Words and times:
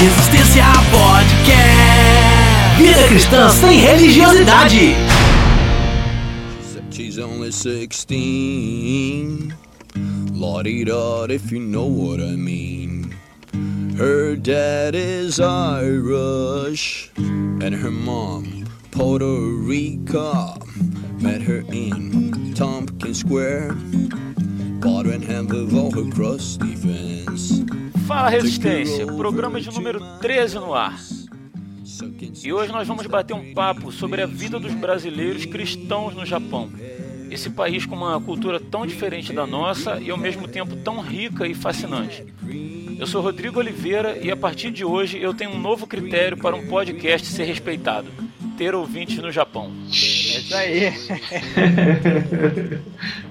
Resistência 0.00 0.64
Podcast. 0.90 2.78
Vida 2.78 3.06
cristã 3.06 3.50
sem 3.50 3.80
religiosidade. 3.80 4.94
She's 6.90 7.18
only 7.18 7.48
um 7.48 7.52
16. 7.52 9.52
Lottie 10.32 10.86
dot, 10.86 11.30
if 11.30 11.52
you 11.52 11.60
know 11.60 11.84
what 11.84 12.18
I 12.18 12.34
mean. 12.34 13.14
Her 13.98 14.36
dad 14.36 14.94
is 14.94 15.38
Irish, 15.38 17.10
and 17.18 17.74
her 17.74 17.90
mom, 17.90 18.64
Puerto 18.92 19.26
Rico. 19.26 20.54
Met 21.20 21.42
her 21.42 21.62
in 21.70 22.54
Tompkins 22.54 23.18
Square. 23.18 23.74
Bought 24.80 25.04
and 25.04 25.22
handled 25.22 25.74
all 25.74 25.90
her 25.90 26.10
crusty 26.10 26.74
fence. 26.74 27.60
Fala 28.10 28.28
Resistência, 28.28 29.06
programa 29.06 29.60
de 29.60 29.70
número 29.70 30.00
13 30.18 30.56
no 30.56 30.74
ar. 30.74 30.98
E 32.42 32.52
hoje 32.52 32.72
nós 32.72 32.88
vamos 32.88 33.06
bater 33.06 33.34
um 33.34 33.54
papo 33.54 33.92
sobre 33.92 34.20
a 34.20 34.26
vida 34.26 34.58
dos 34.58 34.74
brasileiros 34.74 35.46
cristãos 35.46 36.12
no 36.12 36.26
Japão. 36.26 36.72
Esse 37.30 37.50
país 37.50 37.86
com 37.86 37.94
uma 37.94 38.20
cultura 38.20 38.58
tão 38.58 38.84
diferente 38.84 39.32
da 39.32 39.46
nossa 39.46 40.00
e 40.00 40.10
ao 40.10 40.18
mesmo 40.18 40.48
tempo 40.48 40.74
tão 40.74 41.00
rica 41.00 41.46
e 41.46 41.54
fascinante. 41.54 42.26
Eu 42.98 43.06
sou 43.06 43.22
Rodrigo 43.22 43.60
Oliveira 43.60 44.18
e 44.20 44.28
a 44.28 44.36
partir 44.36 44.72
de 44.72 44.84
hoje 44.84 45.16
eu 45.22 45.32
tenho 45.32 45.52
um 45.52 45.60
novo 45.60 45.86
critério 45.86 46.36
para 46.36 46.56
um 46.56 46.66
podcast 46.66 47.28
ser 47.28 47.44
respeitado: 47.44 48.10
ter 48.58 48.74
ouvintes 48.74 49.18
no 49.18 49.30
Japão. 49.30 49.70
É 49.86 49.92
isso 49.92 50.56
aí. 50.56 50.92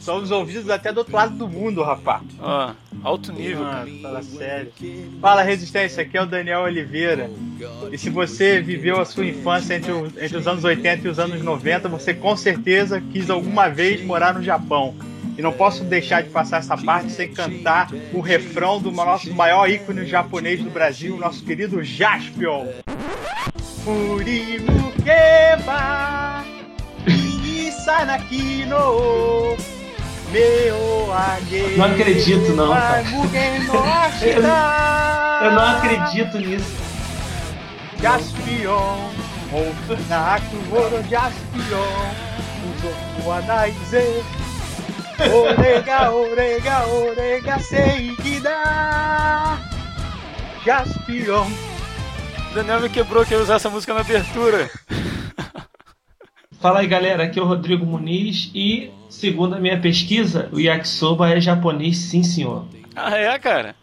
Somos 0.00 0.30
ouvidos 0.30 0.70
até 0.70 0.92
do 0.92 0.98
outro 0.98 1.14
lado 1.14 1.36
do 1.36 1.48
mundo, 1.48 1.82
rapaz. 1.82 2.22
Ah, 2.40 2.76
alto 3.02 3.32
nível. 3.32 3.64
Ah, 3.64 3.84
fala 4.02 4.22
sério. 4.22 4.72
Fala 5.20 5.42
Resistência, 5.42 6.02
aqui 6.02 6.16
é 6.16 6.22
o 6.22 6.26
Daniel 6.26 6.60
Oliveira. 6.62 7.30
E 7.90 7.98
se 7.98 8.10
você 8.10 8.60
viveu 8.60 9.00
a 9.00 9.04
sua 9.04 9.26
infância 9.26 9.74
entre, 9.74 9.92
o, 9.92 10.06
entre 10.06 10.36
os 10.36 10.46
anos 10.46 10.64
80 10.64 11.06
e 11.06 11.10
os 11.10 11.18
anos 11.18 11.42
90, 11.42 11.88
você 11.88 12.12
com 12.12 12.36
certeza 12.36 13.00
quis 13.12 13.30
alguma 13.30 13.68
vez 13.68 14.04
morar 14.04 14.34
no 14.34 14.42
Japão. 14.42 14.94
E 15.38 15.42
não 15.42 15.52
posso 15.52 15.84
deixar 15.84 16.22
de 16.22 16.30
passar 16.30 16.58
essa 16.58 16.76
parte 16.78 17.12
sem 17.12 17.30
cantar 17.30 17.90
o 18.12 18.20
refrão 18.20 18.80
do 18.80 18.90
nosso 18.90 19.32
maior 19.34 19.68
ícone 19.68 20.06
japonês 20.06 20.62
do 20.62 20.70
Brasil, 20.70 21.16
nosso 21.18 21.44
querido 21.44 21.82
Jaspion. 21.84 22.66
Furimu 23.84 24.92
keba, 25.04 26.42
Isanaki 27.06 28.64
Não 31.76 31.84
acredito, 31.84 32.52
não, 32.54 32.68
cara. 32.68 33.02
Eu, 34.22 34.42
eu 35.46 35.52
não 35.52 35.76
acredito 35.76 36.38
nisso. 36.38 36.86
Jaspion, 38.00 39.10
Naku 40.08 40.56
Woro 40.70 41.02
Jaspion, 41.08 42.12
Uzoku 42.68 43.30
Anaize, 43.30 44.24
Orega, 45.32 46.10
Orega, 46.10 46.86
Orega, 46.88 47.58
Seikida, 47.58 48.50
Jaspion. 50.64 51.46
Daniel 52.54 52.80
me 52.80 52.88
quebrou 52.88 53.24
que 53.24 53.34
eu 53.34 53.40
usar 53.40 53.56
essa 53.56 53.70
música 53.70 53.94
na 53.94 54.00
abertura. 54.00 54.70
Fala 56.60 56.80
aí 56.80 56.86
galera, 56.86 57.24
aqui 57.24 57.38
é 57.38 57.42
o 57.42 57.46
Rodrigo 57.46 57.84
Muniz 57.84 58.50
e, 58.54 58.90
segundo 59.10 59.54
a 59.54 59.60
minha 59.60 59.78
pesquisa, 59.78 60.48
o 60.52 60.58
yakisoba 60.58 61.30
é 61.30 61.40
japonês, 61.40 61.98
sim 61.98 62.22
senhor. 62.22 62.64
Ah, 62.94 63.16
é, 63.16 63.38
cara? 63.38 63.76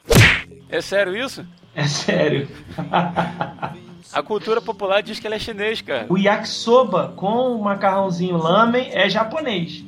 É 0.70 0.82
sério 0.82 1.16
isso? 1.16 1.46
É 1.76 1.86
sério. 1.86 2.48
A 4.12 4.22
cultura 4.22 4.62
popular 4.62 5.02
diz 5.02 5.20
que 5.20 5.26
ele 5.26 5.36
é 5.36 5.40
chinês, 5.40 5.82
cara. 5.82 6.06
O 6.08 6.18
yakisoba 6.18 7.14
com 7.16 7.56
o 7.56 7.64
macarrãozinho 7.64 8.38
lamen 8.38 8.90
é 8.92 9.10
japonês. 9.10 9.84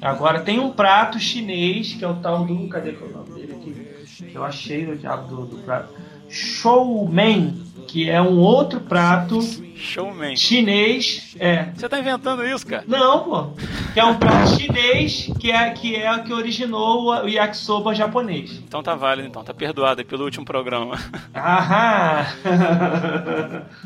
Agora 0.00 0.40
tem 0.40 0.60
um 0.60 0.70
prato 0.70 1.18
chinês, 1.18 1.94
que 1.94 2.04
é 2.04 2.08
o 2.08 2.14
tal 2.14 2.44
do. 2.44 2.68
Cadê 2.68 2.92
que 2.92 3.02
é 3.02 3.06
o 3.06 3.10
nome 3.10 3.32
dele 3.32 3.52
aqui? 3.52 4.30
Eu 4.32 4.44
achei 4.44 4.88
o 4.88 4.96
diabo 4.96 5.26
do, 5.28 5.46
do 5.46 5.56
prato. 5.62 5.92
Shoumen, 6.28 7.64
que 7.94 8.10
é 8.10 8.20
um 8.20 8.40
outro 8.40 8.80
prato 8.80 9.38
Showman. 9.76 10.34
chinês. 10.34 11.36
É. 11.38 11.66
Você 11.66 11.88
tá 11.88 11.96
inventando 11.96 12.44
isso, 12.44 12.66
cara? 12.66 12.82
Não, 12.88 13.22
pô. 13.22 13.50
Que 13.92 14.00
é 14.00 14.04
um 14.04 14.18
prato 14.18 14.60
chinês 14.60 15.30
que 15.38 15.52
é 15.52 15.70
que 15.70 15.94
é 15.94 16.12
o 16.12 16.24
que 16.24 16.32
originou 16.32 17.22
o 17.22 17.28
yakisoba 17.28 17.94
japonês. 17.94 18.50
Então 18.66 18.82
tá 18.82 18.96
válido, 18.96 19.28
então. 19.28 19.44
Tá 19.44 19.54
perdoado 19.54 20.00
aí 20.00 20.04
pelo 20.04 20.24
último 20.24 20.44
programa. 20.44 20.96
Aham! 21.36 22.26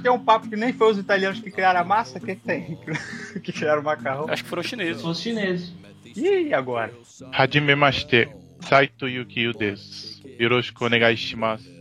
Tem 0.02 0.10
um 0.10 0.18
papo 0.18 0.48
que 0.48 0.56
nem 0.56 0.72
foi 0.72 0.90
os 0.90 0.96
italianos 0.96 1.40
que 1.40 1.50
criaram 1.50 1.80
a 1.80 1.84
massa, 1.84 2.16
o 2.16 2.20
que, 2.22 2.34
que 2.34 2.46
tem? 2.46 2.78
que 3.44 3.52
criaram 3.52 3.82
o 3.82 3.84
macarrão. 3.84 4.24
Acho 4.30 4.42
que 4.42 4.48
foram 4.48 4.62
os 4.62 4.68
chineses. 4.68 5.04
Os 5.04 5.20
chineses. 5.20 5.74
E 6.16 6.54
agora? 6.54 6.94
Hajimemashite, 7.30 8.26
Saito 8.62 9.06
Yukio 9.06 9.52
desu. 9.52 10.18
Yoroshiku 10.40 10.86
onegai 10.86 11.14
shimasu. 11.14 11.77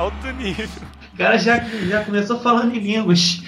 Alto 0.00 0.32
nível. 0.32 0.66
O 1.12 1.16
cara 1.18 1.36
já, 1.36 1.58
já 1.58 2.02
começou 2.02 2.40
falando 2.40 2.74
em 2.74 2.78
línguas. 2.78 3.42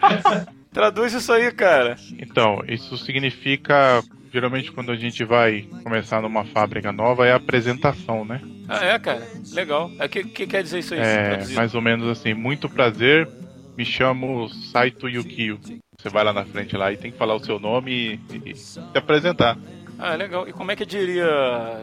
Traduz 0.70 1.14
isso 1.14 1.32
aí, 1.32 1.50
cara. 1.50 1.96
Então, 2.18 2.62
isso 2.68 2.98
significa, 2.98 4.02
geralmente 4.30 4.70
quando 4.70 4.92
a 4.92 4.96
gente 4.96 5.24
vai 5.24 5.62
começar 5.82 6.20
numa 6.20 6.44
fábrica 6.44 6.92
nova, 6.92 7.26
é 7.26 7.32
a 7.32 7.36
apresentação, 7.36 8.26
né? 8.26 8.42
Ah, 8.68 8.84
é, 8.84 8.98
cara? 8.98 9.26
Legal. 9.52 9.90
O 9.98 10.08
que, 10.10 10.24
que 10.24 10.46
quer 10.46 10.62
dizer 10.62 10.80
isso 10.80 10.92
aí? 10.92 11.00
É, 11.00 11.46
mais 11.54 11.74
ou 11.74 11.80
menos 11.80 12.06
assim, 12.08 12.34
muito 12.34 12.68
prazer, 12.68 13.26
me 13.74 13.86
chamo 13.86 14.50
Saito 14.50 15.08
Yukio. 15.08 15.58
Você 15.98 16.10
vai 16.10 16.24
lá 16.24 16.32
na 16.34 16.44
frente 16.44 16.76
lá 16.76 16.92
e 16.92 16.98
tem 16.98 17.10
que 17.10 17.16
falar 17.16 17.36
o 17.36 17.42
seu 17.42 17.58
nome 17.58 18.20
e, 18.30 18.50
e 18.50 18.54
se 18.54 18.78
apresentar. 18.94 19.56
Ah, 19.98 20.14
legal. 20.14 20.46
E 20.46 20.52
como 20.52 20.70
é 20.70 20.76
que 20.76 20.84
diria 20.84 21.24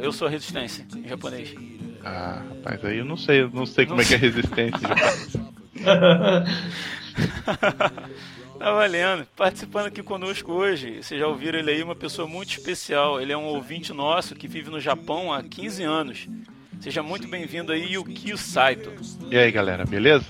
eu 0.03 0.12
sou 0.12 0.28
resistência 0.28 0.85
em 0.95 1.07
japonês? 1.07 1.56
Ah, 2.03 2.41
rapaz, 2.50 2.84
aí 2.86 2.97
eu 2.97 3.06
não 3.06 3.16
sei, 3.18 3.41
eu 3.44 3.50
não 3.50 3.66
sei 3.66 3.86
como 3.86 4.02
é 4.02 4.06
que 4.06 4.14
é 4.14 4.18
resistência. 4.18 4.90
Tá 8.64 8.72
valendo. 8.72 9.28
Participando 9.36 9.88
aqui 9.88 10.02
conosco 10.02 10.53
hoje, 10.53 11.03
vocês 11.03 11.19
já 11.19 11.28
ouviram 11.28 11.59
ele 11.59 11.69
aí, 11.69 11.84
uma 11.84 11.96
pessoa 11.96 12.25
muito 12.25 12.52
especial. 12.52 13.19
Ele 13.19 13.34
é 13.34 13.38
um 13.38 13.44
ouvinte 13.44 13.92
nosso 13.92 14.36
que 14.36 14.47
vive 14.47 14.69
no 14.69 14.80
Japão 14.80 15.34
há 15.34 15.44
15 15.44 15.84
anos. 15.84 16.30
Seja 16.80 17.03
muito 17.03 17.28
bem-vindo 17.28 17.74
aí, 17.74 17.94
Yukio 17.94 18.38
Saito. 18.38 18.94
e 19.30 19.38
aí, 19.38 19.52
galera, 19.52 19.86
beleza? 19.86 20.25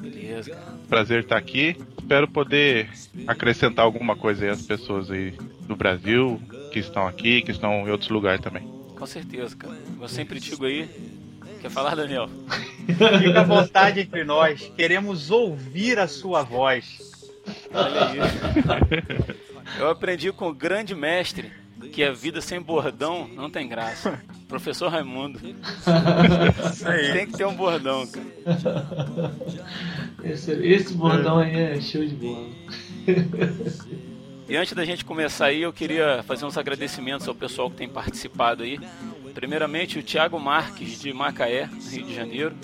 Beleza, 0.00 0.50
cara. 0.52 0.78
Prazer 0.88 1.24
estar 1.24 1.36
aqui. 1.36 1.76
Espero 1.98 2.26
poder 2.26 2.88
acrescentar 3.26 3.84
alguma 3.84 4.16
coisa 4.16 4.46
aí 4.46 4.50
às 4.50 4.62
pessoas 4.62 5.10
aí 5.10 5.34
do 5.66 5.76
Brasil, 5.76 6.40
que 6.72 6.78
estão 6.78 7.06
aqui, 7.06 7.42
que 7.42 7.50
estão 7.50 7.86
em 7.86 7.90
outros 7.90 8.08
lugares 8.08 8.40
também. 8.40 8.73
Com 9.04 9.08
certeza, 9.08 9.54
cara. 9.54 9.76
Eu 10.00 10.08
sempre 10.08 10.40
digo 10.40 10.64
aí. 10.64 10.88
Quer 11.60 11.70
falar, 11.70 11.94
Daniel? 11.94 12.26
Fica 13.20 13.40
à 13.40 13.44
vontade 13.44 14.00
entre 14.00 14.24
nós. 14.24 14.72
Queremos 14.74 15.30
ouvir 15.30 15.98
a 15.98 16.08
sua 16.08 16.42
voz. 16.42 17.22
Olha 17.74 18.08
aí. 18.08 18.18
Eu 19.78 19.90
aprendi 19.90 20.32
com 20.32 20.48
o 20.48 20.54
grande 20.54 20.94
mestre 20.94 21.52
que 21.92 22.02
a 22.02 22.12
vida 22.12 22.40
sem 22.40 22.62
bordão 22.62 23.28
não 23.28 23.50
tem 23.50 23.68
graça. 23.68 24.18
Professor 24.48 24.88
Raimundo. 24.88 25.38
Tem 27.12 27.26
que 27.26 27.36
ter 27.36 27.44
um 27.44 27.54
bordão, 27.54 28.06
cara. 28.06 29.34
Esse, 30.24 30.50
esse 30.52 30.94
bordão 30.94 31.40
aí 31.40 31.54
é 31.54 31.78
show 31.78 32.02
de 32.02 32.14
bola. 32.14 32.48
E 34.46 34.56
antes 34.56 34.74
da 34.74 34.84
gente 34.84 35.04
começar 35.06 35.46
aí, 35.46 35.62
eu 35.62 35.72
queria 35.72 36.22
fazer 36.24 36.44
uns 36.44 36.58
agradecimentos 36.58 37.26
ao 37.26 37.34
pessoal 37.34 37.70
que 37.70 37.76
tem 37.76 37.88
participado 37.88 38.62
aí. 38.62 38.78
Primeiramente, 39.32 39.98
o 39.98 40.02
Thiago 40.02 40.38
Marques, 40.38 41.00
de 41.00 41.12
Macaé, 41.14 41.68
Rio 41.90 42.04
de 42.04 42.14
Janeiro. 42.14 42.54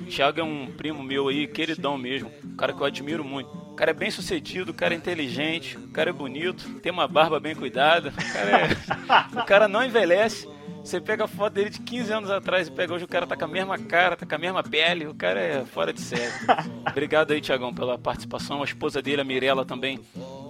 O 0.00 0.04
Thiago 0.06 0.40
é 0.40 0.42
um 0.42 0.66
primo 0.66 1.02
meu 1.02 1.28
aí, 1.28 1.46
queridão 1.46 1.98
mesmo. 1.98 2.32
Um 2.42 2.56
cara 2.56 2.72
que 2.72 2.80
eu 2.80 2.86
admiro 2.86 3.22
muito. 3.22 3.50
O 3.50 3.74
cara 3.74 3.90
é 3.90 3.94
bem 3.94 4.10
sucedido, 4.10 4.70
o 4.70 4.74
cara 4.74 4.94
é 4.94 4.96
inteligente, 4.96 5.76
o 5.76 5.88
cara 5.88 6.08
é 6.08 6.12
bonito, 6.12 6.80
tem 6.80 6.90
uma 6.90 7.06
barba 7.06 7.38
bem 7.38 7.54
cuidada. 7.54 8.08
O 8.08 8.32
cara, 8.32 8.50
é... 8.50 9.36
o 9.38 9.44
cara 9.44 9.68
não 9.68 9.84
envelhece. 9.84 10.48
Você 10.86 11.00
pega 11.00 11.24
a 11.24 11.26
foto 11.26 11.54
dele 11.54 11.68
de 11.68 11.80
15 11.80 12.12
anos 12.12 12.30
atrás 12.30 12.68
e 12.68 12.70
pega 12.70 12.94
hoje, 12.94 13.04
o 13.04 13.08
cara 13.08 13.26
tá 13.26 13.36
com 13.36 13.44
a 13.44 13.48
mesma 13.48 13.76
cara, 13.76 14.16
tá 14.16 14.24
com 14.24 14.34
a 14.36 14.38
mesma 14.38 14.62
pele, 14.62 15.08
o 15.08 15.14
cara 15.14 15.40
é 15.40 15.64
fora 15.64 15.92
de 15.92 16.00
série. 16.00 16.32
Obrigado 16.88 17.32
aí, 17.32 17.40
Tiagão, 17.40 17.74
pela 17.74 17.98
participação. 17.98 18.62
A 18.62 18.64
esposa 18.64 19.02
dele, 19.02 19.20
a 19.20 19.24
Mirella, 19.24 19.64
também 19.64 19.98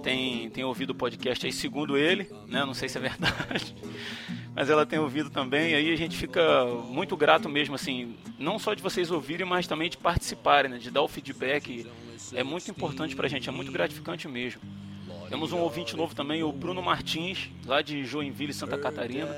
tem, 0.03 0.47
tem 0.51 0.63
ouvido 0.63 0.91
o 0.91 0.95
podcast 0.95 1.43
aí, 1.43 1.51
segundo 1.51 1.97
ele, 1.97 2.29
né? 2.47 2.63
Não 2.63 2.75
sei 2.75 2.87
se 2.87 2.99
é 2.99 3.01
verdade. 3.01 3.75
Mas 4.53 4.69
ela 4.69 4.85
tem 4.85 4.99
ouvido 4.99 5.31
também, 5.31 5.71
e 5.71 5.75
aí 5.75 5.91
a 5.91 5.97
gente 5.97 6.15
fica 6.15 6.65
muito 6.87 7.17
grato 7.17 7.49
mesmo, 7.49 7.73
assim, 7.73 8.15
não 8.37 8.59
só 8.59 8.75
de 8.75 8.81
vocês 8.83 9.09
ouvirem, 9.09 9.45
mas 9.45 9.67
também 9.67 9.87
de 9.87 9.97
participarem, 9.97 10.69
né? 10.69 10.77
De 10.77 10.89
dar 10.89 11.01
o 11.01 11.07
feedback. 11.07 11.85
É 12.33 12.43
muito 12.43 12.69
importante 12.69 13.15
pra 13.15 13.27
gente, 13.27 13.49
é 13.49 13.51
muito 13.51 13.71
gratificante 13.71 14.27
mesmo. 14.27 14.61
Temos 15.29 15.51
um 15.51 15.59
ouvinte 15.59 15.95
novo 15.95 16.15
também, 16.15 16.41
o 16.41 16.51
Bruno 16.51 16.81
Martins, 16.81 17.49
lá 17.65 17.81
de 17.81 18.05
Joinville, 18.05 18.53
Santa 18.53 18.77
Catarina. 18.77 19.29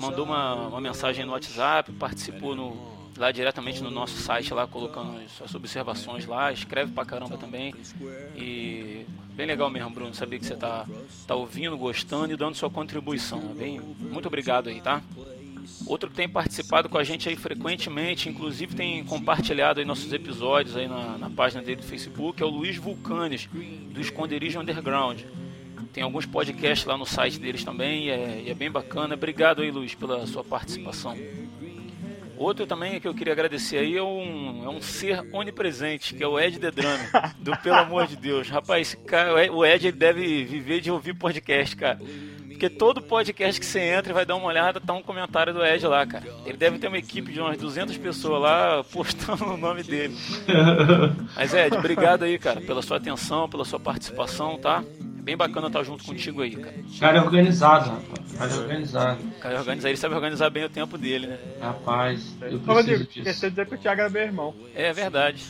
Mandou 0.00 0.24
uma, 0.24 0.68
uma 0.68 0.80
mensagem 0.80 1.24
no 1.24 1.32
WhatsApp, 1.32 1.92
participou 1.92 2.56
no, 2.56 2.76
lá 3.16 3.30
diretamente 3.30 3.82
no 3.82 3.90
nosso 3.90 4.16
site 4.16 4.54
lá 4.54 4.66
colocando 4.66 5.20
suas 5.28 5.54
observações 5.54 6.26
lá, 6.26 6.50
escreve 6.52 6.92
pra 6.92 7.04
caramba 7.04 7.36
também. 7.36 7.74
E 8.34 9.06
bem 9.34 9.46
legal 9.46 9.68
mesmo, 9.68 9.90
Bruno, 9.90 10.14
saber 10.14 10.38
que 10.38 10.46
você 10.46 10.56
tá, 10.56 10.86
tá 11.26 11.34
ouvindo, 11.34 11.76
gostando 11.76 12.32
e 12.32 12.36
dando 12.36 12.54
sua 12.54 12.70
contribuição. 12.70 13.40
Bem, 13.54 13.80
muito 13.80 14.26
obrigado 14.26 14.68
aí, 14.68 14.80
tá? 14.80 15.02
Outro 15.86 16.08
que 16.08 16.16
tem 16.16 16.28
participado 16.28 16.88
com 16.88 16.98
a 16.98 17.04
gente 17.04 17.28
aí 17.28 17.36
frequentemente, 17.36 18.28
inclusive 18.28 18.74
tem 18.74 19.04
compartilhado 19.04 19.80
aí 19.80 19.86
nossos 19.86 20.12
episódios 20.12 20.76
aí 20.76 20.88
na, 20.88 21.18
na 21.18 21.30
página 21.30 21.62
dele 21.62 21.80
do 21.80 21.86
Facebook, 21.86 22.42
é 22.42 22.46
o 22.46 22.48
Luiz 22.48 22.76
Vulcanes, 22.76 23.48
do 23.92 24.00
Esconderijo 24.00 24.58
Underground. 24.58 25.20
Tem 25.92 26.02
alguns 26.02 26.26
podcasts 26.26 26.86
lá 26.86 26.96
no 26.96 27.06
site 27.06 27.38
deles 27.38 27.64
também 27.64 28.06
e 28.06 28.10
é, 28.10 28.42
e 28.46 28.50
é 28.50 28.54
bem 28.54 28.70
bacana. 28.70 29.14
Obrigado 29.14 29.62
aí, 29.62 29.70
Luiz, 29.70 29.94
pela 29.94 30.26
sua 30.26 30.44
participação. 30.44 31.16
Outro 32.40 32.66
também 32.66 32.98
que 32.98 33.06
eu 33.06 33.12
queria 33.12 33.34
agradecer 33.34 33.76
aí 33.76 33.98
é 33.98 34.02
um, 34.02 34.64
é 34.64 34.68
um 34.70 34.80
ser 34.80 35.22
onipresente, 35.30 36.14
que 36.14 36.22
é 36.22 36.26
o 36.26 36.40
Ed 36.40 36.58
The 36.58 36.70
Drummer, 36.70 37.34
do 37.38 37.54
Pelo 37.58 37.76
Amor 37.76 38.06
de 38.06 38.16
Deus. 38.16 38.48
Rapaz, 38.48 38.96
cara, 39.06 39.52
o 39.52 39.62
Ed 39.62 39.88
ele 39.88 39.96
deve 39.96 40.44
viver 40.44 40.80
de 40.80 40.90
ouvir 40.90 41.12
podcast, 41.12 41.76
cara. 41.76 41.98
Porque 42.48 42.70
todo 42.70 43.02
podcast 43.02 43.60
que 43.60 43.66
você 43.66 43.80
entra 43.80 44.12
e 44.12 44.14
vai 44.14 44.24
dar 44.24 44.36
uma 44.36 44.46
olhada, 44.46 44.80
tá 44.80 44.94
um 44.94 45.02
comentário 45.02 45.52
do 45.52 45.62
Ed 45.62 45.86
lá, 45.86 46.06
cara. 46.06 46.24
Ele 46.46 46.56
deve 46.56 46.78
ter 46.78 46.88
uma 46.88 46.96
equipe 46.96 47.30
de 47.30 47.40
umas 47.40 47.58
200 47.58 47.98
pessoas 47.98 48.40
lá 48.40 48.84
postando 48.84 49.44
o 49.44 49.56
nome 49.58 49.82
dele. 49.82 50.16
Mas 51.36 51.52
Ed, 51.52 51.76
obrigado 51.76 52.22
aí, 52.22 52.38
cara, 52.38 52.62
pela 52.62 52.80
sua 52.80 52.96
atenção, 52.96 53.50
pela 53.50 53.66
sua 53.66 53.78
participação, 53.78 54.58
tá? 54.58 54.82
É 55.30 55.36
bem 55.36 55.36
bacana 55.36 55.68
estar 55.68 55.84
junto 55.84 56.02
contigo 56.04 56.42
aí, 56.42 56.56
cara. 56.56 56.74
Cara 56.98 57.18
é 57.18 57.20
organizado, 57.20 57.90
rapaz. 57.90 58.32
Cara 58.36 58.52
é 58.52 58.56
organizado. 58.56 59.22
O 59.22 59.38
cara 59.40 59.58
organiza, 59.60 59.88
ele 59.88 59.96
sabe 59.96 60.14
organizar 60.16 60.50
bem 60.50 60.64
o 60.64 60.68
tempo 60.68 60.98
dele, 60.98 61.28
né? 61.28 61.38
Rapaz, 61.60 62.34
eu 62.42 62.58
preciso 62.58 62.98
disso. 63.06 63.18
esqueceu 63.20 63.48
de 63.48 63.54
dizer 63.54 63.66
que 63.68 63.74
o 63.76 63.78
Thiago 63.78 64.00
era 64.00 64.10
meu 64.10 64.22
irmão. 64.22 64.54
É 64.74 64.92
verdade. 64.92 65.44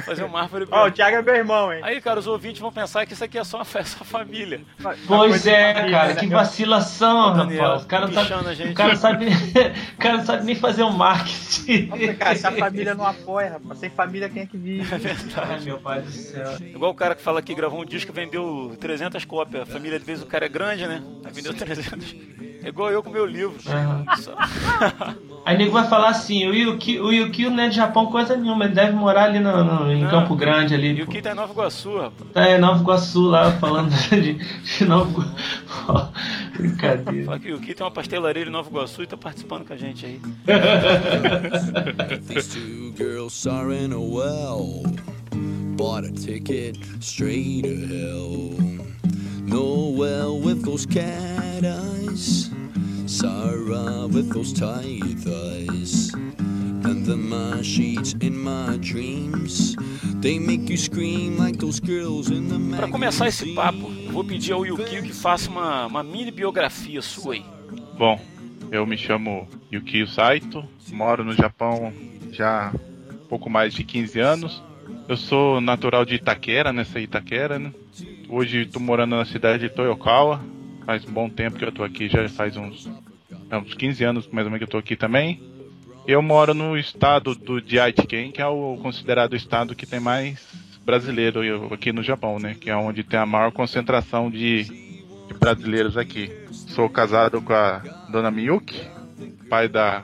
Fazer 0.00 0.24
uma 0.24 0.40
árvore. 0.42 0.66
Ó, 0.70 0.86
o 0.86 0.90
Thiago 0.90 1.16
é 1.16 1.22
meu 1.22 1.34
irmão, 1.34 1.72
hein? 1.72 1.80
Aí, 1.82 2.00
cara, 2.00 2.18
os 2.18 2.26
ouvintes 2.26 2.60
vão 2.60 2.72
pensar 2.72 3.04
que 3.04 3.12
isso 3.12 3.22
aqui 3.22 3.38
é 3.38 3.44
só 3.44 3.58
uma 3.58 3.64
festa 3.64 4.04
família. 4.04 4.60
Pois 5.06 5.46
é, 5.46 5.74
Família, 5.74 5.98
cara, 5.98 6.14
né? 6.14 6.20
que 6.20 6.26
vacilação, 6.26 7.36
Daniel, 7.36 7.62
rapaz. 7.62 7.82
O 7.82 7.86
cara 7.86 8.12
sabe, 8.12 8.54
gente. 8.54 8.70
o 8.70 8.74
cara 8.74 8.96
sabe, 8.96 9.26
o 9.94 9.98
cara 9.98 10.16
não 10.18 10.24
sabe 10.24 10.44
nem 10.44 10.54
fazer 10.54 10.82
um 10.82 10.92
marketing. 10.92 11.86
Nossa, 11.88 12.14
cara, 12.14 12.36
se 12.36 12.46
a 12.46 12.52
família 12.52 12.94
não 12.94 13.06
apoia, 13.06 13.50
rapaz, 13.50 13.78
sem 13.80 13.90
família 13.90 14.28
quem 14.28 14.42
é 14.42 14.46
que 14.46 14.56
vive? 14.56 14.88
Ai, 15.36 15.60
meu 15.60 15.78
pai 15.78 16.00
do 16.02 16.10
céu. 16.10 16.56
Igual 16.60 16.90
o 16.92 16.94
cara 16.94 17.14
que 17.14 17.22
fala 17.22 17.42
que 17.42 17.54
gravou 17.54 17.80
um 17.80 17.84
disco 17.84 18.10
e 18.10 18.14
vendeu 18.14 18.76
300 18.80 19.24
cópias. 19.24 19.62
A 19.62 19.66
família, 19.66 19.98
de 19.98 20.04
vez 20.04 20.22
o 20.22 20.26
cara 20.26 20.46
é 20.46 20.48
grande, 20.48 20.86
né? 20.86 21.02
Aí 21.24 21.32
vendeu 21.32 21.52
300. 21.54 22.16
É 22.64 22.68
igual 22.68 22.90
eu 22.90 23.02
com 23.02 23.10
meu 23.10 23.26
livro. 23.26 23.56
Só- 23.60 24.36
Aí 25.44 25.58
nego 25.58 25.72
vai 25.72 25.88
falar 25.88 26.10
assim, 26.10 26.46
o 26.46 26.54
Yuki, 26.54 27.00
o 27.00 27.10
Yuki 27.12 27.50
não 27.50 27.64
é 27.64 27.68
de 27.68 27.74
Japão 27.74 28.06
coisa 28.06 28.36
nenhuma, 28.36 28.64
ele 28.64 28.74
deve 28.74 28.92
morar 28.92 29.24
ali 29.24 29.40
no, 29.40 29.64
no- 29.64 29.92
em 29.92 30.02
Não. 30.02 30.08
Campo 30.10 30.36
Grande 30.36 30.72
ali. 30.72 30.94
E 30.96 31.02
o 31.02 31.06
pô. 31.06 31.20
tá 31.20 31.32
em 31.32 31.34
Nova 31.34 31.52
Iguaçu, 31.52 31.96
rapaz. 31.96 32.30
Tá 32.32 32.48
em 32.50 32.58
Nova 32.60 32.80
Iguaçu 32.80 33.22
lá 33.22 33.50
falando 33.52 33.90
de, 34.08 34.34
de 34.34 34.84
Nova 34.84 35.10
Iguaçu. 35.10 36.12
Brincadeira. 36.56 37.24
Fala 37.26 37.38
que 37.40 37.52
o 37.52 37.58
Ki 37.58 37.74
tem 37.74 37.84
uma 37.84 37.90
pastelaria 37.90 38.44
em 38.44 38.50
Nova 38.50 38.70
Iguaçu 38.70 39.02
e 39.02 39.06
tá 39.08 39.16
participando 39.16 39.64
com 39.66 39.72
a 39.72 39.76
gente 39.76 40.06
aí. 40.06 40.20
These 42.28 42.50
two 42.54 42.92
girls 42.96 43.46
are 43.48 43.72
in 43.72 43.92
a 43.92 43.98
well. 43.98 44.84
Bought 45.76 46.04
a 46.06 46.12
ticket 46.12 46.76
straight 47.00 47.62
to 47.62 47.86
hell. 47.92 48.54
No 49.44 49.90
well 49.96 50.38
with 50.40 50.62
those 50.64 50.86
cat 50.86 51.64
eyes. 51.64 52.50
Sarah 53.12 54.06
with 54.08 54.32
those 54.32 54.54
tight 54.54 55.02
thighs. 55.18 56.14
And 56.14 57.04
the 57.04 57.14
my 57.14 57.60
sheets 57.62 58.14
in 58.20 58.38
my 58.38 58.78
dreams. 58.78 59.76
They 60.22 60.38
make 60.38 60.70
you 60.70 60.78
scream 60.78 61.36
like 61.36 61.58
those 61.58 61.78
girls 61.78 62.30
in 62.30 62.48
the 62.48 62.76
Pra 62.76 62.88
começar 62.88 63.28
esse 63.28 63.52
papo, 63.54 63.92
eu 64.06 64.12
vou 64.12 64.24
pedir 64.24 64.52
ao 64.52 64.64
Yukio 64.64 65.02
que 65.02 65.12
faça 65.12 65.50
uma, 65.50 65.86
uma 65.86 66.02
mini 66.02 66.30
biografia 66.30 67.02
sua 67.02 67.34
aí. 67.34 67.44
Bom, 67.98 68.18
eu 68.70 68.86
me 68.86 68.96
chamo 68.96 69.46
Yukio 69.70 70.08
Saito, 70.08 70.64
moro 70.90 71.22
no 71.22 71.34
Japão 71.34 71.92
já 72.30 72.68
há 72.68 73.28
pouco 73.28 73.50
mais 73.50 73.74
de 73.74 73.84
15 73.84 74.18
anos. 74.20 74.62
Eu 75.06 75.18
sou 75.18 75.60
natural 75.60 76.06
de 76.06 76.14
Itaquera, 76.14 76.72
nessa 76.72 76.98
Itaquera, 76.98 77.58
né? 77.58 77.72
Hoje 78.28 78.62
estou 78.62 78.80
morando 78.80 79.16
na 79.16 79.26
cidade 79.26 79.68
de 79.68 79.74
Toyokawa. 79.74 80.40
Faz 80.86 81.04
um 81.04 81.12
bom 81.12 81.28
tempo 81.28 81.58
que 81.58 81.64
eu 81.64 81.70
tô 81.70 81.84
aqui, 81.84 82.08
já 82.08 82.28
faz 82.28 82.56
uns, 82.56 82.90
é, 83.52 83.56
uns 83.58 83.74
15 83.74 84.02
anos 84.04 84.26
mais 84.32 84.46
ou 84.46 84.50
menos 84.50 84.58
que 84.58 84.64
eu 84.64 84.68
tô 84.70 84.78
aqui 84.78 84.96
também. 84.96 85.40
Eu 86.06 86.20
moro 86.20 86.52
no 86.54 86.76
estado 86.76 87.34
do 87.34 87.60
de 87.60 87.78
Aichiken, 87.78 88.32
que 88.32 88.40
é 88.42 88.46
o 88.46 88.76
considerado 88.82 89.36
estado 89.36 89.74
que 89.76 89.86
tem 89.86 90.00
mais 90.00 90.40
brasileiro 90.84 91.44
eu- 91.44 91.72
aqui 91.72 91.92
no 91.92 92.02
Japão, 92.02 92.38
né? 92.40 92.56
Que 92.60 92.70
é 92.70 92.76
onde 92.76 93.04
tem 93.04 93.20
a 93.20 93.26
maior 93.26 93.52
concentração 93.52 94.28
de, 94.28 94.64
de 94.64 95.34
brasileiros 95.38 95.96
aqui. 95.96 96.32
Sou 96.50 96.88
casado 96.88 97.40
com 97.40 97.52
a 97.52 97.78
dona 98.10 98.30
Miyuki, 98.32 98.82
pai 99.48 99.68
da 99.68 100.02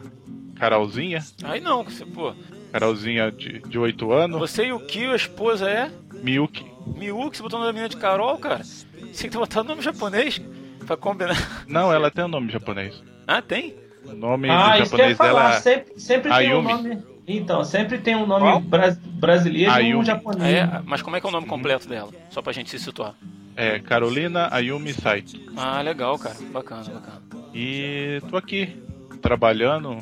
Carolzinha. 0.55 1.25
Aí 1.43 1.61
não, 1.61 1.83
você, 1.83 2.05
pô. 2.05 2.33
Carolzinha 2.71 3.33
de, 3.33 3.61
de 3.61 3.79
8 3.79 4.13
anos. 4.13 4.39
Você 4.39 4.67
e 4.67 4.73
o 4.73 4.79
Kyo, 4.81 5.13
a 5.13 5.17
esposa 5.17 5.69
é 5.69 5.91
Miyuki. 6.23 6.65
Miyuki, 6.97 7.39
você 7.39 7.43
botou 7.43 7.59
o 7.59 7.63
nome 7.63 7.73
da 7.73 7.73
menina 7.73 7.89
de 7.89 7.97
Carol, 7.97 8.37
cara? 8.39 8.63
Você 8.63 8.87
tem 9.23 9.31
que 9.31 9.37
botado 9.39 9.67
o 9.67 9.71
nome 9.71 9.83
japonês 9.83 10.41
pra 10.87 10.97
combinar. 10.97 11.65
Não, 11.67 11.93
ela 11.93 12.11
tem 12.11 12.25
um 12.25 12.29
nome 12.29 12.53
japonês. 12.53 13.03
Ah, 13.29 13.43
tem? 13.43 13.75
O 14.07 14.13
nome 14.15 14.49
Ah, 14.49 14.79
do 14.79 14.83
isso 14.85 14.97
que 14.97 15.01
eu 15.03 15.05
ia 15.05 15.11
japonês 15.11 15.17
falar, 15.19 15.49
dela 15.51 15.61
sempre, 15.61 16.01
sempre 16.01 16.31
tem 16.31 16.55
um 16.55 16.67
Ayumi. 16.69 16.73
nome. 16.73 17.03
Então, 17.31 17.63
sempre 17.63 17.99
tem 17.99 18.17
um 18.17 18.27
nome 18.27 18.41
Qual? 18.41 18.61
bra- 18.61 18.97
brasileiro 19.05 19.71
e 19.71 19.75
um 19.75 19.77
Ayumi. 19.77 20.05
japonês. 20.07 20.55
É, 20.55 20.81
mas 20.87 21.03
como 21.03 21.15
é 21.17 21.21
que 21.21 21.27
é 21.27 21.29
o 21.29 21.33
nome 21.33 21.47
completo 21.47 21.87
dela? 21.87 22.11
Só 22.31 22.41
pra 22.41 22.53
gente 22.55 22.71
se 22.71 22.79
situar. 22.79 23.15
é 23.55 23.79
Carolina 23.81 24.49
Ayumi 24.53 24.93
Saito. 24.95 25.33
Ah, 25.57 25.83
legal, 25.83 26.19
cara. 26.19 26.37
Bacana, 26.53 26.85
bacana. 26.85 27.23
E 27.53 28.23
tô 28.31 28.37
aqui 28.37 28.75
trabalhando, 29.21 29.99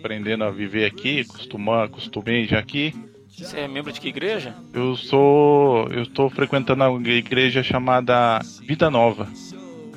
aprendendo 0.00 0.42
a 0.42 0.50
viver 0.50 0.86
aqui, 0.86 1.20
acostumar, 1.20 1.84
acostumei 1.84 2.46
já 2.46 2.58
aqui. 2.58 2.92
Você 3.28 3.60
é 3.60 3.68
membro 3.68 3.92
de 3.92 4.00
que 4.00 4.08
igreja? 4.08 4.54
Eu 4.74 4.96
sou. 4.96 5.86
Eu 5.92 6.02
estou 6.02 6.28
frequentando 6.30 6.82
uma 6.82 7.08
igreja 7.08 7.62
chamada 7.62 8.40
Vida 8.62 8.90
Nova. 8.90 9.28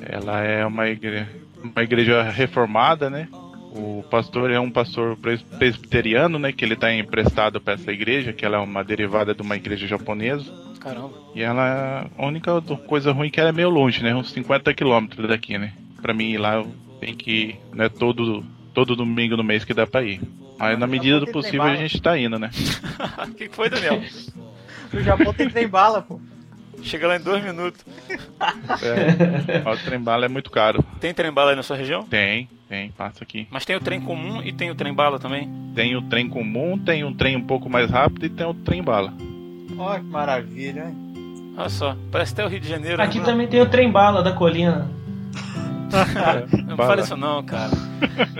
Ela 0.00 0.40
é 0.44 0.64
uma 0.64 0.86
igreja, 0.88 1.28
uma 1.62 1.82
igreja 1.82 2.22
reformada, 2.22 3.08
né? 3.10 3.28
O 3.74 4.04
pastor 4.10 4.50
é 4.50 4.60
um 4.60 4.70
pastor 4.70 5.16
pres- 5.16 5.42
presbiteriano, 5.42 6.38
né? 6.38 6.52
Que 6.52 6.64
ele 6.64 6.74
está 6.74 6.92
emprestado 6.92 7.60
para 7.60 7.74
essa 7.74 7.90
igreja, 7.90 8.32
que 8.32 8.44
ela 8.44 8.58
é 8.58 8.60
uma 8.60 8.84
derivada 8.84 9.34
de 9.34 9.40
uma 9.40 9.56
igreja 9.56 9.86
japonesa. 9.86 10.44
Caramba. 10.78 11.12
E 11.34 11.40
ela. 11.42 12.06
A 12.18 12.26
única 12.26 12.60
do- 12.60 12.76
coisa 12.76 13.12
ruim 13.12 13.28
é 13.28 13.30
que 13.30 13.40
ela 13.40 13.48
é 13.48 13.52
meio 13.52 13.70
longe, 13.70 14.02
né? 14.02 14.14
Uns 14.14 14.30
50 14.32 14.74
quilômetros 14.74 15.26
daqui, 15.28 15.56
né? 15.56 15.72
Pra 16.02 16.12
mim 16.12 16.32
ir 16.32 16.38
lá, 16.38 16.62
tenho 17.00 17.16
que 17.16 17.30
ir, 17.30 17.60
não 17.72 17.84
é 17.84 17.88
todo, 17.88 18.44
todo 18.74 18.94
domingo 18.96 19.36
no 19.36 19.44
mês 19.44 19.64
que 19.64 19.72
dá 19.72 19.86
pra 19.86 20.02
ir. 20.02 20.20
Mas 20.58 20.78
na 20.78 20.86
medida 20.86 21.18
do 21.20 21.26
possível 21.28 21.62
a 21.62 21.74
gente 21.76 22.00
tá 22.00 22.18
indo, 22.18 22.38
né? 22.38 22.50
O 23.26 23.34
que, 23.34 23.48
que 23.48 23.54
foi, 23.56 23.70
Daniel? 23.70 24.02
No 24.92 25.00
Japão 25.02 25.32
tem 25.32 25.48
trem 25.48 25.66
bala, 25.66 26.02
pô. 26.02 26.20
Chega 26.82 27.06
lá 27.06 27.16
em 27.16 27.20
dois 27.20 27.42
minutos. 27.44 27.84
É, 28.82 29.62
o 29.70 29.76
trem 29.84 30.00
bala 30.00 30.24
é 30.26 30.28
muito 30.28 30.50
caro. 30.50 30.84
Tem 31.00 31.14
trem 31.14 31.32
bala 31.32 31.50
aí 31.50 31.56
na 31.56 31.62
sua 31.62 31.76
região? 31.76 32.02
Tem, 32.04 32.48
tem, 32.68 32.90
passa 32.90 33.22
aqui. 33.22 33.46
Mas 33.50 33.64
tem 33.64 33.76
o 33.76 33.80
trem 33.80 34.00
comum 34.00 34.42
e 34.42 34.52
tem 34.52 34.70
o 34.70 34.74
trem 34.74 34.92
bala 34.92 35.18
também? 35.18 35.48
Tem 35.74 35.96
o 35.96 36.02
trem 36.02 36.28
comum, 36.28 36.78
tem 36.78 37.04
um 37.04 37.14
trem 37.14 37.36
um 37.36 37.44
pouco 37.44 37.68
mais 37.70 37.90
rápido 37.90 38.26
e 38.26 38.28
tem 38.28 38.46
o 38.46 38.54
trem 38.54 38.82
bala. 38.82 39.12
Ó, 39.78 39.94
que 39.94 40.04
maravilha, 40.04 40.86
hein? 40.88 41.54
Olha 41.56 41.68
só, 41.68 41.96
parece 42.10 42.32
até 42.32 42.44
o 42.44 42.48
Rio 42.48 42.60
de 42.60 42.68
Janeiro. 42.68 42.98
né? 42.98 43.04
Aqui 43.04 43.20
também 43.20 43.46
tem 43.46 43.60
o 43.60 43.68
trem 43.68 43.90
bala 43.90 44.22
da 44.22 44.32
colina. 44.32 44.90
Não 46.66 46.76
Bala. 46.76 46.88
fala 46.90 47.00
isso 47.02 47.16
não, 47.16 47.42
cara. 47.42 47.70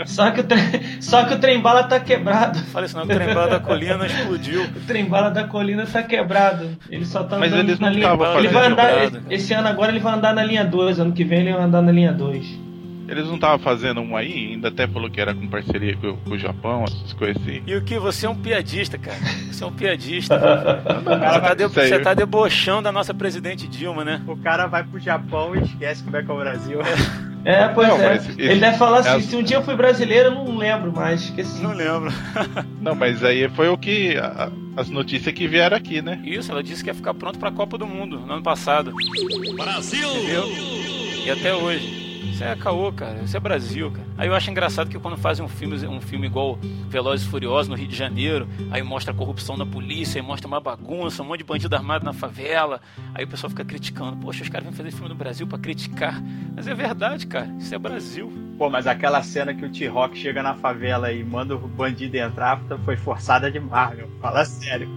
Só 0.07 0.31
que 0.31 0.41
o 0.41 0.45
trem, 0.45 0.63
só 1.01 1.25
que 1.25 1.35
o 1.35 1.39
trem 1.39 1.61
bala 1.61 1.85
tá 1.85 2.01
quebrado. 2.01 2.59
Não 2.59 2.67
fala 2.67 2.87
isso 2.87 2.97
não, 2.97 3.07
que 3.07 3.13
o 3.13 3.17
trem 3.17 3.35
bala 3.35 3.49
da 3.49 3.61
colina 3.61 4.07
explodiu. 4.07 4.65
O 4.65 4.81
trem 4.87 5.05
bala 5.05 5.31
da 5.31 5.45
colina 5.45 5.87
tá 5.87 6.03
quebrado. 6.03 6.71
Ele 6.91 7.05
só 7.05 7.23
tá 7.25 7.39
Mas 7.39 7.53
andando 7.53 7.69
eles 7.69 7.79
na 7.79 7.87
não 7.89 7.95
linha. 7.95 8.07
estavam 8.13 8.39
Ele 8.39 8.49
vai 8.49 8.63
fazendo 8.63 8.73
andar 8.81 9.01
quebrado. 9.11 9.27
esse 9.33 9.53
ano 9.55 9.69
agora 9.69 9.91
ele 9.93 10.01
vai 10.01 10.15
andar 10.15 10.35
na 10.35 10.43
linha 10.43 10.65
2, 10.65 10.99
ano 11.01 11.13
que 11.13 11.25
vem 11.25 11.41
ele 11.41 11.53
vai 11.53 11.63
andar 11.63 11.83
na 11.83 11.93
linha 11.93 12.13
2. 12.13 12.61
Eles 13.09 13.27
não 13.27 13.35
estavam 13.35 13.59
fazendo 13.59 14.01
um 14.01 14.17
aí, 14.17 14.53
ainda 14.53 14.69
até 14.69 14.87
falou 14.87 15.11
que 15.11 15.21
era 15.21 15.35
com 15.35 15.47
parceria 15.47 15.95
com, 15.97 16.17
com 16.17 16.31
o 16.31 16.39
Japão, 16.39 16.85
essas 16.85 17.13
coisas 17.13 17.43
assim. 17.43 17.61
E 17.67 17.75
o 17.75 17.83
que? 17.83 17.99
Você 17.99 18.25
é 18.25 18.31
um 18.31 18.35
piadista, 18.35 18.97
cara. 18.97 19.19
Você 19.51 19.63
é 19.63 19.67
um 19.67 19.73
piadista. 19.73 20.39
Você 20.41 21.41
tá, 21.41 21.55
de- 21.55 21.67
você 21.69 21.99
tá 21.99 22.15
debochando 22.15 22.83
da 22.83 22.93
nossa 22.93 23.13
presidente 23.13 23.69
Dilma, 23.69 24.03
né? 24.05 24.23
O 24.27 24.37
cara 24.37 24.67
vai 24.67 24.83
pro 24.85 24.99
Japão 24.99 25.55
e 25.55 25.59
esquece 25.61 26.03
como 26.05 26.17
é 26.17 26.23
que 26.23 26.31
é 26.31 26.35
o 26.35 26.39
Brasil. 26.39 26.81
É, 26.81 27.32
pois 27.75 27.89
Não, 27.89 27.97
é. 28.01 28.09
mas 28.11 28.29
esse- 28.29 28.41
ele 28.41 28.61
deve 28.61 28.77
falar 28.79 28.99
assim, 29.01 29.17
é- 29.17 29.21
se 29.21 29.35
um 29.37 29.43
dia 29.43 29.57
eu 29.57 29.63
fui 29.63 29.75
brasileiro, 29.75 30.29
eu 30.29 30.35
não 30.35 30.57
lembro 30.57 30.93
mais, 30.93 31.23
esqueci. 31.23 31.61
Não 31.63 31.73
lembro. 31.73 32.11
Não, 32.81 32.95
mas 32.95 33.23
aí 33.25 33.49
foi 33.51 33.69
o 33.69 33.77
que. 33.77 34.17
a- 34.17 34.51
as 34.77 34.89
notícias 34.89 35.35
que 35.35 35.47
vieram 35.47 35.77
aqui, 35.77 36.01
né? 36.01 36.19
Isso, 36.25 36.51
ela 36.51 36.63
disse 36.63 36.83
que 36.83 36.89
ia 36.89 36.95
ficar 36.95 37.13
pronto 37.13 37.39
pra 37.39 37.51
Copa 37.51 37.77
do 37.77 37.87
Mundo 37.87 38.19
no 38.21 38.33
ano 38.33 38.43
passado. 38.43 38.93
Brasil! 39.57 40.09
Entendeu? 40.09 40.49
E 41.27 41.31
até 41.31 41.55
hoje. 41.55 42.02
Isso 42.43 42.53
é 42.53 42.57
caô, 42.57 42.93
cara. 42.93 43.23
Isso 43.23 43.37
é 43.37 43.41
Brasil, 43.41 43.91
cara. 43.91 44.07
Aí 44.19 44.29
eu 44.29 44.35
acho 44.35 44.51
engraçado 44.51 44.91
que 44.91 44.99
quando 44.99 45.17
fazem 45.17 45.45
um 45.45 45.49
filme, 45.49 45.87
um 45.87 46.01
filme 46.01 46.27
igual 46.27 46.59
Velozes 46.89 47.27
e 47.27 47.31
Furiosos 47.31 47.69
no 47.69 47.77
Rio 47.77 47.87
de 47.87 47.97
Janeiro, 47.97 48.49
aí 48.71 48.83
mostra 48.83 49.13
a 49.13 49.17
corrupção 49.17 49.57
da 49.57 49.65
polícia, 49.65 50.21
aí 50.21 50.27
mostra 50.27 50.49
uma 50.49 50.61
bagunça, 50.61 51.23
um 51.23 51.27
monte 51.27 51.39
de 51.39 51.45
bandido 51.45 51.75
armado 51.77 52.05
na 52.05 52.13
favela. 52.13 52.81
Aí 53.15 53.25
o 53.25 53.29
pessoal 53.29 53.51
fica 53.51 53.65
criticando. 53.65 54.17
Poxa, 54.17 54.43
os 54.43 54.49
caras 54.49 54.67
vêm 54.67 54.75
fazer 54.75 54.91
filme 54.91 55.09
no 55.09 55.15
Brasil 55.15 55.47
para 55.47 55.59
criticar. 55.59 56.21
Mas 56.55 56.67
é 56.67 56.75
verdade, 56.75 57.27
cara. 57.27 57.55
Isso 57.59 57.75
é 57.75 57.79
Brasil. 57.79 58.33
Pô, 58.59 58.69
mas 58.69 58.87
aquela 58.87 59.23
cena 59.23 59.55
que 59.55 59.65
o 59.65 59.71
T-Rock 59.71 60.19
chega 60.19 60.43
na 60.43 60.55
favela 60.55 61.13
e 61.13 61.23
manda 61.23 61.55
o 61.55 61.69
bandido 61.69 62.17
entrar 62.17 62.61
foi 62.85 62.97
forçada 62.97 63.51
demais, 63.51 63.97
meu. 63.97 64.09
Fala 64.21 64.45
sério. 64.45 64.89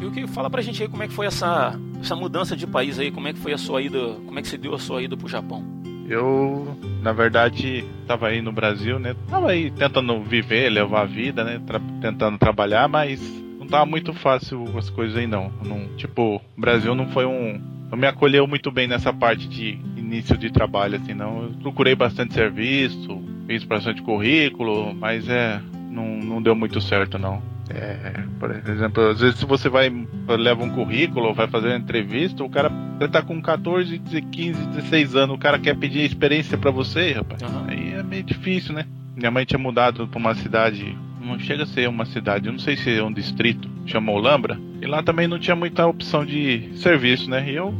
E 0.00 0.04
o 0.04 0.12
que 0.12 0.26
fala 0.28 0.48
pra 0.48 0.62
gente 0.62 0.82
aí 0.82 0.88
como 0.88 1.02
é 1.02 1.08
que 1.08 1.14
foi 1.14 1.26
essa, 1.26 1.78
essa 2.00 2.14
mudança 2.14 2.56
de 2.56 2.66
país 2.66 2.98
aí, 2.98 3.10
como 3.10 3.26
é 3.26 3.32
que 3.32 3.38
foi 3.38 3.52
a 3.52 3.58
sua 3.58 3.82
ida, 3.82 3.98
como 4.24 4.38
é 4.38 4.42
que 4.42 4.48
se 4.48 4.56
deu 4.56 4.74
a 4.74 4.78
sua 4.78 5.02
ida 5.02 5.16
pro 5.16 5.26
Japão? 5.26 5.77
Eu, 6.08 6.76
na 7.02 7.12
verdade, 7.12 7.84
tava 8.06 8.28
aí 8.28 8.40
no 8.40 8.50
Brasil, 8.50 8.98
né? 8.98 9.14
Tava 9.28 9.50
aí 9.50 9.70
tentando 9.70 10.22
viver, 10.22 10.70
levar 10.70 11.02
a 11.02 11.04
vida, 11.04 11.44
né? 11.44 11.60
Tra 11.66 11.78
tentando 12.00 12.38
trabalhar, 12.38 12.88
mas 12.88 13.20
não 13.58 13.66
tava 13.66 13.84
muito 13.84 14.14
fácil 14.14 14.66
as 14.78 14.88
coisas 14.88 15.18
aí 15.18 15.26
não. 15.26 15.52
não. 15.62 15.86
Tipo, 15.96 16.36
o 16.36 16.60
Brasil 16.60 16.94
não 16.94 17.08
foi 17.08 17.26
um. 17.26 17.60
Não 17.90 17.98
me 17.98 18.06
acolheu 18.06 18.46
muito 18.46 18.70
bem 18.70 18.88
nessa 18.88 19.12
parte 19.12 19.46
de 19.46 19.78
início 19.96 20.36
de 20.36 20.50
trabalho, 20.50 20.96
assim, 20.96 21.12
não. 21.12 21.44
Eu 21.44 21.50
procurei 21.60 21.94
bastante 21.94 22.32
serviço, 22.32 23.22
fiz 23.46 23.62
bastante 23.64 24.00
currículo, 24.02 24.94
mas 24.94 25.28
é. 25.28 25.60
Não, 25.90 26.06
não 26.18 26.40
deu 26.40 26.54
muito 26.54 26.80
certo 26.80 27.18
não. 27.18 27.42
É, 27.70 28.22
por 28.38 28.50
exemplo, 28.50 29.10
às 29.10 29.20
vezes 29.20 29.38
se 29.38 29.44
você 29.44 29.68
vai 29.68 29.90
leva 30.28 30.64
um 30.64 30.70
currículo, 30.70 31.34
vai 31.34 31.46
fazer 31.48 31.68
uma 31.68 31.76
entrevista, 31.76 32.42
o 32.42 32.50
cara 32.50 32.70
tá 33.10 33.22
com 33.22 33.40
14, 33.40 33.98
15, 33.98 34.66
16 34.68 35.16
anos, 35.16 35.36
o 35.36 35.38
cara 35.38 35.58
quer 35.58 35.76
pedir 35.76 36.04
experiência 36.04 36.56
para 36.56 36.70
você, 36.70 37.12
rapaz. 37.12 37.42
Uhum. 37.42 37.64
Aí 37.68 37.92
é 37.92 38.02
meio 38.02 38.22
difícil, 38.22 38.74
né? 38.74 38.86
Minha 39.14 39.30
mãe 39.30 39.44
tinha 39.44 39.58
mudado 39.58 40.06
para 40.06 40.18
uma 40.18 40.34
cidade, 40.34 40.96
não 41.20 41.38
chega 41.38 41.64
a 41.64 41.66
ser 41.66 41.88
uma 41.88 42.04
cidade, 42.06 42.46
eu 42.46 42.52
não 42.52 42.58
sei 42.58 42.76
se 42.76 42.96
é 42.96 43.02
um 43.02 43.12
distrito, 43.12 43.68
chama 43.86 44.12
Olambra, 44.12 44.58
e 44.80 44.86
lá 44.86 45.02
também 45.02 45.26
não 45.26 45.38
tinha 45.38 45.56
muita 45.56 45.86
opção 45.86 46.24
de 46.24 46.70
serviço, 46.76 47.28
né? 47.28 47.50
E 47.50 47.54
eu, 47.54 47.74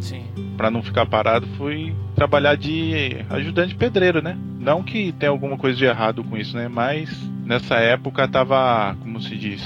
para 0.57 0.71
não 0.71 0.83
ficar 0.83 1.07
parado, 1.07 1.47
fui 1.57 1.95
trabalhar 2.14 2.57
de 2.57 3.16
ajudante 3.30 3.75
pedreiro, 3.75 4.21
né? 4.21 4.37
Não 4.59 4.83
que 4.83 5.12
tenha 5.12 5.30
alguma 5.30 5.57
coisa 5.57 5.78
de 5.78 5.85
errado 5.85 6.25
com 6.25 6.37
isso, 6.37 6.57
né? 6.57 6.68
Mas 6.68 7.11
nessa 7.45 7.76
época 7.76 8.26
tava, 8.26 8.97
como 9.00 9.21
se 9.21 9.37
diz, 9.37 9.62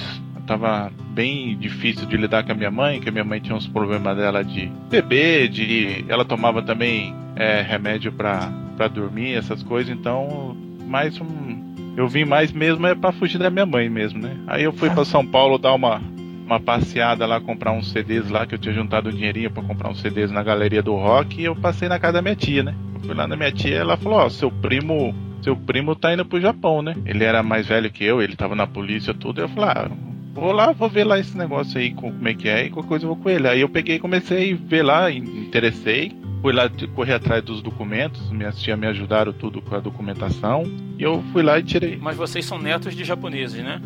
tava 0.46 0.92
bem 1.14 1.56
difícil 1.56 2.06
de 2.06 2.16
lidar 2.16 2.44
com 2.44 2.52
a 2.52 2.54
minha 2.54 2.70
mãe, 2.70 3.00
que 3.00 3.08
a 3.08 3.12
minha 3.12 3.24
mãe 3.24 3.40
tinha 3.40 3.56
uns 3.56 3.66
problemas 3.66 4.16
dela 4.16 4.44
de 4.44 4.70
beber, 4.90 5.48
de 5.48 6.04
ela 6.08 6.24
tomava 6.24 6.62
também 6.62 7.14
é, 7.36 7.62
remédio 7.62 8.12
para 8.12 8.50
dormir, 8.92 9.34
essas 9.34 9.62
coisas, 9.62 9.96
então 9.96 10.56
mais 10.86 11.18
um 11.20 11.71
eu 11.96 12.08
vim 12.08 12.24
mais 12.24 12.52
mesmo 12.52 12.86
é 12.86 12.94
para 12.94 13.12
fugir 13.12 13.38
da 13.38 13.50
minha 13.50 13.66
mãe 13.66 13.88
mesmo, 13.88 14.20
né? 14.20 14.36
Aí 14.46 14.64
eu 14.64 14.72
fui 14.72 14.90
para 14.90 15.04
São 15.04 15.26
Paulo 15.26 15.58
dar 15.58 15.74
uma 15.74 16.00
uma 16.44 16.60
passeada 16.60 17.24
lá, 17.24 17.40
comprar 17.40 17.72
uns 17.72 17.90
CDs 17.90 18.28
lá, 18.28 18.46
que 18.46 18.54
eu 18.54 18.58
tinha 18.58 18.74
juntado 18.74 19.08
um 19.08 19.12
dinheirinho 19.12 19.50
para 19.50 19.62
comprar 19.62 19.88
uns 19.88 20.00
CDs 20.00 20.30
na 20.30 20.42
galeria 20.42 20.82
do 20.82 20.94
rock, 20.94 21.40
e 21.40 21.44
eu 21.44 21.56
passei 21.56 21.88
na 21.88 21.98
casa 21.98 22.14
da 22.14 22.22
minha 22.22 22.36
tia, 22.36 22.62
né? 22.62 22.74
Eu 22.94 23.00
fui 23.00 23.14
lá 23.14 23.26
na 23.26 23.36
minha 23.36 23.52
tia, 23.52 23.76
ela 23.76 23.96
falou, 23.96 24.18
ó, 24.18 24.26
oh, 24.26 24.30
seu 24.30 24.50
primo 24.50 25.14
seu 25.42 25.56
primo 25.56 25.96
tá 25.96 26.12
indo 26.12 26.24
pro 26.24 26.40
Japão, 26.40 26.82
né? 26.82 26.94
Ele 27.04 27.24
era 27.24 27.42
mais 27.42 27.66
velho 27.66 27.90
que 27.90 28.04
eu, 28.04 28.22
ele 28.22 28.36
tava 28.36 28.54
na 28.54 28.66
polícia 28.66 29.12
tudo. 29.12 29.40
Eu 29.40 29.48
falei, 29.48 29.70
ah, 29.70 29.90
vou 30.32 30.52
lá, 30.52 30.70
vou 30.72 30.88
ver 30.88 31.04
lá 31.04 31.18
esse 31.18 31.36
negócio 31.36 31.80
aí, 31.80 31.92
como 31.92 32.28
é 32.28 32.32
que 32.32 32.48
é, 32.48 32.66
e 32.66 32.70
qualquer 32.70 32.88
coisa 32.88 33.04
eu 33.04 33.08
vou 33.08 33.16
com 33.16 33.28
ele. 33.28 33.48
Aí 33.48 33.60
eu 33.60 33.68
peguei 33.68 33.96
e 33.96 34.00
comecei 34.00 34.52
a 34.52 34.56
ver 34.56 34.82
lá, 34.82 35.10
interessei. 35.10 36.16
Fui 36.42 36.52
lá 36.52 36.68
correr 36.94 37.14
atrás 37.14 37.42
dos 37.42 37.62
documentos, 37.62 38.28
minhas 38.32 38.60
tias 38.60 38.76
me 38.76 38.88
ajudaram 38.88 39.32
tudo 39.32 39.62
com 39.62 39.76
a 39.76 39.78
documentação. 39.78 40.64
E 40.98 41.02
eu 41.04 41.22
fui 41.32 41.40
lá 41.40 41.56
e 41.60 41.62
tirei. 41.62 41.96
Mas 41.96 42.16
vocês 42.16 42.44
são 42.44 42.58
netos 42.58 42.96
de 42.96 43.04
japoneses, 43.04 43.62
né? 43.62 43.80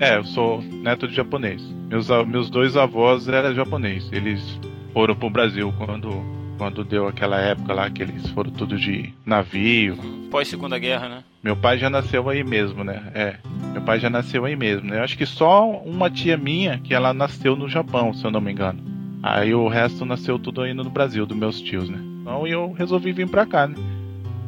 É, 0.00 0.16
eu 0.16 0.24
sou 0.24 0.62
neto 0.62 1.06
de 1.06 1.14
japonês. 1.14 1.62
Meus, 1.88 2.08
meus 2.26 2.48
dois 2.48 2.78
avós 2.78 3.28
eram 3.28 3.54
japoneses. 3.54 4.10
Eles 4.10 4.58
foram 4.94 5.14
pro 5.14 5.28
Brasil 5.28 5.72
quando 5.76 6.38
quando 6.56 6.82
deu 6.82 7.06
aquela 7.06 7.38
época 7.38 7.72
lá 7.72 7.88
que 7.88 8.02
eles 8.02 8.28
foram 8.30 8.50
tudo 8.50 8.76
de 8.76 9.14
navio. 9.24 9.96
Pós 10.28 10.48
Segunda 10.48 10.76
Guerra, 10.76 11.08
né? 11.08 11.24
Meu 11.42 11.56
pai 11.56 11.78
já 11.78 11.88
nasceu 11.88 12.28
aí 12.28 12.42
mesmo, 12.42 12.82
né? 12.82 13.12
É. 13.14 13.36
Meu 13.72 13.82
pai 13.82 14.00
já 14.00 14.10
nasceu 14.10 14.44
aí 14.44 14.56
mesmo, 14.56 14.88
né? 14.88 14.98
Eu 14.98 15.04
acho 15.04 15.16
que 15.16 15.24
só 15.24 15.70
uma 15.70 16.10
tia 16.10 16.36
minha 16.36 16.78
que 16.78 16.92
ela 16.92 17.14
nasceu 17.14 17.54
no 17.54 17.68
Japão, 17.68 18.12
se 18.12 18.24
eu 18.24 18.30
não 18.30 18.40
me 18.40 18.50
engano. 18.50 18.97
Aí 19.30 19.54
o 19.54 19.68
resto 19.68 20.06
nasceu 20.06 20.38
tudo 20.38 20.62
aí 20.62 20.72
no 20.72 20.88
Brasil, 20.88 21.26
dos 21.26 21.36
meus 21.36 21.60
tios, 21.60 21.86
né? 21.90 21.98
Então 22.22 22.46
eu 22.46 22.72
resolvi 22.72 23.12
vir 23.12 23.28
pra 23.28 23.44
cá, 23.44 23.66
né? 23.66 23.74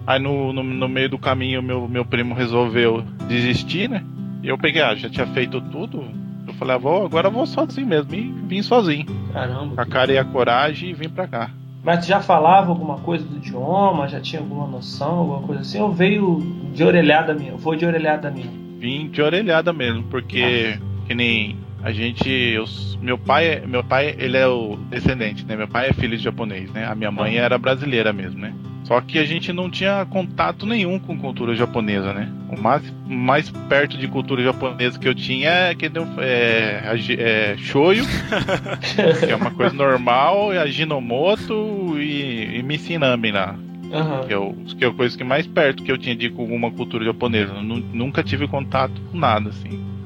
Aí 0.06 0.18
no, 0.18 0.54
no, 0.54 0.62
no 0.62 0.88
meio 0.88 1.10
do 1.10 1.18
caminho 1.18 1.62
meu, 1.62 1.86
meu 1.86 2.02
primo 2.02 2.34
resolveu 2.34 3.04
desistir, 3.28 3.90
né? 3.90 4.02
E 4.42 4.48
eu 4.48 4.56
peguei, 4.56 4.80
ah, 4.80 4.94
já 4.94 5.10
tinha 5.10 5.26
feito 5.26 5.60
tudo. 5.60 6.02
Eu 6.48 6.54
falei, 6.54 6.76
ah, 6.76 6.78
vou, 6.78 7.04
agora 7.04 7.28
eu 7.28 7.30
vou 7.30 7.46
sozinho 7.46 7.86
mesmo. 7.86 8.14
E 8.14 8.22
vim 8.22 8.62
sozinho. 8.62 9.04
Caramba. 9.34 9.74
Com 9.74 9.80
a 9.82 9.84
cara 9.86 10.12
e 10.12 10.18
a 10.18 10.24
coragem 10.24 10.88
e 10.88 10.94
vim 10.94 11.10
pra 11.10 11.28
cá. 11.28 11.50
Mas 11.84 12.06
já 12.06 12.20
falava 12.20 12.70
alguma 12.70 12.96
coisa 13.00 13.22
do 13.22 13.36
idioma? 13.36 14.08
Já 14.08 14.18
tinha 14.18 14.40
alguma 14.40 14.66
noção, 14.66 15.18
alguma 15.18 15.42
coisa 15.42 15.60
assim? 15.60 15.78
Ou 15.78 15.92
veio 15.92 16.40
de 16.72 16.82
orelhada 16.82 17.34
minha? 17.34 17.58
Foi 17.58 17.76
de 17.76 17.84
orelhada 17.84 18.30
minha? 18.30 18.50
Vim 18.78 19.08
de 19.10 19.20
orelhada 19.20 19.74
mesmo, 19.74 20.04
porque 20.04 20.78
ah. 20.78 21.06
que 21.06 21.14
nem 21.14 21.58
a 21.82 21.92
gente, 21.92 22.28
eu, 22.28 22.64
meu 23.00 23.16
pai, 23.16 23.62
meu 23.66 23.82
pai, 23.82 24.14
ele 24.18 24.36
é 24.36 24.46
o 24.46 24.76
descendente, 24.90 25.44
né? 25.44 25.56
Meu 25.56 25.68
pai 25.68 25.88
é 25.88 25.92
filho 25.92 26.16
de 26.16 26.22
japonês, 26.22 26.70
né? 26.72 26.86
A 26.86 26.94
minha 26.94 27.10
mãe 27.10 27.36
era 27.36 27.56
brasileira 27.56 28.12
mesmo, 28.12 28.38
né? 28.38 28.54
Só 28.84 29.00
que 29.00 29.18
a 29.18 29.24
gente 29.24 29.52
não 29.52 29.70
tinha 29.70 30.04
contato 30.06 30.66
nenhum 30.66 30.98
com 30.98 31.16
cultura 31.16 31.54
japonesa, 31.54 32.12
né? 32.12 32.28
O 32.50 32.60
mais, 32.60 32.82
mais 33.06 33.50
perto 33.68 33.96
de 33.96 34.08
cultura 34.08 34.42
japonesa 34.42 34.98
que 34.98 35.08
eu 35.08 35.14
tinha 35.14 35.48
é, 35.48 35.74
que 35.74 35.86
é, 35.86 36.96
é 37.18 37.56
shoyu, 37.56 38.04
que 39.20 39.30
é 39.30 39.36
uma 39.36 39.52
coisa 39.52 39.74
normal, 39.74 40.52
e 40.52 40.58
a 40.58 40.66
Jinomoto 40.66 41.96
e, 41.98 42.58
e 42.58 42.62
Missinami 42.62 43.30
lá. 43.30 43.54
Uhum. 43.92 44.26
Que, 44.26 44.34
eu, 44.34 44.56
que 44.78 44.84
é 44.84 44.88
a 44.88 44.92
coisa 44.92 45.16
que 45.16 45.24
mais 45.24 45.46
perto 45.46 45.82
que 45.82 45.90
eu 45.90 45.98
tinha 45.98 46.14
de 46.14 46.26
alguma 46.26 46.70
cultura 46.70 47.04
japonesa. 47.04 47.54
Nunca 47.62 48.22
tive 48.22 48.46
contato 48.46 49.00
com 49.10 49.18
nada, 49.18 49.50
assim. 49.50 49.99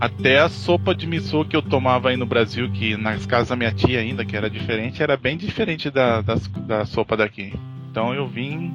Até 0.00 0.38
a 0.38 0.48
sopa 0.48 0.94
de 0.94 1.06
miso 1.06 1.44
que 1.44 1.54
eu 1.54 1.60
tomava 1.60 2.08
aí 2.08 2.16
no 2.16 2.24
Brasil, 2.24 2.70
que 2.70 2.96
nas 2.96 3.26
casas 3.26 3.48
da 3.50 3.56
minha 3.56 3.70
tia 3.70 4.00
ainda, 4.00 4.24
que 4.24 4.34
era 4.34 4.48
diferente, 4.48 5.02
era 5.02 5.16
bem 5.16 5.36
diferente 5.36 5.90
da, 5.90 6.22
da, 6.22 6.36
da 6.66 6.84
sopa 6.86 7.18
daqui. 7.18 7.52
Então 7.90 8.14
eu 8.14 8.26
vim, 8.26 8.72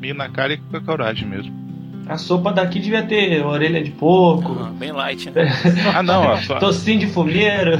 vim 0.00 0.12
na 0.12 0.28
cara 0.28 0.54
e 0.54 0.56
com 0.56 0.76
a 0.76 0.80
coragem 0.80 1.28
mesmo. 1.28 1.64
A 2.08 2.18
sopa 2.18 2.52
daqui 2.52 2.80
devia 2.80 3.02
ter 3.02 3.44
orelha 3.44 3.82
de 3.82 3.92
porco. 3.92 4.56
Ah, 4.60 4.70
bem 4.76 4.92
light, 4.92 5.30
né? 5.30 5.48
ah, 5.94 6.02
não. 6.02 6.22
Ó, 6.22 6.36
só... 6.38 6.58
Tocinho 6.58 6.98
de 6.98 7.06
fumeiro. 7.06 7.78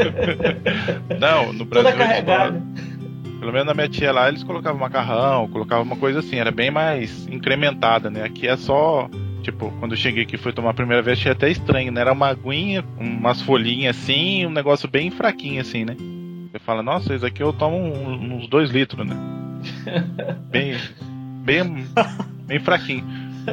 não, 1.18 1.52
no 1.52 1.64
Brasil. 1.64 1.90
Toda 1.90 1.92
carregada. 1.92 2.62
Pelo 3.38 3.52
menos 3.52 3.66
na 3.66 3.74
minha 3.74 3.88
tia 3.88 4.12
lá, 4.12 4.28
eles 4.28 4.44
colocavam 4.44 4.78
macarrão, 4.78 5.48
colocavam 5.48 5.84
uma 5.84 5.96
coisa 5.96 6.18
assim, 6.18 6.36
era 6.36 6.50
bem 6.50 6.70
mais 6.70 7.26
incrementada, 7.28 8.10
né? 8.10 8.24
Aqui 8.24 8.46
é 8.46 8.56
só. 8.56 9.08
Tipo, 9.42 9.72
quando 9.80 9.92
eu 9.92 9.98
cheguei 9.98 10.22
aqui 10.22 10.36
foi 10.36 10.52
tomar 10.52 10.70
a 10.70 10.74
primeira 10.74 11.02
vez, 11.02 11.18
achei 11.18 11.32
até 11.32 11.50
estranho, 11.50 11.90
né? 11.90 12.00
Era 12.00 12.12
uma 12.12 12.28
aguinha, 12.28 12.84
umas 12.96 13.42
folhinhas 13.42 13.96
assim, 13.96 14.46
um 14.46 14.50
negócio 14.50 14.88
bem 14.88 15.10
fraquinho 15.10 15.60
assim, 15.60 15.84
né? 15.84 15.96
Você 16.50 16.58
fala, 16.60 16.82
nossa, 16.82 17.14
isso 17.14 17.26
aqui 17.26 17.42
eu 17.42 17.52
tomo 17.52 17.76
uns 17.76 18.46
dois 18.46 18.70
litros, 18.70 19.06
né? 19.06 19.16
bem, 20.50 20.76
bem, 21.44 21.86
bem 22.46 22.60
fraquinho. 22.60 23.04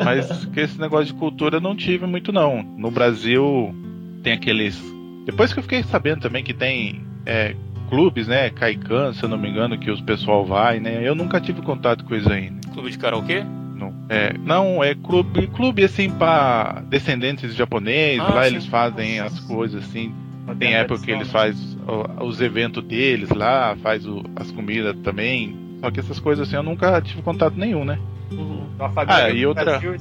Mas 0.03 0.45
que 0.45 0.59
esse 0.59 0.79
negócio 0.79 1.07
de 1.07 1.13
cultura 1.13 1.57
eu 1.57 1.61
não 1.61 1.75
tive 1.75 2.05
muito 2.05 2.31
não. 2.31 2.61
No 2.61 2.91
Brasil 2.91 3.73
tem 4.21 4.33
aqueles. 4.33 4.79
Depois 5.25 5.51
que 5.51 5.59
eu 5.59 5.63
fiquei 5.63 5.81
sabendo 5.83 6.21
também 6.21 6.43
que 6.43 6.53
tem 6.53 7.01
é, 7.25 7.55
clubes, 7.89 8.27
né? 8.27 8.49
Kaikan, 8.51 9.13
se 9.13 9.23
eu 9.23 9.29
não 9.29 9.37
me 9.37 9.49
engano, 9.49 9.77
que 9.77 9.89
os 9.89 10.01
pessoal 10.01 10.45
vai, 10.45 10.79
né? 10.79 11.07
Eu 11.07 11.15
nunca 11.15 11.41
tive 11.41 11.61
contato 11.61 12.05
com 12.05 12.15
isso 12.15 12.31
ainda. 12.31 12.59
Clube 12.71 12.91
de 12.91 12.97
karaokê? 12.99 13.43
Não, 13.79 13.93
é, 14.09 14.33
não, 14.37 14.83
é 14.83 14.93
clube, 14.93 15.47
clube 15.47 15.83
assim 15.83 16.09
para 16.09 16.83
descendentes 16.89 17.51
de 17.51 17.57
japoneses. 17.57 18.19
Ah, 18.19 18.33
lá 18.33 18.43
sim. 18.43 18.49
eles 18.49 18.65
fazem 18.65 19.19
as 19.19 19.39
coisas 19.39 19.83
assim. 19.83 20.13
Tem 20.57 20.73
época 20.73 21.01
que 21.01 21.11
eles 21.11 21.31
fazem 21.31 21.77
os 22.21 22.41
eventos 22.41 22.83
deles 22.83 23.29
lá, 23.29 23.75
faz 23.81 24.05
o, 24.05 24.23
as 24.35 24.51
comidas 24.51 24.95
também. 25.03 25.55
Só 25.79 25.91
que 25.91 25.99
essas 25.99 26.19
coisas 26.19 26.47
assim 26.47 26.57
eu 26.57 26.63
nunca 26.63 26.99
tive 27.01 27.21
contato 27.21 27.55
nenhum, 27.55 27.85
né? 27.85 27.99
Uhum. 28.31 28.67
ah, 28.79 29.29
e 29.29 29.45
outra... 29.45 29.65
Brasil 29.65 29.95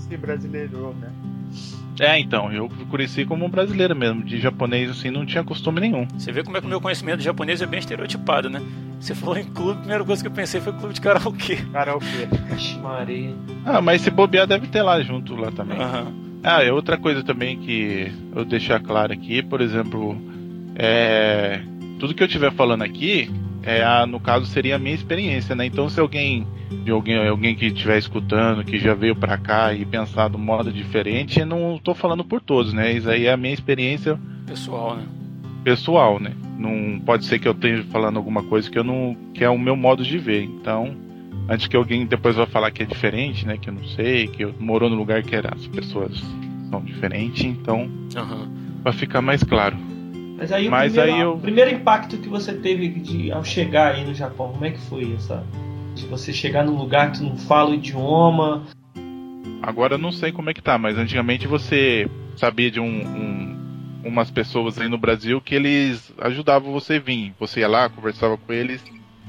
né? 0.94 1.12
É, 2.00 2.18
então, 2.18 2.52
eu 2.52 2.68
conheci 2.88 3.24
como 3.24 3.44
um 3.44 3.48
brasileiro 3.48 3.94
mesmo, 3.94 4.22
de 4.22 4.38
japonês 4.38 4.90
assim, 4.90 5.10
não 5.10 5.26
tinha 5.26 5.42
costume 5.42 5.80
nenhum. 5.80 6.06
Você 6.16 6.30
vê 6.30 6.42
como 6.42 6.56
é 6.56 6.60
que 6.60 6.66
o 6.66 6.70
meu 6.70 6.80
conhecimento 6.80 7.18
de 7.18 7.24
japonês 7.24 7.60
é 7.60 7.66
bem 7.66 7.80
estereotipado, 7.80 8.48
né? 8.48 8.62
Você 9.00 9.14
falou 9.14 9.36
em 9.36 9.44
clube, 9.44 9.72
a 9.72 9.80
primeira 9.80 10.04
coisa 10.04 10.22
que 10.22 10.28
eu 10.28 10.32
pensei 10.32 10.60
foi 10.60 10.72
clube 10.72 10.94
de 10.94 11.00
karaokê. 11.00 11.56
Karaokê. 11.72 12.28
Maria. 12.82 13.34
Ah, 13.64 13.80
mas 13.80 14.00
se 14.02 14.10
bobear 14.10 14.46
deve 14.46 14.66
ter 14.68 14.82
lá 14.82 15.00
junto 15.02 15.34
lá 15.36 15.50
também. 15.50 15.78
Uhum. 15.78 16.40
Ah, 16.42 16.62
e 16.64 16.70
outra 16.70 16.96
coisa 16.96 17.22
também 17.22 17.58
que 17.58 18.12
eu 18.34 18.44
deixar 18.44 18.80
claro 18.80 19.12
aqui, 19.12 19.42
por 19.42 19.60
exemplo, 19.60 20.16
é 20.76 21.60
tudo 21.98 22.14
que 22.14 22.22
eu 22.22 22.26
estiver 22.26 22.52
falando 22.52 22.82
aqui 22.82 23.30
é 23.68 23.84
a, 23.84 24.06
no 24.06 24.18
caso 24.18 24.46
seria 24.46 24.76
a 24.76 24.78
minha 24.78 24.94
experiência, 24.94 25.54
né? 25.54 25.66
Então 25.66 25.90
se 25.90 26.00
alguém 26.00 26.46
de 26.84 26.90
alguém, 26.90 27.28
alguém 27.28 27.54
que 27.54 27.66
estiver 27.66 27.98
escutando, 27.98 28.64
que 28.64 28.78
já 28.78 28.94
veio 28.94 29.14
para 29.14 29.36
cá 29.36 29.74
e 29.74 29.84
pensar 29.84 30.30
de 30.30 30.36
um 30.36 30.40
modo 30.40 30.72
diferente, 30.72 31.44
não 31.44 31.76
estou 31.76 31.94
falando 31.94 32.24
por 32.24 32.40
todos, 32.40 32.72
né? 32.72 32.92
Isso 32.92 33.10
aí 33.10 33.26
é 33.26 33.32
a 33.32 33.36
minha 33.36 33.52
experiência 33.52 34.18
Pessoal, 34.46 34.96
né? 34.96 35.04
pessoal, 35.62 36.18
né? 36.18 36.32
Não 36.58 36.98
pode 37.00 37.26
ser 37.26 37.38
que 37.38 37.46
eu 37.46 37.52
esteja 37.52 37.84
falando 37.84 38.16
alguma 38.16 38.42
coisa 38.42 38.70
que 38.70 38.78
eu 38.78 38.84
não 38.84 39.14
que 39.34 39.44
é 39.44 39.50
o 39.50 39.58
meu 39.58 39.76
modo 39.76 40.02
de 40.02 40.16
ver. 40.16 40.44
Então, 40.44 40.96
antes 41.46 41.66
que 41.66 41.76
alguém 41.76 42.06
depois 42.06 42.36
vá 42.36 42.46
falar 42.46 42.70
que 42.70 42.82
é 42.82 42.86
diferente, 42.86 43.46
né? 43.46 43.58
Que 43.58 43.68
eu 43.68 43.74
não 43.74 43.84
sei, 43.84 44.28
que 44.28 44.44
eu 44.44 44.54
morou 44.58 44.88
no 44.88 44.96
lugar 44.96 45.22
que 45.22 45.36
era, 45.36 45.54
as 45.54 45.66
pessoas 45.66 46.22
são 46.70 46.80
diferentes, 46.80 47.44
então 47.44 47.86
Aham. 48.16 48.48
para 48.82 48.92
ficar 48.92 49.20
mais 49.20 49.42
claro. 49.42 49.76
Mas 50.38 50.52
aí, 50.52 50.68
Mas 50.70 50.92
o, 50.92 50.94
primeiro, 50.94 51.14
aí 51.16 51.20
eu- 51.22 51.32
o 51.34 51.40
primeiro 51.40 51.70
impacto 51.72 52.16
que 52.16 52.28
você 52.28 52.52
teve 52.54 52.88
de, 52.88 53.32
ao 53.32 53.44
chegar 53.44 53.94
aí 53.96 54.04
no 54.04 54.14
Japão, 54.14 54.52
como 54.52 54.64
é 54.64 54.70
que 54.70 54.78
foi 54.78 55.12
essa? 55.14 55.44
De 55.96 56.06
você 56.06 56.32
chegar 56.32 56.64
num 56.64 56.76
lugar 56.76 57.10
que 57.10 57.18
tu 57.18 57.24
não 57.24 57.36
fala 57.36 57.70
o 57.70 57.74
idioma. 57.74 58.62
Agora 59.60 59.94
eu 59.94 59.98
não 59.98 60.12
sei 60.12 60.30
como 60.30 60.48
é 60.48 60.54
que 60.54 60.62
tá, 60.62 60.78
mas 60.78 60.96
antigamente 60.96 61.46
você 61.48 62.08
sabia 62.36 62.70
de 62.70 62.78
um, 62.78 62.84
um- 62.86 63.58
umas 64.04 64.30
pessoas 64.30 64.78
aí 64.78 64.88
no 64.88 64.96
Brasil 64.96 65.40
que 65.40 65.56
eles 65.56 66.12
ajudavam 66.18 66.72
você 66.72 66.94
a 66.94 67.00
vir. 67.00 67.34
Você 67.40 67.60
ia 67.60 67.68
lá, 67.68 67.88
conversava 67.88 68.36
com 68.36 68.52
eles 68.52 68.82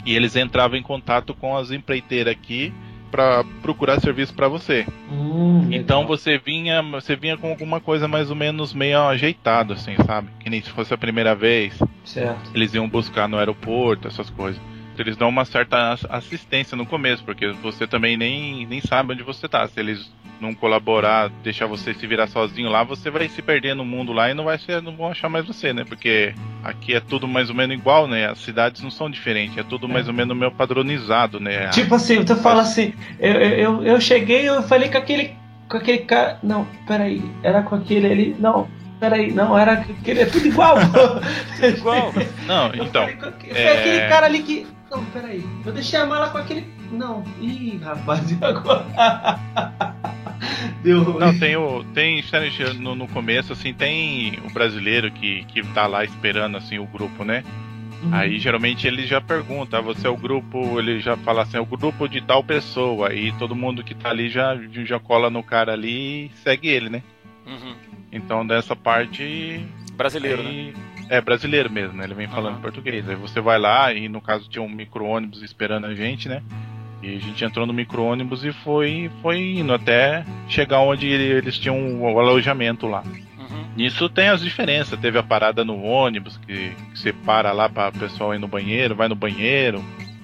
e 0.06 0.16
eles 0.16 0.36
entravam 0.36 0.78
em 0.78 0.84
contato 0.84 1.34
com 1.34 1.58
as 1.58 1.72
empreiteiras 1.72 2.32
aqui 2.32 2.72
para 3.10 3.44
procurar 3.62 4.00
serviço 4.00 4.34
para 4.34 4.48
você. 4.48 4.86
Hum, 5.12 5.68
Então 5.72 6.06
você 6.08 6.38
vinha, 6.38 6.82
você 6.82 7.16
vinha 7.16 7.38
com 7.38 7.50
alguma 7.50 7.80
coisa 7.80 8.08
mais 8.08 8.30
ou 8.30 8.36
menos 8.36 8.74
meio 8.74 9.00
ajeitado 9.08 9.74
assim, 9.74 9.96
sabe? 10.06 10.30
Que 10.40 10.50
nem 10.50 10.62
se 10.62 10.70
fosse 10.70 10.94
a 10.94 10.98
primeira 10.98 11.36
vez, 11.36 11.78
Certo. 12.04 12.52
eles 12.54 12.74
iam 12.74 12.88
buscar 12.90 13.28
no 13.28 13.38
aeroporto, 13.38 14.08
essas 14.08 14.30
coisas. 14.30 14.62
Eles 15.02 15.18
dão 15.18 15.30
uma 15.30 15.46
certa 15.46 15.92
ass- 15.94 16.06
assistência 16.10 16.76
no 16.78 16.86
começo, 16.86 17.24
porque 17.24 17.48
você 17.62 17.88
também 17.88 18.16
nem, 18.18 18.66
nem 18.66 18.82
sabe 18.82 19.14
onde 19.14 19.24
você 19.24 19.48
tá. 19.48 19.68
Se 19.68 19.80
eles 19.80 20.12
não 20.40 20.54
colaborar, 20.54 21.30
deixar 21.44 21.66
você 21.66 21.94
se 21.94 22.08
virar 22.08 22.28
sozinho 22.28 22.70
lá, 22.70 22.82
você 22.84 23.10
vai 23.10 23.28
se 23.28 23.42
perder 23.42 23.76
no 23.76 23.84
mundo 23.84 24.14
lá 24.14 24.30
e 24.32 24.34
não 24.34 24.46
vai 24.46 24.58
ser, 24.58 24.82
não 24.82 24.96
vão 24.96 25.12
achar 25.12 25.28
mais 25.28 25.46
você, 25.46 25.74
né? 25.74 25.84
Porque 25.84 26.34
aqui 26.64 26.94
é 26.96 27.02
tudo 27.02 27.28
mais 27.28 27.50
ou 27.50 27.56
menos 27.56 27.76
igual, 27.76 28.08
né? 28.08 28.28
As 28.30 28.40
cidades 28.40 28.82
não 28.82 28.90
são 28.90 29.10
diferentes, 29.10 29.58
é 29.58 29.64
tudo 29.64 29.88
mais 29.90 30.08
ou 30.08 30.14
menos 30.14 30.36
meio 30.38 30.52
padronizado, 30.52 31.40
né? 31.42 31.68
Tipo 31.70 31.96
assim, 31.96 32.24
tu 32.24 32.36
fala 32.38 32.62
assim, 32.62 32.94
eu, 33.20 33.34
eu, 33.34 33.84
eu 33.84 34.00
cheguei, 34.02 34.48
eu 34.48 34.64
falei 34.64 34.88
com 34.90 34.98
aquele. 34.98 35.36
Com 35.68 35.78
aquele 35.78 36.00
cara. 36.00 36.40
Não, 36.42 36.66
peraí, 36.88 37.22
era 37.44 37.62
com 37.62 37.76
aquele 37.76 38.08
ali. 38.12 38.36
Não, 38.40 38.68
peraí, 39.00 39.32
não, 39.34 39.58
era 39.60 39.74
aquele. 39.74 40.22
É 40.22 40.26
tudo 40.26 40.48
igual. 40.48 40.78
Igual. 41.62 42.14
Não, 42.48 42.72
então, 42.74 43.04
aquele- 43.04 43.52
é- 43.52 43.54
Foi 43.68 43.78
aquele 43.78 44.08
cara 44.10 44.26
ali 44.26 44.40
que. 44.42 44.66
Não, 44.90 45.06
peraí. 45.06 45.44
Eu 45.66 45.72
deixei 45.72 46.00
a 46.00 46.06
mala 46.06 46.30
com 46.30 46.38
aquele. 46.38 46.66
Não. 46.92 47.24
Ih, 47.40 47.78
rapaz, 47.78 48.30
e 48.32 48.38
agora? 48.44 48.86
Deu 50.84 51.04
ruim. 51.04 51.20
Não, 51.20 51.38
tem 51.38 51.56
o. 51.56 51.84
Tem 51.94 52.22
sério, 52.24 52.74
no, 52.76 52.96
no 52.96 53.08
começo, 53.08 53.54
assim, 53.54 53.74
tem 53.74 54.40
o 54.46 54.52
brasileiro 54.52 55.12
que, 55.12 55.44
que 55.46 55.62
tá 55.74 55.86
lá 55.86 56.04
esperando 56.04 56.58
assim 56.58 56.80
o 56.80 56.86
grupo, 56.86 57.24
né? 57.24 57.44
Uhum. 58.02 58.14
Aí 58.14 58.40
geralmente 58.40 58.88
ele 58.88 59.06
já 59.06 59.20
pergunta, 59.20 59.78
ah, 59.78 59.82
você 59.82 60.08
é 60.08 60.10
o 60.10 60.16
grupo, 60.16 60.80
ele 60.80 61.02
já 61.02 61.18
fala 61.18 61.42
assim, 61.42 61.58
é 61.58 61.60
o 61.60 61.66
grupo 61.66 62.08
de 62.08 62.22
tal 62.22 62.42
pessoa, 62.42 63.10
aí 63.10 63.34
todo 63.34 63.56
mundo 63.56 63.84
que 63.84 63.94
tá 63.94 64.10
ali 64.10 64.30
já, 64.30 64.58
já 64.86 65.00
cola 65.00 65.30
no 65.30 65.44
cara 65.44 65.74
ali 65.74 66.28
e 66.28 66.32
segue 66.36 66.70
ele, 66.70 66.90
né? 66.90 67.04
Uhum. 67.46 67.76
Então 68.12 68.46
dessa 68.46 68.76
parte. 68.76 69.66
Brasileiro, 69.96 70.42
né? 70.44 70.74
É 71.10 71.20
brasileiro 71.20 71.70
mesmo, 71.72 71.98
né? 71.98 72.04
Ele 72.06 72.14
vem 72.14 72.28
falando 72.28 72.54
Aham. 72.54 72.62
português. 72.62 73.08
Aí 73.10 73.16
você 73.16 73.42
vai 73.42 73.58
lá 73.58 73.92
e 73.94 74.08
no 74.08 74.22
caso 74.22 74.48
tinha 74.50 74.62
um 74.62 74.70
micro-ônibus 74.70 75.42
esperando 75.42 75.86
a 75.88 75.94
gente, 75.96 76.30
né? 76.30 76.42
E 77.02 77.16
a 77.16 77.20
gente 77.20 77.44
entrou 77.44 77.66
no 77.66 77.74
micro-ônibus 77.74 78.44
e 78.44 78.52
foi, 78.52 79.10
foi 79.22 79.38
indo 79.58 79.74
até 79.74 80.24
chegar 80.48 80.80
onde 80.82 81.08
eles 81.08 81.58
tinham 81.58 82.02
o 82.02 82.20
alojamento 82.20 82.86
lá. 82.88 83.02
Uhum. 83.38 83.66
Nisso 83.76 84.08
tem 84.10 84.28
as 84.30 84.42
diferenças. 84.42 85.00
Teve 85.00 85.18
a 85.18 85.24
parada 85.24 85.64
no 85.66 85.82
ônibus, 85.82 86.38
que, 86.46 86.72
que 86.92 87.00
você 87.00 87.12
para 87.12 87.52
lá 87.54 87.68
para 87.70 87.90
o 87.90 88.00
pessoal 88.00 88.36
ir 88.36 88.40
no 88.40 88.48
banheiro, 88.48 88.96
vai 88.96 89.08
no 89.08 89.16
banheiro, 89.16 89.84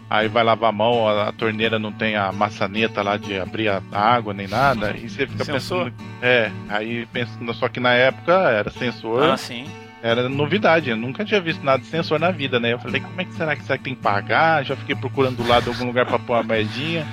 aí 0.09 0.27
vai 0.27 0.43
lavar 0.43 0.69
a 0.69 0.73
mão, 0.73 1.07
a, 1.07 1.29
a 1.29 1.31
torneira 1.31 1.79
não 1.79 1.91
tem 1.93 2.15
a 2.15 2.31
maçaneta 2.31 3.01
lá 3.01 3.15
de 3.17 3.39
abrir 3.39 3.69
a 3.69 3.81
água 3.91 4.33
nem 4.33 4.47
nada, 4.47 4.91
e 5.01 5.09
você 5.09 5.25
fica 5.25 5.45
Sensor? 5.45 5.85
pensando. 5.85 5.93
É, 6.21 6.51
aí 6.69 7.07
pensando, 7.07 7.53
só 7.53 7.69
que 7.69 7.79
na 7.79 7.93
época 7.93 8.33
era 8.51 8.69
sensor, 8.69 9.23
Ah, 9.31 9.37
sim. 9.37 9.65
Era 10.05 10.29
novidade, 10.29 10.91
eu 10.91 10.95
nunca 10.95 11.25
tinha 11.25 11.41
visto 11.41 11.63
nada 11.63 11.81
de 11.81 11.87
sensor 11.87 12.19
na 12.19 12.29
vida, 12.29 12.59
né? 12.59 12.73
Eu 12.73 12.79
falei, 12.79 13.01
como 13.01 13.19
é 13.19 13.25
que 13.25 13.33
será 13.33 13.55
que 13.55 13.63
será 13.63 13.75
que 13.75 13.85
tem 13.85 13.95
que 13.95 14.01
pagar? 14.01 14.63
Já 14.63 14.75
fiquei 14.75 14.95
procurando 14.95 15.37
do 15.37 15.47
lado 15.47 15.71
algum 15.71 15.83
lugar 15.83 16.05
para 16.05 16.19
pôr 16.19 16.33
uma 16.33 16.43
moedinha. 16.43 17.07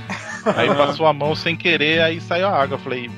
Aí 0.54 0.68
passou 0.68 1.06
a 1.06 1.12
mão 1.12 1.34
sem 1.34 1.56
querer, 1.56 2.02
aí 2.02 2.20
saiu 2.20 2.48
a 2.48 2.62
água. 2.62 2.74
Eu 2.74 2.78
falei. 2.78 3.10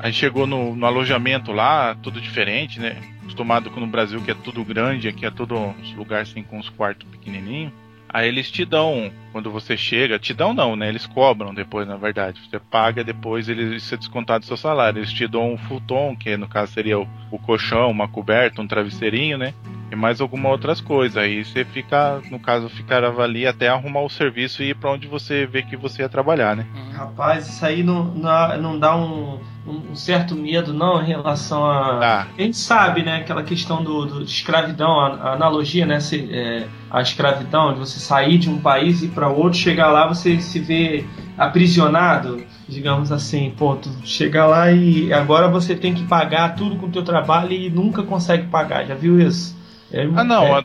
Aí 0.00 0.12
chegou 0.12 0.46
no, 0.46 0.76
no 0.76 0.84
alojamento 0.84 1.50
lá, 1.50 1.96
tudo 2.02 2.20
diferente, 2.20 2.78
né? 2.78 2.98
Acostumado 3.22 3.70
com 3.70 3.80
no 3.80 3.86
Brasil 3.86 4.20
que 4.20 4.30
é 4.30 4.34
tudo 4.34 4.62
grande, 4.62 5.08
aqui 5.08 5.24
é 5.24 5.30
tudo 5.30 5.56
uns 5.56 5.94
lugares 5.94 6.28
assim 6.28 6.42
com 6.42 6.58
uns 6.58 6.68
quartos 6.68 7.08
pequenininhos. 7.08 7.72
Aí 8.14 8.28
eles 8.28 8.48
te 8.48 8.64
dão, 8.64 9.10
quando 9.32 9.50
você 9.50 9.76
chega, 9.76 10.20
te 10.20 10.32
dão 10.32 10.54
não, 10.54 10.76
né? 10.76 10.88
Eles 10.88 11.04
cobram 11.04 11.52
depois, 11.52 11.88
na 11.88 11.96
verdade. 11.96 12.40
Você 12.48 12.60
paga 12.60 13.02
depois, 13.02 13.48
eles 13.48 13.82
isso 13.82 13.92
é 13.92 13.98
descontado 13.98 14.44
do 14.44 14.46
seu 14.46 14.56
salário. 14.56 15.00
Eles 15.00 15.12
te 15.12 15.26
dão 15.26 15.52
um 15.52 15.58
futon, 15.58 16.14
que 16.14 16.36
no 16.36 16.46
caso 16.46 16.70
seria 16.70 16.96
o, 16.96 17.08
o 17.32 17.40
colchão, 17.40 17.90
uma 17.90 18.06
coberta, 18.06 18.62
um 18.62 18.68
travesseirinho, 18.68 19.36
né? 19.36 19.52
E 19.90 19.96
mais 19.96 20.20
algumas 20.20 20.52
outras 20.52 20.80
coisas. 20.80 21.16
Aí 21.16 21.44
você 21.44 21.64
fica, 21.64 22.22
no 22.30 22.38
caso, 22.38 22.68
ficava 22.68 23.20
ali 23.20 23.48
até 23.48 23.66
arrumar 23.66 24.02
o 24.02 24.08
serviço 24.08 24.62
e 24.62 24.70
ir 24.70 24.76
pra 24.76 24.92
onde 24.92 25.08
você 25.08 25.44
vê 25.44 25.64
que 25.64 25.76
você 25.76 26.02
ia 26.02 26.08
trabalhar, 26.08 26.54
né? 26.54 26.64
Rapaz, 26.92 27.48
isso 27.48 27.66
aí 27.66 27.82
não, 27.82 28.04
não, 28.14 28.62
não 28.62 28.78
dá 28.78 28.94
um, 28.94 29.40
um- 29.66 29.94
certo 29.94 30.34
medo, 30.36 30.72
não, 30.72 31.02
em 31.02 31.06
relação 31.06 31.64
a. 31.66 31.98
Tá. 32.00 32.28
A 32.36 32.42
gente 32.42 32.56
sabe, 32.56 33.02
né, 33.02 33.16
aquela 33.16 33.42
questão 33.42 33.82
do, 33.82 34.04
do- 34.06 34.22
escravidão, 34.22 35.00
a, 35.00 35.14
a 35.30 35.32
analogia, 35.34 35.86
né, 35.86 36.00
se, 36.00 36.28
é, 36.32 36.68
a 36.90 37.00
escravidão, 37.00 37.72
de 37.72 37.78
você 37.80 37.98
sair 37.98 38.38
de 38.38 38.50
um 38.50 38.60
país 38.60 39.02
e 39.02 39.06
ir 39.06 39.10
para 39.10 39.28
outro, 39.28 39.58
chegar 39.58 39.90
lá, 39.90 40.06
você 40.06 40.40
se 40.40 40.58
vê 40.60 41.04
aprisionado, 41.36 42.44
digamos 42.68 43.10
assim, 43.12 43.50
pô, 43.56 43.76
tu 43.76 43.90
chegar 44.04 44.46
lá 44.46 44.70
e 44.72 45.12
agora 45.12 45.48
você 45.48 45.74
tem 45.74 45.94
que 45.94 46.04
pagar 46.06 46.54
tudo 46.56 46.76
com 46.76 46.86
o 46.86 46.90
teu 46.92 47.02
trabalho 47.04 47.52
e 47.52 47.70
nunca 47.70 48.02
consegue 48.02 48.48
pagar, 48.48 48.84
já 48.86 48.94
viu 48.94 49.18
isso? 49.20 49.56
É- 49.90 50.04
Ah, 50.14 50.24
não, 50.24 50.56
é- 50.58 50.64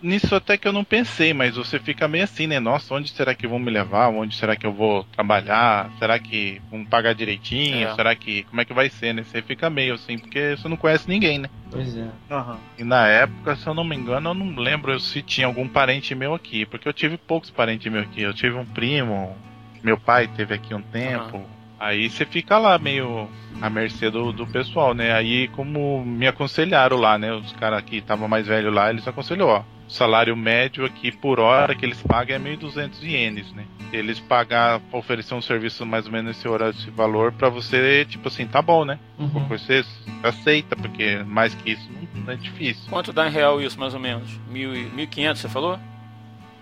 nisso 0.00 0.34
até 0.34 0.56
que 0.56 0.66
eu 0.66 0.72
não 0.72 0.84
pensei, 0.84 1.32
mas 1.32 1.56
você 1.56 1.78
fica 1.78 2.08
meio 2.08 2.24
assim, 2.24 2.46
né? 2.46 2.58
Nossa, 2.58 2.94
onde 2.94 3.10
será 3.10 3.34
que 3.34 3.46
vão 3.46 3.58
me 3.58 3.70
levar? 3.70 4.08
Onde 4.08 4.34
será 4.34 4.56
que 4.56 4.66
eu 4.66 4.72
vou 4.72 5.04
trabalhar? 5.04 5.90
Será 5.98 6.18
que 6.18 6.60
vão 6.70 6.84
pagar 6.84 7.14
direitinho? 7.14 7.88
É. 7.88 7.94
Será 7.94 8.14
que. 8.14 8.42
Como 8.44 8.60
é 8.60 8.64
que 8.64 8.74
vai 8.74 8.90
ser, 8.90 9.12
né? 9.12 9.22
Você 9.22 9.42
fica 9.42 9.70
meio 9.70 9.94
assim, 9.94 10.18
porque 10.18 10.56
você 10.56 10.68
não 10.68 10.76
conhece 10.76 11.08
ninguém, 11.08 11.38
né? 11.38 11.48
Pois 11.70 11.96
é. 11.96 12.08
Aham. 12.30 12.58
E 12.78 12.84
na 12.84 13.06
época, 13.06 13.56
se 13.56 13.66
eu 13.66 13.74
não 13.74 13.84
me 13.84 13.96
engano, 13.96 14.30
eu 14.30 14.34
não 14.34 14.56
lembro 14.56 14.98
se 14.98 15.22
tinha 15.22 15.46
algum 15.46 15.68
parente 15.68 16.14
meu 16.14 16.34
aqui, 16.34 16.66
porque 16.66 16.88
eu 16.88 16.92
tive 16.92 17.16
poucos 17.16 17.50
parentes 17.50 17.90
meus 17.90 18.04
aqui. 18.04 18.22
Eu 18.22 18.34
tive 18.34 18.56
um 18.56 18.64
primo, 18.64 19.36
meu 19.82 19.98
pai 19.98 20.28
teve 20.28 20.54
aqui 20.54 20.74
um 20.74 20.82
tempo. 20.82 21.44
Aí 21.78 22.10
você 22.10 22.24
fica 22.24 22.58
lá 22.58 22.76
meio 22.78 23.28
à 23.62 23.70
mercê 23.70 24.10
do, 24.10 24.32
do 24.32 24.46
pessoal, 24.46 24.94
né? 24.94 25.12
Aí 25.12 25.48
como 25.48 26.04
me 26.04 26.26
aconselharam 26.26 26.96
lá, 26.96 27.16
né? 27.18 27.32
Os 27.32 27.52
caras 27.52 27.82
que 27.82 27.96
estavam 27.96 28.26
mais 28.28 28.46
velhos 28.46 28.74
lá, 28.74 28.90
eles 28.90 29.06
aconselhou, 29.06 29.48
ó. 29.48 29.62
O 29.86 29.90
salário 29.90 30.36
médio 30.36 30.84
aqui 30.84 31.10
por 31.10 31.40
hora 31.40 31.74
que 31.74 31.86
eles 31.86 32.02
pagam 32.02 32.36
é 32.36 32.38
1.200 32.38 33.02
ienes, 33.02 33.50
né? 33.52 33.64
Eles 33.90 34.20
pagar, 34.20 34.82
oferecer 34.92 35.34
um 35.34 35.40
serviço 35.40 35.86
mais 35.86 36.04
ou 36.04 36.12
menos 36.12 36.36
esse 36.36 36.46
horário, 36.46 36.74
esse 36.78 36.90
valor, 36.90 37.32
pra 37.32 37.48
você, 37.48 38.04
tipo 38.04 38.28
assim, 38.28 38.46
tá 38.46 38.60
bom, 38.60 38.84
né? 38.84 38.98
Uhum. 39.18 39.46
Você 39.48 39.82
aceita, 40.22 40.76
porque 40.76 41.22
mais 41.24 41.54
que 41.54 41.70
isso 41.70 41.88
não 42.14 42.32
é 42.34 42.36
difícil. 42.36 42.82
Quanto 42.90 43.14
dá 43.14 43.26
em 43.28 43.30
real 43.32 43.62
isso, 43.62 43.80
mais 43.80 43.94
ou 43.94 44.00
menos? 44.00 44.28
Mil 44.50 44.74
e- 44.76 44.90
1.500, 44.90 45.36
você 45.36 45.48
falou? 45.48 45.78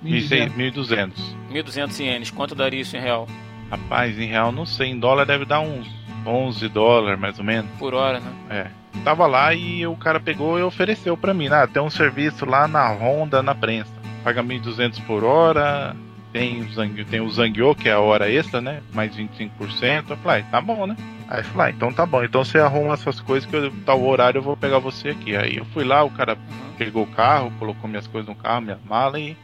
1.600, 0.05 0.53
1.200. 0.55 1.13
1.200 1.51 1.99
ienes. 2.01 2.31
Quanto 2.31 2.55
daria 2.55 2.81
isso 2.81 2.97
em 2.97 3.01
real? 3.01 3.27
Rapaz, 3.71 4.19
em 4.19 4.27
real 4.27 4.53
não 4.53 4.65
sei, 4.67 4.91
em 4.91 4.99
dólar 4.99 5.25
deve 5.27 5.45
dar 5.45 5.61
uns 5.61 5.87
11 6.25 6.69
dólares 6.69 7.19
mais 7.19 7.39
ou 7.39 7.45
menos. 7.45 7.71
Por 7.79 7.95
hora, 7.95 8.21
né? 8.21 8.33
É. 8.51 8.67
Tava 9.05 9.27
lá 9.27 9.55
e 9.55 9.87
o 9.87 9.97
cara 9.97 10.19
pegou 10.19 10.59
e 10.59 10.63
ofereceu 10.63 11.17
pra 11.17 11.35
mim, 11.35 11.49
ah, 11.49 11.67
tem 11.67 11.83
um 11.83 11.91
serviço 11.91 12.45
lá 12.47 12.67
na 12.67 12.89
Honda, 12.93 13.43
na 13.43 13.55
prensa. 13.55 13.93
Paga 14.25 14.43
1.200 14.43 15.01
por 15.07 15.23
hora, 15.23 15.95
tem 16.33 16.63
o, 16.63 16.73
zang, 16.73 17.05
tem 17.05 17.21
o 17.21 17.31
Zangyo, 17.31 17.75
que 17.75 17.89
é 17.89 17.93
a 17.93 18.01
hora 18.01 18.31
extra, 18.31 18.61
né? 18.61 18.83
Mais 18.93 19.15
25%. 19.17 20.11
Eu 20.11 20.17
falei, 20.17 20.43
ah, 20.43 20.51
tá 20.51 20.61
bom, 20.61 20.87
né? 20.87 20.97
Aí 21.29 21.41
eu 21.41 21.45
falei, 21.45 21.73
ah, 21.73 21.77
então 21.77 21.93
tá 21.93 22.05
bom, 22.07 22.23
então 22.25 22.45
você 22.45 22.59
arruma 22.59 22.95
essas 22.95 23.21
coisas 23.21 23.49
que 23.49 23.55
eu, 23.55 23.73
tal 23.85 24.03
horário 24.03 24.39
eu 24.39 24.43
vou 24.43 24.57
pegar 24.57 24.79
você 24.79 25.11
aqui. 25.11 25.37
Aí 25.37 25.57
eu 25.57 25.65
fui 25.67 25.85
lá, 25.85 26.03
o 26.03 26.11
cara 26.11 26.35
Uhum. 26.35 26.73
pegou 26.79 27.03
o 27.05 27.07
carro, 27.07 27.53
colocou 27.59 27.89
minhas 27.89 28.07
coisas 28.07 28.29
no 28.29 28.35
carro, 28.35 28.63
minha 28.63 28.79
mala 28.85 29.19
e 29.21 29.37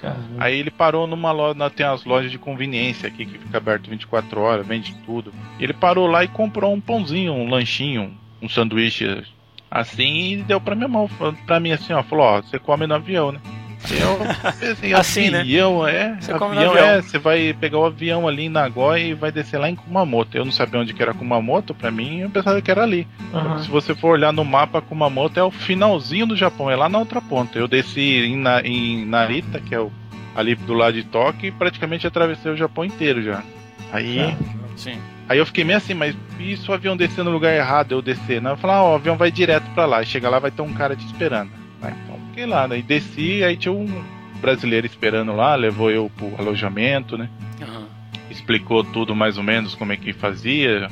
Caramba. 0.00 0.26
Aí 0.38 0.58
ele 0.58 0.70
parou 0.70 1.06
numa 1.06 1.32
loja, 1.32 1.70
tem 1.70 1.86
as 1.86 2.04
lojas 2.04 2.30
de 2.30 2.38
conveniência 2.38 3.08
aqui 3.08 3.24
que 3.24 3.38
fica 3.38 3.56
aberto 3.58 3.88
24 3.88 4.40
horas, 4.40 4.66
vende 4.66 4.94
tudo. 5.06 5.32
Ele 5.58 5.72
parou 5.72 6.06
lá 6.06 6.24
e 6.24 6.28
comprou 6.28 6.72
um 6.72 6.80
pãozinho, 6.80 7.32
um 7.32 7.48
lanchinho, 7.48 8.16
um 8.40 8.48
sanduíche 8.48 9.24
assim 9.70 10.32
e 10.32 10.36
deu 10.42 10.60
pra 10.60 10.74
minha 10.74 10.88
mão, 10.88 11.08
pra 11.46 11.60
mim 11.60 11.72
assim, 11.72 11.92
ó, 11.92 12.02
falou, 12.02 12.24
ó, 12.24 12.42
você 12.42 12.58
come 12.58 12.86
no 12.86 12.94
avião, 12.94 13.32
né? 13.32 13.40
Eu 13.90 14.18
pensei, 14.58 14.92
Assim, 14.94 15.30
né? 15.30 15.40
avião, 15.40 15.86
é. 15.86 16.16
Você 16.20 16.32
avião, 16.32 16.76
é. 16.76 17.02
Você 17.02 17.18
vai 17.18 17.54
pegar 17.58 17.78
o 17.78 17.84
avião 17.86 18.26
ali 18.26 18.44
em 18.44 18.48
Nagoya 18.48 19.02
e 19.02 19.14
vai 19.14 19.30
descer 19.30 19.58
lá 19.58 19.68
em 19.68 19.74
Kumamoto. 19.76 20.36
Eu 20.36 20.44
não 20.44 20.52
sabia 20.52 20.80
onde 20.80 20.92
que 20.94 21.02
era 21.02 21.14
Kumamoto, 21.14 21.74
pra 21.74 21.90
mim, 21.90 22.20
eu 22.20 22.30
pensava 22.30 22.60
que 22.60 22.70
era 22.70 22.82
ali. 22.82 23.06
Aham. 23.32 23.62
Se 23.62 23.68
você 23.70 23.94
for 23.94 24.10
olhar 24.10 24.32
no 24.32 24.44
mapa, 24.44 24.80
Kumamoto 24.82 25.38
é 25.38 25.42
o 25.42 25.50
finalzinho 25.50 26.26
do 26.26 26.36
Japão, 26.36 26.70
é 26.70 26.76
lá 26.76 26.88
na 26.88 26.98
outra 26.98 27.20
ponta. 27.20 27.58
Eu 27.58 27.68
desci 27.68 28.00
em, 28.00 28.36
Na- 28.36 28.60
em 28.62 29.04
Narita, 29.04 29.60
que 29.60 29.74
é 29.74 29.80
o, 29.80 29.90
ali 30.34 30.54
do 30.54 30.74
lado 30.74 30.94
de 30.94 31.04
Tóquio, 31.04 31.48
e 31.48 31.52
praticamente 31.52 32.06
atravessei 32.06 32.50
o 32.52 32.56
Japão 32.56 32.84
inteiro 32.84 33.22
já. 33.22 33.42
Aí, 33.92 34.36
Sim. 34.76 34.98
aí 35.28 35.38
eu 35.38 35.46
fiquei 35.46 35.64
meio 35.64 35.78
assim, 35.78 35.94
mas 35.94 36.14
e 36.40 36.56
se 36.56 36.70
o 36.70 36.74
avião 36.74 36.96
descer 36.96 37.24
no 37.24 37.30
lugar 37.30 37.54
errado, 37.54 37.92
eu 37.92 38.02
descer? 38.02 38.42
Não, 38.42 38.50
eu 38.52 38.56
falei, 38.56 38.76
ah, 38.76 38.82
o 38.82 38.94
avião 38.96 39.16
vai 39.16 39.30
direto 39.30 39.64
pra 39.74 39.86
lá, 39.86 40.02
e 40.02 40.06
chega 40.06 40.28
lá 40.28 40.38
vai 40.38 40.50
ter 40.50 40.62
um 40.62 40.72
cara 40.72 40.96
te 40.96 41.06
esperando. 41.06 41.50
Então 41.78 42.15
fiquei 42.36 42.44
lá, 42.44 42.68
né? 42.68 42.78
E 42.78 42.82
desci, 42.82 43.42
aí 43.42 43.56
tinha 43.56 43.72
um 43.72 43.86
brasileiro 44.42 44.86
esperando 44.86 45.34
lá, 45.34 45.54
levou 45.54 45.90
eu 45.90 46.10
pro 46.14 46.38
alojamento, 46.38 47.16
né? 47.16 47.30
Aham. 47.62 47.86
explicou 48.30 48.84
tudo 48.84 49.16
mais 49.16 49.38
ou 49.38 49.42
menos 49.42 49.74
como 49.74 49.92
é 49.92 49.96
que 49.96 50.12
fazia 50.12 50.90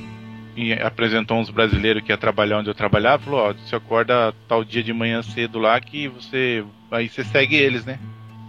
e 0.57 0.72
apresentou 0.72 1.38
uns 1.38 1.50
brasileiros 1.50 2.02
que 2.02 2.11
ia 2.11 2.16
trabalhar 2.16 2.59
onde 2.59 2.70
eu 2.70 2.74
trabalhava, 2.74 3.22
falou, 3.22 3.40
ó, 3.40 3.52
você 3.52 3.76
acorda 3.76 4.33
tal 4.48 4.64
dia 4.64 4.83
de 4.83 4.94
manhã 4.94 5.20
cedo 5.20 5.59
lá 5.59 5.78
que 5.78 6.09
você 6.09 6.64
aí 6.90 7.11
você 7.11 7.22
segue 7.22 7.57
eles, 7.57 7.85
né? 7.85 7.98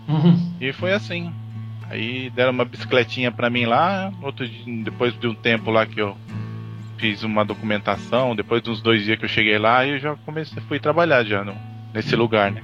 Uhum. 0.08 0.54
E 0.62 0.72
foi 0.72 0.94
assim. 0.94 1.34
Aí 1.90 2.30
deram 2.30 2.52
uma 2.52 2.64
bicicletinha 2.64 3.30
pra 3.30 3.50
mim 3.50 3.66
lá, 3.66 4.14
outro 4.22 4.48
dia, 4.48 4.84
depois 4.84 5.20
de 5.20 5.28
um 5.28 5.36
tempo 5.36 5.70
lá 5.70 5.86
que 5.86 6.00
eu 6.00 6.16
fiz 6.98 7.24
uma 7.24 7.44
documentação, 7.44 8.34
depois 8.34 8.64
de 8.64 8.70
uns 8.70 8.82
dois 8.82 9.04
dias 9.04 9.20
que 9.20 9.26
eu 9.26 9.30
cheguei 9.30 9.58
lá, 9.58 9.86
eu 9.86 10.00
já 10.00 10.16
comecei 10.26 10.64
fui 10.64 10.80
trabalhar 10.80 11.26
já 11.26 11.44
no, 11.44 11.56
nesse 11.94 12.16
lugar, 12.16 12.52
né? 12.52 12.62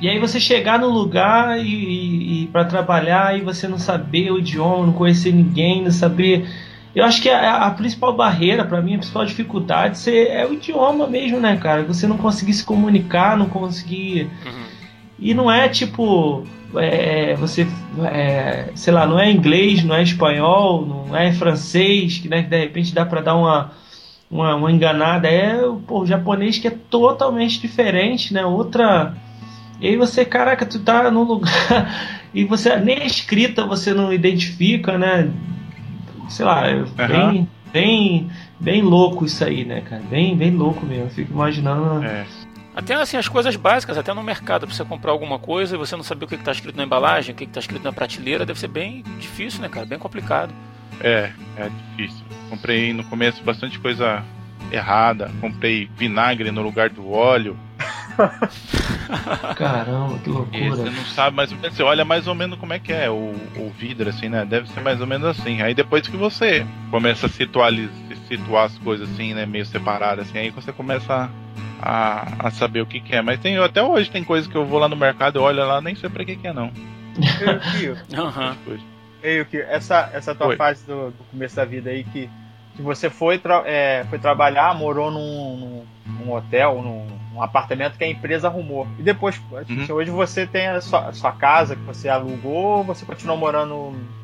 E 0.00 0.08
aí 0.08 0.18
você 0.18 0.38
chegar 0.38 0.78
no 0.78 0.88
lugar 0.88 1.58
e, 1.58 1.62
e, 1.62 2.42
e 2.42 2.46
para 2.48 2.64
trabalhar 2.64 3.36
e 3.36 3.40
você 3.40 3.66
não 3.66 3.78
saber 3.78 4.30
o 4.30 4.38
idioma, 4.38 4.86
não 4.86 4.92
conhecer 4.92 5.32
ninguém, 5.32 5.82
não 5.82 5.90
saber. 5.90 6.46
Eu 6.94 7.04
acho 7.04 7.22
que 7.22 7.30
a, 7.30 7.66
a 7.66 7.70
principal 7.70 8.12
barreira 8.14 8.64
para 8.64 8.82
mim, 8.82 8.94
a 8.94 8.98
principal 8.98 9.24
dificuldade 9.24 10.10
é 10.10 10.46
o 10.46 10.52
idioma 10.52 11.06
mesmo, 11.06 11.40
né, 11.40 11.56
cara? 11.56 11.82
Você 11.84 12.06
não 12.06 12.18
conseguir 12.18 12.52
se 12.52 12.64
comunicar, 12.64 13.36
não 13.36 13.48
conseguir. 13.48 14.30
Uhum. 14.44 14.66
E 15.18 15.32
não 15.32 15.50
é 15.50 15.68
tipo. 15.68 16.44
é, 16.76 17.34
você. 17.36 17.66
é, 18.04 18.70
sei 18.74 18.92
lá, 18.92 19.06
não 19.06 19.18
é 19.18 19.30
inglês, 19.30 19.82
não 19.82 19.94
é 19.94 20.02
espanhol, 20.02 20.84
não 20.84 21.16
é 21.16 21.32
francês, 21.32 22.18
que 22.18 22.28
né, 22.28 22.42
que 22.42 22.50
de 22.50 22.58
repente 22.58 22.94
dá 22.94 23.06
para 23.06 23.22
dar 23.22 23.34
uma, 23.34 23.72
uma, 24.30 24.54
uma 24.54 24.70
enganada. 24.70 25.26
É 25.26 25.56
pô, 25.86 26.00
o 26.00 26.06
japonês 26.06 26.58
que 26.58 26.68
é 26.68 26.70
totalmente 26.90 27.60
diferente, 27.60 28.34
né? 28.34 28.44
Outra. 28.44 29.14
E 29.80 29.88
aí 29.88 29.96
você, 29.96 30.24
caraca, 30.24 30.64
tu 30.64 30.80
tá 30.80 31.10
num 31.10 31.22
lugar. 31.22 32.20
e 32.32 32.44
você. 32.44 32.76
Nem 32.76 32.98
a 32.98 33.04
escrita 33.04 33.66
você 33.66 33.92
não 33.92 34.12
identifica, 34.12 34.96
né? 34.96 35.30
Sei 36.28 36.44
lá, 36.44 36.66
é 36.66 36.84
bem, 37.06 37.48
bem, 37.72 38.30
bem 38.58 38.82
louco 38.82 39.24
isso 39.24 39.44
aí, 39.44 39.64
né, 39.64 39.80
cara? 39.82 40.02
Bem, 40.10 40.36
bem 40.36 40.50
louco 40.50 40.84
mesmo. 40.84 41.04
Eu 41.04 41.10
fico 41.10 41.32
imaginando. 41.32 42.04
É. 42.04 42.26
Até 42.74 42.94
assim, 42.94 43.16
as 43.16 43.26
coisas 43.26 43.56
básicas, 43.56 43.96
até 43.96 44.12
no 44.12 44.22
mercado, 44.22 44.66
pra 44.66 44.74
você 44.74 44.84
comprar 44.84 45.10
alguma 45.10 45.38
coisa 45.38 45.74
e 45.74 45.78
você 45.78 45.96
não 45.96 46.02
saber 46.02 46.26
o 46.26 46.28
que, 46.28 46.36
que 46.36 46.44
tá 46.44 46.52
escrito 46.52 46.76
na 46.76 46.84
embalagem, 46.84 47.34
o 47.34 47.36
que, 47.36 47.46
que 47.46 47.52
tá 47.52 47.60
escrito 47.60 47.82
na 47.82 47.92
prateleira, 47.92 48.44
deve 48.44 48.60
ser 48.60 48.68
bem 48.68 49.02
difícil, 49.18 49.62
né, 49.62 49.68
cara? 49.68 49.86
Bem 49.86 49.98
complicado. 49.98 50.52
É, 51.00 51.30
é 51.56 51.70
difícil. 51.96 52.22
Comprei 52.50 52.92
no 52.92 53.02
começo 53.04 53.42
bastante 53.42 53.78
coisa 53.78 54.22
errada. 54.70 55.30
Comprei 55.40 55.88
vinagre 55.96 56.50
no 56.50 56.62
lugar 56.62 56.90
do 56.90 57.10
óleo. 57.10 57.56
Caramba, 59.56 60.18
que 60.18 60.30
E 60.30 60.32
loucura. 60.32 60.70
você 60.70 60.90
não 60.90 61.04
sabe 61.06 61.36
mais 61.36 61.52
ou 61.52 61.58
menos. 61.58 61.76
Você 61.76 61.82
olha 61.82 62.04
mais 62.04 62.26
ou 62.26 62.34
menos 62.34 62.58
como 62.58 62.72
é 62.72 62.78
que 62.78 62.92
é 62.92 63.08
o, 63.10 63.34
o 63.56 63.72
vidro, 63.78 64.08
assim, 64.08 64.28
né? 64.28 64.44
Deve 64.44 64.68
ser 64.68 64.80
mais 64.80 65.00
ou 65.00 65.06
menos 65.06 65.26
assim. 65.26 65.62
Aí 65.62 65.74
depois 65.74 66.06
que 66.06 66.16
você 66.16 66.66
começa 66.90 67.26
a 67.26 67.28
situar, 67.28 67.72
situar 68.28 68.64
as 68.64 68.78
coisas 68.78 69.08
assim, 69.10 69.34
né? 69.34 69.46
Meio 69.46 69.66
separadas, 69.66 70.28
assim, 70.28 70.38
aí 70.38 70.50
você 70.50 70.72
começa 70.72 71.30
a, 71.80 72.46
a 72.46 72.50
saber 72.50 72.80
o 72.80 72.86
que, 72.86 73.00
que 73.00 73.14
é. 73.14 73.22
Mas 73.22 73.40
tem, 73.40 73.56
até 73.58 73.82
hoje 73.82 74.10
tem 74.10 74.24
coisa 74.24 74.48
que 74.48 74.56
eu 74.56 74.64
vou 74.66 74.78
lá 74.78 74.88
no 74.88 74.96
mercado, 74.96 75.36
eu 75.38 75.42
olho 75.42 75.66
lá, 75.66 75.80
nem 75.80 75.94
sei 75.94 76.08
pra 76.10 76.24
que, 76.24 76.36
que 76.36 76.46
é 76.48 76.52
não. 76.52 76.70
Ei, 77.16 77.58
Kio. 77.78 77.96
Coisa. 78.64 78.82
ei, 79.22 79.44
Kio, 79.44 79.62
essa, 79.62 80.10
essa 80.12 80.34
tua 80.34 80.48
Oi. 80.48 80.56
fase 80.56 80.84
do, 80.86 81.10
do 81.10 81.24
começo 81.30 81.56
da 81.56 81.64
vida 81.64 81.90
aí 81.90 82.04
que, 82.04 82.28
que 82.76 82.82
você 82.82 83.08
foi, 83.10 83.38
tra- 83.38 83.62
é, 83.66 84.04
foi 84.10 84.18
trabalhar, 84.18 84.74
morou 84.76 85.10
num, 85.10 85.82
num, 86.06 86.32
hotel, 86.32 86.82
num, 86.82 87.06
num 87.32 87.42
apartamento 87.42 87.96
que 87.96 88.04
a 88.04 88.08
empresa 88.08 88.48
arrumou. 88.48 88.86
E 88.98 89.02
depois, 89.02 89.40
assim, 89.56 89.92
hoje 89.92 90.10
você 90.10 90.46
tem 90.46 90.68
a 90.68 90.80
sua, 90.80 91.08
a 91.08 91.12
sua 91.12 91.32
casa 91.32 91.74
que 91.74 91.82
você 91.82 92.08
alugou 92.08 92.78
ou 92.78 92.84
você 92.84 93.04
continua 93.04 93.36
morando 93.36 93.68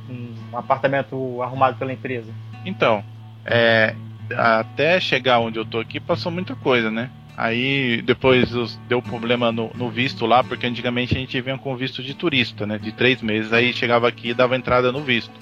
num 0.08 0.32
um 0.52 0.58
apartamento 0.58 1.42
arrumado 1.42 1.78
pela 1.78 1.92
empresa? 1.92 2.30
Então, 2.64 3.02
é, 3.44 3.94
até 4.36 5.00
chegar 5.00 5.38
onde 5.38 5.58
eu 5.58 5.64
tô 5.64 5.80
aqui 5.80 5.98
passou 5.98 6.30
muita 6.30 6.54
coisa, 6.54 6.90
né? 6.90 7.10
Aí 7.36 8.02
depois 8.02 8.76
deu 8.86 9.00
problema 9.00 9.50
no, 9.50 9.70
no 9.74 9.88
visto 9.88 10.26
lá, 10.26 10.44
porque 10.44 10.66
antigamente 10.66 11.16
a 11.16 11.18
gente 11.18 11.40
vinha 11.40 11.56
com 11.56 11.74
visto 11.74 12.02
de 12.02 12.12
turista, 12.12 12.66
né? 12.66 12.78
De 12.78 12.92
três 12.92 13.22
meses, 13.22 13.52
aí 13.52 13.72
chegava 13.72 14.06
aqui 14.06 14.28
e 14.30 14.34
dava 14.34 14.54
entrada 14.54 14.92
no 14.92 15.00
visto. 15.00 15.32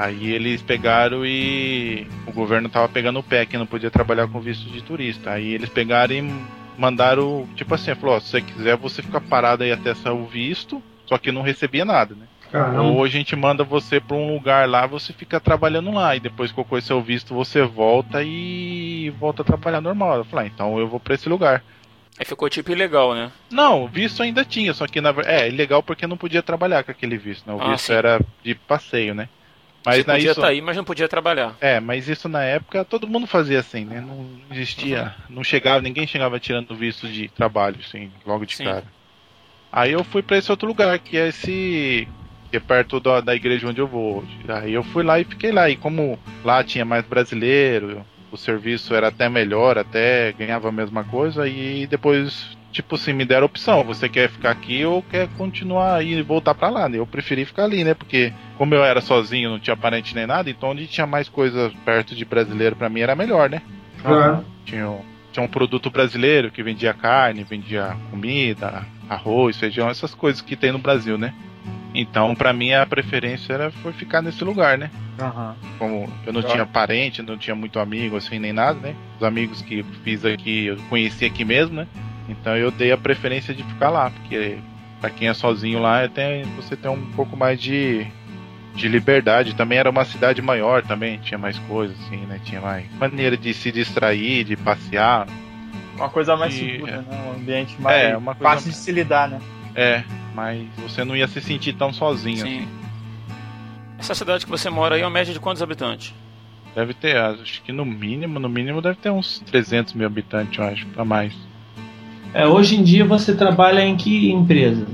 Aí 0.00 0.32
eles 0.32 0.62
pegaram 0.62 1.26
e 1.26 2.06
o 2.24 2.30
governo 2.30 2.68
tava 2.68 2.88
pegando 2.88 3.18
o 3.18 3.22
pé 3.22 3.44
que 3.44 3.58
não 3.58 3.66
podia 3.66 3.90
trabalhar 3.90 4.28
com 4.28 4.40
visto 4.40 4.70
de 4.70 4.80
turista. 4.80 5.32
Aí 5.32 5.52
eles 5.52 5.68
pegaram 5.68 6.14
e 6.14 6.42
mandaram, 6.78 7.48
tipo 7.56 7.74
assim, 7.74 7.92
falou, 7.96 8.14
ó, 8.14 8.20
se 8.20 8.28
você 8.28 8.40
quiser 8.40 8.76
você 8.76 9.02
fica 9.02 9.20
parado 9.20 9.64
aí 9.64 9.72
até 9.72 9.92
sair 9.94 10.12
o 10.12 10.24
visto, 10.24 10.80
só 11.04 11.18
que 11.18 11.32
não 11.32 11.42
recebia 11.42 11.84
nada, 11.84 12.14
né? 12.14 12.26
Ou 12.80 13.02
a 13.02 13.08
gente 13.08 13.34
manda 13.34 13.64
você 13.64 13.98
pra 14.00 14.16
um 14.16 14.32
lugar 14.32 14.68
lá, 14.68 14.86
você 14.86 15.12
fica 15.12 15.40
trabalhando 15.40 15.90
lá. 15.90 16.14
E 16.14 16.20
depois 16.20 16.52
que 16.52 16.60
ocorrer 16.60 16.82
seu 16.84 17.02
visto, 17.02 17.34
você 17.34 17.62
volta 17.62 18.22
e 18.22 19.12
volta 19.18 19.42
a 19.42 19.44
trabalhar 19.44 19.80
normal. 19.80 20.18
Eu 20.18 20.24
falei, 20.24 20.46
ah, 20.46 20.50
então 20.54 20.78
eu 20.78 20.86
vou 20.86 21.00
pra 21.00 21.14
esse 21.14 21.28
lugar. 21.28 21.64
Aí 22.16 22.24
ficou 22.24 22.48
tipo 22.48 22.70
ilegal, 22.70 23.14
né? 23.16 23.32
Não, 23.50 23.82
o 23.84 23.88
visto 23.88 24.22
ainda 24.22 24.44
tinha, 24.44 24.72
só 24.72 24.86
que 24.86 25.00
na 25.00 25.10
ver- 25.10 25.26
é 25.26 25.48
ilegal 25.48 25.82
porque 25.82 26.06
não 26.06 26.16
podia 26.16 26.42
trabalhar 26.42 26.84
com 26.84 26.90
aquele 26.92 27.18
visto, 27.18 27.46
né? 27.46 27.52
O 27.52 27.60
Ah, 27.60 27.72
visto 27.72 27.86
sim. 27.86 27.92
era 27.92 28.20
de 28.44 28.54
passeio, 28.54 29.12
né? 29.14 29.28
Mas 29.88 30.04
você 30.04 30.06
na 30.06 30.14
podia 30.14 30.30
estar 30.32 30.46
aí, 30.48 30.60
mas 30.60 30.76
não 30.76 30.84
podia 30.84 31.08
trabalhar. 31.08 31.56
é, 31.60 31.80
mas 31.80 32.08
isso 32.08 32.28
na 32.28 32.42
época 32.42 32.84
todo 32.84 33.08
mundo 33.08 33.26
fazia 33.26 33.60
assim, 33.60 33.84
né? 33.84 34.00
Não 34.00 34.26
existia, 34.50 35.14
não 35.28 35.42
chegava, 35.42 35.80
ninguém 35.80 36.06
chegava 36.06 36.38
tirando 36.38 36.74
visto 36.74 37.08
de 37.08 37.28
trabalho, 37.28 37.78
assim, 37.80 38.10
logo 38.26 38.44
de 38.44 38.56
Sim. 38.56 38.64
cara. 38.64 38.84
Aí 39.72 39.92
eu 39.92 40.02
fui 40.04 40.22
pra 40.22 40.38
esse 40.38 40.50
outro 40.50 40.66
lugar, 40.66 40.98
que 40.98 41.16
é 41.16 41.28
esse 41.28 42.08
que 42.50 42.56
é 42.56 42.60
perto 42.60 42.98
da, 42.98 43.20
da 43.20 43.34
igreja 43.34 43.68
onde 43.68 43.80
eu 43.80 43.86
vou. 43.86 44.24
Aí 44.48 44.72
eu 44.72 44.82
fui 44.82 45.02
lá 45.02 45.20
e 45.20 45.24
fiquei 45.24 45.52
lá. 45.52 45.68
E 45.68 45.76
como 45.76 46.18
lá 46.42 46.64
tinha 46.64 46.84
mais 46.84 47.04
brasileiro, 47.04 48.04
o 48.32 48.36
serviço 48.36 48.94
era 48.94 49.08
até 49.08 49.28
melhor, 49.28 49.78
até 49.78 50.32
ganhava 50.32 50.68
a 50.68 50.72
mesma 50.72 51.04
coisa, 51.04 51.46
e 51.46 51.86
depois, 51.86 52.56
tipo 52.72 52.94
assim, 52.94 53.12
me 53.12 53.24
deram 53.24 53.46
opção, 53.46 53.82
você 53.84 54.08
quer 54.08 54.28
ficar 54.30 54.50
aqui 54.50 54.84
ou 54.84 55.02
quer 55.02 55.28
continuar 55.36 55.96
aí 55.96 56.14
e 56.14 56.22
voltar 56.22 56.54
pra 56.54 56.68
lá, 56.68 56.88
né? 56.88 56.98
Eu 56.98 57.06
preferi 57.06 57.44
ficar 57.44 57.64
ali, 57.64 57.82
né? 57.84 57.94
Porque 57.94 58.32
como 58.56 58.74
eu 58.74 58.84
era 58.84 59.00
sozinho, 59.00 59.50
não 59.50 59.58
tinha 59.58 59.76
parente 59.76 60.14
nem 60.14 60.26
nada, 60.26 60.50
então 60.50 60.70
onde 60.70 60.86
tinha 60.86 61.06
mais 61.06 61.28
coisa 61.28 61.72
perto 61.84 62.14
de 62.14 62.24
brasileiro 62.24 62.76
pra 62.76 62.88
mim 62.88 63.00
era 63.00 63.14
melhor, 63.16 63.48
né? 63.50 63.62
Claro. 64.02 64.44
Tinha, 64.64 64.88
um- 64.88 65.02
tinha 65.32 65.44
um 65.44 65.48
produto 65.48 65.90
brasileiro 65.90 66.50
que 66.50 66.62
vendia 66.62 66.92
carne, 66.94 67.42
vendia 67.44 67.96
comida, 68.10 68.84
arroz, 69.08 69.56
feijão, 69.56 69.88
essas 69.88 70.14
coisas 70.14 70.40
que 70.42 70.54
tem 70.56 70.70
no 70.72 70.78
Brasil, 70.78 71.16
né? 71.18 71.32
Então, 71.94 72.34
pra 72.34 72.52
mim, 72.52 72.72
a 72.74 72.84
preferência 72.84 73.54
era 73.54 73.70
foi 73.70 73.92
ficar 73.94 74.20
nesse 74.20 74.44
lugar, 74.44 74.76
né? 74.76 74.90
Aham. 75.18 75.56
Como 75.78 76.08
eu 76.26 76.32
não 76.32 76.42
Claro. 76.42 76.54
tinha 76.54 76.66
parente, 76.66 77.22
não 77.22 77.36
tinha 77.38 77.56
muito 77.56 77.78
amigo, 77.80 78.16
assim, 78.16 78.38
nem 78.38 78.52
nada, 78.52 78.78
né? 78.78 78.94
Os 79.16 79.22
amigos 79.26 79.62
que 79.62 79.82
fiz 80.04 80.24
aqui, 80.24 80.66
eu 80.66 80.76
conheci 80.90 81.24
aqui 81.24 81.44
mesmo, 81.44 81.74
né? 81.76 81.88
Então 82.28 82.56
eu 82.56 82.70
dei 82.70 82.92
a 82.92 82.96
preferência 82.98 83.54
de 83.54 83.62
ficar 83.64 83.88
lá, 83.90 84.10
porque 84.10 84.58
pra 85.00 85.10
quem 85.10 85.28
é 85.28 85.34
sozinho 85.34 85.80
lá, 85.80 86.04
até 86.04 86.42
você 86.56 86.76
tem 86.76 86.90
um 86.90 87.04
pouco 87.12 87.36
mais 87.36 87.60
de, 87.60 88.06
de 88.74 88.88
liberdade. 88.88 89.54
Também 89.54 89.78
era 89.78 89.88
uma 89.90 90.04
cidade 90.04 90.42
maior, 90.42 90.82
também 90.82 91.18
tinha 91.18 91.38
mais 91.38 91.58
coisas, 91.60 91.96
assim, 92.04 92.18
né? 92.26 92.40
Tinha 92.44 92.60
mais 92.60 92.84
maneira 92.98 93.36
de 93.36 93.54
se 93.54 93.72
distrair, 93.72 94.44
de 94.44 94.56
passear. 94.56 95.26
Uma 95.96 96.08
coisa 96.10 96.36
mais 96.36 96.54
E- 96.54 96.58
segura, 96.58 96.92
é. 96.92 96.96
né? 96.98 97.04
Um 97.26 97.40
ambiente 97.40 97.80
mais 97.80 97.96
É, 98.04 98.16
uma 98.16 98.34
coisa- 98.34 98.54
fácil 98.54 98.70
de 98.70 98.76
se 98.76 98.92
lidar, 98.92 99.28
né? 99.28 99.40
É, 99.74 100.02
mas 100.34 100.66
você 100.76 101.04
não 101.04 101.16
ia 101.16 101.26
se 101.26 101.40
sentir 101.40 101.72
tão 101.74 101.92
sozinho. 101.92 102.44
assim. 102.44 102.60
Sim. 102.60 102.68
Essa 103.98 104.14
cidade 104.14 104.44
que 104.44 104.50
você 104.50 104.70
mora 104.70 104.94
aí 104.94 105.00
é 105.00 105.04
uma 105.04 105.10
média 105.10 105.32
de 105.32 105.40
quantos 105.40 105.60
habitantes? 105.62 106.14
Deve 106.74 106.94
ter, 106.94 107.16
acho 107.16 107.62
que 107.62 107.72
no 107.72 107.84
mínimo, 107.84 108.38
no 108.38 108.48
mínimo 108.48 108.80
deve 108.80 108.96
ter 108.96 109.10
uns 109.10 109.40
300 109.40 109.94
mil 109.94 110.06
habitantes, 110.06 110.56
eu 110.56 110.64
acho, 110.64 110.86
pra 110.88 111.04
mais. 111.04 111.32
É, 112.34 112.46
hoje 112.46 112.76
em 112.76 112.82
dia 112.82 113.04
você 113.04 113.34
trabalha 113.34 113.80
em 113.82 113.96
que 113.96 114.30
empresa? 114.30 114.86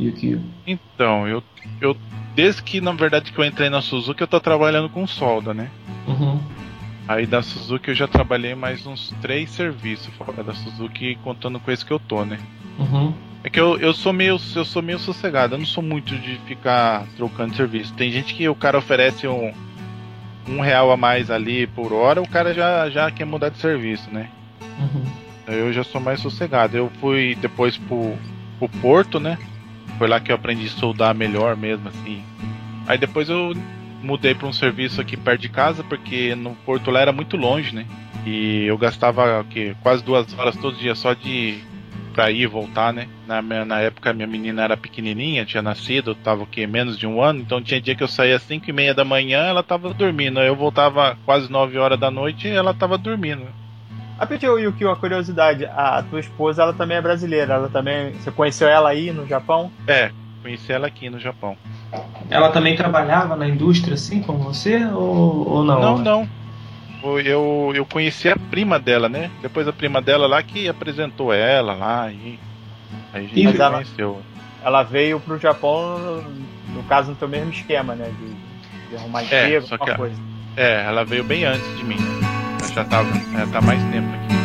Yukio? 0.00 0.40
Então, 0.66 1.28
eu, 1.28 1.42
eu 1.80 1.96
desde 2.34 2.62
que 2.62 2.80
na 2.80 2.92
verdade 2.92 3.32
que 3.32 3.38
eu 3.38 3.44
entrei 3.44 3.68
na 3.68 3.82
Suzuki, 3.82 4.22
eu 4.22 4.26
tô 4.26 4.40
trabalhando 4.40 4.88
com 4.88 5.06
solda, 5.06 5.52
né? 5.52 5.70
Uhum. 6.06 6.40
Aí 7.06 7.26
da 7.26 7.42
Suzuki 7.42 7.88
eu 7.90 7.94
já 7.94 8.08
trabalhei 8.08 8.54
mais 8.54 8.86
uns 8.86 9.12
três 9.20 9.50
serviços 9.50 10.12
fora 10.14 10.42
da 10.42 10.54
Suzuki, 10.54 11.18
contando 11.22 11.60
com 11.60 11.70
esse 11.70 11.84
que 11.84 11.92
eu 11.92 11.98
tô, 11.98 12.24
né? 12.24 12.38
Uhum. 12.78 13.12
É 13.42 13.50
que 13.50 13.60
eu, 13.60 13.78
eu 13.78 13.92
sou 13.92 14.12
meio 14.12 14.38
eu 14.54 14.64
sou 14.64 14.82
meio 14.82 14.98
sossegado, 14.98 15.54
eu 15.54 15.58
não 15.58 15.66
sou 15.66 15.82
muito 15.82 16.16
de 16.16 16.36
ficar 16.46 17.06
trocando 17.16 17.54
serviço. 17.54 17.92
Tem 17.94 18.10
gente 18.10 18.34
que 18.34 18.48
o 18.48 18.54
cara 18.54 18.78
oferece 18.78 19.26
um, 19.26 19.52
um 20.48 20.60
real 20.60 20.90
a 20.90 20.96
mais 20.96 21.30
ali 21.30 21.66
por 21.66 21.92
hora, 21.92 22.22
o 22.22 22.28
cara 22.28 22.54
já, 22.54 22.88
já 22.88 23.10
quer 23.10 23.24
mudar 23.24 23.48
de 23.50 23.58
serviço, 23.58 24.10
né? 24.10 24.30
Uhum. 24.78 25.19
Eu 25.52 25.72
já 25.72 25.82
sou 25.84 26.00
mais 26.00 26.20
sossegado. 26.20 26.76
Eu 26.76 26.90
fui 27.00 27.34
depois 27.40 27.76
pro, 27.76 28.14
pro 28.58 28.68
Porto, 28.80 29.18
né? 29.20 29.38
Foi 29.98 30.08
lá 30.08 30.20
que 30.20 30.32
eu 30.32 30.36
aprendi 30.36 30.66
a 30.66 30.70
soldar 30.70 31.14
melhor 31.14 31.56
mesmo, 31.56 31.88
assim. 31.88 32.22
Aí 32.86 32.96
depois 32.98 33.28
eu 33.28 33.54
mudei 34.02 34.34
para 34.34 34.46
um 34.48 34.52
serviço 34.52 35.00
aqui 35.00 35.16
perto 35.16 35.42
de 35.42 35.48
casa, 35.48 35.84
porque 35.84 36.34
no 36.34 36.54
Porto 36.64 36.90
lá 36.90 37.00
era 37.00 37.12
muito 37.12 37.36
longe, 37.36 37.74
né? 37.74 37.86
E 38.26 38.64
eu 38.66 38.76
gastava 38.78 39.40
o 39.40 39.44
quê? 39.44 39.74
quase 39.82 40.02
duas 40.04 40.32
horas 40.38 40.56
todo 40.56 40.76
dia 40.76 40.94
só 40.94 41.14
de 41.14 41.58
pra 42.12 42.30
ir 42.30 42.40
e 42.40 42.46
voltar, 42.46 42.92
né? 42.92 43.06
Na, 43.26 43.40
minha- 43.40 43.64
na 43.64 43.80
época 43.80 44.12
minha 44.12 44.26
menina 44.26 44.62
era 44.64 44.76
pequenininha, 44.76 45.44
tinha 45.44 45.62
nascido, 45.62 46.14
tava 46.14 46.42
o 46.42 46.46
quê? 46.46 46.66
Menos 46.66 46.98
de 46.98 47.06
um 47.06 47.22
ano, 47.22 47.40
então 47.40 47.62
tinha 47.62 47.80
dia 47.80 47.94
que 47.94 48.02
eu 48.02 48.08
saía 48.08 48.36
às 48.36 48.42
5 48.42 48.68
e 48.68 48.72
meia 48.72 48.92
da 48.92 49.04
manhã, 49.04 49.42
ela 49.44 49.62
tava 49.62 49.94
dormindo. 49.94 50.40
Eu 50.40 50.56
voltava 50.56 51.16
quase 51.24 51.50
9 51.50 51.78
horas 51.78 51.98
da 52.00 52.10
noite 52.10 52.48
e 52.48 52.50
ela 52.50 52.74
tava 52.74 52.98
dormindo. 52.98 53.46
Rapidinho, 54.20 54.58
Yuki, 54.58 54.84
uma 54.84 54.94
curiosidade. 54.96 55.64
A 55.64 56.04
tua 56.08 56.20
esposa, 56.20 56.62
ela 56.62 56.72
também 56.74 56.98
é 56.98 57.00
brasileira. 57.00 57.54
Ela 57.54 57.68
também. 57.70 58.12
Você 58.12 58.30
conheceu 58.30 58.68
ela 58.68 58.90
aí 58.90 59.10
no 59.10 59.26
Japão? 59.26 59.72
É, 59.88 60.10
conheci 60.42 60.70
ela 60.70 60.86
aqui 60.86 61.08
no 61.08 61.18
Japão. 61.18 61.56
Ela 62.28 62.50
também 62.50 62.76
trabalhava 62.76 63.34
na 63.34 63.48
indústria 63.48 63.94
assim 63.94 64.22
como 64.22 64.38
você 64.40 64.84
ou, 64.84 65.48
ou 65.48 65.64
não? 65.64 65.80
Não, 65.80 65.98
não. 65.98 66.28
Eu, 67.18 67.72
eu 67.74 67.86
conheci 67.86 68.28
a 68.28 68.36
prima 68.36 68.78
dela, 68.78 69.08
né? 69.08 69.30
Depois 69.40 69.66
a 69.66 69.72
prima 69.72 70.02
dela 70.02 70.26
lá 70.26 70.42
que 70.42 70.68
apresentou 70.68 71.32
ela 71.32 71.72
lá 71.72 72.12
e. 72.12 72.38
Aí 73.12 73.24
a 73.24 73.28
gente 73.28 73.42
Mas 73.44 73.58
ela- 73.58 73.70
conheceu. 73.76 74.20
Ela 74.62 74.82
veio 74.82 75.18
pro 75.18 75.38
Japão, 75.38 76.22
no, 76.74 76.82
caso, 76.82 77.10
no 77.12 77.16
teu 77.16 77.26
mesmo 77.26 77.50
esquema, 77.50 77.94
né? 77.94 78.12
De, 78.20 78.90
de 78.90 78.96
arrumar 78.96 79.22
É, 79.22 79.24
emprego, 79.24 79.66
alguma 79.70 79.90
que- 79.90 79.96
coisa. 79.96 80.16
É, 80.58 80.84
ela 80.84 81.02
veio 81.06 81.24
bem 81.24 81.44
antes 81.46 81.78
de 81.78 81.84
mim, 81.84 81.96
né? 81.96 82.29
Já 82.74 82.84
tava. 82.84 83.10
Ela 83.34 83.46
tá 83.48 83.60
mais 83.60 83.82
tempo 83.90 84.08
aqui. 84.14 84.39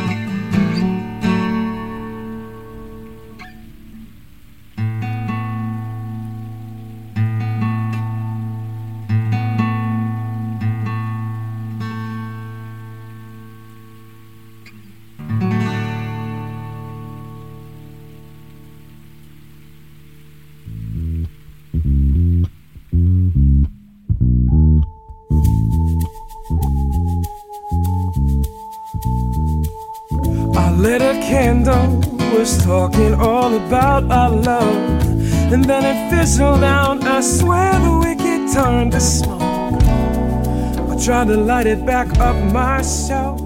Tried 41.05 41.27
to 41.27 41.37
light 41.37 41.67
it 41.67 41.85
back 41.85 42.07
up 42.19 42.35
myself. 42.51 43.39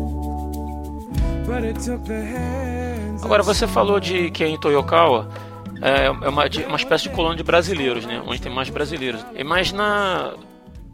But 1.46 1.66
it 1.66 1.78
took 1.84 2.06
the 2.06 2.22
hands. 2.22 3.22
Agora 3.22 3.44
você 3.44 3.68
falou 3.68 4.00
de 4.00 4.32
que 4.32 4.46
em 4.46 4.58
Toyokawa 4.58 5.28
é 5.82 6.06
é 6.06 6.10
uma, 6.10 6.46
uma 6.68 6.78
espécie 6.78 7.04
de 7.04 7.10
colônia 7.10 7.36
de 7.36 7.44
brasileiros, 7.44 8.06
né? 8.06 8.24
Onde 8.26 8.42
tem 8.42 8.50
mais 8.50 8.70
brasileiros. 8.70 9.26
Mais 9.46 9.74
na, 9.74 10.36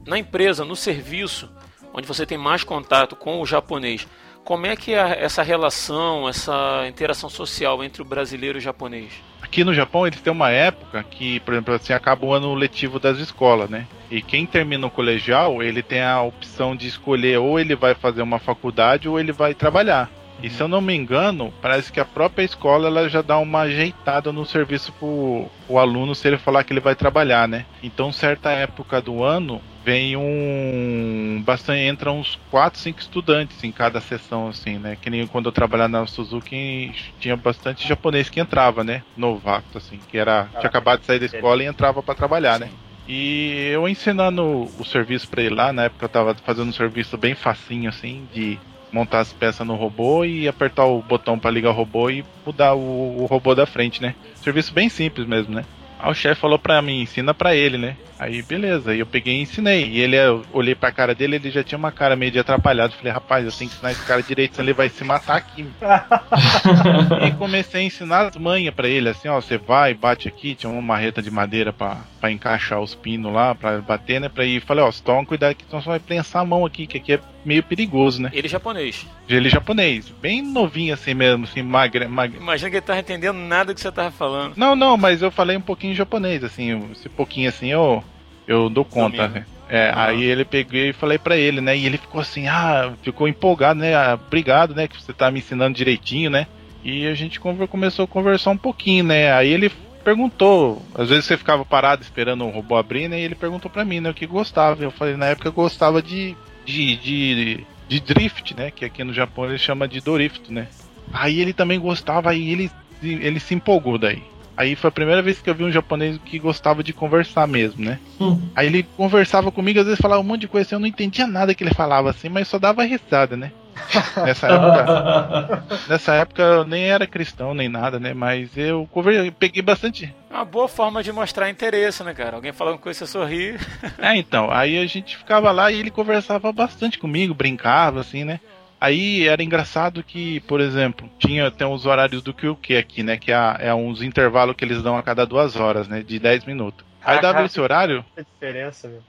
na 0.07 0.17
empresa, 0.17 0.65
no 0.65 0.75
serviço, 0.75 1.47
onde 1.93 2.07
você 2.07 2.25
tem 2.25 2.35
mais 2.35 2.63
contato 2.63 3.15
com 3.15 3.39
o 3.39 3.45
japonês, 3.45 4.07
como 4.45 4.67
é 4.67 4.75
que 4.75 4.93
é 4.93 5.23
essa 5.23 5.41
relação, 5.41 6.29
essa 6.29 6.85
interação 6.87 7.29
social 7.29 7.83
entre 7.83 8.01
o 8.03 8.05
brasileiro 8.05 8.57
e 8.57 8.59
o 8.59 8.61
japonês? 8.61 9.11
Aqui 9.41 9.63
no 9.63 9.73
Japão 9.73 10.05
eles 10.05 10.21
têm 10.21 10.31
uma 10.31 10.51
época 10.51 11.03
que, 11.03 11.39
por 11.39 11.53
exemplo, 11.53 11.73
assim, 11.73 11.93
acaba 11.93 12.25
o 12.25 12.33
ano 12.33 12.53
letivo 12.53 12.99
das 12.99 13.17
escolas, 13.17 13.69
né? 13.69 13.87
E 14.09 14.21
quem 14.21 14.45
termina 14.45 14.85
o 14.85 14.91
colegial, 14.91 15.63
ele 15.63 15.81
tem 15.81 16.01
a 16.01 16.21
opção 16.21 16.75
de 16.75 16.87
escolher 16.87 17.39
ou 17.39 17.59
ele 17.59 17.75
vai 17.75 17.95
fazer 17.95 18.21
uma 18.21 18.39
faculdade 18.39 19.09
ou 19.09 19.19
ele 19.19 19.31
vai 19.31 19.53
trabalhar. 19.53 20.09
E 20.41 20.49
se 20.49 20.61
eu 20.61 20.67
não 20.67 20.81
me 20.81 20.93
engano, 20.93 21.53
parece 21.61 21.91
que 21.91 21.99
a 21.99 22.05
própria 22.05 22.43
escola 22.43 22.87
ela 22.87 23.09
já 23.09 23.21
dá 23.21 23.37
uma 23.37 23.61
ajeitada 23.61 24.31
no 24.31 24.45
serviço 24.45 24.91
pro, 24.93 25.47
pro 25.65 25.77
aluno 25.77 26.13
se 26.13 26.27
ele 26.27 26.37
falar 26.37 26.63
que 26.63 26.73
ele 26.73 26.79
vai 26.79 26.95
trabalhar, 26.95 27.47
né? 27.47 27.65
Então, 27.81 28.11
certa 28.11 28.51
época 28.51 29.01
do 29.01 29.23
ano, 29.23 29.61
vem 29.83 30.17
um. 30.17 31.41
Bastante, 31.45 31.79
entra 31.81 32.11
uns 32.11 32.37
4, 32.49 32.79
5 32.79 32.99
estudantes 32.99 33.63
em 33.63 33.71
cada 33.71 34.01
sessão, 34.01 34.47
assim, 34.47 34.77
né? 34.77 34.97
Que 34.99 35.09
nem 35.09 35.25
quando 35.27 35.45
eu 35.45 35.51
trabalhava 35.51 35.89
na 35.89 36.07
Suzuki, 36.07 36.93
tinha 37.19 37.37
bastante 37.37 37.87
japonês 37.87 38.29
que 38.29 38.39
entrava, 38.39 38.83
né? 38.83 39.03
Novato, 39.15 39.77
assim, 39.77 39.99
que 40.09 40.17
era. 40.17 40.49
Tinha 40.59 40.67
acabado 40.67 40.99
de 41.01 41.05
sair 41.05 41.19
da 41.19 41.25
escola 41.27 41.63
e 41.63 41.67
entrava 41.67 42.01
para 42.01 42.15
trabalhar, 42.15 42.59
né? 42.59 42.69
E 43.07 43.69
eu 43.71 43.87
ensinando 43.87 44.67
o 44.79 44.83
serviço 44.83 45.27
para 45.27 45.43
ele 45.43 45.53
lá, 45.53 45.71
na 45.71 45.83
época 45.83 46.05
eu 46.05 46.09
tava 46.09 46.33
fazendo 46.43 46.69
um 46.69 46.73
serviço 46.73 47.15
bem 47.17 47.35
facinho, 47.35 47.87
assim, 47.87 48.27
de 48.33 48.57
montar 48.91 49.19
as 49.19 49.33
peças 49.33 49.65
no 49.65 49.75
robô 49.75 50.23
e 50.23 50.47
apertar 50.47 50.85
o 50.85 51.01
botão 51.01 51.37
para 51.37 51.51
ligar 51.51 51.71
o 51.71 51.73
robô 51.73 52.09
e 52.09 52.23
mudar 52.45 52.73
o, 52.73 53.21
o 53.21 53.25
robô 53.25 53.53
da 53.53 53.65
frente, 53.65 54.01
né? 54.01 54.15
Serviço 54.41 54.73
bem 54.73 54.89
simples 54.89 55.27
mesmo, 55.27 55.53
né? 55.53 55.65
Aí 55.99 56.11
o 56.11 56.13
chefe 56.13 56.41
falou 56.41 56.59
pra 56.59 56.81
mim, 56.81 57.01
ensina 57.01 57.33
pra 57.33 57.55
ele, 57.55 57.77
né? 57.77 57.97
Aí 58.17 58.41
beleza, 58.41 58.93
eu 58.93 59.05
peguei 59.05 59.35
e 59.35 59.41
ensinei. 59.41 59.87
E 59.89 59.99
ele, 59.99 60.15
eu 60.15 60.45
olhei 60.53 60.75
pra 60.75 60.91
cara 60.91 61.13
dele, 61.13 61.35
ele 61.35 61.51
já 61.51 61.63
tinha 61.63 61.77
uma 61.77 61.91
cara 61.91 62.15
meio 62.15 62.31
de 62.31 62.39
atrapalhado. 62.39 62.93
Falei, 62.93 63.11
rapaz, 63.11 63.45
eu 63.45 63.51
tenho 63.51 63.69
que 63.69 63.75
ensinar 63.75 63.91
esse 63.91 64.05
cara 64.05 64.21
direito, 64.21 64.55
senão 64.55 64.65
ele 64.65 64.73
vai 64.73 64.89
se 64.89 65.03
matar 65.03 65.37
aqui. 65.37 65.65
e 67.27 67.31
comecei 67.31 67.81
a 67.81 67.83
ensinar 67.83 68.27
as 68.27 68.35
manhas 68.35 68.73
pra 68.73 68.87
ele, 68.87 69.09
assim, 69.09 69.27
ó, 69.27 69.41
você 69.41 69.57
vai, 69.57 69.93
bate 69.93 70.27
aqui, 70.27 70.55
tinha 70.55 70.71
uma 70.71 70.81
marreta 70.81 71.21
de 71.21 71.31
madeira 71.31 71.73
pra, 71.73 71.97
pra 72.25 72.31
encaixar 72.31 72.81
os 72.81 72.95
pinos 72.95 73.31
lá, 73.31 73.53
pra 73.53 73.79
bater, 73.81 74.19
né? 74.19 74.29
Pra 74.29 74.43
ir, 74.43 74.59
falei, 74.61 74.83
ó, 74.83 74.91
você 74.91 75.03
toma 75.03 75.23
cuidado 75.25 75.53
que 75.53 75.63
senão 75.65 75.79
você 75.81 75.89
vai 75.89 75.99
prensar 75.99 76.41
a 76.41 76.45
mão 76.45 76.65
aqui, 76.65 76.87
que 76.87 76.97
aqui 76.97 77.13
é 77.13 77.19
meio 77.45 77.61
perigoso, 77.61 78.19
né? 78.19 78.31
Ele 78.33 78.47
é 78.47 78.49
japonês. 78.49 79.05
Ele 79.29 79.47
japonês, 79.47 80.09
bem 80.21 80.41
novinho 80.41 80.93
assim 80.95 81.13
mesmo, 81.13 81.43
assim, 81.43 81.61
magre, 81.61 82.07
magre. 82.07 82.39
Imagina 82.39 82.69
que 82.71 82.77
ele 82.77 82.81
tava 82.85 82.99
entendendo 82.99 83.37
nada 83.37 83.73
que 83.75 83.79
você 83.79 83.91
tava 83.91 84.09
falando. 84.09 84.53
Não, 84.57 84.75
não, 84.75 84.97
mas 84.97 85.21
eu 85.21 85.29
falei 85.29 85.55
um 85.55 85.61
pouquinho 85.61 85.93
japonês, 85.93 86.43
assim, 86.43 86.89
esse 86.91 87.07
pouquinho 87.09 87.47
assim 87.49 87.67
eu, 87.71 88.03
eu 88.47 88.69
dou 88.69 88.83
conta, 88.83 89.27
né? 89.27 89.45
É, 89.69 89.91
Ah. 89.95 90.07
aí 90.07 90.23
ele 90.23 90.45
peguei 90.45 90.89
e 90.89 90.93
falei 90.93 91.19
pra 91.19 91.37
ele, 91.37 91.61
né? 91.61 91.77
E 91.77 91.85
ele 91.85 91.97
ficou 91.99 92.21
assim, 92.21 92.47
ah, 92.47 92.93
ficou 93.03 93.27
empolgado, 93.27 93.79
né? 93.79 93.93
Ah, 93.95 94.15
obrigado, 94.15 94.73
né? 94.73 94.87
Que 94.87 94.99
você 94.99 95.13
tá 95.13 95.29
me 95.29 95.39
ensinando 95.39 95.75
direitinho, 95.77 96.29
né? 96.31 96.47
E 96.83 97.05
a 97.07 97.13
gente 97.13 97.39
começou 97.39 98.05
a 98.05 98.07
conversar 98.07 98.51
um 98.51 98.57
pouquinho, 98.57 99.03
né? 99.03 99.31
Aí 99.33 99.49
ele 99.51 99.71
perguntou, 100.05 100.85
às 100.93 101.09
vezes 101.09 101.25
você 101.25 101.35
ficava 101.35 101.65
parado 101.65 102.03
esperando 102.03 102.45
o 102.45 102.51
robô 102.51 102.77
abrir, 102.77 103.09
né? 103.09 103.19
E 103.19 103.23
ele 103.23 103.33
perguntou 103.33 103.71
pra 103.71 103.83
mim, 103.83 103.99
né? 103.99 104.11
O 104.11 104.13
que 104.13 104.27
gostava. 104.27 104.83
Eu 104.83 104.91
falei, 104.91 105.17
na 105.17 105.25
época 105.25 105.47
eu 105.47 105.53
gostava 105.53 105.99
de, 105.99 106.37
de, 106.63 106.95
de, 106.97 107.67
de 107.87 107.99
drift, 107.99 108.55
né? 108.55 108.69
Que 108.69 108.85
aqui 108.85 109.03
no 109.03 109.11
Japão 109.11 109.45
ele 109.45 109.57
chama 109.57 109.87
de 109.87 109.99
Dorift, 109.99 110.53
né? 110.53 110.67
Aí 111.11 111.41
ele 111.41 111.53
também 111.53 111.79
gostava, 111.79 112.29
aí 112.29 112.51
ele, 112.51 112.71
ele 113.01 113.39
se 113.39 113.55
empolgou 113.55 113.97
daí. 113.97 114.21
Aí 114.55 114.75
foi 114.75 114.87
a 114.87 114.91
primeira 114.91 115.21
vez 115.21 115.41
que 115.41 115.49
eu 115.49 115.55
vi 115.55 115.63
um 115.63 115.71
japonês 115.71 116.17
que 116.23 116.39
gostava 116.39 116.81
de 116.83 116.93
conversar 116.93 117.47
mesmo, 117.47 117.83
né? 117.83 117.99
Hum. 118.21 118.39
Aí 118.55 118.67
ele 118.67 118.83
conversava 118.95 119.51
comigo, 119.51 119.79
às 119.79 119.85
vezes 119.85 119.99
falava 119.99 120.21
um 120.21 120.25
monte 120.25 120.41
de 120.41 120.47
coisa 120.47 120.65
assim, 120.65 120.75
eu 120.75 120.79
não 120.79 120.87
entendia 120.87 121.27
nada 121.27 121.53
que 121.53 121.63
ele 121.63 121.73
falava 121.73 122.09
assim, 122.09 122.29
mas 122.29 122.47
só 122.47 122.57
dava 122.57 122.83
risada, 122.83 123.35
né? 123.35 123.51
Nessa 124.25 124.47
época, 124.47 125.63
nessa 125.87 126.13
época 126.15 126.41
eu 126.41 126.65
nem 126.65 126.89
era 126.89 127.05
cristão 127.05 127.53
nem 127.53 127.69
nada, 127.69 127.99
né? 127.99 128.13
Mas 128.13 128.55
eu, 128.57 128.89
peguei 129.37 129.61
bastante. 129.61 130.13
É 130.29 130.33
uma 130.33 130.45
boa 130.45 130.67
forma 130.67 131.03
de 131.03 131.11
mostrar 131.11 131.49
interesse, 131.49 132.03
né, 132.03 132.13
cara? 132.13 132.35
Alguém 132.35 132.51
falando 132.51 132.77
com 132.77 132.91
você 132.91 133.05
sorrir. 133.05 133.59
É, 133.97 134.15
então, 134.15 134.51
aí 134.51 134.77
a 134.77 134.85
gente 134.85 135.17
ficava 135.17 135.51
lá 135.51 135.71
e 135.71 135.79
ele 135.79 135.91
conversava 135.91 136.51
bastante 136.51 136.97
comigo, 136.97 137.33
brincava 137.33 138.01
assim, 138.01 138.23
né? 138.23 138.39
Aí 138.79 139.27
era 139.27 139.41
engraçado 139.41 140.03
que, 140.03 140.41
por 140.41 140.59
exemplo, 140.59 141.09
tinha 141.17 141.49
tem 141.49 141.65
os 141.65 141.85
horários 141.85 142.21
do 142.21 142.33
que 142.33 142.75
aqui, 142.77 143.03
né? 143.03 143.17
Que 143.17 143.31
é, 143.31 143.57
é 143.59 143.73
uns 143.73 144.01
intervalos 144.01 144.55
que 144.55 144.65
eles 144.65 144.83
dão 144.83 144.97
a 144.97 145.03
cada 145.03 145.25
duas 145.25 145.55
horas, 145.55 145.87
né? 145.87 146.03
De 146.03 146.19
10 146.19 146.45
minutos. 146.45 146.85
Aí 147.03 147.21
dava 147.21 147.45
esse 147.45 147.59
horário, 147.61 148.03
Que 148.15 148.23
diferença, 148.23 148.87
meu. 148.87 149.01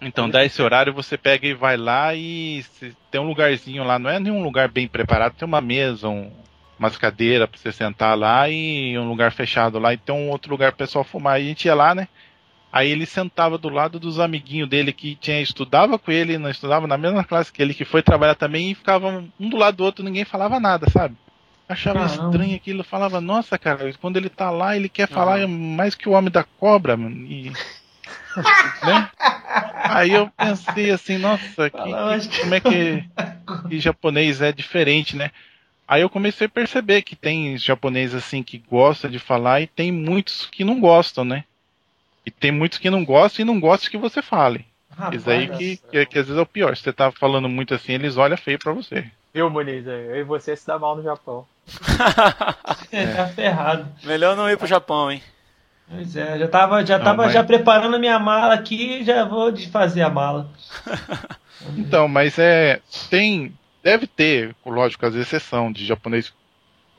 Então, 0.00 0.30
dá 0.30 0.44
esse 0.44 0.62
horário, 0.62 0.94
você 0.94 1.18
pega 1.18 1.46
e 1.46 1.54
vai 1.54 1.76
lá 1.76 2.14
e 2.14 2.64
tem 3.10 3.20
um 3.20 3.26
lugarzinho 3.26 3.84
lá, 3.84 3.98
não 3.98 4.08
é 4.08 4.18
nenhum 4.18 4.42
lugar 4.42 4.68
bem 4.68 4.88
preparado, 4.88 5.34
tem 5.34 5.46
uma 5.46 5.60
mesa, 5.60 6.08
um, 6.08 6.32
umas 6.78 6.96
cadeiras 6.96 7.48
pra 7.48 7.58
você 7.58 7.70
sentar 7.70 8.16
lá 8.16 8.48
e 8.48 8.98
um 8.98 9.08
lugar 9.08 9.30
fechado 9.32 9.78
lá, 9.78 9.92
e 9.92 9.98
tem 9.98 10.14
um 10.14 10.30
outro 10.30 10.50
lugar 10.50 10.72
pro 10.72 10.78
pessoal 10.78 11.04
fumar. 11.04 11.38
E 11.38 11.44
a 11.44 11.46
gente 11.48 11.66
ia 11.66 11.74
lá, 11.74 11.94
né? 11.94 12.08
Aí 12.72 12.90
ele 12.90 13.04
sentava 13.04 13.58
do 13.58 13.68
lado 13.68 13.98
dos 13.98 14.18
amiguinhos 14.20 14.68
dele 14.68 14.92
que 14.92 15.16
tinha 15.16 15.40
estudava 15.40 15.98
com 15.98 16.10
ele, 16.10 16.38
não 16.38 16.48
estudava 16.48 16.86
na 16.86 16.96
mesma 16.96 17.24
classe 17.24 17.52
que 17.52 17.60
ele, 17.60 17.74
que 17.74 17.84
foi 17.84 18.02
trabalhar 18.02 18.36
também, 18.36 18.70
e 18.70 18.74
ficavam 18.74 19.28
um 19.38 19.48
do 19.48 19.56
lado 19.56 19.76
do 19.76 19.84
outro, 19.84 20.04
ninguém 20.04 20.24
falava 20.24 20.58
nada, 20.58 20.88
sabe? 20.88 21.16
Achava 21.68 22.00
Caramba. 22.00 22.24
estranho 22.24 22.56
aquilo, 22.56 22.82
falava, 22.82 23.20
nossa, 23.20 23.58
cara, 23.58 23.92
quando 24.00 24.16
ele 24.16 24.28
tá 24.28 24.50
lá, 24.50 24.76
ele 24.76 24.88
quer 24.88 25.06
falar 25.06 25.46
mais 25.46 25.94
que 25.94 26.08
o 26.08 26.12
homem 26.12 26.30
da 26.30 26.42
cobra, 26.42 26.96
mano. 26.96 27.26
E, 27.26 27.52
né? 28.84 29.08
Aí 29.84 30.12
eu 30.12 30.30
pensei 30.36 30.90
assim, 30.90 31.18
nossa, 31.18 31.70
que, 31.70 32.28
que- 32.28 32.40
como 32.40 32.54
é 32.54 32.60
que, 32.60 33.04
que 33.68 33.80
japonês 33.80 34.40
é 34.40 34.52
diferente, 34.52 35.16
né? 35.16 35.30
Aí 35.88 36.02
eu 36.02 36.10
comecei 36.10 36.46
a 36.46 36.50
perceber 36.50 37.02
que 37.02 37.16
tem 37.16 37.56
japonês 37.58 38.14
assim 38.14 38.42
que 38.42 38.58
gosta 38.58 39.08
de 39.08 39.18
falar 39.18 39.60
e 39.60 39.66
tem 39.66 39.90
muitos 39.90 40.46
que 40.46 40.62
não 40.64 40.78
gostam, 40.80 41.24
né? 41.24 41.44
E 42.24 42.30
tem 42.30 42.52
muitos 42.52 42.78
que 42.78 42.90
não 42.90 43.04
gostam 43.04 43.42
e 43.42 43.46
não 43.46 43.58
gostam 43.58 43.90
que 43.90 43.96
você 43.98 44.22
fale. 44.22 44.64
Rapaz, 44.96 45.20
Isso 45.20 45.30
aí 45.30 45.48
que, 45.48 45.76
que, 45.90 46.06
que 46.06 46.18
às 46.18 46.26
vezes 46.26 46.38
é 46.38 46.42
o 46.42 46.46
pior. 46.46 46.76
Se 46.76 46.82
você 46.84 46.92
tá 46.92 47.10
falando 47.10 47.48
muito 47.48 47.74
assim, 47.74 47.92
eles 47.94 48.16
olham 48.16 48.36
feio 48.36 48.58
pra 48.58 48.72
você. 48.72 49.10
Viu, 49.32 49.48
Muniz? 49.48 49.86
Eu 49.86 50.16
e 50.16 50.22
você 50.24 50.54
se 50.54 50.66
dá 50.66 50.78
mal 50.78 50.96
no 50.96 51.02
Japão. 51.02 51.46
É, 52.92 53.06
tá 53.14 53.26
ferrado. 53.28 53.88
Melhor 54.04 54.36
não 54.36 54.50
ir 54.50 54.56
pro 54.56 54.66
Japão, 54.66 55.10
hein? 55.10 55.22
Pois 55.92 56.14
é, 56.16 56.38
já 56.38 56.46
tava, 56.48 56.86
já 56.86 56.98
Não, 56.98 57.04
tava 57.04 57.24
mas- 57.24 57.32
já 57.32 57.42
preparando 57.42 57.96
a 57.96 57.98
minha 57.98 58.18
mala 58.18 58.54
aqui 58.54 59.00
e 59.00 59.04
já 59.04 59.24
vou 59.24 59.50
desfazer 59.50 60.02
a 60.02 60.08
mala. 60.10 60.48
Então, 61.76 62.08
mas 62.08 62.38
é. 62.38 62.80
Tem. 63.10 63.52
Deve 63.82 64.06
ter, 64.06 64.54
lógico, 64.64 65.04
as 65.06 65.14
exceções 65.14 65.74
de 65.74 65.84
japonês 65.86 66.28
que 66.28 66.36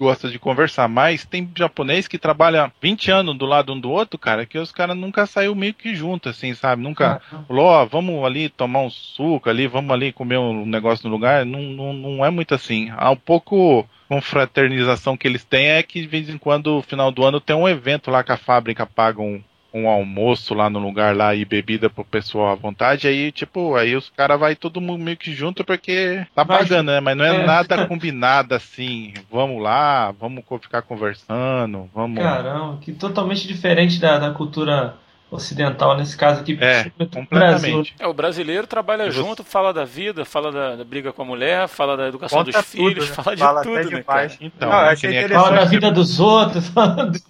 gosta 0.01 0.29
de 0.29 0.39
conversar, 0.39 0.87
mas 0.87 1.23
tem 1.23 1.47
japonês 1.55 2.07
que 2.07 2.17
trabalha 2.17 2.71
20 2.81 3.11
anos 3.11 3.37
do 3.37 3.45
lado 3.45 3.71
um 3.71 3.79
do 3.79 3.91
outro, 3.91 4.17
cara, 4.17 4.47
que 4.47 4.57
os 4.57 4.71
caras 4.71 4.97
nunca 4.97 5.27
saiu 5.27 5.53
meio 5.53 5.75
que 5.75 5.93
junto, 5.93 6.27
assim, 6.27 6.55
sabe? 6.55 6.81
Nunca 6.81 7.21
falou, 7.47 7.65
ó, 7.65 7.85
vamos 7.85 8.25
ali 8.25 8.49
tomar 8.49 8.81
um 8.81 8.89
suco 8.89 9.47
ali, 9.47 9.67
vamos 9.67 9.91
ali 9.91 10.11
comer 10.11 10.39
um 10.39 10.65
negócio 10.65 11.07
no 11.07 11.13
lugar. 11.13 11.45
Não, 11.45 11.61
não, 11.61 11.93
não 11.93 12.25
é 12.25 12.31
muito 12.31 12.55
assim. 12.55 12.91
Há 12.97 13.11
um 13.11 13.15
pouco 13.15 13.87
confraternização 14.09 15.15
que 15.15 15.27
eles 15.27 15.43
têm 15.43 15.67
é 15.67 15.83
que 15.83 16.01
de 16.01 16.07
vez 16.07 16.27
em 16.27 16.37
quando, 16.37 16.75
no 16.77 16.81
final 16.81 17.11
do 17.11 17.23
ano, 17.23 17.39
tem 17.39 17.55
um 17.55 17.69
evento 17.69 18.09
lá 18.09 18.23
que 18.23 18.31
a 18.31 18.37
fábrica 18.37 18.87
paga 18.87 19.21
um, 19.21 19.41
um 19.73 19.88
almoço 19.88 20.53
lá 20.53 20.69
no 20.69 20.79
lugar 20.79 21.15
lá 21.15 21.34
e 21.34 21.45
bebida 21.45 21.89
pro 21.89 22.03
pessoal 22.03 22.51
à 22.51 22.55
vontade, 22.55 23.07
aí 23.07 23.31
tipo, 23.31 23.75
aí 23.75 23.95
os 23.95 24.10
caras 24.10 24.39
vai 24.39 24.55
todo 24.55 24.81
mundo 24.81 25.03
meio 25.03 25.17
que 25.17 25.34
junto 25.34 25.63
porque 25.63 26.25
tá 26.36 26.43
pagando, 26.45 26.91
né? 26.91 26.99
Mas 26.99 27.15
não 27.17 27.25
é, 27.25 27.36
É. 27.36 27.45
nada 27.45 27.88
combinado 27.88 28.53
assim, 28.53 29.13
vamos 29.31 29.62
lá, 29.62 30.12
vamos 30.12 30.43
ficar 30.62 30.81
conversando, 30.81 31.89
vamos... 31.93 32.19
Caramba, 32.19 32.77
que 32.81 32.91
totalmente 32.91 33.47
diferente 33.47 33.99
da, 33.99 34.19
da 34.19 34.31
cultura 34.31 34.95
ocidental, 35.32 35.96
nesse 35.98 36.17
caso 36.17 36.41
aqui. 36.41 36.58
É, 36.62 36.91
completamente. 37.12 37.96
É, 37.98 38.06
o 38.06 38.13
brasileiro 38.13 38.67
trabalha 38.67 39.06
você- 39.06 39.12
junto, 39.12 39.44
fala 39.44 39.74
da 39.74 39.86
vida, 39.86 40.26
fala 40.26 40.52
da, 40.52 40.76
da 40.76 40.84
briga 40.84 41.13
com 41.13 41.22
a 41.22 41.26
mulher, 41.26 41.67
fala 41.70 41.96
da 41.96 42.08
educação 42.10 42.39
Conta 42.39 42.52
dos 42.52 42.70
tudo, 42.72 42.89
filhos, 42.89 43.10
né? 43.10 43.15
fala 43.15 43.36
de 43.36 43.41
Fala 43.41 43.62
tudo, 43.63 43.89
né, 43.91 44.04
cara? 44.04 44.32
Então, 44.41 44.70
Não, 44.70 44.82
é 44.82 44.89
aquele- 44.91 45.30
Fala 45.30 45.52
da 45.52 45.65
vida 45.65 45.89
dos 45.91 46.20
outros. 46.20 46.70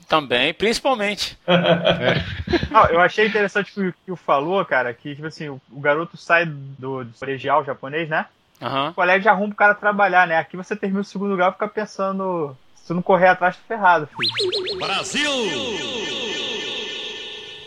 Também, 0.10 0.54
principalmente. 0.54 1.38
Não, 2.72 2.86
eu 2.88 3.00
achei 3.00 3.28
interessante 3.28 3.72
que 3.72 3.80
o 3.88 3.94
que 4.06 4.12
o 4.12 4.16
falou, 4.16 4.66
cara, 4.66 4.94
que 4.94 5.14
tipo 5.16 5.28
assim, 5.28 5.50
o, 5.50 5.62
o 5.72 5.80
garoto 5.80 6.18
sai 6.18 6.46
do, 6.46 7.04
do 7.06 7.14
colegial 7.20 7.64
japonês, 7.64 8.10
né? 8.10 8.26
Aham. 8.62 8.90
O 8.90 8.94
colégio 8.94 9.24
já 9.24 9.32
arruma 9.32 9.48
pro 9.50 9.58
cara 9.58 9.74
trabalhar, 9.76 10.28
né? 10.28 10.38
Aqui 10.38 10.58
você 10.58 10.76
termina 10.76 11.02
o 11.02 11.06
segundo 11.06 11.36
grau 11.36 11.50
e 11.50 11.54
fica 11.54 11.68
pensando. 11.68 12.56
Se 12.76 12.88
tu 12.88 12.94
não 12.96 13.02
correr 13.02 13.28
atrás, 13.28 13.56
tá 13.56 13.62
ferrado, 13.68 14.08
filho. 14.08 14.30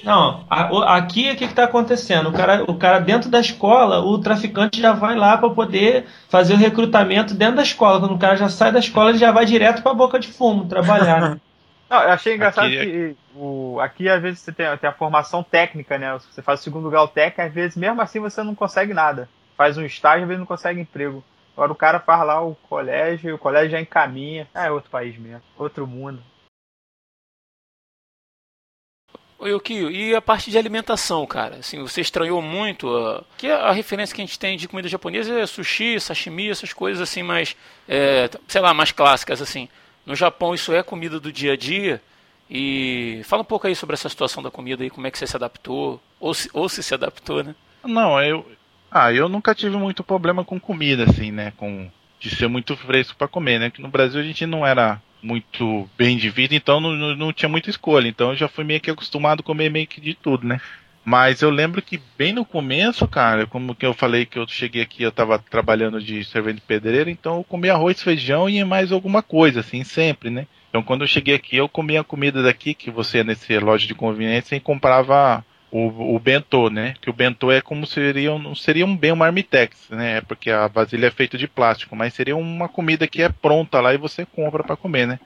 Não, 0.05 0.45
a- 0.51 0.71
o- 0.73 0.83
aqui 0.83 1.31
o 1.31 1.37
que, 1.37 1.49
que 1.49 1.55
tá 1.55 1.65
acontecendo? 1.65 2.29
O 2.29 2.33
cara, 2.33 2.63
o 2.69 2.75
cara 2.77 2.99
dentro 2.99 3.31
da 3.31 3.41
escola, 3.41 4.01
o 4.01 4.19
traficante 4.19 4.81
já 4.81 4.93
vai 4.93 5.17
lá 5.17 5.37
para 5.39 5.49
poder 5.51 6.07
fazer 6.29 6.55
o 6.55 6.59
recrutamento 6.59 7.35
dentro 7.35 7.57
da 7.57 7.63
escola. 7.63 7.99
Quando 8.01 8.15
o 8.15 8.19
cara 8.19 8.37
já 8.37 8.49
sai 8.49 8.71
da 8.71 8.79
escola, 8.79 9.11
ele 9.11 9.19
já 9.19 9.33
vai 9.33 9.45
direto 9.47 9.83
pra 9.83 9.95
boca 9.95 10.19
de 10.19 10.29
fumo 10.29 10.67
trabalhar. 10.67 11.21
né? 11.21 11.41
Não, 11.89 12.03
eu 12.03 12.11
achei 12.11 12.35
engraçado 12.35 12.67
Aqui- 12.67 12.77
que 12.81 13.17
o, 13.37 13.79
aqui 13.81 14.09
às 14.09 14.21
vezes 14.21 14.41
você 14.41 14.53
tem, 14.53 14.67
tem 14.79 14.89
a 14.91 14.93
formação 14.93 15.43
técnica, 15.43 15.97
né? 15.99 16.13
Você 16.31 16.43
faz 16.43 16.61
o 16.61 16.63
segundo 16.63 16.91
grau 16.91 17.07
técnico, 17.07 17.43
às 17.43 17.53
vezes 17.55 17.77
mesmo 17.77 18.01
assim 18.01 18.19
você 18.21 18.43
não 18.43 18.55
consegue 18.55 18.93
nada. 18.95 19.29
Faz 19.57 19.79
um 19.79 19.85
estágio, 19.85 20.23
às 20.23 20.29
vezes 20.29 20.41
não 20.41 20.47
consegue 20.47 20.81
emprego. 20.81 21.23
Agora 21.57 21.71
o 21.71 21.77
cara 21.77 22.01
faz 22.01 22.27
lá 22.27 22.43
o 22.43 22.57
colégio, 22.69 23.31
e 23.31 23.33
o 23.33 23.39
colégio 23.39 23.71
já 23.71 23.81
encaminha. 23.81 24.49
Ah, 24.53 24.67
é 24.67 24.71
outro 24.73 24.91
país 24.91 25.17
mesmo, 25.17 25.43
outro 25.57 25.87
mundo. 25.87 26.19
Ô 29.45 29.47
Yukio, 29.47 29.91
e 29.91 30.15
a 30.15 30.23
parte 30.23 30.51
de 30.51 30.57
alimentação, 30.57 31.27
cara? 31.27 31.57
Assim, 31.57 31.79
você 31.79 32.01
estranhou 32.01 32.41
muito? 32.41 32.89
ah, 32.97 33.23
que 33.37 33.47
a 33.47 33.73
referência 33.73 34.17
que 34.17 34.23
a 34.23 34.25
gente 34.25 34.39
tem 34.39 34.57
de 34.57 34.67
comida 34.67 34.89
japonesa 34.89 35.39
é 35.39 35.45
sushi, 35.45 36.01
sashimi, 36.01 36.49
essas 36.49 36.73
coisas 36.73 37.03
assim 37.03 37.23
mais, 37.23 37.55
é, 37.87 38.31
sei 38.49 38.63
lá, 38.63 38.73
mais 38.73 38.91
clássicas 38.91 39.43
assim. 39.43 39.69
No 40.07 40.17
Japão 40.17 40.55
isso 40.55 40.73
é 40.73 40.83
comida 40.83 41.21
do 41.21 41.31
dia 41.31 41.53
a 41.53 41.57
dia? 41.59 42.01
E 42.49 43.21
fala 43.25 43.43
um 43.43 43.45
pouco 43.45 43.67
aí 43.67 43.77
sobre 43.77 43.93
essa 43.93 44.09
situação 44.09 44.43
da 44.43 44.51
comida 44.51 44.83
aí, 44.83 44.89
como 44.89 45.07
é 45.07 45.11
que 45.11 45.19
você 45.19 45.27
se 45.27 45.37
adaptou, 45.37 46.01
ou 46.19 46.33
se, 46.33 46.49
ou 46.55 46.67
se 46.67 46.83
se 46.83 46.95
adaptou, 46.95 47.45
né? 47.45 47.55
Não, 47.85 48.19
eu. 48.23 48.51
Ah, 48.91 49.13
eu 49.13 49.29
nunca 49.29 49.55
tive 49.55 49.77
muito 49.77 50.03
problema 50.03 50.43
com 50.43 50.59
comida, 50.59 51.05
assim, 51.05 51.31
né? 51.31 51.53
Com 51.59 51.91
de 52.19 52.35
ser 52.35 52.49
muito 52.49 52.75
fresco 52.79 53.15
para 53.15 53.29
comer, 53.29 53.59
né? 53.59 53.71
Que 53.71 53.83
no 53.83 53.89
Brasil 53.89 54.19
a 54.23 54.25
gente 54.25 54.47
não 54.47 54.67
era 54.67 55.03
muito 55.25 55.89
bem 55.97 56.17
de 56.17 56.29
vida, 56.29 56.55
então 56.55 56.81
não, 56.81 56.93
não, 56.93 57.17
não 57.17 57.33
tinha 57.33 57.49
muita 57.49 57.71
escolha. 57.71 58.07
Então 58.07 58.31
eu 58.31 58.37
já 58.37 58.47
fui 58.47 58.63
meio 58.63 58.81
que 58.81 58.91
acostumado 58.91 59.41
a 59.41 59.43
comer 59.43 59.71
meio 59.71 59.87
que 59.87 60.01
de 60.01 60.15
tudo, 60.15 60.47
né? 60.47 60.61
Mas 61.05 61.43
eu 61.43 61.51
lembro 61.51 61.83
que 61.83 62.01
bem 62.17 62.33
no 62.33 62.45
começo, 62.45 63.07
cara, 63.07 63.47
como 63.47 63.75
que 63.75 63.85
eu 63.85 63.93
falei 63.93 64.25
que 64.25 64.39
eu 64.39 64.49
cheguei 64.49 64.81
aqui, 64.83 65.03
eu 65.03 65.13
tava 65.13 65.39
trabalhando 65.39 66.01
de 66.01 66.25
servente 66.25 66.63
pedreiro, 66.63 67.11
então 67.11 67.39
eu 67.39 67.45
comia 67.45 67.75
arroz, 67.75 68.03
feijão 68.03 68.49
e 68.49 68.65
mais 68.65 68.91
alguma 68.91 69.23
coisa, 69.23 69.61
assim, 69.61 69.85
sempre, 69.85 70.31
né? 70.31 70.47
Então 70.71 70.83
quando 70.83 71.03
eu 71.03 71.07
cheguei 71.07 71.35
aqui, 71.35 71.57
eu 71.57 71.69
comia 71.69 72.01
a 72.01 72.05
comida 72.05 72.43
daqui, 72.43 72.73
que 72.73 72.91
você 72.91 73.19
ia 73.19 73.25
nesse 73.25 73.59
loja 73.59 73.87
de 73.87 73.95
conveniência 73.95 74.57
e 74.57 74.61
comprava 74.61 75.45
o, 75.75 76.15
o 76.15 76.19
bentô, 76.21 76.71
né? 76.71 76.95
Que 77.01 77.11
o 77.11 77.13
bentô 77.13 77.51
é 77.51 77.61
como 77.61 77.85
seria, 77.85 78.39
não 78.39 78.55
seria 78.55 78.87
um 78.87 78.97
bem 78.97 79.11
um 79.11 79.17
marmitex, 79.17 79.89
né? 79.91 80.21
Porque 80.21 80.49
a 80.49 80.69
vasilha 80.69 81.09
é 81.09 81.11
feita 81.11 81.37
de 81.37 81.49
plástico, 81.49 81.97
mas 81.97 82.15
seria 82.15 82.37
uma 82.37 82.69
comida 82.69 83.09
que 83.09 83.21
é 83.21 83.29
pronta 83.29 83.81
lá 83.81 83.93
e 83.93 83.99
você 83.99 84.25
compra 84.25 84.63
para 84.63 84.77
comer, 84.77 85.05
né? 85.09 85.19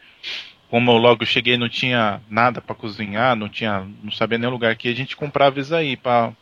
Como 0.70 0.90
eu 0.90 0.96
logo 0.96 1.26
cheguei 1.26 1.58
não 1.58 1.68
tinha 1.68 2.22
nada 2.30 2.62
para 2.62 2.74
cozinhar, 2.74 3.36
não 3.36 3.46
tinha, 3.46 3.86
não 4.02 4.10
sabia 4.10 4.38
nem 4.38 4.48
lugar 4.48 4.74
que 4.74 4.88
a 4.88 4.94
gente 4.94 5.16
comprava 5.16 5.60
isso 5.60 5.74
aí 5.74 5.98
para 5.98 6.32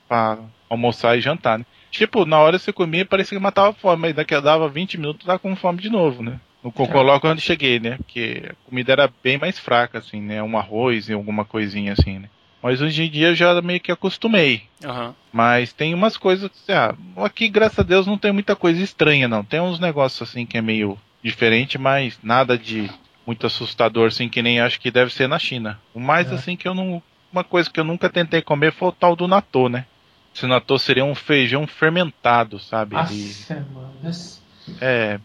almoçar 0.71 1.19
e 1.19 1.21
jantar, 1.21 1.59
né? 1.59 1.67
Tipo, 1.91 2.25
na 2.25 2.39
hora 2.39 2.61
você 2.61 2.73
comia 2.73 3.05
parecia 3.05 3.37
que 3.37 3.43
matava 3.43 3.73
fome, 3.73 4.03
mas 4.03 4.15
daqui 4.15 4.37
a 4.37 4.41
dava 4.41 4.69
20 4.69 4.99
minutos 4.99 5.27
tava 5.27 5.41
com 5.41 5.57
fome 5.57 5.81
de 5.81 5.91
novo, 5.91 6.23
né? 6.23 6.39
No 6.63 6.71
cocô 6.71 7.03
logo 7.03 7.21
quando 7.21 7.41
cheguei, 7.41 7.81
né? 7.81 7.97
Porque 7.97 8.45
a 8.51 8.55
comida 8.69 8.93
era 8.93 9.11
bem 9.23 9.37
mais 9.37 9.59
fraca, 9.59 9.99
assim, 9.99 10.21
né? 10.21 10.41
Um 10.43 10.57
arroz 10.57 11.09
e 11.09 11.13
alguma 11.13 11.45
coisinha 11.45 11.93
assim, 11.93 12.21
né? 12.21 12.29
Mas 12.63 12.81
hoje 12.81 13.05
em 13.05 13.11
dia 13.11 13.29
eu 13.29 13.35
já 13.35 13.61
meio 13.63 13.81
que 13.81 13.93
acostumei. 13.93 14.65
Aham. 14.85 15.15
Mas 15.33 15.73
tem 15.73 15.93
umas 15.93 16.17
coisas. 16.17 16.51
Ah, 16.69 16.95
aqui, 17.25 17.49
graças 17.49 17.79
a 17.79 17.83
Deus, 17.83 18.07
não 18.07 18.17
tem 18.17 18.33
muita 18.33 18.57
coisa 18.57 18.83
estranha, 18.83 19.29
não. 19.29 19.45
Tem 19.45 19.61
uns 19.61 19.79
negócios 19.79 20.29
assim 20.29 20.47
que 20.47 20.57
é 20.57 20.63
meio 20.63 20.99
diferente, 21.23 21.77
mas 21.77 22.19
nada 22.23 22.57
de 22.57 22.91
muito 23.27 23.47
assustador, 23.47 24.09
assim, 24.09 24.29
que 24.29 24.41
nem 24.41 24.61
acho 24.61 24.81
que 24.81 24.91
deve 24.91 25.13
ser 25.13 25.29
na 25.29 25.39
China. 25.39 25.81
O 25.93 26.01
mais 26.01 26.33
assim 26.33 26.57
que 26.57 26.67
eu 26.67 26.75
não. 26.75 27.03
Uma 27.33 27.45
coisa 27.45 27.69
que 27.69 27.79
eu 27.79 27.85
nunca 27.85 28.09
tentei 28.09 28.41
comer 28.41 28.73
foi 28.73 28.89
o 28.89 28.93
tal 28.93 29.17
do 29.17 29.29
natô, 29.29 29.69
né? 29.69 29.85
Esse 30.35 30.47
natô 30.47 30.79
seria 30.79 31.05
um 31.05 31.15
feijão 31.15 31.67
fermentado, 31.67 32.59
sabe? 32.59 32.95
Nossa, 32.95 33.67
mano. 33.73 34.46
É, 34.81 35.19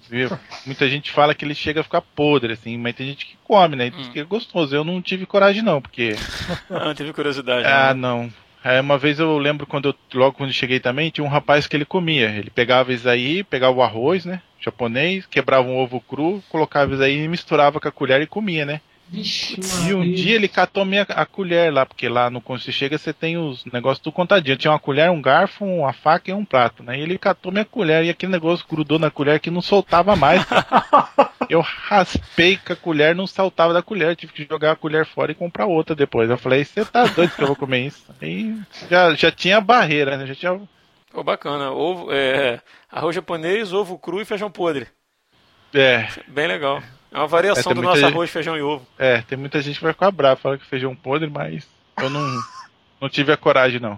muita 0.66 0.88
gente 0.90 1.12
fala 1.12 1.34
que 1.34 1.44
ele 1.44 1.56
chega 1.56 1.82
a 1.82 1.84
ficar 1.84 2.02
podre, 2.02 2.54
assim, 2.54 2.78
mas 2.78 2.96
tem 2.96 3.08
gente 3.08 3.26
que 3.26 3.38
come, 3.44 3.76
né? 3.76 3.88
E 3.88 4.02
Hum. 4.02 4.10
que 4.12 4.20
é 4.20 4.24
gostoso. 4.24 4.76
Eu 4.76 4.84
não 4.84 5.02
tive 5.02 5.26
coragem, 5.26 5.62
não, 5.62 5.82
porque. 5.82 6.16
Ah, 6.70 6.86
não 6.86 6.96
teve 6.96 7.12
curiosidade. 7.14 7.66
Ah, 7.66 7.94
né? 7.94 8.00
não. 8.00 8.32
É, 8.64 8.80
uma 8.80 8.98
vez 8.98 9.20
eu 9.20 9.38
lembro 9.40 9.66
quando 9.66 9.90
eu, 9.90 9.96
logo 10.20 10.34
quando 10.38 10.50
eu 10.50 10.54
cheguei 10.54 10.80
também, 10.80 11.10
tinha 11.10 11.26
um 11.26 11.30
rapaz 11.30 11.66
que 11.66 11.76
ele 11.76 11.86
comia. 11.86 12.30
Ele 12.30 12.50
pegava 12.52 12.94
isso 12.94 13.10
aí, 13.10 13.44
pegava 13.44 13.76
o 13.76 13.82
arroz, 13.82 14.24
né? 14.26 14.42
Japonês, 14.60 15.26
quebrava 15.26 15.68
um 15.68 15.76
ovo 15.78 16.00
cru, 16.00 16.44
colocava 16.50 16.94
isso 16.94 17.02
aí 17.02 17.24
e 17.24 17.28
misturava 17.28 17.80
com 17.80 17.88
a 17.88 17.92
colher 17.92 18.22
e 18.22 18.28
comia, 18.28 18.64
né? 18.66 18.80
Vixe, 19.12 19.60
E 19.90 19.94
um 19.94 19.98
Maria. 20.00 20.16
dia 20.16 20.36
ele 20.36 20.48
catou 20.48 20.86
minha, 20.86 21.02
a 21.02 21.26
colher 21.26 21.72
lá, 21.74 21.86
porque 21.86 22.08
lá 22.08 22.30
no 22.30 22.40
quando 22.40 22.62
você 22.62 22.72
chega 22.72 22.98
você 22.98 23.12
tem 23.12 23.38
os 23.38 23.66
negócios 23.66 24.00
tudo 24.00 24.14
contadinho. 24.14 24.56
Tinha 24.56 24.72
uma 24.72 24.80
colher, 24.80 25.12
um 25.12 25.22
garfo, 25.22 25.66
uma 25.66 25.92
faca 25.92 26.32
e 26.32 26.34
um 26.34 26.46
prato, 26.46 26.82
né? 26.82 26.98
E 26.98 27.02
ele 27.02 27.18
catou 27.18 27.52
minha 27.52 27.66
colher 27.66 28.06
e 28.06 28.10
aquele 28.10 28.32
negócio 28.32 28.66
grudou 28.70 28.98
na 28.98 29.12
colher 29.12 29.42
que 29.42 29.52
não 29.52 29.62
soltava 29.62 30.16
mais. 30.16 30.42
eu 31.50 31.60
raspei 31.60 32.56
com 32.56 32.72
a 32.72 32.76
colher, 32.78 33.14
não 33.14 33.28
saltava 33.28 33.74
da 33.74 33.82
colher, 33.82 34.16
tive 34.16 34.32
que 34.32 34.48
jogar 34.50 34.72
a 34.72 34.76
colher 34.78 35.06
fora 35.06 35.34
e 35.34 35.36
comprar 35.36 35.66
outra 35.66 35.94
depois. 35.94 36.30
Eu 36.30 36.38
falei, 36.38 36.64
você 36.64 36.86
tá 36.86 37.04
doido 37.04 37.36
que 37.36 37.44
eu 37.44 37.48
vou 37.48 37.56
comer 37.58 37.88
isso? 37.88 38.06
Aí 38.22 38.56
já, 38.90 39.14
já 39.14 39.30
tinha 39.30 39.60
barreira, 39.60 40.16
né? 40.16 40.26
Já 40.26 40.36
tinha. 40.36 40.62
Pô, 41.12 41.22
bacana. 41.22 41.72
Ovo, 41.72 42.08
é, 42.14 42.62
arroz 42.90 43.14
japonês, 43.14 43.74
ovo 43.74 44.00
cru 44.00 44.22
e 44.22 44.26
feijão 44.26 44.50
podre. 44.50 44.88
É, 45.74 46.08
Bem 46.30 46.48
legal. 46.48 46.78
É 46.78 47.01
uma 47.12 47.28
variação 47.28 47.72
É, 47.72 47.76
do 47.76 47.82
nosso 47.82 48.00
gente- 48.02 48.12
arroz, 48.12 48.30
feijão 48.30 48.56
e 48.58 48.62
ovo. 48.62 48.86
é, 48.98 49.22
tem 49.22 49.38
muita 49.38 49.62
gente 49.62 49.78
que 49.78 49.84
vai 49.84 49.94
ficar 49.94 50.12
brava, 50.12 50.36
fala 50.38 50.58
que 50.58 50.66
feijão 50.66 50.96
podre, 50.96 51.30
mas 51.30 51.68
eu 52.02 52.10
não, 52.10 52.26
não 53.02 53.10
tive 53.10 53.32
a 53.32 53.38
coragem, 53.38 53.80
não. 53.80 53.98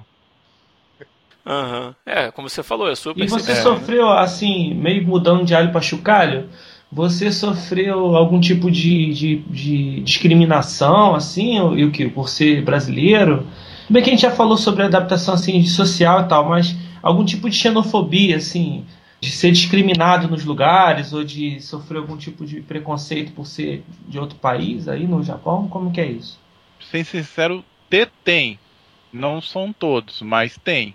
Aham. 1.45 1.93
É, 2.05 2.31
como 2.31 2.47
você 2.49 2.63
falou, 2.63 2.89
é 2.89 2.95
super 2.95 3.23
E 3.23 3.27
você 3.27 3.51
né? 3.53 3.61
sofreu, 3.61 4.09
assim, 4.09 4.73
meio 4.73 5.05
mudando 5.05 5.43
de 5.43 5.53
alho 5.53 5.71
pra 5.71 5.81
chocalho? 5.81 6.47
Você 6.91 7.31
sofreu 7.31 8.15
algum 8.15 8.39
tipo 8.39 8.71
de, 8.71 9.13
de, 9.13 9.35
de 9.49 9.99
discriminação, 10.01 11.15
assim, 11.15 11.55
e 11.75 11.83
o 11.83 11.91
que? 11.91 12.07
Por 12.07 12.29
ser 12.29 12.61
brasileiro? 12.63 13.45
Bem 13.89 14.01
que 14.01 14.09
a 14.09 14.13
gente 14.13 14.21
já 14.21 14.31
falou 14.31 14.55
sobre 14.57 14.83
adaptação 14.83 15.33
assim, 15.33 15.61
social 15.65 16.21
e 16.21 16.27
tal, 16.29 16.47
mas 16.47 16.75
algum 17.01 17.25
tipo 17.25 17.49
de 17.49 17.55
xenofobia, 17.57 18.37
assim, 18.37 18.85
de 19.23 19.31
ser 19.31 19.51
discriminado 19.51 20.27
nos 20.27 20.43
lugares 20.43 21.13
ou 21.13 21.23
de 21.23 21.61
sofrer 21.61 21.99
algum 21.99 22.17
tipo 22.17 22.45
de 22.45 22.59
preconceito 22.59 23.31
por 23.31 23.47
ser 23.47 23.81
de 24.05 24.19
outro 24.19 24.37
país 24.37 24.89
aí 24.89 25.07
no 25.07 25.23
Japão? 25.23 25.69
Como 25.69 25.93
que 25.93 26.01
é 26.01 26.05
isso? 26.05 26.37
Sem 26.91 27.05
sincero, 27.05 27.63
ter 27.89 28.11
tem. 28.25 28.59
Não 29.13 29.41
são 29.41 29.71
todos, 29.71 30.21
mas 30.21 30.57
tem. 30.57 30.93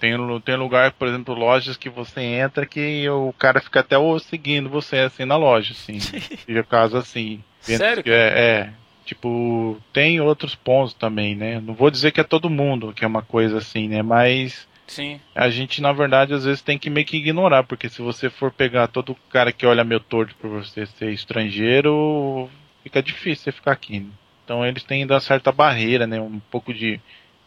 Tem, 0.00 0.12
tem 0.40 0.56
lugar, 0.56 0.92
por 0.92 1.06
exemplo, 1.06 1.34
lojas 1.34 1.76
que 1.76 1.90
você 1.90 2.22
entra 2.22 2.64
que 2.64 3.06
o 3.10 3.34
cara 3.38 3.60
fica 3.60 3.80
até 3.80 3.96
seguindo 4.20 4.70
você 4.70 5.00
assim 5.00 5.26
na 5.26 5.36
loja, 5.36 5.72
assim. 5.72 5.98
de 6.48 6.62
caso 6.62 6.96
assim. 6.96 7.44
Sério? 7.60 8.02
É, 8.06 8.10
é, 8.10 8.70
tipo, 9.04 9.76
tem 9.92 10.18
outros 10.18 10.54
pontos 10.54 10.94
também, 10.94 11.34
né? 11.34 11.60
Não 11.60 11.74
vou 11.74 11.90
dizer 11.90 12.10
que 12.10 12.22
é 12.22 12.24
todo 12.24 12.48
mundo 12.48 12.94
que 12.94 13.04
é 13.04 13.08
uma 13.08 13.22
coisa 13.22 13.58
assim, 13.58 13.86
né? 13.86 14.00
Mas 14.02 14.66
Sim. 14.86 15.20
a 15.34 15.50
gente, 15.50 15.80
na 15.82 15.92
verdade, 15.92 16.32
às 16.32 16.44
vezes 16.44 16.62
tem 16.62 16.78
que 16.78 16.88
meio 16.88 17.06
que 17.06 17.16
ignorar, 17.16 17.64
porque 17.64 17.88
se 17.88 18.00
você 18.00 18.30
for 18.30 18.52
pegar 18.52 18.86
todo 18.88 19.16
cara 19.30 19.52
que 19.52 19.66
olha 19.66 19.84
meio 19.84 20.00
torto 20.00 20.34
por 20.36 20.48
você 20.50 20.86
ser 20.86 21.12
estrangeiro, 21.12 22.48
fica 22.82 23.02
difícil 23.02 23.44
você 23.44 23.52
ficar 23.52 23.72
aqui. 23.72 24.06
Então 24.44 24.64
eles 24.64 24.84
têm 24.84 25.02
ainda 25.02 25.14
uma 25.14 25.20
certa 25.20 25.50
barreira, 25.50 26.06
né? 26.06 26.20
Um 26.20 26.40
pouco 26.50 26.72
de 26.72 27.00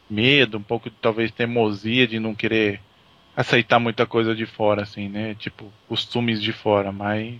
medo, 0.10 0.58
um 0.58 0.64
pouco 0.64 0.90
de 0.90 0.96
talvez 1.02 1.32
teimosia 1.32 2.08
de 2.08 2.20
não 2.20 2.36
querer 2.36 2.82
aceitar 3.36 3.80
muita 3.80 4.06
coisa 4.06 4.36
de 4.36 4.46
fora, 4.46 4.84
assim, 4.84 5.08
né? 5.08 5.36
Tipo, 5.36 5.72
costumes 5.88 6.42
de 6.42 6.52
fora, 6.52 6.92
mas 6.92 7.36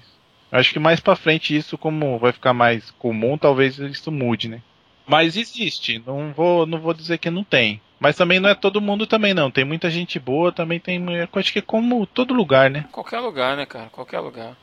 acho 0.52 0.72
que 0.72 0.80
mais 0.80 1.00
pra 1.00 1.16
frente 1.16 1.56
isso, 1.56 1.78
como 1.78 2.18
vai 2.18 2.32
ficar 2.32 2.54
mais 2.54 2.90
comum, 2.92 3.38
talvez 3.38 3.78
isso 3.78 4.12
mude, 4.12 4.48
né? 4.48 4.62
Mas 5.10 5.36
existe, 5.36 6.02
não 6.06 6.32
vou, 6.32 6.66
não 6.68 6.80
vou 6.80 6.94
dizer 6.94 7.18
que 7.18 7.32
não 7.32 7.44
tem. 7.44 7.82
Mas 8.00 8.16
também 8.16 8.40
não 8.40 8.48
é 8.48 8.54
todo 8.56 8.80
mundo 8.80 9.08
também 9.08 9.34
não. 9.34 9.50
Tem 9.50 9.66
muita 9.66 9.90
gente 9.90 10.20
boa, 10.20 10.52
também 10.52 10.80
tem. 10.80 11.04
Acho 11.34 11.52
que 11.52 11.60
é 11.60 11.64
como 11.64 12.06
todo 12.06 12.34
lugar, 12.34 12.70
né? 12.70 12.86
Qualquer 12.92 13.20
lugar, 13.20 13.58
né, 13.58 13.66
cara? 13.66 13.90
Qualquer 13.90 14.20
lugar. 14.20 14.56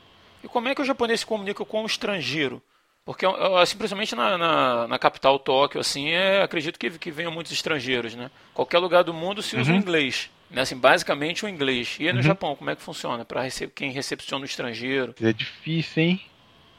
E 0.43 0.47
como 0.47 0.69
é 0.69 0.73
que 0.73 0.81
o 0.81 0.85
japonês 0.85 1.19
se 1.19 1.25
comunica 1.25 1.65
com 1.65 1.83
o 1.83 1.85
estrangeiro? 1.85 2.61
Porque 3.05 3.25
eu, 3.25 3.57
assim, 3.57 3.77
principalmente 3.77 4.15
na, 4.15 4.37
na, 4.37 4.87
na 4.87 4.97
capital 4.99 5.37
Tóquio, 5.37 5.79
assim, 5.81 6.09
é, 6.09 6.41
acredito 6.41 6.79
que, 6.79 6.89
que 6.91 7.11
venham 7.11 7.31
muitos 7.31 7.51
estrangeiros, 7.51 8.15
né? 8.15 8.31
Qualquer 8.53 8.79
lugar 8.79 9.03
do 9.03 9.13
mundo 9.13 9.41
se 9.41 9.55
usa 9.57 9.69
o 9.71 9.73
Uhum. 9.75 9.81
inglês. 9.81 10.29
Né? 10.49 10.61
Assim, 10.61 10.77
basicamente 10.77 11.45
o 11.45 11.49
inglês. 11.49 11.97
E 11.99 12.07
aí 12.07 12.13
no 12.13 12.19
Uhum. 12.19 12.23
Japão, 12.23 12.55
como 12.55 12.69
é 12.69 12.75
que 12.75 12.81
funciona? 12.81 13.23
Para 13.25 13.43
quem 13.75 13.91
recepciona 13.91 14.43
o 14.43 14.45
estrangeiro? 14.45 15.13
É 15.21 15.33
difícil, 15.33 16.03
hein? 16.03 16.21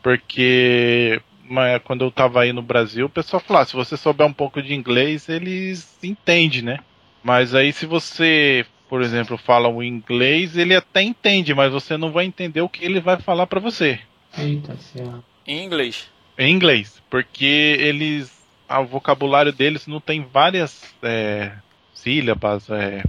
Porque 0.03 1.21
mas, 1.49 1.83
quando 1.83 2.05
eu 2.05 2.11
tava 2.11 2.43
aí 2.43 2.53
no 2.53 2.63
Brasil, 2.63 3.07
o 3.07 3.11
pessoal 3.11 3.41
falava, 3.41 3.67
se 3.67 3.75
você 3.77 3.97
souber 3.97 4.27
um 4.27 4.33
pouco 4.33 4.63
de 4.63 4.75
inglês, 4.75 5.29
eles 5.29 5.99
entendem, 6.03 6.63
né? 6.63 6.79
Mas 7.23 7.55
aí 7.55 7.73
se 7.73 7.87
você, 7.87 8.65
por 8.89 9.03
exemplo, 9.03 9.37
fala 9.37 9.69
o 9.69 9.83
inglês, 9.83 10.57
ele 10.57 10.75
até 10.75 11.03
entende, 11.03 11.55
mas 11.55 11.73
você 11.73 11.97
não 11.97 12.13
vai 12.13 12.25
entender 12.25 12.61
o 12.61 12.69
que 12.69 12.85
ele 12.85 13.01
vai 13.01 13.19
falar 13.19 13.47
pra 13.47 13.61
você. 13.61 13.99
Eita, 14.37 14.77
ferro. 14.77 15.25
Em 15.47 15.65
inglês. 15.65 16.09
Em 16.39 16.53
inglês, 16.53 17.03
porque 17.11 17.77
eles. 17.81 18.31
ah, 18.69 18.81
O 18.81 18.87
vocabulário 18.87 19.53
deles 19.53 19.87
não 19.87 20.01
tem 20.01 20.23
várias 20.23 20.83
é, 21.03 21.53
sílabas, 21.93 22.71
é, 22.71 23.03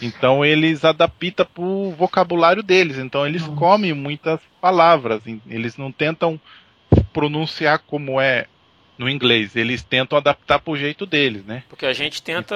então 0.00 0.44
eles 0.44 0.84
adaptam 0.84 1.46
pro 1.54 1.90
vocabulário 1.92 2.62
deles. 2.62 2.98
Então 2.98 3.26
eles 3.26 3.42
Nossa. 3.42 3.56
comem 3.56 3.92
muitas 3.92 4.40
palavras. 4.60 5.22
Eles 5.48 5.76
não 5.76 5.90
tentam 5.90 6.38
pronunciar 7.16 7.78
como 7.78 8.20
é 8.20 8.46
no 8.98 9.08
inglês. 9.08 9.56
Eles 9.56 9.82
tentam 9.82 10.18
adaptar 10.18 10.58
pro 10.58 10.76
jeito 10.76 11.06
deles, 11.06 11.42
né? 11.46 11.62
Porque 11.68 11.86
a 11.86 11.92
gente 11.94 12.22
tenta. 12.22 12.54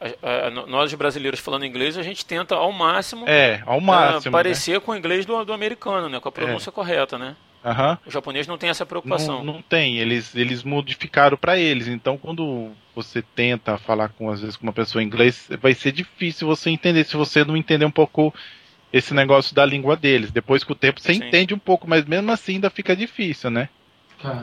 a- 0.00 0.46
a- 0.48 0.50
nós 0.50 0.92
brasileiros 0.94 1.40
falando 1.40 1.64
inglês, 1.64 1.96
a 1.96 2.02
gente 2.02 2.26
tenta 2.26 2.56
ao 2.56 2.70
máximo 2.72 3.24
É, 3.28 3.62
ao 3.64 3.78
ah, 3.78 3.80
máximo. 3.80 4.24
né? 4.24 4.30
parecer 4.32 4.80
com 4.80 4.92
o 4.92 4.96
inglês 4.96 5.24
do, 5.24 5.44
do 5.44 5.52
americano, 5.52 6.08
né? 6.08 6.18
Com 6.20 6.28
a 6.28 6.32
pronúncia 6.32 6.70
correta, 6.72 7.16
né? 7.16 7.36
Aham. 7.64 7.96
O 8.04 8.10
japonês 8.10 8.46
não 8.46 8.58
tem 8.58 8.68
essa 8.68 8.84
preocupação. 8.84 9.42
Não, 9.42 9.54
não 9.54 9.62
tem, 9.62 9.96
eles, 9.98 10.34
eles 10.34 10.62
modificaram 10.62 11.36
para 11.38 11.56
eles. 11.56 11.88
Então, 11.88 12.18
quando 12.18 12.72
você 12.94 13.22
tenta 13.22 13.78
falar 13.78 14.10
com 14.10 14.28
às 14.30 14.40
vezes 14.42 14.56
com 14.56 14.64
uma 14.66 14.72
pessoa 14.72 15.02
em 15.02 15.06
inglês, 15.06 15.48
vai 15.62 15.72
ser 15.72 15.92
difícil 15.92 16.46
você 16.46 16.68
entender 16.68 17.04
se 17.04 17.16
você 17.16 17.42
não 17.44 17.56
entender 17.56 17.86
um 17.86 17.90
pouco 17.90 18.34
esse 18.96 19.12
negócio 19.12 19.54
da 19.56 19.66
língua 19.66 19.96
deles. 19.96 20.30
Depois 20.30 20.62
com 20.62 20.72
o 20.72 20.76
tempo 20.76 21.00
você 21.00 21.12
Sim. 21.14 21.24
entende 21.26 21.52
um 21.52 21.58
pouco, 21.58 21.88
mas 21.88 22.04
mesmo 22.04 22.30
assim 22.30 22.54
ainda 22.54 22.70
fica 22.70 22.94
difícil, 22.94 23.50
né? 23.50 23.68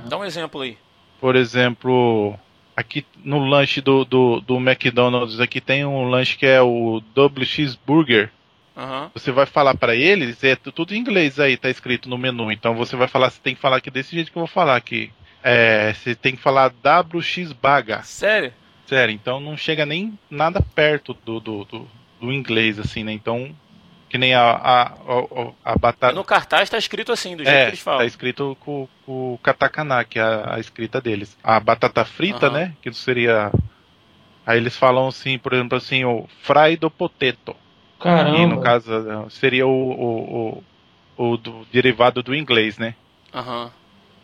Dá 0.09 0.17
um 0.17 0.25
exemplo 0.25 0.59
aí. 0.61 0.77
Por 1.21 1.35
exemplo, 1.37 2.37
aqui 2.75 3.05
no 3.23 3.39
lanche 3.39 3.79
do, 3.79 4.03
do, 4.03 4.41
do 4.41 4.57
McDonald's 4.57 5.39
aqui 5.39 5.61
tem 5.61 5.85
um 5.85 6.09
lanche 6.09 6.37
que 6.37 6.45
é 6.45 6.61
o 6.61 7.01
Double 7.15 7.45
Cheeseburger. 7.45 8.29
Aham. 8.75 9.09
Você 9.13 9.31
vai 9.31 9.45
falar 9.45 9.75
para 9.75 9.95
eles, 9.95 10.43
é 10.43 10.55
tu- 10.55 10.71
tudo 10.71 10.93
em 10.93 10.97
inglês 10.97 11.39
aí, 11.39 11.55
tá 11.55 11.69
escrito 11.69 12.09
no 12.09 12.17
menu. 12.17 12.51
Então 12.51 12.75
você 12.75 12.95
vai 12.97 13.07
falar, 13.07 13.29
você 13.29 13.39
tem 13.41 13.55
que 13.55 13.61
falar 13.61 13.77
aqui 13.77 13.89
desse 13.89 14.13
jeito 14.15 14.31
que 14.31 14.37
eu 14.37 14.41
vou 14.41 14.47
falar 14.47 14.75
aqui. 14.75 15.11
É, 15.43 15.93
você 15.93 16.13
tem 16.13 16.35
que 16.35 16.41
falar 16.41 16.71
WX 16.83 17.53
Baga. 17.53 18.03
Sério? 18.03 18.53
Sério, 18.85 19.13
então 19.13 19.39
não 19.39 19.55
chega 19.55 19.85
nem 19.85 20.17
nada 20.29 20.61
perto 20.61 21.15
do, 21.25 21.39
do, 21.39 21.63
do, 21.65 21.87
do 22.19 22.31
inglês, 22.33 22.77
assim, 22.77 23.03
né? 23.03 23.13
Então, 23.13 23.55
que 24.11 24.17
nem 24.17 24.33
a, 24.33 24.41
a, 24.51 24.81
a, 24.83 25.71
a 25.71 25.77
batata. 25.79 26.13
No 26.13 26.25
cartaz 26.25 26.69
tá 26.69 26.77
escrito 26.77 27.13
assim, 27.13 27.37
do 27.37 27.45
jeito 27.45 27.55
É, 27.55 27.61
que 27.63 27.69
eles 27.69 27.79
falam. 27.79 27.99
tá 28.01 28.05
escrito 28.05 28.57
com, 28.59 28.85
com 29.05 29.33
o 29.35 29.37
katakana, 29.41 30.03
que 30.03 30.19
é 30.19 30.21
a, 30.21 30.55
a 30.55 30.59
escrita 30.59 30.99
deles. 30.99 31.37
A 31.41 31.57
batata 31.61 32.03
frita, 32.03 32.47
Aham. 32.47 32.53
né? 32.57 32.73
Que 32.81 32.91
seria. 32.93 33.49
Aí 34.45 34.57
eles 34.57 34.75
falam 34.75 35.07
assim, 35.07 35.37
por 35.37 35.53
exemplo, 35.53 35.77
assim, 35.77 36.03
o 36.03 36.27
fried 36.43 36.81
potato. 36.89 37.55
E 37.99 38.03
caramba. 38.03 38.47
no 38.47 38.59
caso 38.59 38.91
seria 39.29 39.65
o, 39.65 39.71
o, 39.71 40.63
o, 41.17 41.31
o 41.31 41.37
do 41.37 41.65
derivado 41.71 42.21
do 42.21 42.35
inglês, 42.35 42.77
né? 42.77 42.95
Aham. 43.33 43.71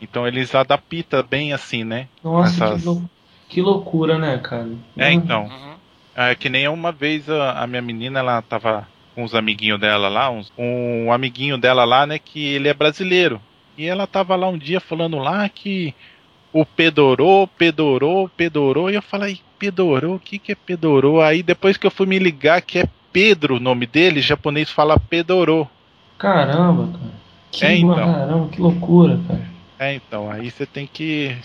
Então 0.01 0.27
eles 0.27 0.53
adaptam 0.53 1.23
bem 1.23 1.53
assim, 1.53 1.85
né? 1.85 2.09
Nossa, 2.21 2.65
essas- 2.65 2.81
que, 2.81 2.85
lou- 2.87 3.03
que 3.47 3.61
loucura, 3.61 4.17
né, 4.19 4.37
cara? 4.39 4.67
É, 4.97 5.13
então. 5.13 5.45
Uhum. 5.45 5.75
É 6.13 6.35
que 6.35 6.49
nem 6.49 6.67
uma 6.67 6.91
vez 6.91 7.29
a, 7.29 7.61
a 7.63 7.67
minha 7.67 7.81
menina, 7.81 8.19
ela 8.19 8.41
tava 8.41 8.85
com 9.17 9.23
os 9.23 9.33
amiguinhos 9.33 9.79
dela 9.79 10.09
lá, 10.09 10.29
uns- 10.29 10.53
um 10.55 11.11
amiguinho 11.11 11.57
dela 11.57 11.83
lá, 11.83 12.05
né, 12.05 12.19
que 12.19 12.39
ele 12.53 12.67
é 12.67 12.73
brasileiro. 12.73 13.41
E 13.75 13.83
ela 13.87 14.05
tava 14.05 14.35
lá 14.35 14.47
um 14.47 14.59
dia 14.59 14.79
falando 14.79 15.17
lá 15.17 15.49
que 15.49 15.91
o 16.53 16.63
pedorou, 16.63 17.47
pedorou, 17.47 18.29
pedorou, 18.29 18.91
e 18.91 18.93
eu 18.93 19.01
falei, 19.01 19.39
pedorou, 19.57 20.15
o 20.15 20.19
que 20.19 20.37
que 20.37 20.51
é 20.51 20.55
pedorou? 20.55 21.19
Aí 21.19 21.41
depois 21.41 21.77
que 21.77 21.87
eu 21.87 21.91
fui 21.91 22.05
me 22.05 22.19
ligar 22.19 22.61
que 22.61 22.77
é 22.77 22.85
Pedro 23.11 23.55
o 23.55 23.59
nome 23.59 23.87
dele, 23.87 24.21
japonês 24.21 24.69
fala 24.69 24.99
pedorou. 24.99 25.67
Caramba, 26.19 26.87
cara. 26.95 27.11
Que, 27.51 27.65
É, 27.65 27.75
então. 27.75 27.95
caramba, 27.95 28.47
que 28.49 28.61
loucura, 28.61 29.19
cara. 29.27 29.41
É, 29.79 29.95
então, 29.95 30.29
aí 30.29 30.51
você 30.51 30.67
tem 30.67 30.85
que 30.85 31.35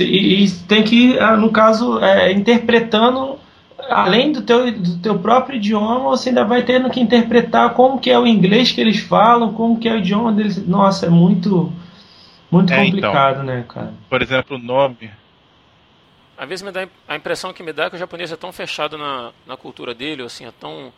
E, 0.00 0.44
e 0.44 0.50
tem 0.66 0.82
que, 0.82 1.16
ah, 1.20 1.36
no 1.36 1.50
caso, 1.52 2.00
é, 2.02 2.32
interpretando, 2.32 3.38
além 3.88 4.32
do 4.32 4.42
teu, 4.42 4.70
do 4.72 4.98
teu 4.98 5.18
próprio 5.18 5.56
idioma, 5.56 6.00
você 6.00 6.28
ainda 6.30 6.44
vai 6.44 6.62
tendo 6.64 6.90
que 6.90 7.00
interpretar 7.00 7.74
como 7.74 7.98
que 8.00 8.10
é 8.10 8.18
o 8.18 8.26
inglês 8.26 8.72
que 8.72 8.80
eles 8.80 8.98
falam, 9.00 9.52
como 9.54 9.78
que 9.78 9.88
é 9.88 9.92
o 9.94 9.98
idioma 9.98 10.32
deles. 10.32 10.66
Nossa, 10.66 11.06
é 11.06 11.08
muito, 11.10 11.72
muito 12.50 12.72
É, 12.72 12.84
então. 12.84 13.12
complicado, 13.12 13.42
né, 13.42 13.64
cara? 13.68 13.94
Por 14.08 14.22
exemplo, 14.22 14.56
o 14.56 14.60
nome. 14.60 15.10
Às 16.36 16.48
vezes 16.48 16.62
me 16.62 16.72
dá 16.72 16.88
a 17.06 17.16
impressão 17.16 17.52
que 17.52 17.62
me 17.62 17.72
dá 17.72 17.84
é 17.84 17.90
que 17.90 17.96
o 17.96 17.98
japonês 17.98 18.32
é 18.32 18.36
tão 18.36 18.52
fechado 18.52 18.96
na, 18.96 19.32
na 19.46 19.56
cultura 19.56 19.94
dele, 19.94 20.22
ou 20.22 20.26
assim, 20.26 20.46
é 20.46 20.52
tão. 20.52 20.92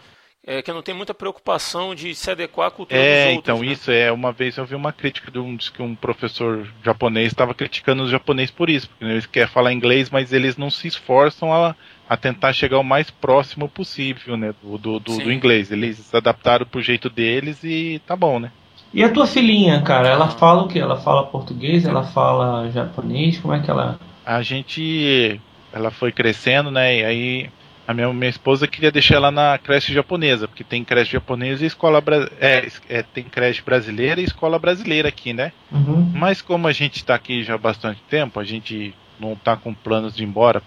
É, 0.44 0.60
que 0.60 0.72
não 0.72 0.82
tem 0.82 0.92
muita 0.94 1.14
preocupação 1.14 1.94
de 1.94 2.14
se 2.16 2.28
adequar 2.28 2.66
à 2.66 2.70
cultura 2.70 3.00
É, 3.00 3.14
dos 3.14 3.26
outros. 3.26 3.54
então, 3.54 3.62
né? 3.64 3.66
isso 3.72 3.90
é. 3.92 4.10
Uma 4.10 4.32
vez 4.32 4.56
eu 4.56 4.64
vi 4.66 4.74
uma 4.74 4.92
crítica 4.92 5.30
de 5.30 5.38
um, 5.38 5.56
que 5.56 5.80
um 5.82 5.94
professor 5.94 6.66
japonês 6.84 7.28
estava 7.28 7.54
criticando 7.54 8.02
os 8.02 8.10
japoneses 8.10 8.50
por 8.50 8.68
isso, 8.68 8.88
porque 8.88 9.04
eles 9.04 9.26
querem 9.26 9.48
falar 9.48 9.72
inglês, 9.72 10.10
mas 10.10 10.32
eles 10.32 10.56
não 10.56 10.68
se 10.68 10.88
esforçam 10.88 11.52
a, 11.54 11.76
a 12.12 12.16
tentar 12.16 12.52
chegar 12.52 12.78
o 12.78 12.84
mais 12.84 13.10
próximo 13.10 13.66
possível, 13.66 14.36
né, 14.36 14.52
do, 14.62 14.76
do, 14.76 15.00
do, 15.00 15.16
do 15.16 15.32
inglês. 15.32 15.72
Eles 15.72 15.96
se 15.96 16.14
adaptaram 16.14 16.66
pro 16.66 16.82
jeito 16.82 17.08
deles 17.08 17.64
e 17.64 18.02
tá 18.06 18.14
bom, 18.14 18.38
né? 18.38 18.52
E 18.92 19.02
a 19.02 19.08
tua 19.08 19.26
filhinha, 19.26 19.80
cara, 19.80 20.08
ela 20.08 20.28
fala 20.28 20.64
o 20.64 20.68
quê? 20.68 20.78
Ela 20.78 21.00
fala 21.00 21.24
português, 21.24 21.86
ela 21.86 22.02
fala 22.02 22.70
japonês, 22.70 23.38
como 23.38 23.54
é 23.54 23.60
que 23.60 23.70
ela. 23.70 23.98
A 24.26 24.42
gente. 24.42 25.40
Ela 25.72 25.90
foi 25.90 26.12
crescendo, 26.12 26.70
né? 26.70 26.98
E 26.98 27.02
aí 27.02 27.50
a 27.88 27.94
minha, 27.94 28.12
minha 28.12 28.28
esposa 28.28 28.68
queria 28.68 28.92
deixar 28.92 29.14
ela 29.14 29.30
na 29.30 29.56
creche 29.56 29.94
japonesa, 29.94 30.46
porque 30.46 30.62
tem 30.62 30.84
creche 30.84 31.12
japonesa 31.12 31.64
e 31.64 31.66
escola 31.66 32.04
é, 32.38 32.68
é, 32.90 33.02
tem 33.02 33.24
creche 33.24 33.62
brasileira 33.62 34.20
e 34.20 34.24
escola 34.24 34.58
brasileira 34.58 35.08
aqui, 35.08 35.32
né? 35.32 35.50
Uhum. 35.72 36.12
Mas 36.14 36.42
como 36.42 36.68
a 36.68 36.72
gente 36.72 36.96
está 36.96 37.14
aqui 37.14 37.42
já 37.42 37.54
há 37.54 37.58
bastante 37.58 38.02
tempo, 38.10 38.38
a 38.38 38.44
gente 38.44 38.94
não 39.18 39.32
está 39.32 39.56
com 39.56 39.72
planos 39.72 40.14
de 40.14 40.22
ir 40.22 40.26
embora, 40.26 40.62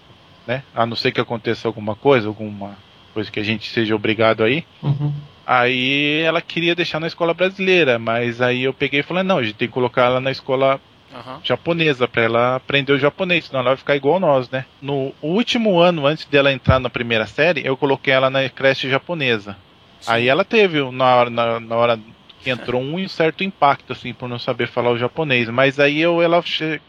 né? 0.46 0.62
A 0.74 0.86
não 0.86 0.96
ser 0.96 1.12
que 1.12 1.20
aconteça 1.20 1.66
alguma 1.66 1.94
coisa, 1.94 2.28
alguma 2.28 2.76
coisa 3.12 3.30
que 3.30 3.40
a 3.40 3.44
gente 3.44 3.68
seja 3.70 3.94
obrigado 3.94 4.44
aí. 4.44 4.64
Uhum. 4.82 5.12
Aí 5.46 6.20
ela 6.22 6.40
queria 6.40 6.74
deixar 6.74 7.00
na 7.00 7.06
escola 7.06 7.32
brasileira, 7.32 7.98
mas 7.98 8.40
aí 8.40 8.64
eu 8.64 8.74
peguei 8.74 9.00
e 9.00 9.02
falei, 9.02 9.22
não, 9.22 9.38
a 9.38 9.42
gente 9.42 9.54
tem 9.54 9.68
que 9.68 9.74
colocar 9.74 10.06
ela 10.06 10.20
na 10.20 10.30
escola 10.30 10.80
Aham. 11.14 11.40
japonesa 11.42 12.08
para 12.08 12.22
ela 12.22 12.56
aprender 12.56 12.92
o 12.92 12.98
japonês, 12.98 13.46
senão 13.46 13.60
ela 13.60 13.70
vai 13.70 13.76
ficar 13.76 13.96
igual 13.96 14.18
nós, 14.18 14.50
né? 14.50 14.64
No 14.82 15.14
último 15.22 15.78
ano 15.78 16.06
antes 16.06 16.24
dela 16.26 16.52
entrar 16.52 16.80
na 16.80 16.90
primeira 16.90 17.26
série, 17.26 17.64
eu 17.64 17.76
coloquei 17.76 18.12
ela 18.12 18.28
na 18.28 18.48
creche 18.48 18.90
japonesa. 18.90 19.56
Aí 20.06 20.28
ela 20.28 20.44
teve 20.44 20.80
na 20.90 21.16
hora, 21.16 21.30
na, 21.30 21.60
na 21.60 21.76
hora 21.76 22.00
que 22.40 22.50
entrou 22.50 22.82
um 22.82 23.08
certo 23.08 23.42
impacto 23.42 23.92
assim 23.92 24.12
por 24.12 24.28
não 24.28 24.38
saber 24.38 24.68
falar 24.68 24.90
o 24.90 24.98
japonês, 24.98 25.48
mas 25.48 25.80
aí 25.80 26.00
eu 26.00 26.20
ela 26.20 26.42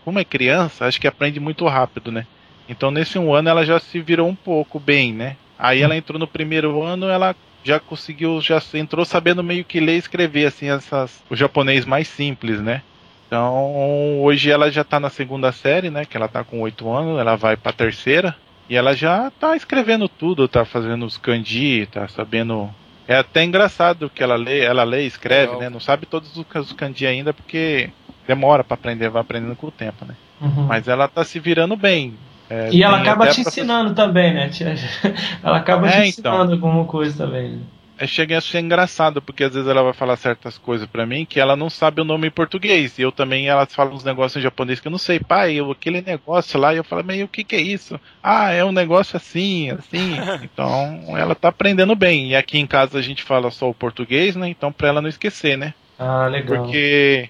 como 0.04 0.20
é 0.20 0.26
criança, 0.26 0.86
acho 0.86 1.00
que 1.00 1.08
aprende 1.08 1.40
muito 1.40 1.66
rápido, 1.68 2.12
né? 2.12 2.26
Então 2.68 2.92
nesse 2.92 3.18
um 3.18 3.34
ano 3.34 3.50
ela 3.50 3.66
já 3.66 3.80
se 3.80 4.00
virou 4.00 4.28
um 4.28 4.36
pouco 4.36 4.80
bem, 4.80 5.14
né? 5.14 5.36
Aí 5.58 5.82
ela 5.82 5.96
entrou 5.96 6.20
no 6.20 6.28
primeiro 6.28 6.84
ano, 6.84 7.08
ela 7.08 7.36
já 7.64 7.80
conseguiu, 7.80 8.40
já 8.42 8.62
entrou 8.76 9.04
sabendo 9.04 9.44
meio 9.44 9.66
que 9.66 9.80
ler 9.80 9.96
e 9.96 10.00
escrever 10.00 10.46
assim 10.46 10.70
essas 10.70 11.24
o 11.30 11.36
japonês 11.36 11.86
mais 11.86 12.08
simples, 12.08 12.62
né? 12.62 12.82
Então, 13.28 14.22
hoje 14.22 14.50
ela 14.50 14.72
já 14.72 14.86
tá 14.86 15.00
na 15.00 15.10
segunda 15.10 15.52
série, 15.52 15.90
né? 15.90 16.06
Que 16.06 16.16
ela 16.16 16.30
tá 16.30 16.46
com 16.46 16.62
oito 16.62 16.90
anos, 16.90 17.20
ela 17.20 17.36
vai 17.36 17.58
pra 17.58 17.74
terceira. 17.74 18.34
E 18.70 18.76
ela 18.76 18.94
já 18.96 19.30
tá 19.38 19.56
escrevendo 19.56 20.08
tudo, 20.08 20.48
tá 20.48 20.64
fazendo 20.64 21.06
os 21.06 21.18
kanji, 21.18 21.88
tá 21.92 22.08
sabendo. 22.08 22.70
É 23.06 23.18
até 23.18 23.44
engraçado 23.44 24.10
que 24.10 24.24
ela 24.24 24.36
lê, 24.36 24.62
ela 24.62 24.84
lê 24.84 25.04
e 25.04 25.08
escreve, 25.08 25.54
Legal. 25.54 25.60
né? 25.60 25.70
Não 25.70 25.80
sabe 25.80 26.06
todos 26.06 26.38
os 26.38 26.74
kanji 26.74 27.06
ainda 27.06 27.34
porque 27.34 27.90
demora 28.26 28.64
pra 28.64 28.76
aprender, 28.76 29.10
vai 29.10 29.22
aprendendo 29.22 29.56
com 29.56 29.68
o 29.68 29.72
tempo, 29.72 30.06
né? 30.06 30.16
Uhum. 30.40 30.66
Mas 30.66 30.88
ela 30.88 31.08
tá 31.08 31.24
se 31.24 31.40
virando 31.40 31.76
bem. 31.76 32.14
É, 32.50 32.70
E 32.72 32.84
ela 32.84 32.98
acaba 33.00 33.28
te 33.28 33.42
ensinando 33.42 33.94
também, 33.94 34.34
né? 34.34 34.50
Tia? 34.50 34.74
Ela 35.44 35.58
acaba 35.58 35.88
É, 35.88 36.04
te 36.04 36.20
então. 36.20 36.34
ensinando 36.34 36.54
alguma 36.54 36.86
coisa 36.86 37.26
também. 37.26 37.52
né? 37.52 37.60
É, 38.00 38.06
chega 38.06 38.38
a 38.38 38.42
ser 38.42 38.60
engraçado, 38.60 39.20
porque 39.24 39.44
às 39.44 39.54
vezes 39.56 39.68
ela 39.68 39.82
vai 39.82 39.92
falar 39.92 40.16
certas 40.18 40.56
coisas 40.56 40.88
pra 40.88 41.04
mim 41.04 41.26
que 41.26 41.40
ela 41.40 41.56
não 41.56 41.68
sabe 41.68 42.00
o 42.00 42.04
nome 42.06 42.28
em 42.28 42.32
português. 42.32 42.98
E 43.00 43.02
eu 43.02 43.12
também, 43.12 43.48
ela 43.48 43.66
fala 43.66 43.90
uns 43.90 44.04
negócios 44.04 44.38
em 44.40 44.44
japonês 44.44 44.80
que 44.80 44.88
eu 44.88 44.92
não 44.92 45.00
sei. 45.00 45.20
Pai, 45.20 45.56
eu, 45.56 45.72
aquele 45.72 46.02
negócio 46.02 46.60
lá, 46.60 46.74
e 46.74 46.78
eu 46.78 46.84
falo, 46.84 47.04
mas 47.04 47.22
o 47.24 47.28
que 47.28 47.44
que 47.44 47.56
é 47.56 47.62
isso? 47.62 48.00
Ah, 48.22 48.52
é 48.52 48.64
um 48.64 48.72
negócio 48.72 49.18
assim, 49.18 49.72
assim. 49.72 50.16
Então, 50.44 51.18
ela 51.18 51.34
tá 51.34 51.48
aprendendo 51.50 51.96
bem. 51.96 52.30
E 52.30 52.36
aqui 52.36 52.60
em 52.60 52.68
casa 52.68 53.00
a 53.00 53.02
gente 53.02 53.24
fala 53.24 53.50
só 53.50 53.68
o 53.68 53.74
português, 53.74 54.36
né? 54.36 54.48
Então, 54.48 54.72
pra 54.72 54.90
ela 54.90 55.02
não 55.02 55.10
esquecer, 55.10 55.58
né? 55.58 55.74
Ah, 55.98 56.28
legal. 56.28 56.62
Porque 56.64 57.30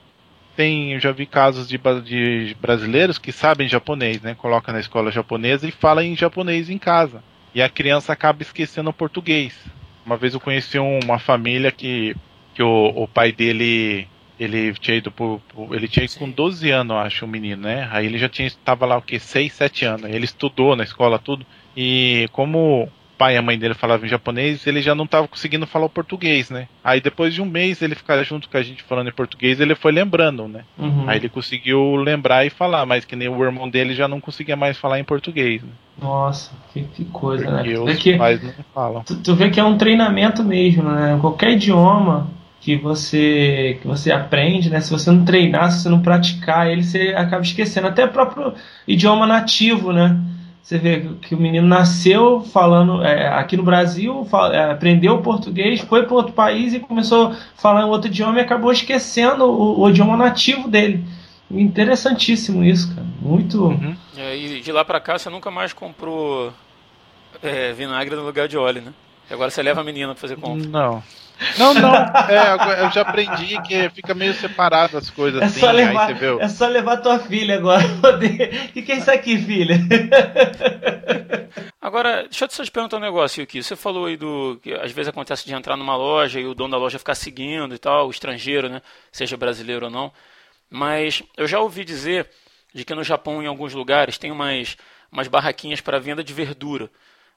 tem, 0.58 0.94
eu 0.94 1.00
já 1.00 1.12
vi 1.12 1.28
casos 1.28 1.68
de, 1.70 1.78
de 2.04 2.56
brasileiros 2.60 3.20
que 3.20 3.32
sabem 3.32 3.70
japonês, 3.70 4.22
né? 4.22 4.36
Coloca 4.36 4.74
na 4.74 4.80
escola 4.80 5.12
japonesa 5.12 5.68
e 5.68 5.72
fala 5.72 6.04
em 6.04 6.16
japonês 6.18 6.70
em 6.70 6.80
casa. 6.80 7.24
E 7.54 7.62
a 7.62 7.70
criança 7.70 8.12
acaba 8.14 8.42
esquecendo 8.42 8.90
o 8.90 8.94
português. 8.94 9.54
Uma 10.06 10.18
vez 10.18 10.34
eu 10.34 10.40
conheci 10.42 10.80
um- 10.80 11.00
uma 11.04 11.20
família 11.20 11.72
que, 11.72 12.16
que 12.56 12.64
o, 12.64 12.88
o 13.04 13.08
pai 13.08 13.32
dele 13.32 14.08
ele 14.40 14.74
tinha 14.76 14.98
ido 14.98 15.12
ele 15.72 15.88
tinha 15.88 16.06
ido 16.06 16.14
com 16.20 16.30
12 16.30 16.70
anos, 16.70 16.96
acho, 16.98 17.26
o 17.26 17.28
menino, 17.28 17.64
né? 17.64 17.88
Aí 17.92 18.06
ele 18.06 18.18
já 18.20 18.30
tinha 18.30 18.48
estava 18.48 18.86
lá 18.86 18.98
o 18.98 19.02
que 19.02 19.20
6, 19.20 19.54
7 19.54 19.86
anos. 19.86 20.10
Ele 20.10 20.26
estudou 20.26 20.76
na 20.76 20.84
escola 20.84 21.20
tudo 21.20 21.46
e 21.76 22.28
como 22.32 22.92
pai 23.18 23.36
e 23.36 23.38
a 23.38 23.42
mãe 23.42 23.58
dele 23.58 23.74
falavam 23.74 24.06
em 24.06 24.10
japonês, 24.10 24.66
ele 24.68 24.82
já 24.82 24.94
não 24.94 25.06
estava 25.06 25.28
conseguindo 25.28 25.66
falar 25.66 25.86
o 25.86 25.90
português, 25.90 26.50
né? 26.50 26.68
Aí 26.84 27.02
depois 27.02 27.34
de 27.34 27.42
um 27.42 27.46
mês 27.46 27.82
ele 27.82 27.96
ficar 27.96 28.22
junto 28.24 28.48
com 28.48 28.58
a 28.58 28.62
gente 28.64 28.84
falando 28.84 29.10
em 29.10 29.14
português, 29.14 29.60
ele 29.60 29.76
foi 29.76 29.92
lembrando, 29.92 30.48
né? 30.48 30.64
Uhum. 30.78 31.06
Aí 31.08 31.18
ele 31.18 31.30
conseguiu 31.30 31.96
lembrar 31.96 32.46
e 32.46 32.50
falar, 32.50 32.86
mas 32.86 33.06
que 33.06 33.16
nem 33.16 33.28
o 33.28 33.44
irmão 33.44 33.70
dele 33.70 33.96
já 33.96 34.08
não 34.08 34.22
conseguia 34.22 34.56
mais 34.56 34.78
falar 34.78 35.00
em 35.00 35.04
português, 35.04 35.62
né? 35.64 35.70
Nossa, 36.00 36.52
que, 36.72 36.84
que 36.84 37.06
coisa, 37.06 37.50
né? 37.50 37.64
Tu 37.64 37.86
vê, 37.86 37.96
que, 37.96 38.18
pais 38.18 38.44
não 38.44 38.54
falam. 38.74 39.04
tu, 39.04 39.16
tu 39.16 39.36
vê 39.36 39.50
que 39.50 39.60
é 39.60 39.64
um 39.64 39.78
treinamento 39.78 40.44
mesmo, 40.44 40.84
né? 40.84 41.18
Qualquer 41.20 41.54
idioma 41.54 42.30
que 42.60 42.76
você 42.76 43.80
que 43.82 43.88
você 43.88 44.12
aprende, 44.12 44.70
né? 44.70 44.80
Se 44.80 44.92
você 44.92 45.10
não 45.10 45.26
treinar, 45.26 45.72
se 45.72 45.82
você 45.82 45.90
não 45.90 46.02
praticar, 46.02 46.70
ele 46.70 46.84
você 46.84 47.14
acaba 47.16 47.42
esquecendo. 47.42 47.88
Até 47.88 48.06
o 48.06 48.10
próprio 48.10 48.54
idioma 48.88 49.26
nativo, 49.26 49.92
né? 49.92 50.20
Você 50.68 50.78
vê 50.78 51.00
que 51.22 51.34
o 51.34 51.40
menino 51.40 51.66
nasceu 51.66 52.42
falando 52.42 53.02
é, 53.02 53.30
aqui 53.30 53.56
no 53.56 53.64
Brasil, 53.64 54.26
fa- 54.26 54.54
é, 54.54 54.70
aprendeu 54.70 55.22
português, 55.22 55.80
foi 55.80 56.04
para 56.04 56.14
outro 56.14 56.34
país 56.34 56.74
e 56.74 56.80
começou 56.82 57.28
a 57.28 57.36
falar 57.56 57.84
em 57.84 57.86
outro 57.86 58.10
idioma 58.10 58.38
e 58.38 58.42
acabou 58.42 58.70
esquecendo 58.70 59.46
o, 59.46 59.80
o 59.80 59.90
idioma 59.90 60.18
nativo 60.18 60.68
dele. 60.68 61.06
Interessantíssimo 61.50 62.66
isso, 62.66 62.94
cara. 62.94 63.08
Muito. 63.22 63.64
Uhum. 63.64 63.96
E 64.18 64.20
aí, 64.20 64.60
de 64.60 64.72
lá 64.74 64.84
pra 64.84 65.00
cá, 65.00 65.18
você 65.18 65.30
nunca 65.30 65.50
mais 65.50 65.72
comprou 65.72 66.52
é, 67.42 67.72
vinagre 67.72 68.14
no 68.18 68.26
lugar 68.26 68.50
de 68.50 68.58
óleo, 68.58 68.82
né? 68.82 68.92
E 69.30 69.34
agora 69.34 69.50
você 69.50 69.62
leva 69.62 69.82
a 69.82 69.84
menina 69.84 70.14
pra 70.14 70.22
fazer 70.22 70.36
compra. 70.38 70.68
Não. 70.68 71.04
Não, 71.58 71.74
não. 71.74 71.94
É, 72.30 72.84
eu 72.86 72.92
já 72.92 73.02
aprendi 73.02 73.62
que 73.62 73.90
fica 73.92 74.14
meio 74.14 74.34
separado 74.34 74.98
as 74.98 75.10
coisas 75.10 75.42
É 75.42 75.46
assim. 75.46 75.60
só, 75.60 75.70
aí 75.70 75.76
levar, 75.76 76.12
o- 76.24 76.42
é 76.42 76.48
só 76.50 76.68
levar 76.68 76.98
tua 76.98 77.20
filha 77.20 77.56
agora. 77.56 77.84
O 78.10 78.72
que, 78.74 78.82
que 78.82 78.92
é 78.92 78.98
isso 78.98 79.12
aqui, 79.12 79.38
filha? 79.38 79.78
Agora, 81.80 82.24
deixa 82.24 82.46
eu 82.46 82.50
só 82.50 82.64
te 82.66 82.72
perguntar 82.72 82.98
um 82.98 83.02
negócio 83.02 83.42
aqui. 83.44 83.64
Você 83.64 83.76
falou 83.76 84.08
aí 84.08 84.18
do 84.18 84.60
que 84.62 84.74
às 84.74 84.92
vezes 84.92 85.08
acontece 85.08 85.46
de 85.46 85.54
entrar 85.54 85.78
numa 85.78 85.96
loja 85.96 86.40
e 86.40 86.46
o 86.46 86.54
dono 86.54 86.72
da 86.72 86.78
loja 86.78 87.00
ficar 87.00 87.16
seguindo 87.16 87.74
e 87.74 87.78
tal, 87.78 88.08
o 88.08 88.12
estrangeiro, 88.12 88.68
né? 88.68 88.82
Seja 89.12 89.38
brasileiro 89.38 89.86
ou 89.86 89.92
não. 89.92 90.12
Mas 90.70 91.24
eu 91.38 91.48
já 91.48 91.60
ouvi 91.60 91.86
dizer 91.86 92.28
de 92.74 92.84
que 92.84 92.94
no 92.94 93.04
Japão, 93.04 93.42
em 93.42 93.48
alguns 93.48 93.74
lugares, 93.74 94.18
tem 94.18 94.32
umas, 94.32 94.76
umas 95.12 95.28
barraquinhas 95.30 95.80
para 95.80 96.00
venda 96.00 96.22
de 96.24 96.34
verdura. 96.34 96.90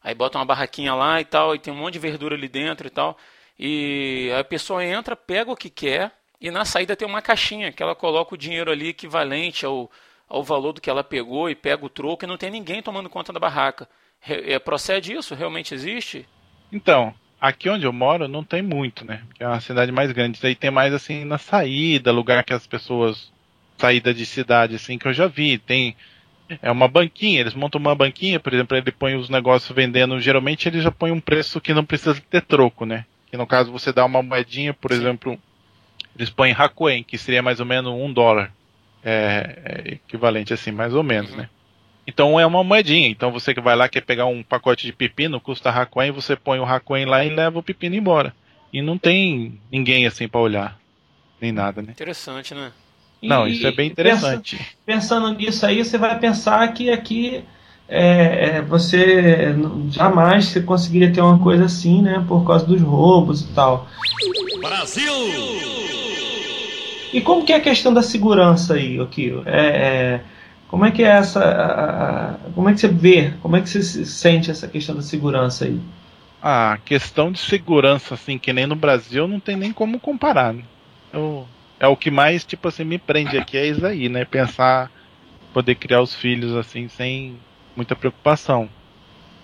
Aí 0.03 0.15
bota 0.15 0.39
uma 0.39 0.45
barraquinha 0.45 0.95
lá 0.95 1.21
e 1.21 1.25
tal, 1.25 1.55
e 1.55 1.59
tem 1.59 1.73
um 1.73 1.77
monte 1.77 1.95
de 1.95 1.99
verdura 1.99 2.35
ali 2.35 2.49
dentro 2.49 2.87
e 2.87 2.91
tal. 2.91 3.17
E 3.59 4.31
a 4.39 4.43
pessoa 4.45 4.85
entra, 4.85 5.15
pega 5.17 5.51
o 5.53 5.57
que 5.57 5.69
quer, 5.71 6.13
e 6.41 6.51
na 6.51 6.65
saída 6.65 6.97
tem 6.97 7.07
uma 7.07 7.21
caixinha 7.23 7.73
que 7.73 7.83
ela 7.83 7.95
coloca 7.95 8.35
o 8.35 8.39
dinheiro 8.39 8.71
ali 8.71 8.89
equivalente 8.89 9.67
ao, 9.67 9.91
ao 10.29 10.43
valor 10.43 10.73
do 10.73 10.81
que 10.81 10.89
ela 10.89 11.05
pegou 11.05 11.51
e 11.51 11.55
pega 11.55 11.85
o 11.85 11.91
troco 11.91 12.25
e 12.25 12.29
não 12.29 12.39
tem 12.39 12.51
ninguém 12.51 12.83
tomando 12.83 13.11
conta 13.11 13.33
da 13.33 13.41
barraca. 13.41 13.89
Re- 14.21 14.53
é, 14.53 14.59
procede 14.59 15.13
isso? 15.13 15.35
Realmente 15.35 15.75
existe? 15.75 16.27
Então, 16.73 17.15
aqui 17.41 17.69
onde 17.69 17.85
eu 17.87 17.93
moro 17.93 18.29
não 18.29 18.45
tem 18.45 18.63
muito, 18.63 19.05
né? 19.05 19.25
É 19.39 19.47
uma 19.47 19.61
cidade 19.61 19.93
mais 19.93 20.13
grande. 20.13 20.37
Isso 20.39 20.47
aí 20.47 20.55
tem 20.55 20.71
mais 20.71 20.93
assim 20.93 21.25
na 21.25 21.39
saída, 21.39 22.13
lugar 22.13 22.45
que 22.45 22.53
as 22.53 22.67
pessoas. 22.67 23.33
Saída 23.79 24.13
de 24.13 24.27
cidade, 24.27 24.77
assim, 24.77 24.99
que 24.99 25.09
eu 25.09 25.13
já 25.13 25.27
vi. 25.27 25.57
Tem. 25.59 25.97
É 26.63 26.71
uma 26.71 26.89
banquinha, 26.89 27.41
eles 27.41 27.55
montam 27.55 27.81
uma 27.81 27.95
banquinha, 27.95 28.41
por 28.41 28.53
exemplo, 28.53 28.77
ele 28.77 28.91
põe 28.91 29.15
os 29.15 29.29
negócios 29.29 29.75
vendendo. 29.75 30.21
Geralmente 30.21 30.69
ele 30.69 30.81
já 30.81 30.91
põe 30.91 31.11
um 31.11 31.21
preço 31.21 31.61
que 31.61 31.75
não 31.75 31.85
precisa 31.85 32.21
ter 32.29 32.43
troco, 32.43 32.85
né? 32.85 33.05
Que 33.31 33.37
no 33.37 33.47
caso 33.47 33.71
você 33.71 33.93
dá 33.93 34.05
uma 34.05 34.23
moedinha, 34.23 34.75
por 34.75 34.91
exemplo, 34.91 35.39
eles 36.17 36.31
põem 36.31 36.53
Hakuen, 36.53 37.03
que 37.03 37.17
seria 37.17 37.43
mais 37.43 37.61
ou 37.61 37.67
menos 37.67 37.93
um 37.93 38.13
dólar. 38.13 38.53
É, 39.03 39.59
é 39.65 39.93
equivalente 39.93 40.53
assim, 40.53 40.71
mais 40.71 40.93
ou 40.95 41.03
menos, 41.03 41.35
né? 41.35 41.49
Então 42.07 42.41
é 42.41 42.45
uma 42.45 42.65
moedinha. 42.65 43.09
Então 43.09 43.31
você 43.31 43.55
que 43.55 43.61
vai 43.61 43.77
lá 43.77 43.89
quer 43.89 44.03
pegar 44.03 44.27
um 44.27 44.43
pacote 44.43 44.87
de 44.87 44.93
pepino, 44.93 45.41
custa 45.41 45.71
Hakuen, 45.71 46.11
você 46.11 46.35
põe 46.35 46.59
o 46.59 46.65
Hakuen 46.65 47.07
lá 47.07 47.25
e 47.25 47.31
leva 47.31 47.59
o 47.59 47.63
pepino 47.63 47.95
embora. 47.95 48.35
E 48.73 48.83
não 48.83 48.99
tem 48.99 49.59
ninguém 49.71 50.07
assim 50.07 50.29
pra 50.29 50.41
olhar, 50.41 50.79
nem 51.41 51.53
nada, 51.53 51.83
né? 51.83 51.93
Interessante, 51.93 52.55
né? 52.55 52.73
Não, 53.23 53.47
E 53.47 53.53
isso 53.53 53.67
é 53.67 53.73
bem 53.73 53.91
pensa- 53.91 54.35
interessante. 54.35 54.59
pensando 54.87 55.31
nisso 55.35 55.65
aí, 55.67 55.85
você 55.85 55.99
vai 55.99 56.19
pensar 56.19 56.67
que 56.73 56.91
aqui 56.91 57.45
é, 57.89 58.57
é, 58.57 58.63
você 58.63 59.55
jamais 59.91 60.47
você 60.47 60.61
conseguiria 60.63 61.13
ter 61.13 61.21
uma 61.21 61.39
coisa 61.39 61.65
assim, 61.65 62.01
né? 62.03 62.25
Por 62.27 62.47
causa 62.47 62.65
dos 62.65 62.81
roubos 62.81 63.43
e 63.43 63.53
tal. 63.53 63.87
Brasil! 64.63 65.13
E 67.13 67.21
como 67.21 67.45
que 67.45 67.53
é 67.53 67.57
a 67.57 67.61
questão 67.61 67.93
da 67.93 68.03
segurança 68.03 68.75
aí, 68.75 69.01
Okio? 69.01 69.43
É, 69.45 69.67
é, 69.67 70.21
como 70.69 70.85
é 70.85 70.91
que 70.91 71.03
é 71.03 71.09
essa. 71.09 71.41
a- 71.41 72.31
a- 72.31 72.35
como 72.55 72.69
é 72.69 72.73
que 72.73 72.81
você 72.81 72.89
vê? 72.89 73.33
Como 73.43 73.57
é 73.57 73.61
que 73.61 73.69
você 73.69 73.83
se 73.83 74.07
sente 74.07 74.51
essa 74.51 74.69
questão 74.69 74.95
da 74.95 75.03
segurança 75.03 75.65
aí? 75.65 75.81
A 76.41 76.79
questão 76.85 77.31
de 77.33 77.39
segurança, 77.39 78.15
assim, 78.15 78.39
que 78.39 78.53
nem 78.53 78.67
no 78.67 78.77
Brasil, 78.77 79.27
não 79.29 79.41
tem 79.41 79.57
nem 79.57 79.73
como 79.73 79.99
comparar. 79.99 80.55
Né? 80.55 80.63
Eu- 81.13 81.47
é 81.81 81.89
o 81.89 81.97
que 81.97 82.11
mais, 82.11 82.45
tipo 82.45 82.69
assim, 82.69 82.85
me 82.85 82.99
prende 82.99 83.39
aqui 83.39 83.57
é 83.57 83.67
isso 83.67 83.85
aí, 83.85 84.11
né? 84.11 84.27
Pensar, 84.27 84.91
poder 85.53 85.75
criar 85.75 86.03
os 86.03 86.15
filhos, 86.15 86.55
assim, 86.55 86.87
sem 86.89 87.37
muita 87.75 87.97
preocupação. 87.97 88.69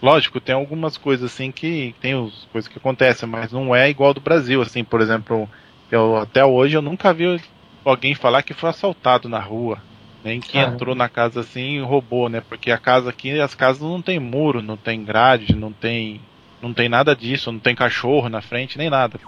Lógico, 0.02 0.38
tem 0.38 0.54
algumas 0.54 0.98
coisas, 0.98 1.32
assim, 1.32 1.50
que 1.50 1.94
tem 1.98 2.12
as 2.12 2.46
coisas 2.52 2.68
que 2.68 2.76
acontecem, 2.76 3.26
mas 3.26 3.50
não 3.50 3.74
é 3.74 3.88
igual 3.88 4.12
do 4.12 4.20
Brasil, 4.20 4.60
assim, 4.60 4.84
por 4.84 5.00
exemplo, 5.00 5.48
eu, 5.90 6.16
até 6.18 6.44
hoje 6.44 6.76
eu 6.76 6.82
nunca 6.82 7.14
vi 7.14 7.40
alguém 7.82 8.14
falar 8.14 8.42
que 8.42 8.52
foi 8.52 8.68
assaltado 8.68 9.28
na 9.28 9.40
rua. 9.40 9.82
Nem 10.22 10.40
que 10.40 10.54
Caramba. 10.54 10.74
entrou 10.74 10.94
na 10.94 11.08
casa 11.08 11.40
assim 11.40 11.76
e 11.76 11.80
roubou, 11.80 12.28
né? 12.28 12.42
Porque 12.46 12.72
a 12.72 12.78
casa 12.78 13.10
aqui, 13.10 13.38
as 13.40 13.54
casas 13.54 13.82
não 13.82 14.02
tem 14.02 14.18
muro, 14.18 14.60
não 14.60 14.76
tem 14.76 15.04
grade, 15.04 15.54
não 15.54 15.72
tem 15.72 16.20
não 16.60 16.74
tem 16.74 16.88
nada 16.88 17.14
disso, 17.14 17.52
não 17.52 17.60
tem 17.60 17.76
cachorro 17.76 18.28
na 18.28 18.42
frente, 18.42 18.76
nem 18.76 18.90
nada. 18.90 19.20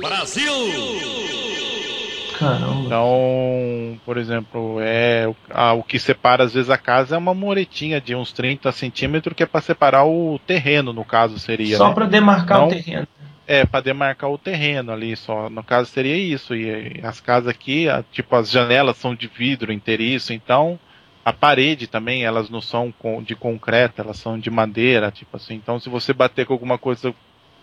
Brasil! 0.00 0.52
Caramba. 2.38 2.82
Então, 2.86 4.00
por 4.04 4.16
exemplo, 4.16 4.78
é 4.80 5.26
o- 5.26 5.36
a- 5.50 5.72
o 5.72 5.82
que 5.82 5.98
separa 5.98 6.44
às 6.44 6.54
vezes 6.54 6.70
a 6.70 6.78
casa 6.78 7.14
é 7.16 7.18
uma 7.18 7.34
muretinha 7.34 8.00
de 8.00 8.14
uns 8.14 8.32
30 8.32 8.70
centímetros 8.70 9.34
que 9.36 9.42
é 9.42 9.46
para 9.46 9.60
separar 9.60 10.04
o 10.04 10.38
terreno, 10.46 10.92
no 10.92 11.04
caso 11.04 11.38
seria. 11.38 11.76
Só 11.76 11.88
né? 11.88 11.94
para 11.94 12.06
demarcar 12.06 12.58
Não. 12.60 12.66
o 12.68 12.70
terreno. 12.70 13.08
É, 13.46 13.64
para 13.64 13.80
demarcar 13.80 14.30
o 14.30 14.36
terreno 14.38 14.92
ali 14.92 15.16
só. 15.16 15.48
No 15.48 15.62
caso 15.64 15.90
seria 15.90 16.16
isso. 16.16 16.54
E 16.54 17.00
as 17.02 17.18
casas 17.20 17.48
aqui, 17.48 17.88
a, 17.88 18.04
tipo, 18.12 18.36
as 18.36 18.50
janelas 18.50 18.98
são 18.98 19.14
de 19.14 19.26
vidro 19.26 19.72
inteiriço, 19.72 20.32
então 20.34 20.78
a 21.24 21.32
parede 21.32 21.86
também, 21.86 22.24
elas 22.24 22.48
não 22.50 22.60
são 22.60 22.92
de 23.22 23.34
concreto, 23.34 24.00
elas 24.00 24.18
são 24.18 24.38
de 24.38 24.50
madeira, 24.50 25.10
tipo 25.10 25.36
assim. 25.36 25.54
Então 25.54 25.80
se 25.80 25.88
você 25.88 26.12
bater 26.12 26.46
com 26.46 26.52
alguma 26.52 26.78
coisa, 26.78 27.12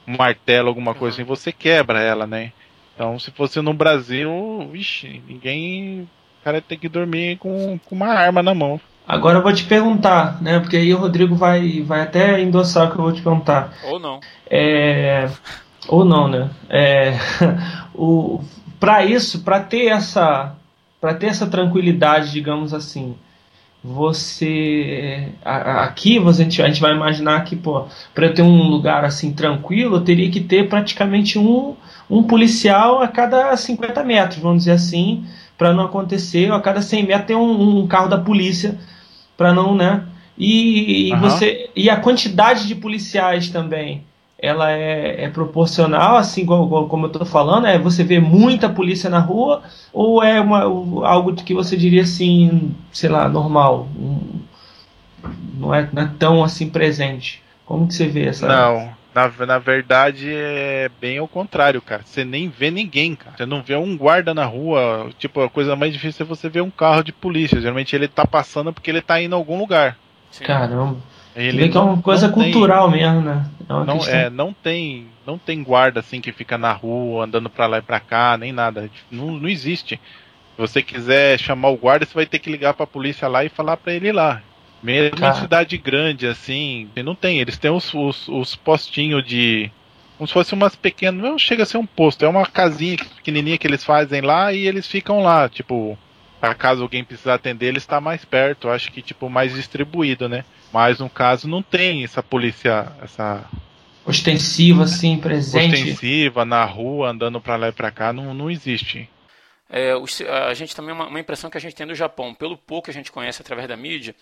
um 0.08 0.18
martelo, 0.18 0.68
alguma 0.68 0.94
coisa 0.94 1.16
assim, 1.16 1.24
você 1.24 1.52
quebra 1.52 2.02
ela, 2.02 2.28
né? 2.28 2.52
Então 2.96 3.20
se 3.20 3.30
fosse 3.32 3.62
no 3.62 3.74
Brasil, 3.74 4.32
vixe, 4.72 5.22
ninguém. 5.28 6.08
O 6.42 6.44
cara 6.44 6.62
tem 6.62 6.80
que 6.80 6.88
dormir 6.88 7.38
com, 7.38 7.78
com 7.86 7.96
uma 7.96 8.08
arma 8.08 8.42
na 8.42 8.56
mão. 8.56 8.80
Agora 9.08 9.38
eu 9.38 9.44
vou 9.44 9.54
te 9.54 9.66
perguntar, 9.66 10.42
né? 10.42 10.60
Porque 10.60 10.78
aí 10.78 10.94
o 10.94 10.98
Rodrigo 10.98 11.36
vai, 11.36 11.82
vai 11.82 12.02
até 12.02 12.42
endossar 12.42 12.88
o 12.88 12.92
que 12.92 12.98
eu 12.98 13.04
vou 13.04 13.14
te 13.14 13.22
perguntar. 13.22 13.74
Ou 13.84 14.00
não. 14.00 14.20
É, 14.50 15.30
ou 15.88 16.04
não, 16.04 16.28
né? 16.28 16.50
É, 16.70 17.14
o, 17.94 18.42
para 18.80 19.06
isso, 19.06 19.44
para 19.44 19.60
ter 19.60 19.88
essa, 19.88 20.56
para 21.00 21.14
ter 21.14 21.28
essa 21.28 21.46
tranquilidade, 21.46 22.32
digamos 22.32 22.74
assim, 22.74 23.16
você 23.84 25.30
aqui 25.44 26.18
você, 26.18 26.42
a 26.42 26.68
gente 26.68 26.82
vai 26.82 26.92
imaginar 26.94 27.44
que 27.44 27.56
pô, 27.56 27.86
para 28.16 28.26
eu 28.26 28.34
ter 28.34 28.42
um 28.42 28.64
lugar 28.64 29.06
assim 29.06 29.32
tranquilo, 29.32 29.98
eu 29.98 30.04
teria 30.04 30.30
que 30.32 30.42
ter 30.42 30.68
praticamente 30.68 31.38
um, 31.38 31.76
um 32.10 32.24
policial 32.24 33.02
a 33.02 33.08
cada 33.08 33.56
50 33.56 34.04
metros, 34.04 34.42
vamos 34.42 34.60
dizer 34.60 34.72
assim, 34.72 35.26
para 35.58 35.74
não 35.74 35.86
acontecer, 35.86 36.52
a 36.52 36.60
cada 36.60 36.82
100 36.82 37.06
metros 37.06 37.28
tem 37.28 37.36
um, 37.36 37.80
um 37.80 37.88
carro 37.88 38.10
da 38.10 38.18
polícia 38.18 38.78
para 39.38 39.54
não, 39.54 39.76
né? 39.76 40.04
E, 40.38 41.12
uhum. 41.14 41.20
você 41.20 41.70
e 41.76 41.90
a 41.90 41.98
quantidade 41.98 42.68
de 42.68 42.76
policiais 42.76 43.50
também, 43.50 44.04
ela 44.38 44.70
é, 44.72 45.24
é 45.24 45.30
proporcional, 45.30 46.18
assim 46.18 46.46
como, 46.46 46.88
como 46.88 47.06
eu 47.06 47.12
estou 47.12 47.26
falando, 47.26 47.68
é 47.68 47.80
você 47.80 48.04
vê 48.04 48.20
muita 48.20 48.68
polícia 48.68 49.10
na 49.10 49.20
rua 49.20 49.64
ou 49.94 50.22
é 50.22 50.40
uma, 50.42 50.62
algo 51.08 51.34
que 51.34 51.54
você 51.54 51.78
diria 51.78 52.04
assim, 52.04 52.76
sei 52.92 53.10
lá, 53.10 53.30
normal, 53.30 53.88
um, 53.98 54.20
não, 55.58 55.74
é, 55.74 55.90
não 55.92 56.04
é 56.04 56.12
tão 56.20 56.44
assim 56.44 56.70
presente. 56.70 57.42
Como 57.66 57.88
que 57.88 57.96
você 57.96 58.08
vê 58.08 58.28
essa? 58.28 58.48
Não, 58.48 58.90
na, 59.16 59.46
na 59.46 59.58
verdade 59.58 60.30
é 60.30 60.92
bem 61.00 61.18
ao 61.20 61.28
contrário, 61.28 61.82
cara. 61.82 62.02
Você 62.06 62.26
nem 62.26 62.50
vê 62.50 62.70
ninguém, 62.70 63.16
cara. 63.16 63.38
Você 63.38 63.46
não 63.46 63.64
vê 63.64 63.74
um 63.78 63.98
guarda 63.98 64.34
na 64.34 64.44
rua. 64.44 65.10
Tipo, 65.18 65.42
a 65.42 65.50
coisa 65.50 65.74
mais 65.74 65.94
difícil 65.94 66.26
é 66.26 66.28
você 66.28 66.50
ver 66.50 66.60
um 66.60 66.70
carro 66.70 67.02
de 67.02 67.14
polícia. 67.14 67.62
Geralmente 67.62 67.96
ele 67.96 68.10
tá 68.10 68.28
passando 68.28 68.74
porque 68.74 68.92
ele 68.92 69.02
tá 69.02 69.22
indo 69.22 69.34
a 69.34 69.38
algum 69.38 69.58
lugar. 69.58 69.98
Sim. 70.30 70.44
Caramba. 70.44 70.98
Ele 71.34 71.70
que 71.70 71.78
é 71.78 71.80
uma 71.80 72.02
coisa 72.02 72.28
cultural 72.28 72.92
tem, 72.92 73.02
mesmo, 73.02 73.22
né? 73.22 73.46
É 73.70 73.74
não, 73.86 74.06
é, 74.06 74.30
não 74.30 74.54
tem, 74.54 75.08
não 75.26 75.38
tem 75.38 75.64
guarda 75.64 76.02
assim 76.02 76.20
que 76.20 76.32
fica 76.32 76.58
na 76.58 76.72
rua 76.74 77.26
andando 77.26 77.50
para 77.50 77.68
lá 77.68 77.78
e 77.78 77.82
para 77.82 78.00
cá, 78.02 78.38
nem 78.38 78.52
nada. 78.52 78.90
Não, 79.10 79.32
não 79.32 79.48
existe. 79.48 79.96
Se 79.96 80.62
você 80.62 80.82
quiser 80.82 81.38
chamar 81.40 81.70
o 81.70 81.78
guarda, 81.78 82.06
você 82.06 82.14
vai 82.14 82.26
ter 82.26 82.40
que 82.40 82.50
ligar 82.50 82.74
para 82.74 82.84
a 82.84 82.88
polícia 82.88 83.28
lá 83.28 83.44
e 83.46 83.50
falar 83.50 83.78
para 83.78 83.94
ele 83.94 84.10
ir 84.10 84.14
lá. 84.14 84.42
Mesmo 84.86 85.18
Cara. 85.18 85.36
em 85.36 85.42
cidade 85.42 85.78
grande, 85.80 86.28
assim, 86.28 86.88
não 87.04 87.16
tem. 87.16 87.40
Eles 87.40 87.58
têm 87.58 87.72
os, 87.72 87.92
os, 87.92 88.28
os 88.28 88.56
postinhos 88.56 89.26
de. 89.26 89.72
Como 90.16 90.28
se 90.28 90.34
fosse 90.34 90.54
umas 90.54 90.76
pequenas. 90.76 91.24
Não 91.24 91.40
chega 91.40 91.64
a 91.64 91.66
ser 91.66 91.78
um 91.78 91.86
posto, 91.88 92.24
é 92.24 92.28
uma 92.28 92.46
casinha 92.46 92.96
pequenininha 93.16 93.58
que 93.58 93.66
eles 93.66 93.84
fazem 93.84 94.22
lá 94.22 94.54
e 94.54 94.68
eles 94.68 94.86
ficam 94.86 95.24
lá. 95.24 95.50
Tipo, 95.50 95.98
caso 96.54 96.84
alguém 96.84 97.04
precisar 97.04 97.34
atender, 97.34 97.66
ele 97.66 97.80
está 97.80 98.00
mais 98.00 98.24
perto. 98.24 98.70
Acho 98.70 98.92
que, 98.92 99.02
tipo, 99.02 99.28
mais 99.28 99.56
distribuído, 99.56 100.30
né? 100.30 100.46
Mas 100.72 101.00
no 101.00 101.10
caso 101.10 101.48
não 101.48 101.64
tem 101.64 102.04
essa 102.04 102.22
polícia. 102.22 102.88
essa 103.02 103.44
Ostensiva, 104.06 104.84
assim, 104.84 105.18
presente. 105.18 105.74
Ostensiva, 105.74 106.46
na 106.46 106.64
rua, 106.64 107.10
andando 107.10 107.42
para 107.42 107.56
lá 107.56 107.70
e 107.70 107.72
para 107.72 107.90
cá, 107.90 108.14
não, 108.14 108.36
não 108.36 108.52
existe. 108.52 109.10
É, 109.68 109.94
a 110.48 110.54
gente 110.54 110.76
também, 110.76 110.94
uma, 110.94 111.08
uma 111.08 111.20
impressão 111.20 111.50
que 111.50 111.58
a 111.58 111.62
gente 111.62 111.76
tem 111.76 111.88
do 111.88 111.96
Japão, 111.96 112.36
pelo 112.36 112.56
pouco 112.56 112.86
que 112.86 112.92
a 112.92 112.94
gente 112.94 113.12
conhece 113.12 113.42
através 113.42 113.68
da 113.68 113.76
mídia, 113.76 114.14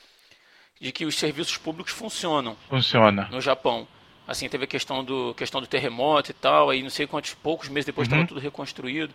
de 0.84 0.92
que 0.92 1.06
os 1.06 1.16
serviços 1.16 1.56
públicos 1.56 1.94
funcionam. 1.94 2.58
Funciona. 2.68 3.30
No 3.32 3.40
Japão. 3.40 3.88
Assim, 4.28 4.50
teve 4.50 4.66
a 4.66 4.68
questão 4.68 5.02
do, 5.02 5.34
questão 5.34 5.62
do 5.62 5.68
terremoto 5.68 6.32
e 6.32 6.34
tal, 6.34 6.70
aí 6.70 6.84
não 6.84 6.90
sei 6.90 7.08
quantos 7.08 7.34
poucos 7.34 7.70
meses 7.70 7.86
depois 7.86 8.06
estava 8.06 8.22
uhum. 8.22 8.28
tudo 8.28 8.42
reconstruído. 8.42 9.14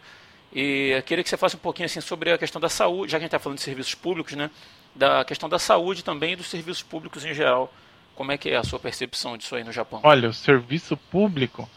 E 0.50 0.94
eu 0.96 1.02
queria 1.02 1.22
que 1.22 1.28
você 1.28 1.36
falasse 1.36 1.56
um 1.56 1.60
pouquinho 1.60 1.84
assim 1.84 2.00
sobre 2.00 2.32
a 2.32 2.38
questão 2.38 2.58
da 2.58 2.70
saúde, 2.70 3.12
já 3.12 3.18
que 3.18 3.24
a 3.24 3.26
gente 3.26 3.28
está 3.28 3.38
falando 3.38 3.58
de 3.58 3.64
serviços 3.64 3.94
públicos, 3.94 4.32
né? 4.32 4.50
Da 4.94 5.22
questão 5.26 5.46
da 5.46 5.58
saúde 5.58 6.02
também 6.02 6.32
e 6.32 6.36
dos 6.36 6.46
serviços 6.46 6.82
públicos 6.82 7.22
em 7.26 7.34
geral. 7.34 7.70
Como 8.14 8.32
é 8.32 8.38
que 8.38 8.48
é 8.48 8.56
a 8.56 8.64
sua 8.64 8.78
percepção 8.78 9.36
disso 9.36 9.54
aí 9.54 9.62
no 9.62 9.70
Japão? 9.70 10.00
Olha, 10.02 10.30
o 10.30 10.32
serviço 10.32 10.96
público 10.96 11.68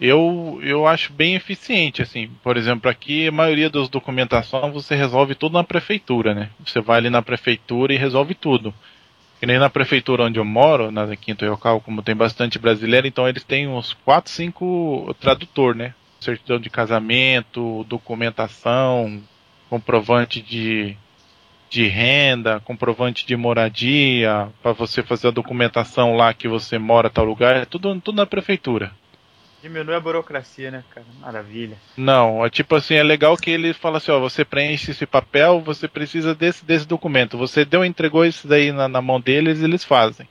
eu, 0.00 0.58
eu 0.62 0.86
acho 0.86 1.12
bem 1.12 1.34
eficiente, 1.34 2.00
assim. 2.00 2.30
Por 2.42 2.56
exemplo, 2.56 2.90
aqui 2.90 3.28
a 3.28 3.32
maioria 3.32 3.68
das 3.68 3.90
documentações 3.90 4.72
você 4.72 4.94
resolve 4.96 5.34
tudo 5.34 5.52
na 5.52 5.64
prefeitura, 5.64 6.34
né? 6.34 6.50
Você 6.64 6.80
vai 6.80 6.96
ali 6.96 7.10
na 7.10 7.22
prefeitura 7.22 7.92
e 7.92 7.98
resolve 7.98 8.34
tudo. 8.34 8.74
Que 9.44 9.46
nem 9.46 9.58
na 9.58 9.68
prefeitura 9.68 10.24
onde 10.24 10.38
eu 10.38 10.44
moro, 10.44 10.90
na 10.90 11.14
Quinto 11.16 11.44
Yocal, 11.44 11.78
como 11.78 12.02
tem 12.02 12.16
bastante 12.16 12.58
brasileiro, 12.58 13.06
então 13.06 13.28
eles 13.28 13.44
têm 13.44 13.68
uns 13.68 13.92
4, 13.92 14.32
5 14.32 15.14
tradutor, 15.20 15.74
né? 15.74 15.92
Certidão 16.18 16.58
de 16.58 16.70
casamento, 16.70 17.84
documentação, 17.86 19.22
comprovante 19.68 20.40
de, 20.40 20.96
de 21.68 21.86
renda, 21.86 22.58
comprovante 22.60 23.26
de 23.26 23.36
moradia, 23.36 24.48
para 24.62 24.72
você 24.72 25.02
fazer 25.02 25.28
a 25.28 25.30
documentação 25.30 26.16
lá 26.16 26.32
que 26.32 26.48
você 26.48 26.78
mora 26.78 27.10
tal 27.10 27.26
lugar, 27.26 27.54
é 27.54 27.66
tudo, 27.66 28.00
tudo 28.00 28.16
na 28.16 28.24
prefeitura. 28.24 28.92
Diminui 29.64 29.94
a 29.94 30.00
burocracia, 30.00 30.70
né, 30.70 30.84
cara? 30.94 31.06
Maravilha. 31.22 31.78
Não, 31.96 32.44
é 32.44 32.50
tipo 32.50 32.74
assim, 32.74 32.96
é 32.96 33.02
legal 33.02 33.34
que 33.34 33.50
ele 33.50 33.72
fala 33.72 33.96
assim, 33.96 34.12
ó, 34.12 34.20
você 34.20 34.44
preenche 34.44 34.90
esse 34.90 35.06
papel, 35.06 35.58
você 35.58 35.88
precisa 35.88 36.34
desse, 36.34 36.62
desse 36.66 36.86
documento. 36.86 37.38
Você 37.38 37.64
deu, 37.64 37.82
entregou 37.82 38.26
isso 38.26 38.46
daí 38.46 38.70
na, 38.70 38.88
na 38.88 39.00
mão 39.00 39.18
deles, 39.18 39.62
eles 39.62 39.82
fazem. 39.82 40.28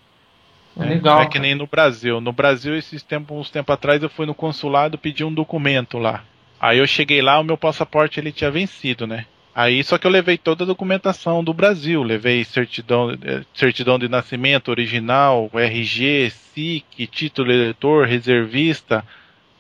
É, 0.78 0.86
legal. 0.86 1.20
É 1.20 1.26
que 1.26 1.40
nem 1.40 1.56
no 1.56 1.66
Brasil. 1.66 2.22
No 2.22 2.32
Brasil, 2.32 2.78
esses 2.78 3.02
tempos, 3.02 3.36
uns 3.36 3.50
tempos 3.50 3.74
atrás, 3.74 4.04
eu 4.04 4.10
fui 4.10 4.28
no 4.28 4.36
consulado 4.36 5.00
pedir 5.00 5.24
um 5.24 5.34
documento 5.34 5.98
lá. 5.98 6.24
Aí 6.62 6.78
eu 6.78 6.86
cheguei 6.86 7.20
lá, 7.20 7.40
o 7.40 7.44
meu 7.44 7.58
passaporte 7.58 8.20
ele 8.20 8.32
tinha 8.32 8.52
vencido, 8.52 9.08
né? 9.08 9.26
Aí 9.56 9.84
só 9.84 9.98
que 9.98 10.06
eu 10.06 10.12
levei 10.12 10.38
toda 10.38 10.64
a 10.64 10.68
documentação 10.68 11.44
do 11.44 11.56
Brasil, 11.56 12.04
levei 12.04 12.44
certidão, 12.44 13.12
eh, 13.12 13.42
certidão 13.52 13.98
de 13.98 14.08
nascimento 14.08 14.70
original, 14.70 15.50
RG, 15.52 16.30
SIC, 16.30 17.08
título 17.08 17.52
eleitor, 17.52 18.06
reservista, 18.06 19.04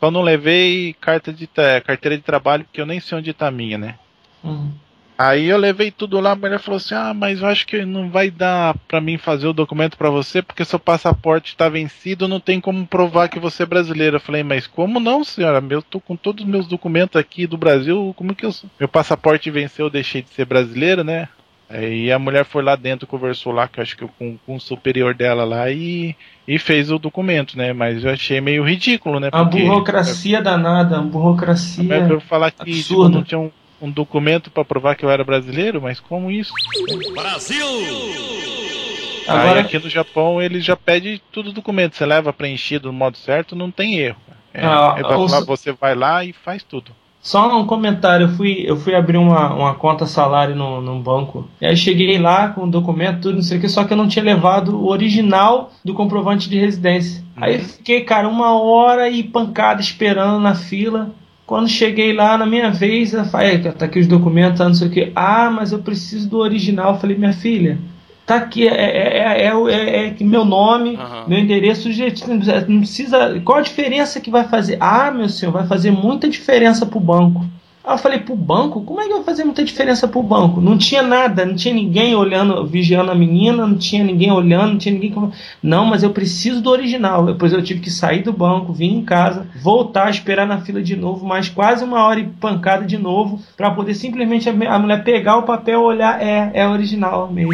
só 0.03 0.11
não 0.11 0.21
levei 0.21 0.93
carta 0.99 1.31
de 1.31 1.47
carteira 1.47 2.17
de 2.17 2.23
trabalho, 2.23 2.65
porque 2.65 2.81
eu 2.81 2.85
nem 2.85 2.99
sei 2.99 3.17
onde 3.17 3.31
tá 3.31 3.47
a 3.47 3.51
minha, 3.51 3.77
né? 3.77 3.95
Uhum. 4.43 4.69
Aí 5.17 5.45
eu 5.45 5.55
levei 5.55 5.91
tudo 5.91 6.19
lá, 6.19 6.31
a 6.31 6.35
mulher 6.35 6.59
falou 6.59 6.75
assim: 6.75 6.93
Ah, 6.93 7.13
mas 7.13 7.41
eu 7.41 7.47
acho 7.47 7.65
que 7.65 7.85
não 7.85 8.09
vai 8.09 8.29
dar 8.29 8.75
para 8.85 8.99
mim 8.99 9.17
fazer 9.17 9.47
o 9.47 9.53
documento 9.53 9.97
para 9.97 10.09
você, 10.09 10.41
porque 10.41 10.65
seu 10.65 10.77
passaporte 10.77 11.51
está 11.51 11.69
vencido, 11.69 12.27
não 12.27 12.41
tem 12.41 12.59
como 12.59 12.85
provar 12.85 13.29
que 13.29 13.39
você 13.39 13.63
é 13.63 13.65
brasileiro. 13.65 14.17
Eu 14.17 14.19
falei, 14.19 14.43
mas 14.43 14.67
como 14.67 14.99
não, 14.99 15.23
senhora? 15.23 15.63
Eu 15.69 15.81
tô 15.81 16.01
com 16.01 16.17
todos 16.17 16.43
os 16.43 16.49
meus 16.49 16.67
documentos 16.67 17.15
aqui 17.15 17.47
do 17.47 17.57
Brasil, 17.57 18.13
como 18.17 18.35
que 18.35 18.45
eu, 18.45 18.51
meu 18.77 18.89
passaporte 18.89 19.49
venceu, 19.49 19.85
eu 19.85 19.89
deixei 19.89 20.21
de 20.21 20.29
ser 20.31 20.43
brasileiro, 20.43 21.05
né? 21.05 21.29
Aí 21.74 22.11
a 22.11 22.19
mulher 22.19 22.45
foi 22.45 22.61
lá 22.61 22.76
dentro, 22.76 23.07
conversou 23.07 23.51
lá, 23.51 23.67
que 23.67 23.80
eu 23.80 23.82
acho 23.82 23.97
que 23.97 24.07
com, 24.19 24.38
com 24.45 24.55
o 24.55 24.59
superior 24.59 25.15
dela 25.15 25.43
lá 25.43 25.71
e, 25.71 26.15
e 26.47 26.59
fez 26.59 26.91
o 26.91 26.99
documento, 26.99 27.57
né? 27.57 27.74
Mas 27.74 28.03
eu 28.03 28.11
achei 28.11 28.39
meio 28.39 28.63
ridículo, 28.63 29.19
né? 29.19 29.32
Porque, 29.32 29.57
a 29.57 29.65
burocracia 29.65 30.39
danada, 30.39 30.97
a 30.97 31.01
burocracia. 31.01 31.84
Eu 32.07 32.21
falar 32.21 32.51
que 32.51 32.84
tipo, 32.84 33.09
não 33.09 33.24
tinha 33.24 33.39
um, 33.39 33.49
um 33.82 33.89
documento 33.89 34.51
para 34.51 34.63
provar 34.63 34.95
que 34.95 35.03
eu 35.03 35.09
era 35.09 35.24
brasileiro, 35.24 35.82
mas 35.82 35.99
como 35.99 36.30
isso? 36.30 36.53
Brasil! 37.15 37.65
Agora... 39.28 39.53
Aí 39.53 39.59
aqui 39.61 39.80
no 39.80 39.89
Japão 39.89 40.39
ele 40.39 40.61
já 40.61 40.76
pede 40.76 41.19
tudo 41.32 41.51
documento, 41.51 41.95
você 41.95 42.05
leva 42.05 42.32
preenchido 42.32 42.91
no 42.91 42.93
modo 42.93 43.17
certo, 43.17 43.55
não 43.55 43.71
tem 43.71 43.97
erro. 43.97 44.17
É, 44.53 44.63
ah, 44.63 44.95
é 44.99 45.41
você 45.43 45.71
vai 45.71 45.95
lá 45.95 46.24
e 46.24 46.34
faz 46.34 46.61
tudo. 46.61 46.91
Só 47.24 47.57
um 47.57 47.65
comentário, 47.65 48.26
eu 48.26 48.30
fui, 48.30 48.65
eu 48.67 48.76
fui 48.76 48.93
abrir 48.93 49.15
uma, 49.15 49.53
uma 49.53 49.74
conta 49.76 50.05
salário 50.05 50.57
no, 50.57 50.82
num 50.82 50.99
banco. 50.99 51.47
E 51.61 51.65
aí 51.65 51.78
cheguei 51.78 52.19
lá 52.19 52.49
com 52.49 52.65
o 52.65 52.69
documento, 52.69 53.21
tudo, 53.21 53.36
não 53.36 53.41
sei 53.41 53.57
o 53.57 53.61
que, 53.61 53.69
só 53.69 53.86
que 53.86 53.93
eu 53.93 53.97
não 53.97 54.09
tinha 54.09 54.26
levado 54.26 54.76
o 54.76 54.89
original 54.89 55.71
do 55.86 55.93
comprovante 55.93 56.49
de 56.49 56.59
residência. 56.59 57.24
Uhum. 57.38 57.43
Aí 57.45 57.59
fiquei, 57.59 58.01
cara, 58.01 58.28
uma 58.28 58.61
hora 58.61 59.09
e 59.09 59.24
pancada 59.24 59.80
esperando 59.80 60.38
na 60.38 60.53
fila. 60.53 61.11
Quando 61.45 61.69
cheguei 61.69 62.11
lá 62.11 62.38
na 62.38 62.45
minha 62.45 62.69
vez, 62.69 63.13
eu 63.13 63.24
falei, 63.24 63.57
tá 63.57 63.86
aqui 63.86 63.99
os 63.99 64.07
documentos, 64.07 64.57
tá, 64.57 64.65
não 64.65 64.76
sei 64.76 64.89
o 64.89 64.91
que. 64.91 65.11
Ah, 65.15 65.49
mas 65.49 65.71
eu 65.71 65.80
preciso 65.80 66.30
do 66.30 66.39
original. 66.39 66.93
Eu 66.93 66.99
falei, 66.99 67.17
minha 67.17 67.34
filha, 67.34 67.80
tá 68.26 68.36
aqui, 68.36 68.67
é, 68.67 68.74
é, 68.74 69.47
é, 69.47 70.07
é 70.07 70.24
meu 70.24 70.45
nome, 70.45 70.95
uhum. 70.95 71.28
meu 71.28 71.39
endereço, 71.39 71.89
não 72.67 72.80
precisa. 72.80 73.39
Qual 73.43 73.57
a 73.57 73.61
diferença 73.61 74.19
que 74.19 74.32
vai 74.32 74.47
fazer? 74.47 74.78
Ah, 74.80 75.11
meu 75.11 75.30
senhor, 75.30 75.51
vai 75.51 75.67
fazer 75.67 75.91
muita 75.91 76.30
diferença 76.30 76.86
pro 76.86 76.99
banco. 76.99 77.45
Aí 77.84 77.95
eu 77.95 77.97
falei, 77.97 78.19
pro 78.19 78.34
banco? 78.34 78.81
Como 78.81 79.01
é 79.01 79.07
que 79.07 79.13
vai 79.13 79.23
fazer 79.23 79.43
muita 79.43 79.63
diferença 79.63 80.07
pro 80.07 80.23
banco? 80.23 80.61
Não 80.61 80.77
tinha 80.77 81.03
nada, 81.03 81.45
não 81.45 81.53
tinha 81.53 81.73
ninguém 81.73 82.15
olhando, 82.15 82.65
vigiando 82.65 83.11
a 83.11 83.15
menina, 83.15 83.67
não 83.67 83.77
tinha 83.77 84.01
ninguém 84.03 84.31
olhando, 84.31 84.71
não 84.71 84.77
tinha 84.77 84.93
ninguém. 84.93 85.13
Não, 85.61 85.86
mas 85.86 86.01
eu 86.01 86.11
preciso 86.11 86.61
do 86.61 86.69
original. 86.69 87.25
Depois 87.25 87.51
eu 87.51 87.61
tive 87.61 87.81
que 87.81 87.91
sair 87.91 88.23
do 88.23 88.31
banco, 88.31 88.71
vir 88.71 88.88
em 88.88 89.03
casa, 89.03 89.47
voltar, 89.61 90.09
esperar 90.09 90.47
na 90.47 90.61
fila 90.61 90.81
de 90.81 90.95
novo, 90.95 91.25
mais 91.25 91.49
quase 91.49 91.84
uma 91.84 92.03
hora 92.03 92.21
e 92.21 92.25
pancada 92.25 92.86
de 92.86 92.97
novo, 92.97 93.41
para 93.57 93.71
poder 93.71 93.95
simplesmente 93.95 94.47
a 94.47 94.79
mulher 94.79 95.03
pegar 95.03 95.36
o 95.38 95.43
papel, 95.43 95.81
olhar, 95.81 96.21
é, 96.21 96.51
é 96.53 96.65
original 96.65 97.29
mesmo. 97.29 97.51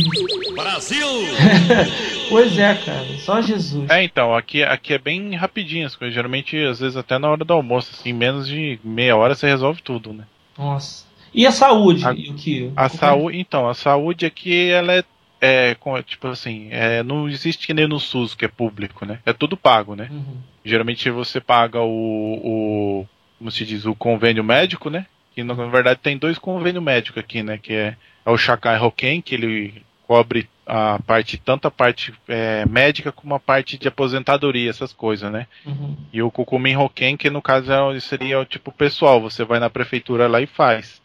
Brasil! 0.56 1.08
pois 2.30 2.58
é, 2.58 2.76
cara, 2.76 3.18
só 3.18 3.42
Jesus. 3.42 3.90
É, 3.90 4.04
então, 4.04 4.36
aqui, 4.36 4.64
aqui 4.64 4.94
é 4.94 4.98
bem 4.98 5.36
rapidinho 5.36 5.86
as 5.86 5.96
coisas. 5.96 6.14
Geralmente, 6.14 6.56
às 6.58 6.80
vezes, 6.80 6.96
até 6.96 7.18
na 7.18 7.30
hora 7.30 7.44
do 7.44 7.54
almoço, 7.54 7.92
assim, 7.94 8.14
menos 8.14 8.48
de 8.48 8.80
meia 8.84 9.18
hora 9.18 9.36
você 9.36 9.48
resolve 9.48 9.82
tudo, 9.82 10.14
né? 10.14 10.26
Nossa. 10.58 11.06
E 11.34 11.46
a 11.46 11.52
saúde? 11.52 12.06
A, 12.06 12.12
o 12.12 12.36
que? 12.36 12.72
A 12.76 12.90
saúde, 12.90 13.38
então, 13.38 13.68
a 13.68 13.74
saúde 13.74 14.26
aqui 14.26 14.70
ela 14.70 14.94
é, 14.94 15.04
é 15.42 15.76
tipo 16.06 16.28
assim, 16.28 16.68
é, 16.72 17.04
não 17.04 17.30
existe 17.30 17.68
que 17.68 17.74
nem 17.74 17.88
no 17.88 18.00
SUS 18.00 18.34
que 18.34 18.46
é 18.46 18.48
público, 18.48 19.06
né? 19.06 19.20
É 19.26 19.34
tudo 19.34 19.58
pago, 19.58 19.96
né? 19.96 20.08
Uhum. 20.10 20.38
Geralmente 20.64 21.10
você 21.10 21.40
paga 21.40 21.82
o, 21.82 21.86
o, 21.88 23.08
como 23.38 23.52
se 23.52 23.66
diz, 23.66 23.86
o 23.86 23.96
convênio 23.96 24.44
médico, 24.44 24.90
né? 24.90 25.06
Que 25.34 25.44
na 25.44 25.54
verdade 25.54 26.00
tem 26.02 26.18
dois 26.18 26.38
convênios 26.38 26.84
médicos 26.84 27.20
aqui, 27.20 27.44
né? 27.44 27.58
Que 27.58 27.74
é, 27.74 27.98
é 28.26 28.30
o 28.30 28.38
Shakai 28.38 28.78
Roken, 28.78 29.22
que 29.22 29.36
ele 29.36 29.84
cobre 30.10 30.50
a 30.66 30.98
parte, 31.06 31.38
tanto 31.38 31.68
a 31.68 31.72
parte 31.72 32.12
é, 32.28 32.66
médica 32.66 33.12
como 33.12 33.36
a 33.36 33.40
parte 33.40 33.78
de 33.78 33.88
aposentadoria, 33.88 34.68
essas 34.68 34.92
coisas, 34.92 35.32
né? 35.32 35.46
Uhum. 35.64 35.96
E 36.12 36.20
o 36.20 36.32
Kukumin 36.32 36.76
Hoken, 36.76 37.16
que 37.16 37.30
no 37.30 37.44
caso 37.44 37.72
é, 37.72 38.00
seria 38.00 38.40
o 38.40 38.46
tipo 38.46 38.72
pessoal, 38.72 39.22
você 39.22 39.46
vai 39.46 39.60
na 39.60 39.70
prefeitura 39.70 40.28
lá 40.28 40.42
e 40.42 40.48
faz. 40.48 41.00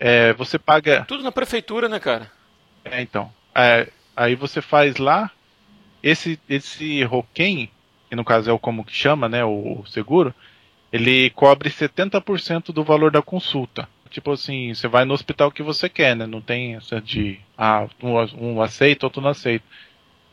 É, 0.00 0.32
você 0.32 0.58
paga. 0.58 1.04
Tudo 1.04 1.22
na 1.22 1.30
prefeitura, 1.30 1.88
né, 1.88 2.00
cara? 2.00 2.28
É, 2.84 3.00
então. 3.00 3.32
É, 3.54 3.88
aí 4.16 4.34
você 4.34 4.60
faz 4.60 4.96
lá. 4.96 5.30
Esse, 6.02 6.40
esse 6.48 7.04
Hoken, 7.04 7.70
que 8.10 8.16
no 8.16 8.24
caso 8.24 8.50
é 8.50 8.52
o 8.52 8.58
como 8.58 8.84
que 8.84 8.92
chama, 8.92 9.28
né? 9.28 9.44
O, 9.44 9.78
o 9.78 9.86
seguro, 9.86 10.34
ele 10.92 11.30
cobre 11.30 11.70
70% 11.70 12.72
do 12.72 12.82
valor 12.82 13.12
da 13.12 13.22
consulta 13.22 13.88
tipo 14.12 14.30
assim, 14.32 14.74
você 14.74 14.86
vai 14.86 15.04
no 15.04 15.14
hospital 15.14 15.50
que 15.50 15.62
você 15.62 15.88
quer, 15.88 16.14
né? 16.14 16.26
Não 16.26 16.40
tem 16.40 16.76
essa 16.76 17.00
de 17.00 17.40
ah, 17.56 17.86
um, 18.02 18.14
um 18.54 18.62
aceita, 18.62 19.06
outro 19.06 19.20
não 19.20 19.30
aceita. 19.30 19.64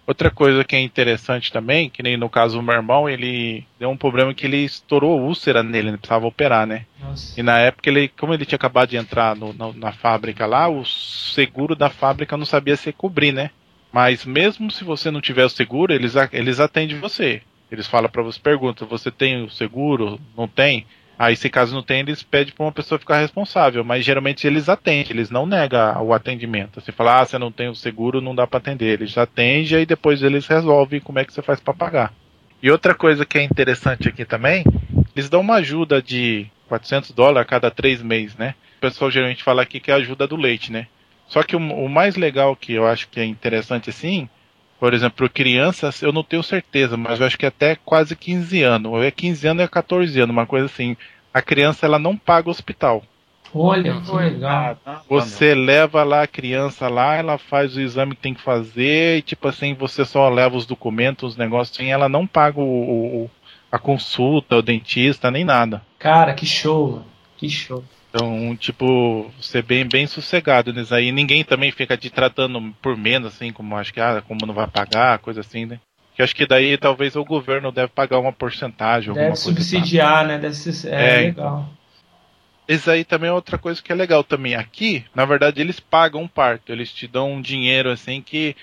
Outra 0.05 0.31
coisa 0.31 0.63
que 0.63 0.75
é 0.75 0.79
interessante 0.79 1.51
também, 1.51 1.87
que 1.87 2.01
nem 2.01 2.17
no 2.17 2.29
caso 2.29 2.57
do 2.57 2.63
meu 2.63 2.73
irmão, 2.73 3.07
ele 3.07 3.63
deu 3.79 3.91
um 3.91 3.97
problema 3.97 4.33
que 4.33 4.43
ele 4.43 4.57
estourou 4.57 5.21
úlcera 5.21 5.61
nele, 5.61 5.89
ele 5.89 5.97
precisava 5.97 6.25
operar, 6.25 6.65
né? 6.65 6.85
Nossa. 6.99 7.39
E 7.39 7.43
na 7.43 7.59
época, 7.59 7.87
ele, 7.89 8.07
como 8.07 8.33
ele 8.33 8.43
tinha 8.43 8.57
acabado 8.57 8.89
de 8.89 8.97
entrar 8.97 9.35
no, 9.35 9.53
na, 9.53 9.71
na, 9.71 9.91
fábrica 9.91 10.47
lá, 10.47 10.67
o 10.67 10.83
seguro 10.83 11.75
da 11.75 11.91
fábrica 11.91 12.35
não 12.35 12.45
sabia 12.45 12.75
se 12.75 12.91
cobrir, 12.91 13.31
né? 13.31 13.51
Mas 13.91 14.25
mesmo 14.25 14.71
se 14.71 14.83
você 14.83 15.11
não 15.11 15.21
tiver 15.21 15.45
o 15.45 15.49
seguro, 15.49 15.93
eles, 15.93 16.15
eles 16.31 16.59
atendem 16.59 16.99
você. 16.99 17.43
Eles 17.71 17.85
falam 17.85 18.09
para 18.09 18.23
você, 18.23 18.39
perguntam, 18.39 18.87
você 18.87 19.11
tem 19.11 19.43
o 19.43 19.49
seguro? 19.49 20.19
Não 20.35 20.47
tem? 20.47 20.87
Aí, 21.19 21.35
se 21.35 21.49
caso 21.49 21.75
não 21.75 21.83
tem, 21.83 21.99
eles 21.99 22.23
pedem 22.23 22.53
para 22.53 22.65
uma 22.65 22.71
pessoa 22.71 22.97
ficar 22.97 23.19
responsável, 23.19 23.83
mas 23.83 24.05
geralmente 24.05 24.47
eles 24.47 24.69
atendem, 24.69 25.11
eles 25.11 25.29
não 25.29 25.45
negam 25.45 26.01
o 26.01 26.13
atendimento. 26.13 26.79
Você 26.79 26.93
fala, 26.93 27.19
ah, 27.19 27.25
você 27.25 27.37
não 27.37 27.51
tem 27.51 27.67
o 27.67 27.75
seguro, 27.75 28.21
não 28.21 28.33
dá 28.33 28.47
para 28.47 28.59
atender. 28.59 29.01
Eles 29.01 29.17
atendem 29.17 29.81
e 29.81 29.85
depois 29.85 30.23
eles 30.23 30.47
resolvem 30.47 31.01
como 31.01 31.19
é 31.19 31.25
que 31.25 31.33
você 31.33 31.41
faz 31.41 31.59
para 31.59 31.73
pagar. 31.73 32.13
E 32.63 32.71
outra 32.71 32.95
coisa 32.95 33.25
que 33.25 33.37
é 33.37 33.43
interessante 33.43 34.07
aqui 34.07 34.23
também, 34.23 34.63
eles 35.13 35.29
dão 35.29 35.41
uma 35.41 35.55
ajuda 35.55 36.01
de 36.01 36.47
400 36.69 37.11
dólares 37.11 37.41
a 37.41 37.49
cada 37.49 37.69
três 37.69 38.01
meses, 38.01 38.37
né? 38.37 38.55
O 38.77 38.79
pessoal 38.79 39.11
geralmente 39.11 39.43
fala 39.43 39.61
aqui 39.61 39.81
que 39.81 39.91
é 39.91 39.95
a 39.95 39.97
ajuda 39.97 40.25
do 40.25 40.37
leite, 40.37 40.71
né? 40.71 40.87
Só 41.27 41.43
que 41.43 41.53
o, 41.53 41.59
o 41.59 41.89
mais 41.89 42.15
legal 42.15 42.55
que 42.55 42.71
eu 42.71 42.87
acho 42.87 43.09
que 43.09 43.19
é 43.19 43.25
interessante 43.25 43.89
assim, 43.89 44.29
por 44.79 44.93
exemplo, 44.93 45.29
crianças, 45.29 46.01
eu 46.01 46.13
não 46.13 46.23
tenho 46.23 46.41
certeza, 46.41 46.95
mas 46.95 47.19
eu 47.19 47.25
acho 47.25 47.37
que 47.37 47.45
é 47.45 47.49
até 47.49 47.75
quase 47.75 48.15
15 48.15 48.63
anos. 48.63 48.91
Ou 48.91 49.03
é 49.03 49.11
15 49.11 49.47
anos 49.47 49.59
ou 49.59 49.65
é 49.65 49.67
14 49.67 50.19
anos, 50.19 50.33
uma 50.33 50.45
coisa 50.45 50.67
assim. 50.67 50.95
A 51.33 51.41
criança 51.41 51.85
ela 51.85 51.99
não 51.99 52.15
paga 52.15 52.47
o 52.47 52.51
hospital. 52.51 53.03
Olha, 53.53 53.99
que 53.99 54.11
legal. 54.11 54.77
Você 55.09 55.55
leva 55.55 56.03
lá 56.03 56.23
a 56.23 56.27
criança 56.27 56.87
lá, 56.87 57.15
ela 57.15 57.37
faz 57.37 57.75
o 57.75 57.81
exame 57.81 58.15
que 58.15 58.21
tem 58.21 58.33
que 58.33 58.41
fazer, 58.41 59.17
e 59.17 59.21
tipo 59.21 59.47
assim, 59.47 59.73
você 59.73 60.05
só 60.05 60.29
leva 60.29 60.55
os 60.55 60.65
documentos, 60.65 61.31
os 61.31 61.37
negócios, 61.37 61.75
assim, 61.75 61.91
ela 61.91 62.07
não 62.07 62.27
paga 62.27 62.59
o, 62.59 63.23
o, 63.23 63.31
a 63.71 63.79
consulta, 63.79 64.55
o 64.55 64.61
dentista, 64.61 65.31
nem 65.31 65.43
nada. 65.43 65.81
Cara, 65.97 66.33
que 66.33 66.45
show, 66.45 67.03
que 67.37 67.49
show. 67.49 67.83
Então, 68.09 68.55
tipo, 68.55 69.31
ser 69.39 69.61
bem, 69.61 69.85
bem 69.87 70.07
sossegado 70.07 70.73
nisso 70.73 70.93
aí. 70.93 71.11
Ninguém 71.11 71.43
também 71.43 71.71
fica 71.71 71.95
te 71.95 72.09
tratando 72.09 72.73
por 72.81 72.97
menos, 72.97 73.35
assim, 73.35 73.51
como 73.51 73.77
acho 73.77 73.93
que, 73.93 74.01
ah, 74.01 74.23
como 74.27 74.45
não 74.47 74.53
vai 74.53 74.67
pagar, 74.67 75.19
coisa 75.19 75.41
assim, 75.41 75.65
né? 75.65 75.79
Que 76.15 76.23
acho 76.23 76.35
que 76.35 76.47
daí 76.47 76.77
talvez 76.77 77.15
o 77.15 77.23
governo 77.23 77.71
deve 77.71 77.89
pagar 77.89 78.19
uma 78.19 78.33
porcentagem. 78.33 79.13
Deve 79.13 79.35
subsidiar, 79.35 80.25
né? 80.25 80.39
Deve 80.39 80.55
ser, 80.55 80.91
é, 80.91 81.13
é, 81.13 81.21
legal. 81.27 81.69
Isso 82.67 82.89
aí 82.89 83.03
também 83.03 83.29
é 83.29 83.33
outra 83.33 83.57
coisa 83.57 83.81
que 83.81 83.91
é 83.91 83.95
legal 83.95 84.23
também. 84.23 84.55
Aqui, 84.55 85.05
na 85.13 85.25
verdade, 85.25 85.61
eles 85.61 85.79
pagam 85.79 86.23
um 86.23 86.27
parto. 86.27 86.71
Eles 86.71 86.91
te 86.91 87.07
dão 87.07 87.33
um 87.33 87.41
dinheiro 87.41 87.89
assim 87.91 88.21
que 88.21 88.55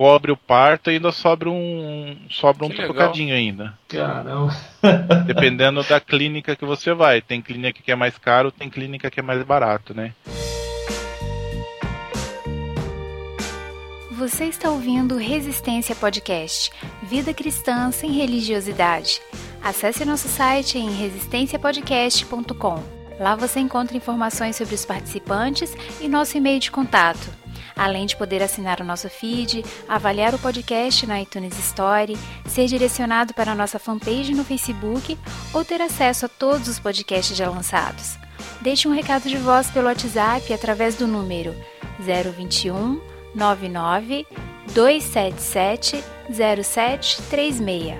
cobre 0.00 0.32
o 0.32 0.36
parto 0.36 0.90
e 0.90 0.94
ainda 0.94 1.12
sobra 1.12 1.50
um 1.50 2.16
sobra 2.30 2.64
um 2.64 2.70
trocadinho 2.70 3.34
ainda. 3.34 3.74
Caramba. 3.86 4.56
Dependendo 5.26 5.82
da 5.82 6.00
clínica 6.00 6.56
que 6.56 6.64
você 6.64 6.94
vai. 6.94 7.20
Tem 7.20 7.42
clínica 7.42 7.82
que 7.84 7.92
é 7.92 7.94
mais 7.94 8.16
caro, 8.16 8.50
tem 8.50 8.70
clínica 8.70 9.10
que 9.10 9.20
é 9.20 9.22
mais 9.22 9.42
barato, 9.42 9.92
né? 9.92 10.14
Você 14.12 14.46
está 14.46 14.70
ouvindo 14.70 15.18
Resistência 15.18 15.94
Podcast, 15.94 16.72
vida 17.02 17.34
cristã 17.34 17.90
sem 17.90 18.10
religiosidade. 18.12 19.20
Acesse 19.62 20.06
nosso 20.06 20.28
site 20.28 20.78
em 20.78 20.90
resistenciapodcast.com. 20.90 22.82
Lá 23.18 23.36
você 23.36 23.60
encontra 23.60 23.98
informações 23.98 24.56
sobre 24.56 24.74
os 24.74 24.86
participantes 24.86 25.76
e 26.00 26.08
nosso 26.08 26.38
e-mail 26.38 26.58
de 26.58 26.70
contato 26.70 27.39
além 27.80 28.04
de 28.04 28.14
poder 28.14 28.42
assinar 28.42 28.78
o 28.82 28.84
nosso 28.84 29.08
feed, 29.08 29.64
avaliar 29.88 30.34
o 30.34 30.38
podcast 30.38 31.06
na 31.06 31.22
iTunes 31.22 31.58
Store, 31.58 32.14
ser 32.46 32.66
direcionado 32.66 33.32
para 33.32 33.52
a 33.52 33.54
nossa 33.54 33.78
fanpage 33.78 34.34
no 34.34 34.44
Facebook 34.44 35.18
ou 35.54 35.64
ter 35.64 35.80
acesso 35.80 36.26
a 36.26 36.28
todos 36.28 36.68
os 36.68 36.78
podcasts 36.78 37.34
já 37.34 37.48
lançados. 37.48 38.18
Deixe 38.60 38.86
um 38.86 38.92
recado 38.92 39.30
de 39.30 39.38
voz 39.38 39.70
pelo 39.70 39.86
WhatsApp 39.86 40.52
através 40.52 40.94
do 40.94 41.06
número 41.06 41.54
021 41.98 43.00
99 43.34 44.26
277 44.74 46.04
0736. 46.30 47.94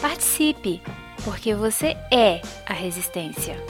Participe, 0.00 0.82
porque 1.24 1.54
você 1.54 1.96
é 2.12 2.42
a 2.66 2.72
resistência. 2.72 3.64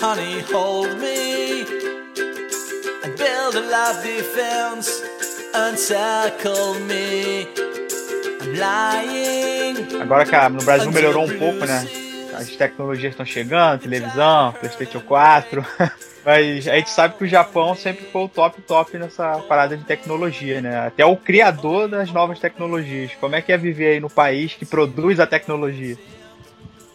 Honey, 0.00 0.40
hold 0.50 0.98
me 0.98 1.60
and 3.04 3.16
build 3.18 3.54
a 3.54 3.60
love 3.60 4.02
defense 4.02 5.02
encircle 5.54 6.80
me. 6.80 7.46
I'm 8.40 8.56
lying. 8.56 10.00
Agora 10.00 10.24
que 10.24 10.48
no 10.48 10.64
Brasil 10.64 10.90
melhorou 10.90 11.24
um 11.24 11.38
pouco, 11.38 11.66
né? 11.66 11.86
As 12.34 12.48
tecnologias 12.48 13.12
estão 13.12 13.26
chegando, 13.26 13.80
televisão, 13.80 14.52
PlayStation 14.52 15.00
4. 15.00 15.66
Mas 16.24 16.66
a 16.68 16.76
gente 16.76 16.90
sabe 16.90 17.16
que 17.16 17.24
o 17.24 17.28
Japão 17.28 17.74
sempre 17.74 18.06
foi 18.06 18.22
o 18.22 18.28
top 18.28 18.62
top 18.62 18.96
nessa 18.96 19.38
parada 19.40 19.76
de 19.76 19.84
tecnologia, 19.84 20.62
né? 20.62 20.86
Até 20.86 21.04
o 21.04 21.16
criador 21.16 21.88
das 21.88 22.10
novas 22.10 22.38
tecnologias. 22.38 23.12
Como 23.20 23.34
é 23.34 23.42
que 23.42 23.52
é 23.52 23.58
viver 23.58 23.92
aí 23.92 24.00
no 24.00 24.08
país 24.08 24.54
que 24.54 24.64
produz 24.64 25.20
a 25.20 25.26
tecnologia? 25.26 25.98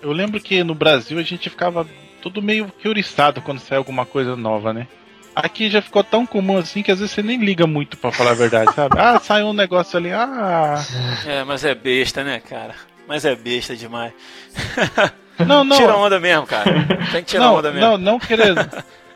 Eu 0.02 0.12
lembro 0.12 0.40
que 0.40 0.64
no 0.64 0.74
Brasil 0.74 1.20
a 1.20 1.24
gente 1.24 1.50
ficava 1.50 1.88
tudo 2.26 2.42
meio 2.42 2.72
que 2.80 2.90
oriçado 2.90 3.40
quando 3.40 3.60
sai 3.60 3.78
alguma 3.78 4.04
coisa 4.04 4.36
nova, 4.36 4.74
né? 4.74 4.88
Aqui 5.36 5.70
já 5.70 5.80
ficou 5.80 6.04
tão 6.04 6.26
comum 6.26 6.58
assim 6.58 6.82
que 6.82 6.92
às 6.92 6.98
vezes 6.98 7.14
você 7.14 7.22
nem 7.22 7.38
liga 7.38 7.68
muito 7.68 7.98
para 7.98 8.12
falar 8.12 8.32
a 8.32 8.36
verdade, 8.36 8.74
sabe? 8.74 8.96
Ah, 8.98 9.20
sai 9.20 9.44
um 9.44 9.54
negócio 9.54 9.96
ali, 9.96 10.12
ah. 10.12 10.84
É, 11.28 11.44
mas 11.44 11.64
é 11.64 11.76
besta, 11.76 12.24
né, 12.24 12.40
cara? 12.40 12.74
Mas 13.08 13.26
é 13.26 13.36
besta 13.36 13.76
demais. 13.76 14.12
Não, 15.38 15.66
não. 15.66 15.76
Tira 15.76 15.98
onda 15.98 16.18
mesmo, 16.18 16.48
cara. 16.48 16.64
Tem 17.12 17.22
que 17.22 17.32
tirar 17.32 17.44
não, 17.44 17.56
onda 17.56 17.70
mesmo. 17.70 17.86
Não, 17.86 17.98
não 17.98 18.18
querendo. 18.18 18.66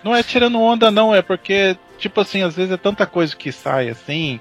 Não 0.03 0.13
é 0.13 0.21
tirando 0.21 0.59
onda, 0.59 0.91
não, 0.91 1.15
é 1.15 1.21
porque, 1.21 1.77
tipo 1.97 2.19
assim, 2.19 2.43
às 2.43 2.57
vezes 2.57 2.73
é 2.73 2.75
tanta 2.75 3.05
coisa 3.05 3.33
que 3.33 3.53
sai 3.53 3.87
assim. 3.87 4.37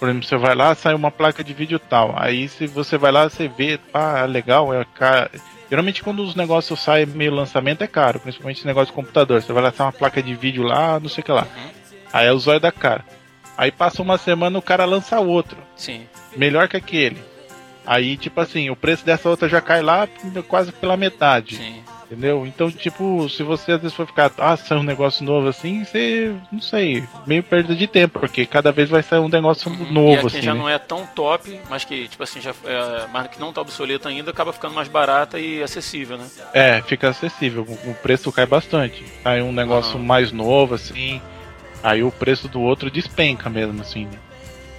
Por 0.00 0.08
exemplo, 0.08 0.26
você 0.26 0.36
vai 0.36 0.56
lá, 0.56 0.74
sai 0.74 0.94
uma 0.94 1.12
placa 1.12 1.44
de 1.44 1.54
vídeo 1.54 1.78
tal. 1.78 2.12
Aí 2.16 2.48
se 2.48 2.66
você 2.66 2.98
vai 2.98 3.12
lá, 3.12 3.30
você 3.30 3.46
vê, 3.46 3.78
ah, 3.94 4.24
legal, 4.24 4.74
é 4.74 4.84
cara 4.96 5.30
Geralmente 5.72 6.02
quando 6.02 6.22
os 6.22 6.34
negócios 6.34 6.80
saem 6.80 7.06
meio 7.06 7.32
lançamento 7.32 7.80
é 7.80 7.86
caro, 7.86 8.20
principalmente 8.20 8.58
esse 8.58 8.66
negócio 8.66 8.88
de 8.88 8.92
computador. 8.92 9.40
Você 9.40 9.54
vai 9.54 9.62
lançar 9.62 9.84
uma 9.84 9.92
placa 9.92 10.22
de 10.22 10.34
vídeo 10.34 10.62
lá, 10.62 11.00
não 11.00 11.08
sei 11.08 11.22
o 11.22 11.24
que 11.24 11.32
lá. 11.32 11.46
Aí 12.12 12.26
é 12.26 12.32
o 12.32 12.38
zóio 12.38 12.60
da 12.60 12.70
cara. 12.70 13.02
Aí 13.56 13.72
passa 13.72 14.02
uma 14.02 14.18
semana 14.18 14.58
o 14.58 14.60
cara 14.60 14.84
lança 14.84 15.18
outro. 15.18 15.56
Sim. 15.74 16.06
Melhor 16.36 16.68
que 16.68 16.76
aquele. 16.76 17.16
Aí, 17.86 18.18
tipo 18.18 18.38
assim, 18.38 18.68
o 18.68 18.76
preço 18.76 19.02
dessa 19.02 19.30
outra 19.30 19.48
já 19.48 19.62
cai 19.62 19.80
lá 19.80 20.06
quase 20.46 20.72
pela 20.72 20.94
metade. 20.94 21.56
Sim. 21.56 21.81
Entendeu? 22.12 22.46
Então, 22.46 22.70
tipo, 22.70 23.26
se 23.30 23.42
você 23.42 23.72
às 23.72 23.80
vezes 23.80 23.96
for 23.96 24.06
ficar, 24.06 24.30
ah, 24.36 24.54
sai 24.54 24.76
um 24.76 24.82
negócio 24.82 25.24
novo 25.24 25.48
assim, 25.48 25.82
você, 25.82 26.36
não 26.52 26.60
sei, 26.60 27.02
meio 27.26 27.42
perda 27.42 27.74
de 27.74 27.86
tempo, 27.86 28.20
porque 28.20 28.44
cada 28.44 28.70
vez 28.70 28.90
vai 28.90 29.02
sair 29.02 29.18
um 29.18 29.30
negócio 29.30 29.72
e 29.72 29.90
novo, 29.90 30.20
que 30.20 30.26
assim. 30.26 30.42
já 30.42 30.52
né? 30.52 30.60
não 30.60 30.68
é 30.68 30.78
tão 30.78 31.06
top, 31.06 31.58
mas 31.70 31.86
que, 31.86 32.06
tipo 32.08 32.22
assim, 32.22 32.38
já, 32.38 32.50
é, 32.66 33.06
mas 33.10 33.28
que 33.28 33.40
não 33.40 33.50
tá 33.50 33.62
obsoleta 33.62 34.10
ainda, 34.10 34.30
acaba 34.30 34.52
ficando 34.52 34.74
mais 34.74 34.88
barata 34.88 35.40
e 35.40 35.62
acessível, 35.62 36.18
né? 36.18 36.26
É, 36.52 36.82
fica 36.82 37.08
acessível, 37.08 37.62
o 37.62 37.94
preço 37.94 38.30
cai 38.30 38.44
bastante. 38.44 39.02
Aí 39.24 39.40
um 39.40 39.52
negócio 39.52 39.96
Aham. 39.96 40.04
mais 40.04 40.30
novo, 40.32 40.74
assim, 40.74 41.18
aí 41.82 42.02
o 42.02 42.12
preço 42.12 42.46
do 42.46 42.60
outro 42.60 42.90
despenca 42.90 43.48
mesmo, 43.48 43.80
assim, 43.80 44.04
né? 44.04 44.18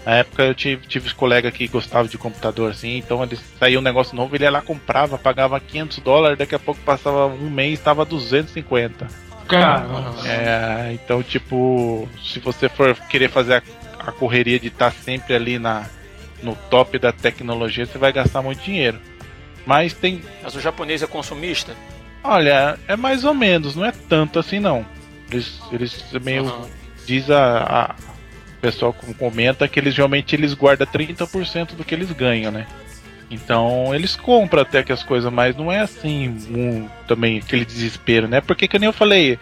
Na 0.05 0.15
época 0.17 0.43
eu 0.43 0.53
tive, 0.53 0.85
tive 0.85 1.07
os 1.07 1.13
colegas 1.13 1.53
que 1.53 1.67
gostavam 1.67 2.07
de 2.07 2.17
computador, 2.17 2.71
assim, 2.71 2.97
então 2.97 3.23
eles 3.23 3.39
saía 3.57 3.79
um 3.79 3.81
negócio 3.81 4.15
novo, 4.15 4.35
ele 4.35 4.43
ia 4.43 4.51
lá, 4.51 4.61
comprava, 4.61 5.17
pagava 5.17 5.59
500 5.59 5.99
dólares, 5.99 6.37
daqui 6.37 6.53
a 6.55 6.59
pouco 6.59 6.81
passava 6.81 7.27
um 7.27 7.49
mês, 7.49 7.79
estava 7.79 8.03
250. 8.03 9.07
Caramba. 9.47 10.13
É, 10.27 10.91
então, 10.93 11.23
tipo, 11.23 12.07
se 12.21 12.39
você 12.39 12.67
for 12.67 12.93
querer 13.07 13.29
fazer 13.29 13.55
a, 13.99 14.09
a 14.09 14.11
correria 14.11 14.59
de 14.59 14.67
estar 14.67 14.91
sempre 14.91 15.35
ali 15.35 15.57
na, 15.57 15.85
no 16.41 16.55
top 16.69 16.99
da 16.99 17.11
tecnologia, 17.11 17.85
você 17.85 17.97
vai 17.97 18.11
gastar 18.11 18.41
muito 18.41 18.61
dinheiro. 18.61 18.99
Mas 19.65 19.93
tem, 19.93 20.21
Mas 20.41 20.55
o 20.55 20.59
japonês 20.59 21.01
é 21.01 21.07
consumista? 21.07 21.73
olha, 22.25 22.77
é 22.87 22.95
mais 22.95 23.23
ou 23.23 23.33
menos, 23.33 23.75
não 23.75 23.85
é 23.85 23.91
tanto 23.91 24.39
assim 24.39 24.59
não. 24.59 24.85
Eles, 25.31 25.61
eles 25.71 26.03
meio 26.23 26.45
Aham. 26.45 26.67
diz 27.05 27.29
a, 27.29 27.57
a 27.57 27.95
pessoal 28.63 28.93
com- 28.93 29.13
comenta 29.13 29.67
que 29.67 29.77
eles 29.77 29.93
realmente 29.95 30.33
eles 30.33 30.53
guardam 30.53 30.87
30% 30.87 31.75
do 31.75 31.83
que 31.83 31.93
eles 31.93 32.09
ganham, 32.13 32.49
né? 32.49 32.65
Então 33.29 33.93
eles 33.93 34.15
compram 34.15 34.61
até 34.61 34.81
que 34.83 34.91
as 34.93 35.03
coisas, 35.03 35.31
mas 35.31 35.55
não 35.55 35.69
é 35.71 35.79
assim 35.81 36.29
um, 36.49 36.87
também 37.07 37.39
aquele 37.39 37.65
desespero, 37.65 38.25
né? 38.27 38.39
Porque 38.39 38.67
que 38.67 38.79
nem 38.79 38.87
eu 38.87 38.93
falei, 38.93 39.37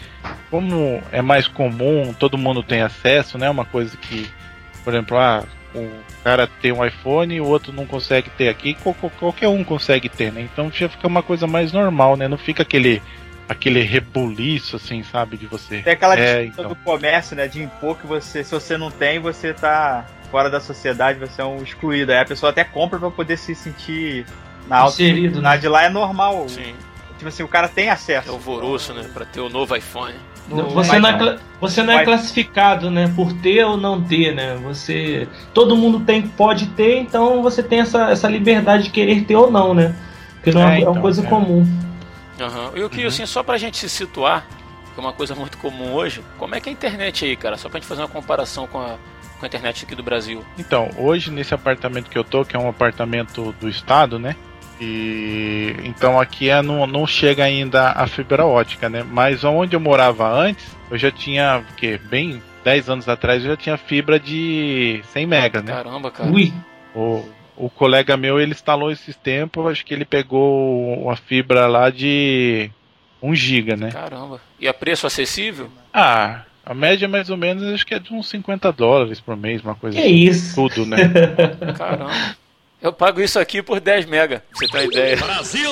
como 0.49 1.01
é 1.11 1.21
mais 1.21 1.47
comum, 1.47 2.13
todo 2.17 2.37
mundo 2.37 2.63
tem 2.63 2.81
acesso, 2.81 3.37
né? 3.37 3.47
Uma 3.49 3.65
coisa 3.65 3.95
que, 3.97 4.27
por 4.83 4.93
exemplo, 4.93 5.17
ah, 5.17 5.43
o 5.75 5.89
cara 6.23 6.47
tem 6.61 6.71
um 6.71 6.83
iPhone 6.85 7.35
e 7.35 7.41
o 7.41 7.45
outro 7.45 7.71
não 7.71 7.85
consegue 7.85 8.29
ter 8.31 8.49
aqui, 8.49 8.73
qual- 8.75 8.95
qual- 8.95 9.11
qualquer 9.19 9.47
um 9.49 9.63
consegue 9.63 10.09
ter, 10.09 10.31
né? 10.31 10.41
Então 10.51 10.71
já 10.71 10.89
fica 10.89 11.07
uma 11.07 11.21
coisa 11.21 11.45
mais 11.45 11.71
normal, 11.71 12.15
né? 12.15 12.27
Não 12.27 12.37
fica 12.37 12.63
aquele 12.63 13.01
aquele 13.51 13.81
rebuliço 13.81 14.75
assim, 14.75 15.03
sabe, 15.03 15.37
de 15.37 15.45
você. 15.45 15.81
Tem 15.81 15.93
aquela 15.93 16.17
É, 16.17 16.45
então. 16.45 16.67
do 16.69 16.75
comércio, 16.75 17.35
né? 17.35 17.47
De 17.47 17.61
impor 17.61 17.97
que 17.97 18.07
você, 18.07 18.43
se 18.43 18.51
você 18.51 18.77
não 18.77 18.89
tem, 18.91 19.19
você 19.19 19.53
tá 19.53 20.05
fora 20.31 20.49
da 20.49 20.59
sociedade, 20.59 21.19
você 21.19 21.41
é 21.41 21.45
um 21.45 21.57
excluído. 21.61 22.11
Aí 22.11 22.19
a 22.19 22.25
pessoa 22.25 22.49
até 22.51 22.63
compra 22.63 22.97
pra 22.99 23.11
poder 23.11 23.37
se 23.37 23.53
sentir 23.53 24.25
na 24.67 24.77
alta. 24.77 24.93
Inserido, 25.01 25.41
Na 25.41 25.51
né? 25.51 25.57
de 25.57 25.67
lá 25.67 25.83
é 25.83 25.89
normal. 25.89 26.47
Sim. 26.49 26.73
Tipo 27.17 27.27
assim, 27.29 27.43
o 27.43 27.47
cara 27.47 27.67
tem 27.67 27.87
É 27.87 27.91
acesso. 27.91 28.33
o 28.33 28.39
Voroço, 28.39 28.93
né? 28.93 29.05
Pra 29.13 29.25
ter 29.25 29.39
o 29.41 29.49
novo 29.49 29.75
iPhone. 29.75 30.15
No- 30.47 30.69
Você 30.71 30.97
não, 30.99 31.09
é, 31.09 31.37
você 31.61 31.83
não 31.83 31.93
é 31.93 32.03
classificado, 32.03 32.89
né? 32.89 33.11
Por 33.15 33.31
ter 33.33 33.63
ou 33.63 33.77
não 33.77 34.01
ter, 34.01 34.33
né? 34.33 34.57
Você. 34.63 35.27
Todo 35.53 35.75
mundo 35.77 35.99
tem, 35.99 36.23
pode 36.23 36.65
ter, 36.69 36.97
então 36.97 37.41
você 37.43 37.61
tem 37.61 37.79
essa, 37.81 38.09
essa 38.09 38.27
liberdade 38.27 38.85
de 38.85 38.89
querer 38.89 39.23
ter 39.23 39.35
ou 39.35 39.51
não, 39.51 39.73
né? 39.73 39.95
Porque 40.35 40.51
não 40.51 40.61
é, 40.61 40.63
É, 40.63 40.67
uma- 40.67 40.73
é 40.73 40.79
uma 40.79 40.91
então, 40.91 41.01
coisa 41.01 41.21
é. 41.23 41.29
comum. 41.29 41.90
Aham. 42.41 42.71
E 42.75 42.83
o 42.83 42.89
que, 42.89 43.05
assim, 43.05 43.25
só 43.25 43.43
pra 43.43 43.57
gente 43.57 43.77
se 43.77 43.89
situar, 43.89 44.45
que 44.93 44.99
é 44.99 45.01
uma 45.01 45.13
coisa 45.13 45.35
muito 45.35 45.57
comum 45.57 45.93
hoje, 45.93 46.23
como 46.37 46.55
é 46.55 46.59
que 46.59 46.69
é 46.69 46.71
a 46.71 46.73
internet 46.73 47.25
aí, 47.25 47.35
cara? 47.35 47.57
Só 47.57 47.69
pra 47.69 47.79
gente 47.79 47.87
fazer 47.87 48.01
uma 48.01 48.07
comparação 48.07 48.67
com 48.67 48.79
a, 48.79 48.97
com 49.39 49.45
a 49.45 49.47
internet 49.47 49.85
aqui 49.85 49.95
do 49.95 50.03
Brasil. 50.03 50.43
Então, 50.57 50.89
hoje 50.97 51.31
nesse 51.31 51.53
apartamento 51.53 52.09
que 52.09 52.17
eu 52.17 52.23
tô, 52.23 52.43
que 52.43 52.55
é 52.55 52.59
um 52.59 52.69
apartamento 52.69 53.53
do 53.59 53.69
estado, 53.69 54.17
né? 54.19 54.35
E 54.79 55.75
então 55.83 56.19
aqui 56.19 56.49
é, 56.49 56.59
não, 56.63 56.87
não 56.87 57.05
chega 57.05 57.43
ainda 57.43 57.91
a 57.91 58.07
fibra 58.07 58.45
ótica, 58.45 58.89
né? 58.89 59.05
Mas 59.07 59.43
onde 59.43 59.75
eu 59.75 59.79
morava 59.79 60.27
antes, 60.27 60.75
eu 60.89 60.97
já 60.97 61.11
tinha, 61.11 61.63
o 61.71 61.75
quê? 61.75 61.99
Bem 62.09 62.41
10 62.63 62.89
anos 62.89 63.07
atrás, 63.07 63.43
eu 63.43 63.51
já 63.51 63.57
tinha 63.57 63.77
fibra 63.77 64.19
de 64.19 65.01
100 65.13 65.25
mega, 65.27 65.61
né? 65.61 65.71
Caramba, 65.71 66.09
cara. 66.09 66.31
Ui, 66.31 66.51
O, 66.95 67.23
o 67.55 67.69
colega 67.69 68.17
meu, 68.17 68.39
ele 68.39 68.51
instalou 68.51 68.91
esses 68.91 69.15
tempos, 69.15 69.65
acho 69.67 69.85
que 69.85 69.93
ele 69.93 70.05
pegou 70.05 71.03
uma 71.03 71.15
fibra 71.15 71.67
lá 71.67 71.89
de 71.89 72.69
1 73.21 73.35
giga, 73.35 73.75
né? 73.75 73.91
Caramba. 73.91 74.41
E 74.59 74.67
a 74.67 74.73
preço 74.73 75.05
acessível? 75.05 75.69
Ah, 75.93 76.43
a 76.65 76.73
média 76.73 77.07
mais 77.07 77.29
ou 77.29 77.37
menos 77.37 77.63
acho 77.73 77.85
que 77.85 77.93
é 77.93 77.99
de 77.99 78.13
uns 78.13 78.29
50 78.29 78.71
dólares 78.71 79.19
por 79.19 79.35
mês, 79.35 79.61
uma 79.61 79.75
coisa 79.75 79.97
que 79.97 80.03
assim. 80.03 80.13
isso? 80.13 80.55
Tudo, 80.55 80.85
né? 80.85 80.97
Caramba. 81.77 82.11
Eu 82.81 82.91
pago 82.91 83.21
isso 83.21 83.37
aqui 83.39 83.61
por 83.61 83.79
10 83.79 84.07
mega, 84.07 84.43
pra 84.49 84.59
você 84.59 84.67
ter 84.67 84.85
ideia. 84.85 85.17
Brasil! 85.17 85.71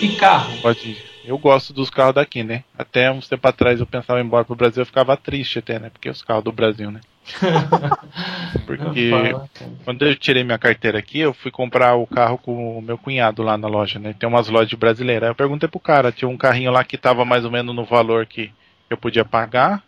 E 0.00 0.16
carro? 0.16 0.56
Pode. 0.62 0.96
Eu 1.24 1.36
gosto 1.36 1.72
dos 1.72 1.90
carros 1.90 2.14
daqui, 2.14 2.42
né? 2.42 2.62
Até 2.78 3.10
uns 3.10 3.28
tempo 3.28 3.46
atrás 3.48 3.80
eu 3.80 3.86
pensava 3.86 4.20
em 4.20 4.22
ir 4.22 4.26
embora 4.26 4.44
pro 4.44 4.54
Brasil, 4.54 4.82
eu 4.82 4.86
ficava 4.86 5.16
triste 5.16 5.58
até, 5.58 5.78
né? 5.78 5.90
Porque 5.90 6.08
os 6.08 6.22
carros 6.22 6.44
do 6.44 6.52
Brasil, 6.52 6.90
né? 6.90 7.00
Porque 8.66 9.10
Fala, 9.10 9.50
quando 9.84 10.06
eu 10.06 10.16
tirei 10.16 10.44
minha 10.44 10.58
carteira 10.58 10.98
aqui, 10.98 11.20
eu 11.20 11.34
fui 11.34 11.50
comprar 11.50 11.94
o 11.96 12.06
carro 12.06 12.38
com 12.38 12.78
o 12.78 12.82
meu 12.82 12.96
cunhado 12.96 13.42
lá 13.42 13.56
na 13.56 13.68
loja, 13.68 13.98
né? 13.98 14.14
Tem 14.18 14.28
umas 14.28 14.48
lojas 14.48 14.72
brasileiras. 14.74 15.24
Aí 15.24 15.30
eu 15.30 15.34
perguntei 15.34 15.68
pro 15.68 15.80
cara, 15.80 16.12
tinha 16.12 16.28
um 16.28 16.36
carrinho 16.36 16.70
lá 16.70 16.84
que 16.84 16.96
tava 16.96 17.24
mais 17.24 17.44
ou 17.44 17.50
menos 17.50 17.74
no 17.74 17.84
valor 17.84 18.26
que 18.26 18.52
eu 18.88 18.96
podia 18.96 19.24
pagar, 19.24 19.82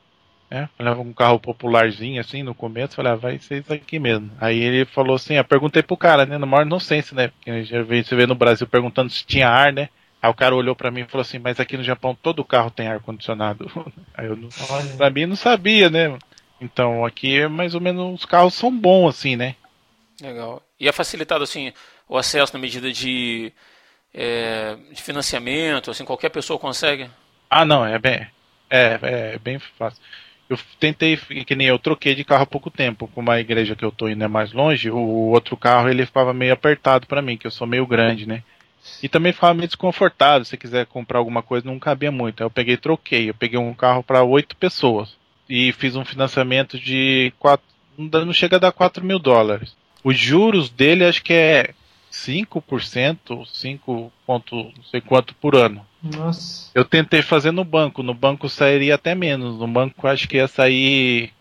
né? 0.51 0.69
Falei, 0.77 0.93
um 0.95 1.13
carro 1.13 1.39
popularzinho 1.39 2.21
assim 2.21 2.43
no 2.43 2.55
começo, 2.55 2.97
falei, 2.97 3.13
ah, 3.13 3.17
vai 3.17 3.39
ser 3.39 3.59
isso 3.61 3.73
aqui 3.73 3.99
mesmo. 3.99 4.31
Aí 4.41 4.59
ele 4.59 4.85
falou 4.85 5.17
assim, 5.17 5.35
eu 5.35 5.45
perguntei 5.45 5.83
pro 5.83 5.97
cara, 5.97 6.27
né? 6.27 6.39
No 6.39 6.47
maior 6.47 6.67
inocência, 6.67 7.15
né? 7.15 7.29
Porque 7.29 7.65
já 7.65 7.83
você 7.83 8.17
vê 8.17 8.27
no 8.27 8.35
Brasil 8.35 8.67
perguntando 8.67 9.11
se 9.11 9.25
tinha 9.25 9.49
ar, 9.49 9.73
né? 9.73 9.89
Aí 10.21 10.31
o 10.31 10.35
cara 10.35 10.55
olhou 10.55 10.75
pra 10.75 10.91
mim 10.91 11.03
e 11.03 11.05
falou 11.05 11.23
assim, 11.23 11.39
mas 11.39 11.61
aqui 11.61 11.77
no 11.77 11.85
Japão 11.85 12.17
todo 12.21 12.45
carro 12.45 12.71
tem 12.71 12.89
ar 12.89 12.99
condicionado. 13.01 13.71
Aí 14.15 14.27
eu 14.27 14.37
não, 14.37 14.49
pra 14.97 15.11
mim 15.11 15.27
não 15.27 15.37
sabia, 15.37 15.89
né? 15.89 16.19
Então 16.61 17.05
aqui 17.05 17.39
é 17.41 17.49
mais 17.49 17.75
ou 17.75 17.81
menos 17.81 18.21
os 18.21 18.25
carros 18.25 18.55
são 18.55 18.77
bons 18.77 19.09
assim, 19.11 19.37
né? 19.37 19.55
Legal. 20.21 20.63
E 20.81 20.89
é 20.89 20.93
facilitado, 20.93 21.45
assim, 21.45 21.73
o 22.09 22.17
acesso 22.17 22.53
na 22.53 22.59
medida 22.59 22.93
de, 22.93 23.53
é, 24.13 24.77
de 24.93 25.03
financiamento, 25.03 25.91
assim, 25.91 26.05
qualquer 26.05 26.31
pessoa 26.31 26.59
consegue? 26.59 27.09
Ah, 27.49 27.65
não, 27.65 27.85
é 27.85 27.99
bem, 27.99 28.27
é, 28.69 28.99
é 29.01 29.39
bem 29.39 29.59
fácil. 29.59 30.03
Eu 30.49 30.59
tentei, 30.81 31.17
que 31.17 31.55
nem 31.55 31.67
eu 31.67 31.79
troquei 31.79 32.15
de 32.15 32.25
carro 32.25 32.43
há 32.43 32.47
pouco 32.47 32.71
tempo, 32.71 33.09
como 33.15 33.31
a 33.31 33.39
igreja 33.39 33.77
que 33.77 33.85
eu 33.85 33.93
tô 33.93 34.09
indo 34.09 34.25
é 34.25 34.29
mais 34.29 34.53
longe, 34.53 34.91
o 34.91 34.99
outro 34.99 35.57
carro 35.57 35.89
ele 35.89 36.07
ficava 36.07 36.33
meio 36.33 36.55
apertado 36.55 37.07
pra 37.07 37.23
mim, 37.23 37.37
que 37.37 37.47
eu 37.47 37.51
sou 37.51 37.67
meio 37.67 37.87
grande, 37.87 38.27
né? 38.27 38.43
E 39.03 39.09
também 39.09 39.33
ficava 39.33 39.53
meio 39.53 39.69
desconfortável, 39.69 40.45
se 40.45 40.57
quiser 40.57 40.87
comprar 40.87 41.19
alguma 41.19 41.43
coisa 41.43 41.67
não 41.67 41.79
cabia 41.79 42.11
muito. 42.11 42.41
Aí 42.41 42.47
eu 42.47 42.51
peguei 42.51 42.75
e 42.75 42.79
troquei, 42.79 43.29
eu 43.29 43.35
peguei 43.35 43.59
um 43.59 43.75
carro 43.75 44.03
para 44.03 44.23
oito 44.23 44.57
pessoas 44.57 45.18
e 45.49 45.73
fiz 45.73 45.97
um 45.97 46.05
financiamento 46.05 46.79
de 46.79 47.33
quatro, 47.39 47.65
não 47.97 48.33
chega 48.33 48.57
a 48.57 48.61
dar 48.61 48.73
4 48.73 49.05
mil 49.05 49.19
dólares. 49.19 49.77
Os 50.05 50.19
juros 50.19 50.69
dele 50.69 51.05
acho 51.05 51.23
que 51.23 51.33
é 51.33 51.75
5%, 52.13 53.47
5 53.47 54.13
ponto 54.27 54.57
não 54.57 54.85
sei 54.91 55.01
quanto 55.01 55.35
por 55.35 55.55
ano. 55.55 55.85
Nossa. 56.03 56.71
Eu 56.75 56.85
tentei 56.85 57.23
fazer 57.23 57.51
no 57.51 57.65
banco, 57.65 58.03
no 58.03 58.15
banco 58.15 58.49
sairia 58.49 58.95
até 58.95 59.15
menos. 59.15 59.59
No 59.59 59.67
banco 59.67 60.07
acho 60.07 60.29
que 60.29 60.37
ia 60.37 60.47
sair 60.47 61.33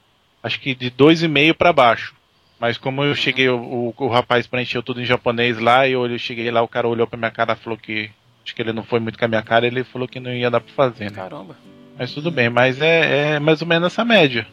acho 0.42 0.60
que 0.60 0.74
de 0.74 0.90
2,5 0.90 1.54
para 1.54 1.74
baixo. 1.74 2.16
Mas 2.60 2.78
como 2.78 3.04
eu 3.04 3.14
cheguei, 3.14 3.50
o, 3.50 3.58
o, 3.58 3.94
o 3.96 4.08
rapaz 4.08 4.48
preencheu 4.48 4.82
tudo 4.82 5.00
em 5.00 5.06
japonês 5.06 5.60
lá, 5.60 5.88
e 5.88 5.92
eu, 5.92 6.08
eu 6.08 6.18
cheguei 6.18 6.50
lá, 6.50 6.62
o 6.62 6.68
cara 6.68 6.88
olhou 6.88 7.06
pra 7.06 7.18
minha 7.18 7.30
cara 7.30 7.54
e 7.54 7.64
falou 7.64 7.78
que 7.78 8.10
acho 8.44 8.56
que 8.56 8.62
ele 8.62 8.74
não 8.74 8.84
foi 8.84 9.00
muito 9.00 9.20
com 9.20 9.26
a 9.26 9.28
minha 9.28 9.44
cara, 9.44 9.68
ele 9.68 9.84
falou 9.84 10.08
que 10.08 10.20
não 10.20 10.34
ia 10.34 10.50
dar 10.50 10.62
pra 10.62 10.74
fazer, 10.74 11.06
né? 11.06 11.12
Caramba. 11.12 11.56
Mas 11.98 12.14
tudo 12.14 12.30
bem, 12.30 12.50
mas 12.50 12.80
é, 12.80 13.36
é 13.36 13.40
mais 13.40 13.62
ou 13.62 13.68
menos 13.68 13.88
essa 13.92 14.06
média. 14.06 14.48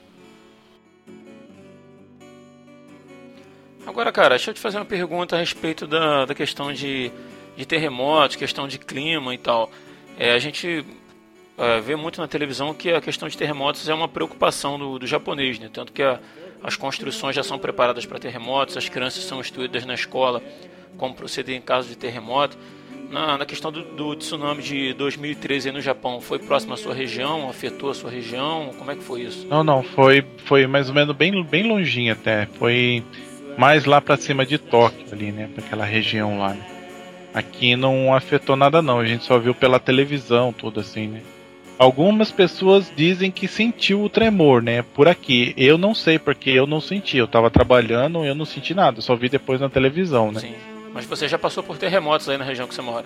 Agora, 3.86 4.10
cara, 4.10 4.30
deixa 4.30 4.50
eu 4.50 4.54
te 4.54 4.60
fazer 4.60 4.78
uma 4.78 4.84
pergunta 4.84 5.36
a 5.36 5.38
respeito 5.38 5.86
da, 5.86 6.24
da 6.24 6.34
questão 6.34 6.72
de, 6.72 7.12
de 7.54 7.66
terremotos, 7.66 8.34
questão 8.34 8.66
de 8.66 8.78
clima 8.78 9.34
e 9.34 9.38
tal. 9.38 9.70
É, 10.18 10.32
a 10.32 10.38
gente 10.38 10.84
é, 11.58 11.80
vê 11.80 11.94
muito 11.94 12.20
na 12.20 12.26
televisão 12.26 12.72
que 12.72 12.90
a 12.90 13.00
questão 13.00 13.28
de 13.28 13.36
terremotos 13.36 13.88
é 13.88 13.94
uma 13.94 14.08
preocupação 14.08 14.78
do, 14.78 14.98
do 14.98 15.06
japonês, 15.06 15.58
né? 15.58 15.68
Tanto 15.70 15.92
que 15.92 16.02
a, 16.02 16.18
as 16.62 16.76
construções 16.76 17.36
já 17.36 17.42
são 17.42 17.58
preparadas 17.58 18.06
para 18.06 18.18
terremotos, 18.18 18.76
as 18.76 18.88
crianças 18.88 19.22
são 19.24 19.38
instruídas 19.38 19.84
na 19.84 19.94
escola 19.94 20.42
como 20.96 21.14
proceder 21.14 21.54
em 21.54 21.60
caso 21.60 21.88
de 21.88 21.96
terremoto. 21.96 22.56
Na, 23.10 23.38
na 23.38 23.46
questão 23.46 23.70
do, 23.70 23.82
do 23.82 24.16
tsunami 24.16 24.62
de 24.62 24.92
2013 24.94 25.68
aí 25.68 25.74
no 25.74 25.80
Japão, 25.80 26.20
foi 26.20 26.38
próximo 26.38 26.74
à 26.74 26.76
sua 26.76 26.94
região? 26.94 27.48
Afetou 27.48 27.90
a 27.90 27.94
sua 27.94 28.10
região? 28.10 28.70
Como 28.76 28.90
é 28.90 28.96
que 28.96 29.02
foi 29.02 29.22
isso? 29.22 29.46
Não, 29.46 29.62
não, 29.62 29.82
foi, 29.82 30.24
foi 30.44 30.66
mais 30.66 30.88
ou 30.88 30.94
menos 30.94 31.14
bem, 31.14 31.42
bem 31.44 31.68
longinho 31.68 32.12
até. 32.12 32.46
Foi 32.58 33.02
mais 33.56 33.84
lá 33.84 34.00
pra 34.00 34.16
cima 34.16 34.44
de 34.44 34.58
Tóquio 34.58 35.06
ali, 35.12 35.30
né? 35.30 35.48
Pra 35.54 35.64
aquela 35.64 35.84
região 35.84 36.38
lá. 36.38 36.54
Né? 36.54 36.66
Aqui 37.32 37.76
não 37.76 38.14
afetou 38.14 38.56
nada 38.56 38.80
não, 38.80 39.00
a 39.00 39.06
gente 39.06 39.24
só 39.24 39.38
viu 39.38 39.54
pela 39.54 39.80
televisão, 39.80 40.52
tudo 40.52 40.80
assim, 40.80 41.08
né? 41.08 41.20
Algumas 41.76 42.30
pessoas 42.30 42.92
dizem 42.94 43.32
que 43.32 43.48
sentiu 43.48 44.02
o 44.02 44.08
tremor, 44.08 44.62
né? 44.62 44.82
Por 44.82 45.08
aqui. 45.08 45.52
Eu 45.56 45.76
não 45.76 45.92
sei, 45.92 46.20
porque 46.20 46.50
eu 46.50 46.68
não 46.68 46.80
senti. 46.80 47.16
Eu 47.16 47.26
tava 47.26 47.50
trabalhando, 47.50 48.24
eu 48.24 48.34
não 48.34 48.44
senti 48.44 48.72
nada. 48.72 49.00
Só 49.00 49.16
vi 49.16 49.28
depois 49.28 49.60
na 49.60 49.68
televisão, 49.68 50.30
né? 50.30 50.38
Sim. 50.40 50.54
Mas 50.94 51.04
você 51.04 51.26
já 51.26 51.36
passou 51.36 51.62
por 51.62 51.76
terremotos 51.76 52.28
aí 52.28 52.38
na 52.38 52.44
região 52.44 52.68
que 52.68 52.74
você 52.74 52.80
mora? 52.80 53.04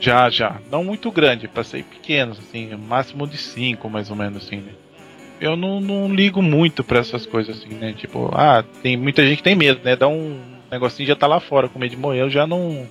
Já, 0.00 0.30
já. 0.30 0.60
Não 0.70 0.84
muito 0.84 1.10
grande, 1.10 1.48
passei 1.48 1.82
pequenos, 1.82 2.38
assim, 2.38 2.74
máximo 2.76 3.26
de 3.26 3.36
5, 3.36 3.90
mais 3.90 4.08
ou 4.08 4.16
menos, 4.16 4.46
assim, 4.46 4.58
né? 4.58 4.72
Eu 5.40 5.56
não, 5.56 5.80
não 5.80 6.14
ligo 6.14 6.40
muito 6.40 6.84
pra 6.84 7.00
essas 7.00 7.26
coisas, 7.26 7.58
assim, 7.58 7.74
né? 7.74 7.92
Tipo, 7.92 8.30
ah, 8.32 8.64
tem 8.82 8.96
muita 8.96 9.26
gente 9.26 9.38
que 9.38 9.42
tem 9.42 9.56
medo, 9.56 9.80
né? 9.82 9.96
Dá 9.96 10.06
um 10.06 10.40
negocinho 10.70 11.08
já 11.08 11.16
tá 11.16 11.26
lá 11.26 11.40
fora 11.40 11.68
com 11.68 11.78
medo 11.78 11.90
de 11.90 11.96
morrer. 11.96 12.22
Eu 12.22 12.30
já 12.30 12.46
não 12.46 12.86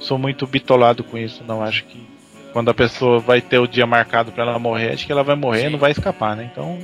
sou 0.00 0.16
muito 0.16 0.46
bitolado 0.46 1.04
com 1.04 1.18
isso, 1.18 1.44
não. 1.46 1.62
Acho 1.62 1.84
que 1.84 2.00
quando 2.52 2.70
a 2.70 2.74
pessoa 2.74 3.18
vai 3.18 3.42
ter 3.42 3.58
o 3.58 3.66
dia 3.66 3.86
marcado 3.86 4.32
para 4.32 4.44
ela 4.44 4.58
morrer, 4.58 4.92
acho 4.92 5.04
que 5.04 5.12
ela 5.12 5.22
vai 5.22 5.36
morrer, 5.36 5.64
Sim. 5.64 5.70
não 5.70 5.78
vai 5.78 5.90
escapar, 5.90 6.34
né? 6.34 6.48
Então, 6.50 6.78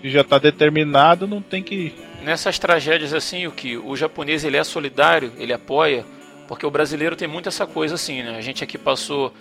se 0.00 0.08
já 0.08 0.22
tá 0.22 0.38
determinado, 0.38 1.26
não 1.26 1.42
tem 1.42 1.62
que. 1.62 1.92
Nessas 2.22 2.58
tragédias 2.58 3.12
assim, 3.12 3.46
o 3.46 3.50
que 3.50 3.76
o 3.76 3.96
japonês 3.96 4.44
ele 4.44 4.56
é 4.56 4.62
solidário, 4.62 5.32
ele 5.36 5.52
apoia, 5.52 6.04
porque 6.48 6.66
o 6.66 6.70
brasileiro 6.70 7.14
tem 7.14 7.28
muito 7.28 7.48
essa 7.48 7.66
coisa 7.66 7.94
assim, 7.94 8.22
né? 8.22 8.36
A 8.36 8.40
gente 8.40 8.64
aqui 8.64 8.76
passou 8.78 9.32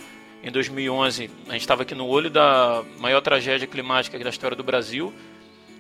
em 0.44 0.52
2011, 0.52 1.32
a 1.48 1.54
gente 1.54 1.62
estava 1.62 1.82
aqui 1.82 1.96
no 1.96 2.06
olho 2.06 2.30
da 2.30 2.84
maior 3.00 3.22
tragédia 3.22 3.66
climática 3.66 4.20
da 4.20 4.30
história 4.30 4.56
do 4.56 4.64
Brasil 4.64 5.12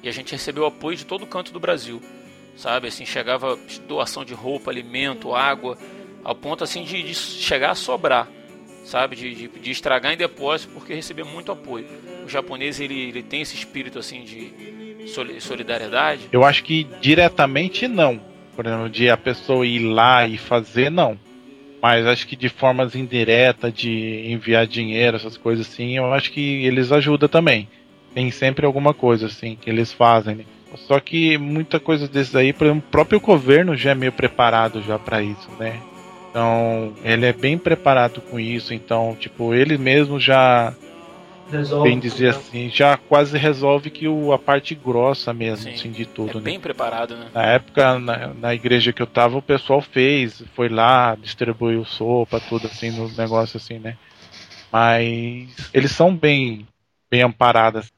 e 0.01 0.09
a 0.09 0.11
gente 0.11 0.31
recebeu 0.31 0.65
apoio 0.65 0.97
de 0.97 1.05
todo 1.05 1.25
canto 1.27 1.51
do 1.51 1.59
Brasil, 1.59 2.01
sabe? 2.55 2.87
Assim 2.87 3.05
chegava 3.05 3.59
doação 3.87 4.25
de 4.25 4.33
roupa, 4.33 4.71
alimento, 4.71 5.35
água, 5.35 5.77
ao 6.23 6.33
ponto 6.33 6.63
assim 6.63 6.83
de, 6.83 7.03
de 7.03 7.13
chegar 7.13 7.71
a 7.71 7.75
sobrar, 7.75 8.27
sabe? 8.83 9.15
De, 9.15 9.35
de, 9.35 9.47
de 9.47 9.71
estragar 9.71 10.13
em 10.13 10.17
depósito 10.17 10.73
porque 10.73 10.93
recebia 10.93 11.25
muito 11.25 11.51
apoio. 11.51 11.85
O 12.25 12.29
japonês 12.29 12.79
ele, 12.79 12.99
ele 13.09 13.21
tem 13.23 13.41
esse 13.41 13.55
espírito 13.55 13.99
assim 13.99 14.23
de 14.23 15.07
soli- 15.07 15.39
solidariedade. 15.39 16.29
Eu 16.31 16.43
acho 16.43 16.63
que 16.63 16.85
diretamente 16.99 17.87
não. 17.87 18.19
Por 18.57 18.65
exemplo, 18.65 18.89
de 18.89 19.07
a 19.07 19.15
pessoa 19.15 19.67
ir 19.67 19.79
lá 19.79 20.27
e 20.27 20.35
fazer, 20.35 20.89
não. 20.89 21.17
Mas 21.79 22.07
acho 22.07 22.27
que 22.27 22.35
de 22.35 22.49
formas 22.49 22.95
indiretas, 22.95 23.71
de 23.71 24.31
enviar 24.31 24.65
dinheiro, 24.65 25.15
essas 25.15 25.37
coisas 25.37 25.67
assim, 25.67 25.95
eu 25.95 26.11
acho 26.11 26.31
que 26.31 26.65
eles 26.65 26.91
ajudam 26.91 27.29
também. 27.29 27.69
Tem 28.15 28.31
sempre 28.31 28.65
alguma 28.65 28.95
coisa 28.95 29.27
assim 29.27 29.55
que 29.55 29.69
eles 29.69 29.93
fazem. 29.93 30.37
né? 30.37 30.43
Só 30.75 30.99
que 30.99 31.37
muita 31.37 31.79
coisa 31.79 32.07
desses 32.07 32.35
aí, 32.35 32.51
por 32.51 32.65
exemplo, 32.65 32.83
o 32.87 32.91
próprio 32.91 33.19
governo 33.19 33.75
já 33.77 33.91
é 33.91 33.95
meio 33.95 34.11
preparado 34.11 34.81
já 34.81 34.97
para 34.97 35.21
isso, 35.21 35.49
né? 35.59 35.79
Então, 36.31 36.93
ele 37.03 37.27
é 37.27 37.33
bem 37.33 37.59
preparado 37.59 38.21
com 38.21 38.39
isso, 38.39 38.73
então, 38.73 39.15
tipo, 39.19 39.53
ele 39.53 39.77
mesmo 39.77 40.19
já 40.19 40.73
Resolve. 41.49 41.89
bem 41.89 41.99
dizer 41.99 42.29
assim, 42.29 42.69
já 42.69 42.97
quase 42.97 43.37
resolve 43.37 43.89
que 43.89 44.07
o, 44.07 44.33
a 44.33 44.39
parte 44.39 44.75
grossa 44.75 45.33
mesmo, 45.33 45.63
Sim. 45.63 45.73
assim, 45.73 45.91
de 45.91 46.05
tudo, 46.05 46.31
É 46.31 46.35
né? 46.35 46.41
bem 46.41 46.59
preparado, 46.59 47.15
né? 47.15 47.29
Na 47.33 47.43
época, 47.43 47.97
na, 47.99 48.33
na 48.33 48.53
igreja 48.53 48.91
que 48.91 49.01
eu 49.01 49.07
tava, 49.07 49.37
o 49.37 49.41
pessoal 49.41 49.81
fez, 49.81 50.43
foi 50.55 50.67
lá, 50.67 51.15
distribuiu 51.15 51.85
sopa, 51.85 52.39
tudo 52.39 52.67
assim, 52.67 52.91
nos 52.91 53.17
negócios 53.17 53.63
assim, 53.63 53.79
né? 53.79 53.97
Mas 54.71 55.49
eles 55.73 55.91
são 55.91 56.15
bem, 56.15 56.67
bem 57.09 57.21
amparados. 57.21 57.91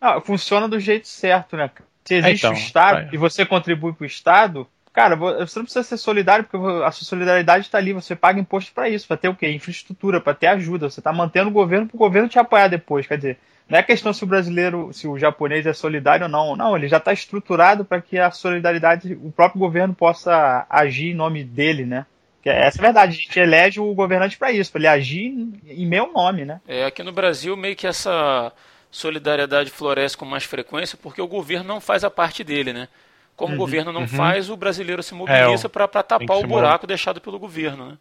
Ah, 0.00 0.20
funciona 0.20 0.68
do 0.68 0.80
jeito 0.80 1.06
certo, 1.08 1.56
né? 1.56 1.70
Se 2.04 2.14
existe 2.14 2.46
então, 2.46 2.52
o 2.52 2.58
Estado 2.58 3.02
vai. 3.04 3.08
e 3.12 3.16
você 3.16 3.44
contribui 3.44 3.92
pro 3.92 4.06
Estado, 4.06 4.66
cara, 4.96 5.14
vo- 5.14 5.34
você 5.38 5.58
não 5.58 5.64
precisa 5.66 5.84
ser 5.84 5.98
solidário, 5.98 6.44
porque 6.44 6.56
a 6.82 6.90
sua 6.90 7.04
solidariedade 7.06 7.66
está 7.66 7.76
ali, 7.76 7.92
você 7.92 8.16
paga 8.16 8.40
imposto 8.40 8.72
para 8.72 8.88
isso, 8.88 9.06
para 9.06 9.18
ter 9.18 9.28
o 9.28 9.36
quê? 9.36 9.50
Infraestrutura, 9.52 10.20
para 10.22 10.34
ter 10.34 10.46
ajuda. 10.48 10.88
Você 10.88 11.02
tá 11.02 11.12
mantendo 11.12 11.50
o 11.50 11.52
governo 11.52 11.86
pro 11.86 11.98
governo 11.98 12.28
te 12.30 12.38
apoiar 12.38 12.68
depois. 12.68 13.06
Quer 13.06 13.16
dizer, 13.16 13.38
não 13.68 13.78
é 13.78 13.82
questão 13.82 14.12
se 14.14 14.24
o 14.24 14.26
brasileiro, 14.26 14.90
se 14.94 15.06
o 15.06 15.18
japonês 15.18 15.66
é 15.66 15.74
solidário 15.74 16.24
ou 16.24 16.30
não. 16.30 16.56
Não, 16.56 16.74
ele 16.76 16.88
já 16.88 16.96
está 16.96 17.12
estruturado 17.12 17.84
para 17.84 18.00
que 18.00 18.18
a 18.18 18.30
solidariedade, 18.30 19.12
o 19.22 19.30
próprio 19.30 19.60
governo 19.60 19.94
possa 19.94 20.66
agir 20.70 21.10
em 21.10 21.14
nome 21.14 21.44
dele, 21.44 21.84
né? 21.84 22.06
É- 22.44 22.66
essa 22.66 22.78
é 22.78 22.80
a 22.80 22.84
verdade, 22.84 23.12
a 23.12 23.20
gente 23.20 23.38
elege 23.38 23.78
o 23.80 23.92
governante 23.94 24.38
para 24.38 24.50
isso, 24.52 24.72
para 24.72 24.80
ele 24.80 24.88
agir 24.88 25.26
em 25.68 25.84
meu 25.86 26.12
nome, 26.12 26.44
né? 26.44 26.60
É, 26.66 26.84
aqui 26.86 27.02
no 27.02 27.12
Brasil 27.12 27.56
meio 27.56 27.76
que 27.76 27.86
essa 27.86 28.52
solidariedade 28.90 29.70
floresce 29.70 30.16
com 30.16 30.24
mais 30.24 30.44
frequência 30.44 30.96
porque 31.02 31.20
o 31.20 31.26
governo 31.28 31.64
não 31.68 31.80
faz 31.80 32.02
a 32.04 32.10
parte 32.10 32.42
dele, 32.42 32.72
né? 32.72 32.88
Como 33.36 33.54
o 33.54 33.58
governo 33.58 33.92
não 33.92 34.08
faz, 34.08 34.48
o 34.48 34.56
brasileiro 34.56 35.02
se 35.02 35.14
mobiliza 35.14 35.66
É, 35.66 35.68
para 35.68 35.86
tapar 35.86 36.38
o 36.38 36.46
buraco 36.46 36.86
deixado 36.86 37.20
pelo 37.20 37.38
governo, 37.38 37.90
né? 37.90 37.98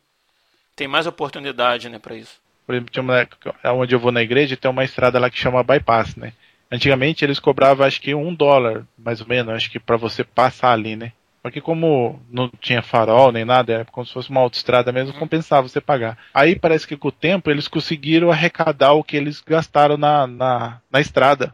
Tem 0.76 0.88
mais 0.88 1.06
oportunidade, 1.06 1.90
né, 1.90 2.00
para 2.00 2.16
isso. 2.16 2.40
Por 2.66 2.74
exemplo, 2.74 2.92
tinha 2.92 3.04
uma, 3.04 3.28
onde 3.74 3.94
eu 3.94 4.00
vou 4.00 4.12
na 4.12 4.24
igreja, 4.24 4.58
tem 4.58 4.72
uma 4.72 4.84
estrada 4.84 5.20
lá 5.20 5.30
que 5.30 5.38
chama 5.38 5.64
bypass, 5.64 6.16
né? 6.16 6.34
Antigamente 6.72 7.24
eles 7.24 7.40
cobravam 7.40 7.86
acho 7.86 8.02
que 8.02 8.16
um 8.16 8.34
dólar, 8.34 8.86
mais 8.98 9.22
ou 9.22 9.28
menos, 9.28 9.54
acho 9.54 9.70
que 9.70 9.80
para 9.80 9.98
você 9.98 10.24
passar 10.24 10.72
ali, 10.72 10.96
né? 10.96 11.12
Porque 11.44 11.62
como 11.62 12.20
não 12.28 12.50
tinha 12.60 12.82
farol 12.82 13.32
nem 13.32 13.46
nada, 13.46 13.72
era 13.72 13.86
como 13.86 14.04
se 14.04 14.12
fosse 14.12 14.32
uma 14.32 14.42
autoestrada 14.42 14.92
mesmo, 14.92 15.14
compensava 15.14 15.68
você 15.68 15.80
pagar. 15.80 16.18
Aí 16.34 16.58
parece 16.58 16.88
que 16.88 16.98
com 16.98 17.10
o 17.10 17.12
tempo 17.12 17.52
eles 17.52 17.68
conseguiram 17.68 18.32
arrecadar 18.32 18.94
o 18.94 19.04
que 19.04 19.16
eles 19.16 19.42
gastaram 19.42 19.96
na, 19.96 20.26
na, 20.26 20.82
na 20.92 21.00
estrada. 21.00 21.52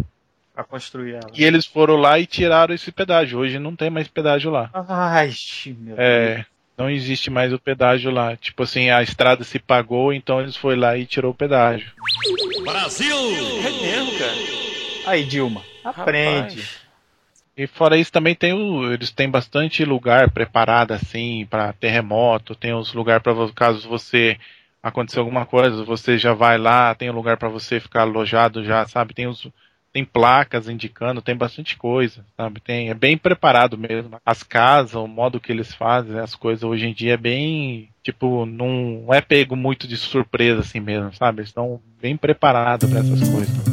Para 0.53 0.63
construir 0.63 1.13
ela. 1.13 1.31
E 1.33 1.43
eles 1.43 1.65
foram 1.65 1.95
lá 1.95 2.19
e 2.19 2.25
tiraram 2.25 2.73
esse 2.73 2.91
pedágio. 2.91 3.39
Hoje 3.39 3.57
não 3.57 3.75
tem 3.75 3.89
mais 3.89 4.07
pedágio 4.07 4.51
lá. 4.51 4.69
Ai, 4.73 5.31
meu 5.65 5.95
Deus. 5.95 5.99
É, 5.99 6.45
não 6.77 6.89
existe 6.89 7.29
mais 7.29 7.53
o 7.53 7.59
pedágio 7.59 8.11
lá. 8.11 8.35
Tipo 8.35 8.63
assim, 8.63 8.89
a 8.89 9.01
estrada 9.01 9.43
se 9.43 9.59
pagou, 9.59 10.11
então 10.11 10.41
eles 10.41 10.55
foram 10.55 10.79
lá 10.79 10.97
e 10.97 11.05
tirou 11.05 11.31
o 11.31 11.35
pedágio. 11.35 11.91
Brasil! 12.63 13.15
É 13.15 13.81
mesmo, 13.81 14.19
cara. 14.19 14.35
Aí, 15.05 15.23
Dilma, 15.23 15.61
aprende. 15.83 16.61
Rapaz. 16.61 16.81
E 17.55 17.67
fora 17.67 17.97
isso 17.97 18.11
também 18.11 18.33
tem 18.33 18.53
o, 18.53 18.91
eles 18.91 19.11
têm 19.11 19.29
bastante 19.29 19.83
lugar 19.83 20.31
preparado 20.31 20.93
assim 20.93 21.45
para 21.49 21.73
terremoto, 21.73 22.55
tem 22.55 22.73
os 22.73 22.93
lugares 22.93 23.21
para 23.21 23.51
caso 23.53 23.87
você 23.87 24.37
acontecer 24.81 25.19
alguma 25.19 25.45
coisa, 25.45 25.83
você 25.83 26.17
já 26.17 26.33
vai 26.33 26.57
lá, 26.57 26.95
tem 26.95 27.09
um 27.09 27.13
lugar 27.13 27.37
para 27.37 27.49
você 27.49 27.79
ficar 27.79 28.01
alojado 28.01 28.63
já, 28.63 28.87
sabe? 28.87 29.13
Tem 29.13 29.27
os 29.27 29.47
tem 29.93 30.05
placas 30.05 30.69
indicando, 30.69 31.21
tem 31.21 31.35
bastante 31.35 31.77
coisa, 31.77 32.25
sabe? 32.37 32.59
Tem 32.59 32.89
é 32.89 32.93
bem 32.93 33.17
preparado 33.17 33.77
mesmo. 33.77 34.19
As 34.25 34.43
casas, 34.43 34.95
o 34.95 35.07
modo 35.07 35.39
que 35.39 35.51
eles 35.51 35.73
fazem, 35.73 36.19
as 36.19 36.35
coisas 36.35 36.63
hoje 36.63 36.87
em 36.87 36.93
dia 36.93 37.13
é 37.13 37.17
bem 37.17 37.89
tipo 38.03 38.45
não 38.45 39.05
é 39.13 39.21
pego 39.21 39.55
muito 39.55 39.87
de 39.87 39.97
surpresa 39.97 40.61
assim 40.61 40.79
mesmo, 40.79 41.13
sabe? 41.13 41.39
Eles 41.39 41.49
estão 41.49 41.81
bem 42.01 42.17
preparados 42.17 42.89
para 42.89 42.99
essas 42.99 43.29
coisas. 43.29 43.70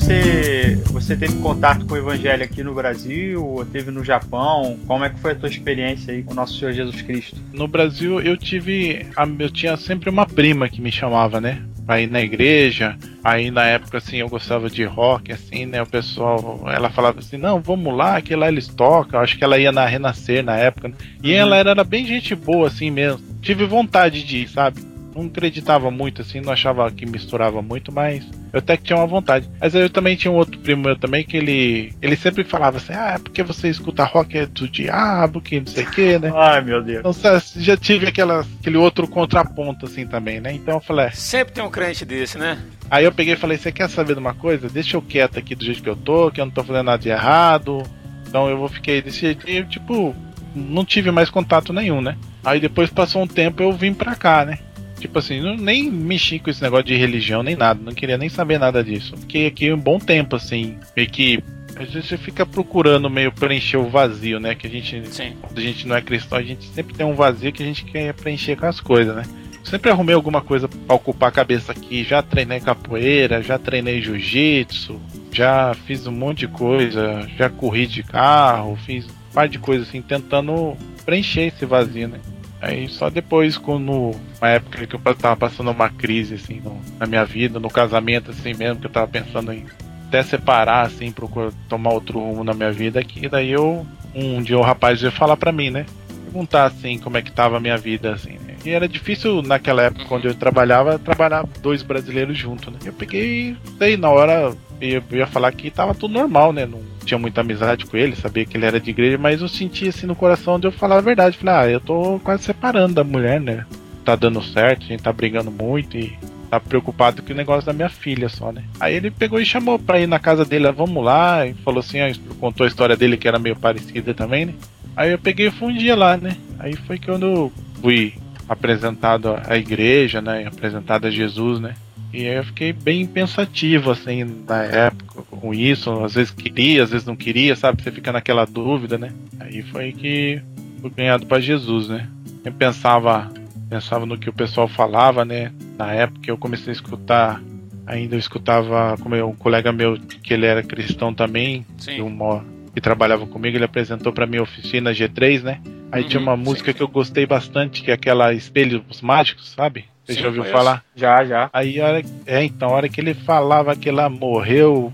Você 0.00 0.78
você 0.90 1.16
teve 1.16 1.34
contato 1.40 1.84
com 1.86 1.94
o 1.94 1.96
evangelho 1.96 2.42
aqui 2.42 2.62
no 2.62 2.74
Brasil, 2.74 3.44
ou 3.44 3.64
teve 3.64 3.90
no 3.90 4.04
Japão? 4.04 4.78
Como 4.86 5.04
é 5.04 5.10
que 5.10 5.20
foi 5.20 5.32
a 5.32 5.34
tua 5.34 5.48
experiência 5.48 6.12
aí 6.12 6.22
com 6.22 6.32
o 6.32 6.36
nosso 6.36 6.58
Senhor 6.58 6.72
Jesus 6.72 7.02
Cristo? 7.02 7.36
No 7.52 7.68
Brasil 7.68 8.20
eu 8.20 8.36
tive. 8.36 9.06
Eu 9.38 9.50
tinha 9.50 9.76
sempre 9.76 10.08
uma 10.08 10.26
prima 10.26 10.68
que 10.68 10.80
me 10.80 10.90
chamava, 10.90 11.40
né? 11.40 11.62
Pra 11.86 12.00
ir 12.00 12.10
na 12.10 12.20
igreja. 12.20 12.96
Aí 13.22 13.50
na 13.50 13.64
época 13.66 13.98
assim 13.98 14.16
eu 14.16 14.28
gostava 14.28 14.70
de 14.70 14.84
rock, 14.84 15.32
assim, 15.32 15.66
né? 15.66 15.82
O 15.82 15.86
pessoal. 15.86 16.64
Ela 16.66 16.90
falava 16.90 17.18
assim, 17.18 17.36
não, 17.36 17.60
vamos 17.60 17.94
lá, 17.94 18.20
que 18.20 18.34
lá 18.34 18.48
eles 18.48 18.68
tocam. 18.68 19.20
Acho 19.20 19.36
que 19.36 19.44
ela 19.44 19.58
ia 19.58 19.72
na 19.72 19.86
Renascer 19.86 20.42
na 20.42 20.56
época. 20.56 20.88
né? 20.88 20.94
E 21.22 21.32
ela 21.32 21.56
era, 21.56 21.70
era 21.70 21.84
bem 21.84 22.06
gente 22.06 22.34
boa, 22.34 22.68
assim 22.68 22.90
mesmo. 22.90 23.20
Tive 23.42 23.64
vontade 23.64 24.22
de 24.24 24.38
ir, 24.38 24.48
sabe? 24.48 24.80
Não 25.14 25.26
acreditava 25.26 25.90
muito, 25.90 26.22
assim, 26.22 26.40
não 26.40 26.52
achava 26.52 26.90
que 26.90 27.04
misturava 27.04 27.60
muito, 27.60 27.90
mas 27.90 28.24
eu 28.52 28.58
até 28.58 28.76
que 28.76 28.84
tinha 28.84 28.98
uma 28.98 29.06
vontade. 29.06 29.48
Mas 29.60 29.74
eu 29.74 29.90
também 29.90 30.16
tinha 30.16 30.30
um 30.30 30.36
outro 30.36 30.58
primo 30.58 30.82
meu 30.82 30.96
também 30.96 31.24
que 31.24 31.36
ele. 31.36 31.92
Ele 32.00 32.16
sempre 32.16 32.44
falava 32.44 32.76
assim, 32.76 32.92
ah, 32.92 33.14
é 33.16 33.18
porque 33.18 33.42
você 33.42 33.68
escuta 33.68 34.04
rock 34.04 34.38
é 34.38 34.46
do 34.46 34.68
diabo, 34.68 35.40
que 35.40 35.58
não 35.60 35.66
sei 35.66 35.84
o 35.84 35.90
que, 35.90 36.18
né? 36.18 36.32
Ai, 36.34 36.60
meu 36.62 36.82
Deus. 36.82 37.00
Então, 37.00 37.40
já 37.56 37.76
tive 37.76 38.06
aquela, 38.06 38.46
aquele 38.60 38.76
outro 38.76 39.06
contraponto 39.08 39.86
assim 39.86 40.06
também, 40.06 40.40
né? 40.40 40.52
Então 40.52 40.74
eu 40.74 40.80
falei, 40.80 41.06
é. 41.06 41.10
Sempre 41.10 41.54
tem 41.54 41.64
um 41.64 41.70
crente 41.70 42.04
desse, 42.04 42.38
né? 42.38 42.58
aí 42.90 43.04
eu 43.04 43.12
peguei 43.12 43.34
e 43.34 43.36
falei, 43.36 43.56
você 43.56 43.70
quer 43.70 43.88
saber 43.88 44.14
de 44.14 44.20
uma 44.20 44.34
coisa? 44.34 44.68
Deixa 44.68 44.96
eu 44.96 45.02
quieto 45.02 45.38
aqui 45.38 45.54
do 45.54 45.64
jeito 45.64 45.82
que 45.82 45.88
eu 45.88 45.96
tô, 45.96 46.30
que 46.30 46.40
eu 46.40 46.44
não 46.44 46.52
tô 46.52 46.64
fazendo 46.64 46.86
nada 46.86 47.00
de 47.00 47.08
errado. 47.08 47.82
Então 48.26 48.48
eu 48.48 48.58
vou 48.58 48.68
fiquei 48.68 49.00
desse 49.00 49.20
jeito 49.20 49.48
e 49.48 49.64
tipo, 49.64 50.14
não 50.54 50.84
tive 50.84 51.10
mais 51.10 51.30
contato 51.30 51.72
nenhum, 51.72 52.00
né? 52.00 52.16
Aí 52.44 52.60
depois 52.60 52.90
passou 52.90 53.22
um 53.22 53.26
tempo 53.26 53.62
eu 53.62 53.72
vim 53.72 53.94
pra 53.94 54.14
cá, 54.14 54.44
né? 54.44 54.58
Tipo 55.00 55.18
assim, 55.18 55.40
não, 55.40 55.56
nem 55.56 55.90
mexi 55.90 56.38
com 56.38 56.50
esse 56.50 56.62
negócio 56.62 56.84
de 56.84 56.96
religião 56.96 57.42
nem 57.42 57.56
nada, 57.56 57.80
não 57.82 57.92
queria 57.92 58.18
nem 58.18 58.28
saber 58.28 58.58
nada 58.58 58.84
disso. 58.84 59.16
Fiquei 59.16 59.46
aqui 59.46 59.72
um 59.72 59.78
bom 59.78 59.98
tempo, 59.98 60.36
assim, 60.36 60.78
meio 60.94 61.08
que 61.08 61.42
vezes 61.88 62.08
você 62.08 62.18
fica 62.18 62.44
procurando 62.44 63.08
meio 63.08 63.32
preencher 63.32 63.76
o 63.76 63.88
vazio, 63.88 64.38
né? 64.38 64.54
Que 64.54 64.66
a 64.66 64.70
gente, 64.70 65.02
Sim. 65.08 65.36
quando 65.40 65.58
a 65.58 65.62
gente 65.62 65.86
não 65.86 65.96
é 65.96 66.02
cristão, 66.02 66.38
a 66.38 66.42
gente 66.42 66.66
sempre 66.68 66.94
tem 66.94 67.06
um 67.06 67.14
vazio 67.14 67.52
que 67.52 67.62
a 67.62 67.66
gente 67.66 67.84
quer 67.84 68.12
preencher 68.14 68.56
com 68.56 68.66
as 68.66 68.80
coisas, 68.80 69.14
né? 69.14 69.22
Sempre 69.64 69.90
arrumei 69.90 70.14
alguma 70.14 70.40
coisa 70.40 70.68
pra 70.68 70.96
ocupar 70.96 71.28
a 71.28 71.32
cabeça 71.32 71.72
aqui. 71.72 72.02
Já 72.02 72.22
treinei 72.22 72.60
capoeira, 72.60 73.42
já 73.42 73.58
treinei 73.58 74.00
jiu-jitsu, 74.00 75.00
já 75.32 75.74
fiz 75.86 76.06
um 76.06 76.12
monte 76.12 76.40
de 76.40 76.48
coisa, 76.48 77.28
já 77.36 77.48
corri 77.48 77.86
de 77.86 78.02
carro, 78.02 78.76
fiz 78.84 79.06
um 79.06 79.32
par 79.34 79.48
de 79.48 79.58
coisas 79.58 79.88
assim, 79.88 80.02
tentando 80.02 80.76
preencher 81.04 81.48
esse 81.48 81.64
vazio, 81.66 82.08
né? 82.08 82.18
Aí 82.60 82.88
só 82.88 83.08
depois, 83.08 83.56
quando 83.56 84.10
uma 84.40 84.48
época 84.48 84.86
que 84.86 84.94
eu 84.94 85.14
tava 85.14 85.36
passando 85.36 85.70
uma 85.70 85.88
crise 85.88 86.34
assim 86.34 86.60
no- 86.62 86.80
na 86.98 87.06
minha 87.06 87.24
vida, 87.24 87.58
no 87.58 87.70
casamento 87.70 88.30
assim 88.30 88.52
mesmo, 88.54 88.80
que 88.80 88.86
eu 88.86 88.90
tava 88.90 89.08
pensando 89.08 89.52
em 89.52 89.64
até 90.08 90.22
separar 90.24 90.86
assim, 90.86 91.12
procurar 91.12 91.52
tomar 91.68 91.92
outro 91.92 92.18
rumo 92.18 92.42
na 92.44 92.52
minha 92.52 92.72
vida, 92.72 93.02
que 93.02 93.28
daí 93.28 93.50
eu 93.52 93.86
um 94.14 94.42
dia 94.42 94.58
o 94.58 94.62
rapaz 94.62 95.00
veio 95.00 95.12
falar 95.12 95.36
pra 95.36 95.52
mim, 95.52 95.70
né? 95.70 95.86
Perguntar 96.24 96.64
assim 96.64 96.98
como 96.98 97.16
é 97.16 97.22
que 97.22 97.30
tava 97.30 97.56
a 97.56 97.60
minha 97.60 97.76
vida 97.78 98.12
assim, 98.12 98.32
né? 98.44 98.56
E 98.64 98.70
era 98.70 98.88
difícil 98.88 99.40
naquela 99.40 99.82
época 99.84 100.04
quando 100.06 100.26
eu 100.26 100.34
trabalhava, 100.34 100.98
trabalhar 100.98 101.44
dois 101.62 101.82
brasileiros 101.82 102.36
juntos, 102.36 102.72
né? 102.72 102.78
Eu 102.84 102.92
peguei, 102.92 103.56
daí 103.78 103.96
na 103.96 104.10
hora 104.10 104.52
eu 104.80 105.02
ia 105.12 105.26
falar 105.26 105.52
que 105.52 105.70
tava 105.70 105.94
tudo 105.94 106.12
normal, 106.14 106.52
né? 106.52 106.66
Não 106.66 106.80
tinha 107.10 107.18
muita 107.18 107.40
amizade 107.40 107.86
com 107.86 107.96
ele, 107.96 108.14
sabia 108.14 108.44
que 108.44 108.56
ele 108.56 108.66
era 108.66 108.80
de 108.80 108.90
igreja, 108.90 109.18
mas 109.18 109.40
eu 109.40 109.48
senti 109.48 109.88
assim 109.88 110.06
no 110.06 110.14
coração 110.14 110.60
de 110.60 110.68
eu 110.68 110.72
falar 110.72 110.98
a 110.98 111.00
verdade. 111.00 111.36
Falei, 111.36 111.54
ah, 111.54 111.68
eu 111.68 111.80
tô 111.80 112.20
quase 112.22 112.44
separando 112.44 112.94
da 112.94 113.04
mulher, 113.04 113.40
né? 113.40 113.66
Tá 114.04 114.14
dando 114.14 114.42
certo, 114.42 114.84
a 114.84 114.86
gente 114.86 115.02
tá 115.02 115.12
brigando 115.12 115.50
muito 115.50 115.96
e 115.96 116.16
tá 116.48 116.60
preocupado 116.60 117.22
com 117.22 117.32
o 117.32 117.36
negócio 117.36 117.66
da 117.66 117.72
minha 117.72 117.88
filha 117.88 118.28
só, 118.28 118.52
né? 118.52 118.62
Aí 118.78 118.94
ele 118.94 119.10
pegou 119.10 119.40
e 119.40 119.44
chamou 119.44 119.78
pra 119.78 120.00
ir 120.00 120.06
na 120.06 120.20
casa 120.20 120.44
dele, 120.44 120.68
ah, 120.68 120.72
vamos 120.72 121.04
lá, 121.04 121.46
e 121.46 121.54
falou 121.54 121.80
assim, 121.80 121.98
ó, 122.00 122.34
contou 122.38 122.64
a 122.64 122.68
história 122.68 122.96
dele 122.96 123.16
que 123.16 123.26
era 123.26 123.38
meio 123.38 123.56
parecida 123.56 124.14
também, 124.14 124.46
né? 124.46 124.54
Aí 124.96 125.10
eu 125.10 125.18
peguei 125.18 125.48
e 125.48 125.50
fui 125.50 125.72
um 125.72 125.76
dia 125.76 125.96
lá, 125.96 126.16
né? 126.16 126.36
Aí 126.58 126.74
foi 126.76 126.98
que 126.98 127.08
eu 127.10 127.52
fui 127.80 128.14
apresentado 128.48 129.36
à 129.48 129.56
igreja, 129.56 130.20
né? 130.20 130.46
Apresentado 130.46 131.06
a 131.06 131.10
Jesus, 131.10 131.60
né? 131.60 131.74
E 132.12 132.24
eu 132.24 132.44
fiquei 132.44 132.72
bem 132.72 133.06
pensativo, 133.06 133.90
assim, 133.90 134.24
na 134.46 134.64
época 134.64 135.22
com 135.30 135.54
isso. 135.54 135.90
Às 136.04 136.14
vezes 136.14 136.32
queria, 136.32 136.82
às 136.82 136.90
vezes 136.90 137.06
não 137.06 137.16
queria, 137.16 137.54
sabe? 137.54 137.82
Você 137.82 137.90
fica 137.90 138.12
naquela 138.12 138.44
dúvida, 138.44 138.98
né? 138.98 139.12
Aí 139.38 139.62
foi 139.62 139.92
que 139.92 140.42
fui 140.80 140.90
ganhado 140.90 141.26
para 141.26 141.40
Jesus, 141.40 141.88
né? 141.88 142.08
Eu 142.44 142.52
pensava, 142.52 143.30
pensava 143.68 144.06
no 144.06 144.18
que 144.18 144.28
o 144.28 144.32
pessoal 144.32 144.66
falava, 144.66 145.24
né? 145.24 145.52
Na 145.78 145.92
época 145.92 146.30
eu 146.30 146.36
comecei 146.36 146.70
a 146.70 146.72
escutar, 146.72 147.42
ainda 147.86 148.14
eu 148.16 148.18
escutava 148.18 148.96
como 149.00 149.14
um 149.24 149.34
colega 149.34 149.72
meu 149.72 149.98
que 150.22 150.34
ele 150.34 150.46
era 150.46 150.62
cristão 150.62 151.14
também, 151.14 151.64
Sim. 151.78 152.00
uma, 152.00 152.44
que 152.74 152.80
trabalhava 152.80 153.26
comigo, 153.26 153.56
ele 153.56 153.64
apresentou 153.64 154.12
para 154.12 154.26
mim 154.26 154.38
a 154.38 154.42
oficina 154.42 154.92
G3, 154.92 155.42
né? 155.42 155.60
Aí 155.92 156.02
Uhum, 156.02 156.08
tinha 156.08 156.22
uma 156.22 156.36
sim. 156.36 156.42
música 156.42 156.72
que 156.72 156.82
eu 156.82 156.88
gostei 156.88 157.26
bastante, 157.26 157.82
que 157.82 157.90
é 157.90 157.94
aquela 157.94 158.32
Espelhos 158.32 159.00
Mágicos, 159.02 159.50
sabe? 159.50 159.84
Você 160.10 160.16
Sim, 160.16 160.22
já 160.22 160.26
ouviu 160.26 160.42
conheço. 160.42 160.58
falar? 160.58 160.84
Já, 160.96 161.24
já. 161.24 161.48
Aí 161.52 161.80
hora, 161.80 162.02
é, 162.26 162.44
então, 162.44 162.70
a 162.70 162.72
hora 162.72 162.88
que 162.88 163.00
ele 163.00 163.14
falava 163.14 163.76
que 163.76 163.88
ela 163.88 164.08
morreu 164.08 164.92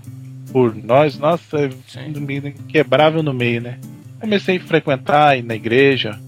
por 0.51 0.75
nós, 0.75 1.17
nossa, 1.17 1.71
Sim. 1.87 2.09
me 2.19 2.51
quebrava 2.69 3.23
no 3.23 3.33
meio, 3.33 3.61
né? 3.61 3.79
Comecei 4.19 4.57
a 4.57 4.61
frequentar, 4.61 5.41
na 5.43 5.55
igreja, 5.55 6.19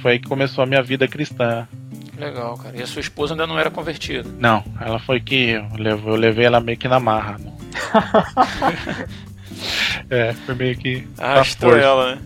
foi 0.00 0.12
aí 0.12 0.18
que 0.18 0.26
começou 0.26 0.64
a 0.64 0.66
minha 0.66 0.82
vida 0.82 1.06
cristã. 1.06 1.68
Legal, 2.18 2.56
cara. 2.56 2.74
E 2.76 2.82
a 2.82 2.86
sua 2.86 3.00
esposa 3.00 3.34
ainda 3.34 3.46
não 3.46 3.58
era 3.58 3.70
convertida. 3.70 4.26
Não, 4.38 4.64
ela 4.80 4.98
foi 4.98 5.20
que 5.20 5.50
eu 5.50 5.66
levei, 5.76 6.10
eu 6.10 6.16
levei 6.16 6.46
ela 6.46 6.60
meio 6.60 6.78
que 6.78 6.88
na 6.88 7.00
marra. 7.00 7.36
não. 7.38 7.54
é, 10.08 10.32
foi 10.32 10.54
meio 10.54 10.78
que. 10.78 11.06
Arrastou 11.18 11.76
ela, 11.76 12.14
né? 12.14 12.22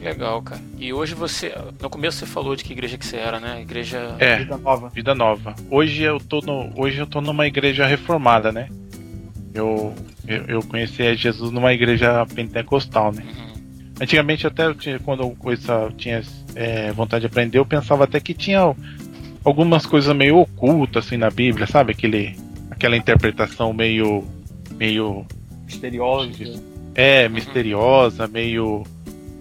Que 0.00 0.06
legal, 0.06 0.40
cara. 0.40 0.60
E 0.78 0.92
hoje 0.92 1.14
você. 1.14 1.52
No 1.80 1.90
começo 1.90 2.18
você 2.18 2.26
falou 2.26 2.56
de 2.56 2.64
que 2.64 2.72
igreja 2.72 2.96
que 2.96 3.04
você 3.04 3.16
era, 3.18 3.38
né? 3.38 3.60
Igreja. 3.60 4.16
É, 4.18 4.38
Vida 4.38 4.56
nova. 4.56 4.88
vida 4.88 5.14
nova. 5.14 5.54
Hoje 5.70 6.02
eu 6.02 6.18
tô 6.18 6.40
no, 6.40 6.72
hoje 6.74 6.98
eu 6.98 7.06
tô 7.06 7.20
numa 7.20 7.46
igreja 7.46 7.86
reformada, 7.86 8.50
né? 8.50 8.68
Eu, 9.52 9.94
eu, 10.26 10.44
eu 10.46 10.62
conheci 10.62 11.14
Jesus 11.16 11.50
numa 11.52 11.72
igreja 11.74 12.24
pentecostal, 12.34 13.12
né? 13.12 13.22
Uhum. 13.22 13.60
Antigamente 14.00 14.46
até 14.46 14.64
eu 14.64 14.74
tinha, 14.74 14.98
quando 14.98 15.22
eu 15.22 15.30
coisa, 15.38 15.92
tinha 15.98 16.22
é, 16.54 16.90
vontade 16.92 17.20
de 17.20 17.26
aprender, 17.26 17.58
eu 17.58 17.66
pensava 17.66 18.04
até 18.04 18.18
que 18.18 18.32
tinha 18.32 18.74
algumas 19.44 19.84
coisas 19.84 20.16
meio 20.16 20.38
ocultas 20.38 21.04
assim 21.04 21.18
na 21.18 21.28
Bíblia, 21.28 21.66
sabe? 21.66 21.92
Aquele, 21.92 22.34
aquela 22.70 22.96
interpretação 22.96 23.74
meio, 23.74 24.24
meio 24.76 25.26
Misterioso. 25.66 26.62
é 26.94 27.28
misteriosa, 27.28 28.26
meio. 28.26 28.82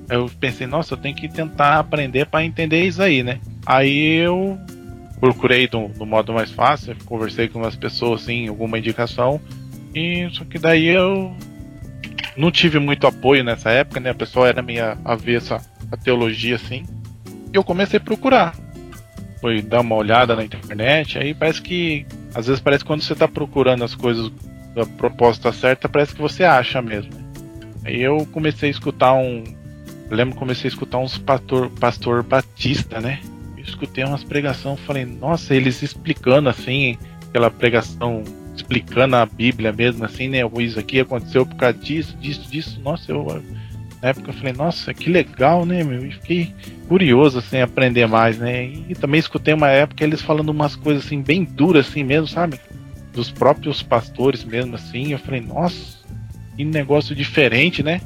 Eu 0.09 0.29
pensei, 0.39 0.65
nossa, 0.65 0.93
eu 0.93 0.97
tenho 0.97 1.15
que 1.15 1.27
tentar 1.27 1.79
aprender 1.79 2.25
para 2.25 2.43
entender 2.43 2.83
isso 2.85 3.01
aí, 3.01 3.21
né? 3.21 3.39
Aí 3.65 4.15
eu 4.15 4.57
procurei 5.19 5.67
do, 5.67 5.87
do 5.89 6.05
modo 6.05 6.33
mais 6.33 6.51
fácil, 6.51 6.95
conversei 7.05 7.47
com 7.47 7.59
umas 7.59 7.75
pessoas 7.75 8.23
assim, 8.23 8.47
alguma 8.47 8.79
indicação, 8.79 9.39
e 9.93 10.27
só 10.31 10.43
que 10.45 10.57
daí 10.57 10.87
eu 10.87 11.35
não 12.37 12.51
tive 12.51 12.79
muito 12.79 13.05
apoio 13.05 13.43
nessa 13.43 13.69
época, 13.69 13.99
né? 13.99 14.11
A 14.11 14.15
pessoa 14.15 14.47
era 14.47 14.61
meio 14.61 14.97
avessa 15.03 15.61
a 15.91 15.97
teologia 15.97 16.55
assim. 16.55 16.85
E 17.53 17.57
eu 17.57 17.63
comecei 17.63 17.97
a 17.97 18.01
procurar. 18.01 18.55
Foi 19.41 19.61
dar 19.61 19.81
uma 19.81 19.95
olhada 19.95 20.35
na 20.35 20.43
internet, 20.43 21.17
aí 21.17 21.33
parece 21.33 21.61
que. 21.61 22.05
Às 22.33 22.47
vezes 22.47 22.61
parece 22.61 22.83
que 22.83 22.87
quando 22.87 23.01
você 23.01 23.15
tá 23.15 23.27
procurando 23.27 23.83
as 23.83 23.95
coisas 23.95 24.31
da 24.75 24.85
proposta 24.85 25.51
certa, 25.51 25.89
parece 25.89 26.13
que 26.13 26.21
você 26.21 26.43
acha 26.43 26.81
mesmo. 26.81 27.11
Aí 27.83 28.01
eu 28.01 28.25
comecei 28.31 28.69
a 28.69 28.71
escutar 28.71 29.13
um. 29.13 29.43
Eu 30.09 30.17
lembro 30.17 30.33
que 30.33 30.39
comecei 30.39 30.67
a 30.67 30.73
escutar 30.73 30.97
uns 30.97 31.17
pastor, 31.17 31.69
pastor 31.69 32.23
batista, 32.23 32.99
né? 32.99 33.19
Eu 33.55 33.63
escutei 33.63 34.03
umas 34.03 34.23
pregações, 34.23 34.79
falei, 34.81 35.05
nossa, 35.05 35.53
eles 35.53 35.81
explicando 35.83 36.49
assim, 36.49 36.97
aquela 37.27 37.51
pregação 37.51 38.23
explicando 38.55 39.15
a 39.15 39.25
Bíblia 39.25 39.71
mesmo, 39.71 40.03
assim, 40.03 40.27
né? 40.27 40.39
Isso 40.59 40.79
aqui 40.79 40.99
aconteceu 40.99 41.45
por 41.45 41.55
causa 41.55 41.77
disso, 41.77 42.17
disso, 42.17 42.49
disso. 42.49 42.81
Nossa, 42.81 43.11
eu 43.11 43.43
na 44.01 44.09
época 44.09 44.29
eu 44.29 44.33
falei, 44.33 44.53
nossa, 44.53 44.93
que 44.93 45.09
legal, 45.09 45.65
né, 45.65 45.83
meu? 45.83 46.05
E 46.05 46.11
fiquei 46.11 46.53
curioso, 46.87 47.39
assim, 47.39 47.59
aprender 47.59 48.07
mais, 48.07 48.37
né? 48.37 48.65
E 48.65 48.95
também 48.95 49.19
escutei 49.19 49.53
uma 49.53 49.69
época 49.69 50.03
eles 50.03 50.21
falando 50.21 50.49
umas 50.49 50.75
coisas 50.75 51.05
assim, 51.05 51.21
bem 51.21 51.43
duras, 51.43 51.87
assim 51.87 52.03
mesmo, 52.03 52.27
sabe? 52.27 52.59
Dos 53.13 53.29
próprios 53.29 53.83
pastores 53.83 54.43
mesmo, 54.43 54.75
assim. 54.75 55.11
Eu 55.11 55.19
falei, 55.19 55.41
nossa, 55.41 55.97
que 56.55 56.63
negócio 56.63 57.13
diferente, 57.13 57.83
né? 57.83 58.01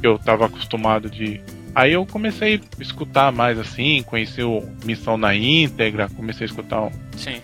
Que 0.00 0.06
eu 0.06 0.18
tava 0.18 0.46
acostumado 0.46 1.10
de. 1.10 1.40
Aí 1.74 1.92
eu 1.92 2.04
comecei 2.06 2.60
a 2.78 2.82
escutar 2.82 3.30
mais 3.32 3.58
assim, 3.58 4.02
conheci 4.02 4.42
o 4.42 4.62
Missão 4.84 5.16
na 5.16 5.34
Íntegra, 5.34 6.08
comecei 6.08 6.44
a 6.44 6.48
escutar 6.48 6.80
o 6.82 6.92
Sim. 7.16 7.40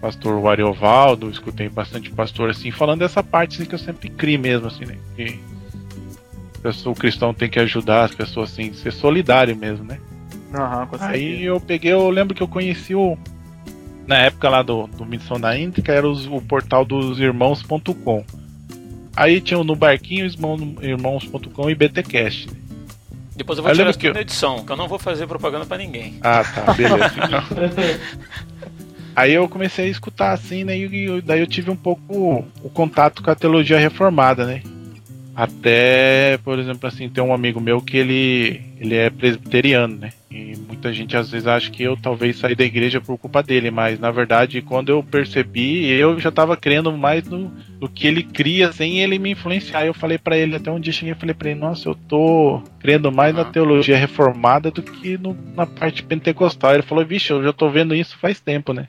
pastor 0.00 0.46
Ariovaldo, 0.46 1.28
escutei 1.30 1.68
bastante 1.68 2.10
pastor 2.10 2.50
assim, 2.50 2.70
falando 2.70 3.00
dessa 3.00 3.22
parte 3.22 3.56
assim, 3.56 3.68
que 3.68 3.74
eu 3.74 3.78
sempre 3.78 4.08
criei 4.08 4.38
mesmo, 4.38 4.66
assim, 4.68 4.84
né? 4.86 4.96
Que 5.16 5.38
o 6.86 6.94
cristão 6.94 7.34
tem 7.34 7.48
que 7.50 7.58
ajudar 7.58 8.04
as 8.04 8.14
pessoas 8.14 8.52
assim, 8.52 8.72
ser 8.72 8.92
solidário 8.92 9.54
mesmo, 9.54 9.84
né? 9.84 9.98
Aham, 10.54 10.86
com 10.86 10.96
certeza. 10.98 11.12
Aí 11.18 11.42
eu 11.44 11.60
peguei, 11.60 11.92
eu 11.92 12.08
lembro 12.08 12.34
que 12.34 12.42
eu 12.42 12.48
conheci 12.48 12.94
o. 12.94 13.18
Na 14.06 14.16
época 14.18 14.48
lá 14.48 14.62
do, 14.62 14.86
do 14.86 15.04
Missão 15.04 15.38
da 15.40 15.58
Índica, 15.58 15.92
era 15.92 16.08
os- 16.08 16.26
o 16.26 16.40
portal 16.40 16.84
dos 16.84 17.18
irmãos.com. 17.18 18.24
Aí 19.16 19.40
tinha 19.40 19.58
o 19.58 19.64
no 19.64 19.76
barquinho, 19.76 20.26
irmão- 20.26 20.76
irmãos.com 20.80 21.70
e 21.70 21.74
BTcast. 21.74 22.48
Depois 23.36 23.58
eu 23.58 23.62
vou 23.64 23.72
Eu 23.72 23.76
tirar 23.76 23.92
tudo 23.92 24.06
eu- 24.06 24.14
na 24.14 24.20
edição, 24.20 24.64
que 24.64 24.70
eu 24.72 24.76
não 24.76 24.86
vou 24.88 24.98
fazer 24.98 25.26
propaganda 25.26 25.66
pra 25.66 25.76
ninguém. 25.76 26.14
Ah, 26.20 26.44
tá, 26.44 26.72
beleza. 26.72 27.12
então. 27.18 27.44
Aí 29.16 29.32
eu 29.32 29.48
comecei 29.48 29.86
a 29.86 29.90
escutar 29.90 30.32
assim, 30.32 30.64
né? 30.64 30.76
E 30.76 31.20
daí 31.22 31.40
eu 31.40 31.46
tive 31.46 31.70
um 31.70 31.76
pouco 31.76 32.44
o 32.62 32.68
contato 32.70 33.22
com 33.22 33.30
a 33.30 33.34
teologia 33.34 33.78
reformada, 33.78 34.44
né? 34.46 34.62
Até, 35.36 36.38
por 36.44 36.58
exemplo, 36.60 36.86
assim, 36.86 37.08
tem 37.08 37.22
um 37.22 37.34
amigo 37.34 37.60
meu 37.60 37.80
que 37.82 37.96
ele, 37.96 38.60
ele 38.78 38.94
é 38.94 39.10
presbiteriano, 39.10 39.96
né? 39.96 40.12
E 40.30 40.54
muita 40.56 40.92
gente 40.92 41.16
às 41.16 41.28
vezes 41.28 41.46
acha 41.48 41.70
que 41.70 41.82
eu 41.82 41.96
talvez 41.96 42.38
saí 42.38 42.54
da 42.54 42.64
igreja 42.64 43.00
por 43.00 43.18
culpa 43.18 43.42
dele, 43.42 43.68
mas 43.70 43.98
na 43.98 44.12
verdade, 44.12 44.62
quando 44.62 44.90
eu 44.90 45.02
percebi, 45.02 45.88
eu 45.88 46.20
já 46.20 46.30
tava 46.30 46.56
crendo 46.56 46.92
mais 46.96 47.24
no, 47.28 47.50
no 47.80 47.88
que 47.88 48.06
ele 48.06 48.22
cria 48.22 48.70
sem 48.72 49.00
ele 49.00 49.18
me 49.18 49.30
influenciar. 49.32 49.84
Eu 49.84 49.94
falei 49.94 50.18
pra 50.18 50.36
ele, 50.36 50.54
até 50.54 50.70
um 50.70 50.78
dia 50.78 50.92
cheguei 50.92 51.12
e 51.14 51.18
falei 51.18 51.34
pra 51.34 51.50
ele, 51.50 51.58
nossa, 51.58 51.88
eu 51.88 51.94
tô 51.96 52.62
crendo 52.78 53.10
mais 53.10 53.34
na 53.34 53.44
teologia 53.44 53.96
reformada 53.96 54.70
do 54.70 54.82
que 54.82 55.18
no- 55.18 55.36
na 55.56 55.66
parte 55.66 56.02
pentecostal. 56.04 56.74
Ele 56.74 56.82
falou, 56.82 57.04
vixe, 57.04 57.32
eu 57.32 57.42
já 57.42 57.52
tô 57.52 57.68
vendo 57.68 57.92
isso 57.94 58.16
faz 58.18 58.38
tempo, 58.40 58.72
né? 58.72 58.86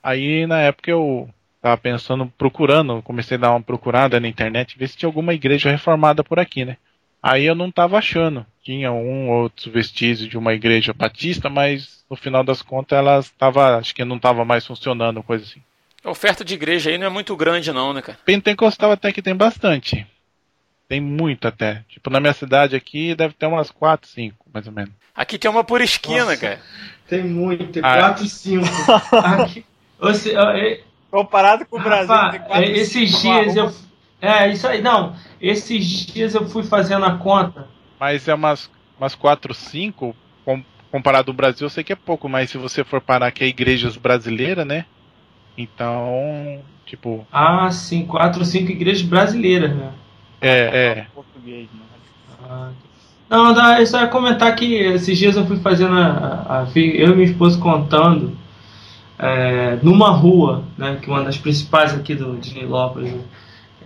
Aí 0.00 0.46
na 0.46 0.60
época 0.60 0.90
eu 0.92 1.28
tava 1.60 1.76
pensando, 1.76 2.32
procurando, 2.38 3.02
comecei 3.02 3.36
a 3.36 3.40
dar 3.40 3.50
uma 3.50 3.62
procurada 3.62 4.18
na 4.20 4.28
internet, 4.28 4.78
ver 4.78 4.88
se 4.88 4.96
tinha 4.96 5.08
alguma 5.08 5.34
igreja 5.34 5.70
reformada 5.70 6.22
por 6.22 6.38
aqui, 6.38 6.64
né? 6.64 6.76
Aí 7.22 7.44
eu 7.44 7.54
não 7.54 7.70
tava 7.70 7.98
achando. 7.98 8.46
Tinha 8.62 8.92
um 8.92 9.28
ou 9.30 9.42
outro 9.42 9.70
vestígio 9.70 10.28
de 10.28 10.38
uma 10.38 10.54
igreja 10.54 10.92
batista, 10.92 11.48
mas 11.50 12.04
no 12.08 12.16
final 12.16 12.44
das 12.44 12.62
contas 12.62 12.96
ela 12.98 13.18
estava, 13.18 13.76
acho 13.76 13.94
que 13.94 14.04
não 14.04 14.18
tava 14.18 14.44
mais 14.44 14.64
funcionando, 14.66 15.22
coisa 15.22 15.44
assim. 15.44 15.60
A 16.04 16.10
oferta 16.10 16.44
de 16.44 16.54
igreja 16.54 16.90
aí 16.90 16.98
não 16.98 17.06
é 17.06 17.10
muito 17.10 17.34
grande, 17.36 17.72
não, 17.72 17.92
né, 17.92 18.00
cara? 18.00 18.18
Pentecostal 18.24 18.92
até 18.92 19.12
que 19.12 19.20
tem 19.20 19.34
bastante. 19.34 20.06
Tem 20.88 21.00
muito 21.00 21.46
até. 21.48 21.84
Tipo, 21.88 22.08
na 22.08 22.20
minha 22.20 22.32
cidade 22.32 22.76
aqui 22.76 23.14
deve 23.14 23.34
ter 23.34 23.46
umas 23.46 23.70
4, 23.70 24.08
5, 24.08 24.46
mais 24.54 24.66
ou 24.66 24.72
menos. 24.72 24.92
Aqui 25.14 25.36
tem 25.38 25.50
uma 25.50 25.64
por 25.64 25.80
esquina, 25.80 26.24
Nossa. 26.24 26.36
cara. 26.36 26.60
Tem 27.08 27.24
muito, 27.24 27.66
tem 27.72 27.82
Ah. 27.84 27.98
4, 27.98 28.26
5. 28.26 28.64
Aqui, 29.42 29.64
você, 29.98 30.34
é, 30.36 30.80
Comparado 31.10 31.64
com 31.66 31.78
o 31.78 31.82
Brasil, 31.82 32.08
quatro, 32.08 32.40
é, 32.50 32.70
esses 32.70 33.16
cinco 33.16 33.42
dias 33.44 33.56
eu. 33.56 33.72
É, 34.20 34.50
isso 34.50 34.66
aí, 34.66 34.82
não. 34.82 35.14
Esses 35.40 35.84
dias 36.06 36.34
eu 36.34 36.48
fui 36.48 36.62
fazendo 36.64 37.04
a 37.06 37.16
conta. 37.16 37.66
Mas 37.98 38.28
é 38.28 38.34
umas, 38.34 38.70
umas 38.98 39.14
4, 39.14 39.54
5, 39.54 40.14
com, 40.44 40.62
comparado 40.90 41.30
ao 41.30 41.36
Brasil, 41.36 41.66
eu 41.66 41.70
sei 41.70 41.82
que 41.84 41.92
é 41.92 41.96
pouco, 41.96 42.28
mas 42.28 42.50
se 42.50 42.58
você 42.58 42.84
for 42.84 43.00
parar 43.00 43.28
aqui 43.28 43.44
a 43.44 43.46
igrejas 43.46 43.96
brasileiras, 43.96 44.66
né? 44.66 44.84
Então, 45.56 46.60
tipo, 46.86 47.26
Ah, 47.32 47.70
sim, 47.70 48.06
4 48.06 48.40
ou 48.40 48.44
5 48.44 48.70
igrejas 48.70 49.02
brasileiras, 49.02 49.74
né? 49.74 49.92
é, 50.40 50.58
é. 50.98 51.06
Português, 51.14 51.68
né? 51.72 51.80
Ah, 52.48 52.70
Não, 53.28 53.78
eu 53.78 53.86
só 53.86 54.00
ia 54.00 54.06
comentar 54.08 54.54
que 54.54 54.74
esses 54.74 55.18
dias 55.18 55.36
eu 55.36 55.46
fui 55.46 55.58
fazendo 55.58 55.94
a, 55.98 56.62
a- 56.62 56.66
eu 56.76 57.12
e 57.12 57.14
minha 57.14 57.28
esposa 57.30 57.58
contando 57.60 58.36
é, 59.18 59.78
numa 59.82 60.10
rua, 60.10 60.64
né, 60.76 60.98
que 61.02 61.10
é 61.10 61.12
uma 61.12 61.24
das 61.24 61.36
principais 61.36 61.92
aqui 61.94 62.14
do, 62.14 62.36
de 62.36 62.54
Nilópolis, 62.54 63.12
né, 63.12 63.22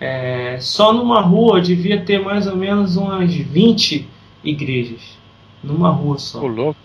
é, 0.00 0.56
só 0.60 0.92
numa 0.92 1.20
rua 1.20 1.60
devia 1.60 2.00
ter 2.02 2.18
mais 2.18 2.46
ou 2.46 2.56
menos 2.56 2.96
umas 2.96 3.32
20 3.32 4.08
igrejas. 4.42 5.16
Numa 5.62 5.90
rua 5.90 6.18
só. 6.18 6.40
Louco. 6.40 6.80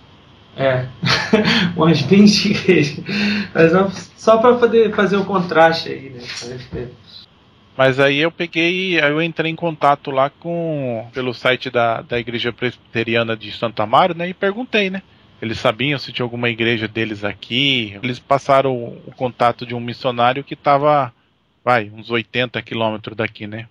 É, 0.55 0.85
umas 1.75 1.99
20 1.99 2.45
igrejas. 2.51 3.03
Mas 3.53 3.73
não- 3.73 3.91
só 4.15 4.37
para 4.37 4.55
poder 4.55 4.93
fazer 4.93 5.17
o 5.17 5.25
contraste 5.25 5.89
aí, 5.89 6.09
né? 6.09 6.89
Mas 7.75 7.99
aí 7.99 8.17
eu 8.17 8.31
peguei, 8.31 8.99
aí 8.99 9.11
eu 9.11 9.21
entrei 9.21 9.51
em 9.51 9.55
contato 9.55 10.11
lá 10.11 10.29
com 10.29 11.07
pelo 11.13 11.33
site 11.33 11.69
da, 11.69 12.01
da 12.01 12.19
igreja 12.19 12.51
presbiteriana 12.53 13.35
de 13.35 13.51
Santa 13.51 13.83
Amaro, 13.83 14.15
né? 14.15 14.29
E 14.29 14.33
perguntei, 14.33 14.89
né? 14.89 15.01
Eles 15.41 15.59
sabiam 15.59 15.99
se 15.99 16.11
tinha 16.11 16.23
alguma 16.23 16.49
igreja 16.49 16.87
deles 16.87 17.23
aqui. 17.23 17.97
Eles 18.01 18.19
passaram 18.19 18.73
o, 18.73 19.11
contato 19.15 19.65
de 19.65 19.75
um 19.75 19.79
missionário 19.79 20.43
que 20.43 20.53
estava, 20.53 21.13
vai, 21.63 21.91
uns 21.93 22.09
80 22.09 22.61
quilômetros 22.61 23.15
daqui, 23.15 23.45
né? 23.45 23.67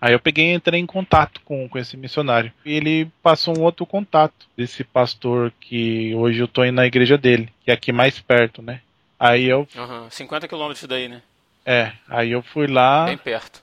Aí 0.00 0.12
eu 0.12 0.20
peguei 0.20 0.52
e 0.52 0.54
entrei 0.54 0.78
em 0.80 0.86
contato 0.86 1.40
com, 1.44 1.68
com 1.68 1.78
esse 1.78 1.96
missionário. 1.96 2.52
E 2.64 2.72
ele 2.72 3.10
passou 3.22 3.58
um 3.58 3.62
outro 3.62 3.84
contato 3.84 4.46
desse 4.56 4.84
pastor 4.84 5.52
que 5.60 6.14
hoje 6.14 6.38
eu 6.38 6.46
tô 6.46 6.64
indo 6.64 6.76
na 6.76 6.86
igreja 6.86 7.18
dele, 7.18 7.48
que 7.64 7.70
é 7.70 7.74
aqui 7.74 7.90
mais 7.90 8.20
perto, 8.20 8.62
né? 8.62 8.80
Aí 9.18 9.46
eu, 9.46 9.66
Aham, 9.76 10.08
50 10.08 10.46
quilômetros 10.46 10.86
daí, 10.86 11.08
né? 11.08 11.22
é, 11.66 11.92
aí 12.08 12.30
eu 12.30 12.42
fui 12.42 12.68
lá. 12.68 13.06
Bem 13.06 13.18
perto. 13.18 13.60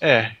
É. 0.00 0.32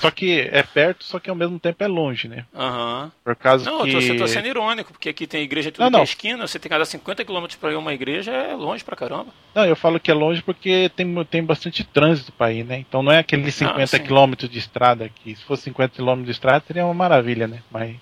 Só 0.00 0.10
que 0.10 0.48
é 0.52 0.62
perto, 0.62 1.04
só 1.04 1.18
que 1.18 1.28
ao 1.30 1.36
mesmo 1.36 1.58
tempo 1.58 1.82
é 1.82 1.86
longe, 1.88 2.28
né? 2.28 2.44
Aham. 2.54 3.10
Por 3.24 3.36
causa 3.36 3.70
Não, 3.70 3.84
que. 3.84 3.92
eu 4.10 4.16
tô 4.16 4.26
sendo 4.26 4.46
irônico, 4.48 4.92
porque 4.92 5.08
aqui 5.08 5.26
tem 5.26 5.42
igreja 5.42 5.70
tudo 5.70 5.82
Não, 5.82 5.90
que 5.90 5.96
é 5.96 5.98
não. 5.98 6.04
esquina, 6.04 6.46
você 6.46 6.58
tem 6.58 6.68
que 6.68 6.74
andar 6.74 6.84
50 6.84 7.24
quilômetros 7.24 7.58
pra 7.58 7.72
ir 7.72 7.76
uma 7.76 7.92
igreja, 7.92 8.30
é 8.32 8.54
longe 8.54 8.82
pra 8.84 8.96
caramba. 8.96 9.26
Não, 9.54 9.64
eu 9.64 9.76
falo 9.76 9.98
que 10.00 10.10
é 10.10 10.14
longe 10.14 10.42
porque 10.42 10.90
tem, 10.94 11.24
tem 11.24 11.44
bastante 11.44 11.82
trânsito 11.84 12.32
para 12.32 12.52
ir, 12.52 12.64
né? 12.64 12.78
Então 12.78 13.02
não 13.02 13.12
é 13.12 13.18
aqueles 13.18 13.54
50 13.54 13.96
Ah, 13.96 14.00
quilômetros 14.00 14.50
de 14.50 14.58
estrada 14.58 15.04
aqui. 15.04 15.34
Se 15.34 15.44
fosse 15.44 15.64
50 15.64 15.94
quilômetros 15.96 16.26
de 16.26 16.32
estrada, 16.32 16.64
seria 16.66 16.84
uma 16.84 16.94
maravilha, 16.94 17.46
né? 17.46 17.62
Mas. 17.70 17.96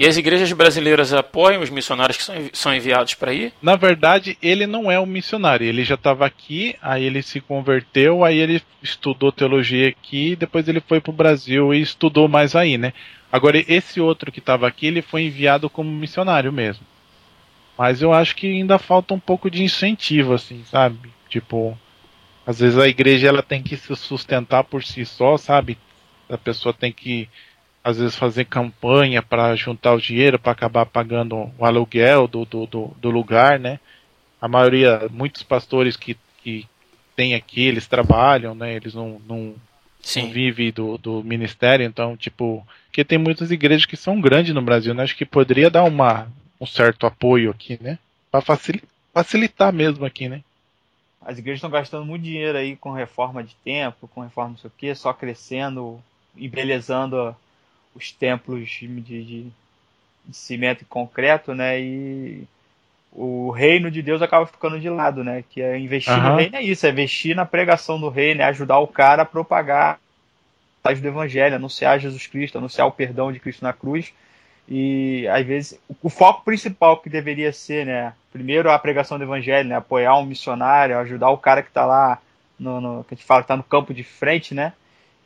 E 0.00 0.06
as 0.06 0.16
igrejas 0.16 0.52
brasileiras 0.52 1.12
apoiam 1.12 1.60
os 1.60 1.70
missionários 1.70 2.16
que 2.16 2.22
são, 2.22 2.36
são 2.52 2.72
enviados 2.72 3.14
pra 3.14 3.32
ir? 3.32 3.52
Na 3.60 3.74
verdade, 3.74 4.38
ele 4.40 4.64
não 4.64 4.88
é 4.88 5.00
um 5.00 5.04
missionário. 5.04 5.66
Ele 5.66 5.82
já 5.82 5.96
estava 5.96 6.24
aqui, 6.24 6.76
aí 6.80 7.02
ele 7.02 7.20
se 7.20 7.40
converteu, 7.40 8.24
aí 8.24 8.38
ele 8.38 8.62
estudou 8.80 9.32
teologia 9.32 9.88
aqui, 9.88 10.36
depois 10.36 10.68
ele 10.68 10.80
foi 10.80 11.00
para 11.00 11.10
o 11.10 11.12
Brasil 11.12 11.74
e 11.74 11.80
estudou 11.80 12.28
mais 12.28 12.54
aí, 12.54 12.78
né? 12.78 12.92
Agora, 13.32 13.58
esse 13.66 14.00
outro 14.00 14.30
que 14.30 14.38
estava 14.38 14.68
aqui, 14.68 14.86
ele 14.86 15.02
foi 15.02 15.22
enviado 15.22 15.68
como 15.68 15.90
missionário 15.90 16.52
mesmo. 16.52 16.86
Mas 17.76 18.00
eu 18.00 18.12
acho 18.12 18.36
que 18.36 18.46
ainda 18.46 18.78
falta 18.78 19.12
um 19.14 19.20
pouco 19.20 19.50
de 19.50 19.64
incentivo, 19.64 20.32
assim, 20.32 20.62
sabe? 20.70 21.10
Tipo, 21.28 21.76
às 22.46 22.60
vezes 22.60 22.78
a 22.78 22.86
igreja 22.86 23.26
ela 23.26 23.42
tem 23.42 23.64
que 23.64 23.76
se 23.76 23.96
sustentar 23.96 24.62
por 24.62 24.84
si 24.84 25.04
só, 25.04 25.36
sabe? 25.36 25.76
A 26.30 26.38
pessoa 26.38 26.72
tem 26.72 26.92
que 26.92 27.28
às 27.82 27.98
vezes 27.98 28.16
fazer 28.16 28.44
campanha 28.44 29.22
para 29.22 29.54
juntar 29.56 29.94
o 29.94 30.00
dinheiro 30.00 30.38
para 30.38 30.52
acabar 30.52 30.86
pagando 30.86 31.50
o 31.56 31.64
aluguel 31.64 32.26
do, 32.26 32.44
do, 32.44 32.66
do, 32.66 32.86
do 33.00 33.10
lugar, 33.10 33.58
né? 33.58 33.80
A 34.40 34.48
maioria, 34.48 35.08
muitos 35.10 35.42
pastores 35.42 35.96
que, 35.96 36.16
que 36.42 36.66
tem 37.16 37.34
aqui, 37.34 37.62
eles 37.62 37.86
trabalham, 37.86 38.54
né? 38.54 38.74
Eles 38.74 38.94
não, 38.94 39.20
não, 39.26 39.54
não 40.16 40.30
vivem 40.30 40.70
do, 40.70 40.98
do 40.98 41.22
ministério, 41.24 41.84
então, 41.84 42.16
tipo, 42.16 42.66
porque 42.86 43.04
tem 43.04 43.18
muitas 43.18 43.50
igrejas 43.50 43.86
que 43.86 43.96
são 43.96 44.20
grandes 44.20 44.52
no 44.52 44.62
Brasil, 44.62 44.92
né? 44.92 45.04
Acho 45.04 45.16
que 45.16 45.24
poderia 45.24 45.70
dar 45.70 45.84
uma, 45.84 46.28
um 46.60 46.66
certo 46.66 47.06
apoio 47.06 47.50
aqui, 47.50 47.78
né? 47.80 47.98
Para 48.30 48.42
facilitar 49.14 49.72
mesmo 49.72 50.04
aqui, 50.04 50.28
né? 50.28 50.42
As 51.20 51.38
igrejas 51.38 51.58
estão 51.58 51.70
gastando 51.70 52.04
muito 52.04 52.22
dinheiro 52.22 52.56
aí 52.56 52.76
com 52.76 52.90
reforma 52.90 53.42
de 53.42 53.54
templo, 53.56 54.08
com 54.08 54.20
reforma 54.20 54.50
não 54.50 54.58
sei 54.58 54.68
o 54.68 54.72
que, 54.76 54.94
só 54.94 55.12
crescendo, 55.12 56.02
embelezando 56.36 57.36
os 57.98 58.12
templos 58.12 58.70
de, 58.70 58.86
de, 59.02 59.22
de 60.24 60.36
cimento 60.36 60.82
e 60.82 60.86
concreto, 60.86 61.54
né? 61.54 61.80
E 61.80 62.44
o 63.12 63.50
reino 63.50 63.90
de 63.90 64.00
Deus 64.00 64.22
acaba 64.22 64.46
ficando 64.46 64.78
de 64.78 64.88
lado, 64.88 65.24
né? 65.24 65.44
Que 65.50 65.60
é 65.60 65.76
investir 65.78 66.12
Aham. 66.14 66.30
no 66.30 66.36
reino 66.36 66.56
é 66.56 66.62
isso, 66.62 66.86
é 66.86 66.90
investir 66.90 67.34
na 67.34 67.44
pregação 67.44 68.00
do 68.00 68.08
reino, 68.08 68.42
é 68.42 68.44
ajudar 68.44 68.78
o 68.78 68.86
cara 68.86 69.22
a 69.22 69.26
propagar 69.26 69.98
a 70.84 70.92
do 70.94 71.06
evangelho, 71.06 71.56
anunciar 71.56 71.98
Jesus 72.00 72.26
Cristo, 72.26 72.56
anunciar 72.56 72.86
o 72.86 72.92
perdão 72.92 73.30
de 73.30 73.38
Cristo 73.40 73.62
na 73.62 73.72
cruz. 73.74 74.12
E 74.66 75.26
às 75.28 75.44
vezes 75.44 75.78
o, 76.02 76.08
foco 76.08 76.44
principal 76.44 76.98
que 76.98 77.10
deveria 77.10 77.52
ser, 77.52 77.84
né? 77.84 78.14
Primeiro 78.32 78.70
a 78.70 78.78
pregação 78.78 79.18
do 79.18 79.24
evangelho, 79.24 79.68
né? 79.68 79.76
Apoiar 79.76 80.16
um 80.16 80.24
missionário, 80.24 80.98
ajudar 80.98 81.30
o 81.30 81.38
cara 81.38 81.62
que 81.62 81.68
está 81.68 81.84
lá 81.84 82.18
no, 82.58 82.80
no- 82.80 83.04
que 83.04 83.14
a 83.14 83.16
gente 83.16 83.26
fala 83.26 83.42
que 83.42 83.48
tá 83.48 83.56
no 83.56 83.62
campo 83.62 83.92
de 83.92 84.04
frente, 84.04 84.54
né? 84.54 84.72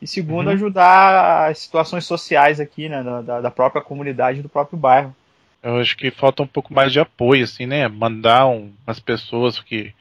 E 0.03 0.07
segundo, 0.07 0.47
Uhum. 0.47 0.53
ajudar 0.53 1.49
as 1.49 1.59
situações 1.59 2.05
sociais 2.05 2.59
aqui, 2.59 2.89
né? 2.89 3.01
Da, 3.23 3.39
da- 3.39 3.49
própria 3.51 3.81
comunidade, 3.81 4.41
do 4.41 4.49
próprio 4.49 4.77
bairro. 4.77 5.15
Eu 5.63 5.77
acho 5.77 5.95
que 5.95 6.11
falta 6.11 6.43
um 6.43 6.47
pouco 6.47 6.73
mais 6.73 6.91
de 6.91 6.99
apoio, 6.99 7.45
assim, 7.45 7.65
né? 7.65 7.87
Mandar 7.87 8.47
um, 8.47 8.73
umas 8.85 8.99
pessoas 8.99 9.61
que, 9.61 9.93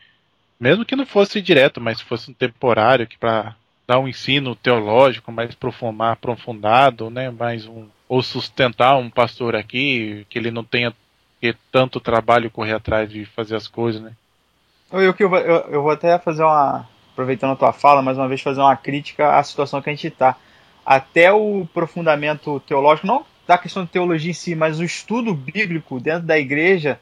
mesmo 0.58 0.84
que 0.84 0.96
não 0.96 1.06
fosse 1.06 1.40
direto, 1.40 1.80
mas 1.80 2.00
fosse 2.00 2.32
um 2.32 2.34
temporário, 2.34 3.06
que 3.06 3.16
para 3.16 3.54
dar 3.86 4.00
um 4.00 4.08
ensino 4.08 4.56
teológico 4.56 5.30
mais 5.30 5.54
profunda- 5.54 6.10
aprofundado, 6.10 7.08
né? 7.08 7.30
Mais 7.30 7.64
um, 7.66 7.86
ou 8.08 8.22
sustentar 8.24 8.96
um 8.96 9.08
pastor 9.08 9.54
aqui, 9.54 10.26
que 10.28 10.36
ele 10.36 10.50
não 10.50 10.64
tenha 10.64 10.92
que 11.40 11.54
tanto 11.70 12.00
trabalho 12.00 12.50
correr 12.50 12.72
atrás 12.74 13.08
de 13.08 13.24
fazer 13.24 13.54
as 13.54 13.68
coisas, 13.68 14.02
né? 14.02 14.12
Eu, 14.90 15.00
eu, 15.00 15.14
eu, 15.16 15.56
eu 15.70 15.82
vou 15.82 15.92
até 15.92 16.18
fazer 16.18 16.42
uma. 16.42 16.88
Aproveitando 17.23 17.53
a 17.53 17.57
tua 17.57 17.73
fala, 17.73 18.03
mais 18.03 18.19
uma 18.19 18.27
vez 18.27 18.40
fazer 18.40 18.61
uma 18.61 18.77
crítica 18.77 19.39
à 19.39 19.43
situação 19.44 19.81
que 19.81 19.89
a 19.89 19.93
gente 19.93 20.09
está. 20.09 20.36
Até 20.85 21.32
o 21.32 21.62
aprofundamento 21.70 22.59
teológico, 22.66 23.07
não 23.07 23.24
da 23.47 23.57
questão 23.57 23.85
de 23.85 23.90
teologia 23.90 24.32
em 24.32 24.35
si, 24.35 24.57
mas 24.57 24.81
o 24.81 24.85
estudo 24.85 25.32
bíblico 25.32 26.01
dentro 26.01 26.23
da 26.27 26.36
igreja 26.36 26.99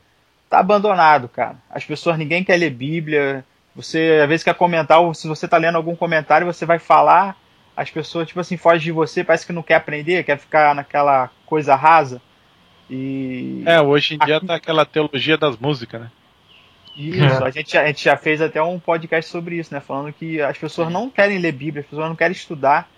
tá 0.50 0.58
abandonado, 0.58 1.26
cara. 1.26 1.56
As 1.70 1.86
pessoas, 1.86 2.18
ninguém 2.18 2.44
quer 2.44 2.58
ler 2.58 2.68
Bíblia. 2.68 3.42
Você, 3.74 4.20
às 4.22 4.28
vezes, 4.28 4.44
quer 4.44 4.54
comentar, 4.54 5.00
ou 5.00 5.14
se 5.14 5.26
você 5.26 5.48
tá 5.48 5.56
lendo 5.56 5.76
algum 5.76 5.96
comentário, 5.96 6.46
você 6.46 6.66
vai 6.66 6.78
falar, 6.78 7.34
as 7.74 7.90
pessoas, 7.90 8.28
tipo 8.28 8.40
assim, 8.40 8.58
fogem 8.58 8.80
de 8.80 8.92
você, 8.92 9.24
parece 9.24 9.46
que 9.46 9.54
não 9.54 9.62
quer 9.62 9.76
aprender, 9.76 10.22
quer 10.22 10.38
ficar 10.38 10.74
naquela 10.74 11.30
coisa 11.46 11.74
rasa. 11.74 12.20
E. 12.90 13.62
É, 13.64 13.80
hoje 13.80 14.16
em 14.16 14.18
dia 14.18 14.38
tá 14.38 14.56
aquela 14.56 14.84
teologia 14.84 15.38
das 15.38 15.56
músicas, 15.56 16.02
né? 16.02 16.10
Isso, 16.96 17.44
a 17.44 17.50
gente, 17.50 17.72
já- 17.72 17.82
a 17.82 17.86
gente 17.86 18.04
já 18.04 18.16
fez 18.16 18.40
até 18.42 18.62
um 18.62 18.78
podcast 18.78 19.30
sobre 19.30 19.56
isso, 19.56 19.72
né? 19.72 19.80
Falando 19.80 20.12
que 20.12 20.40
as 20.40 20.58
pessoas 20.58 20.92
não 20.92 21.08
querem 21.08 21.38
ler 21.38 21.52
Bíblia, 21.52 21.82
as 21.82 21.86
pessoas 21.88 22.08
não 22.08 22.16
querem 22.16 22.32
estudar. 22.32 22.88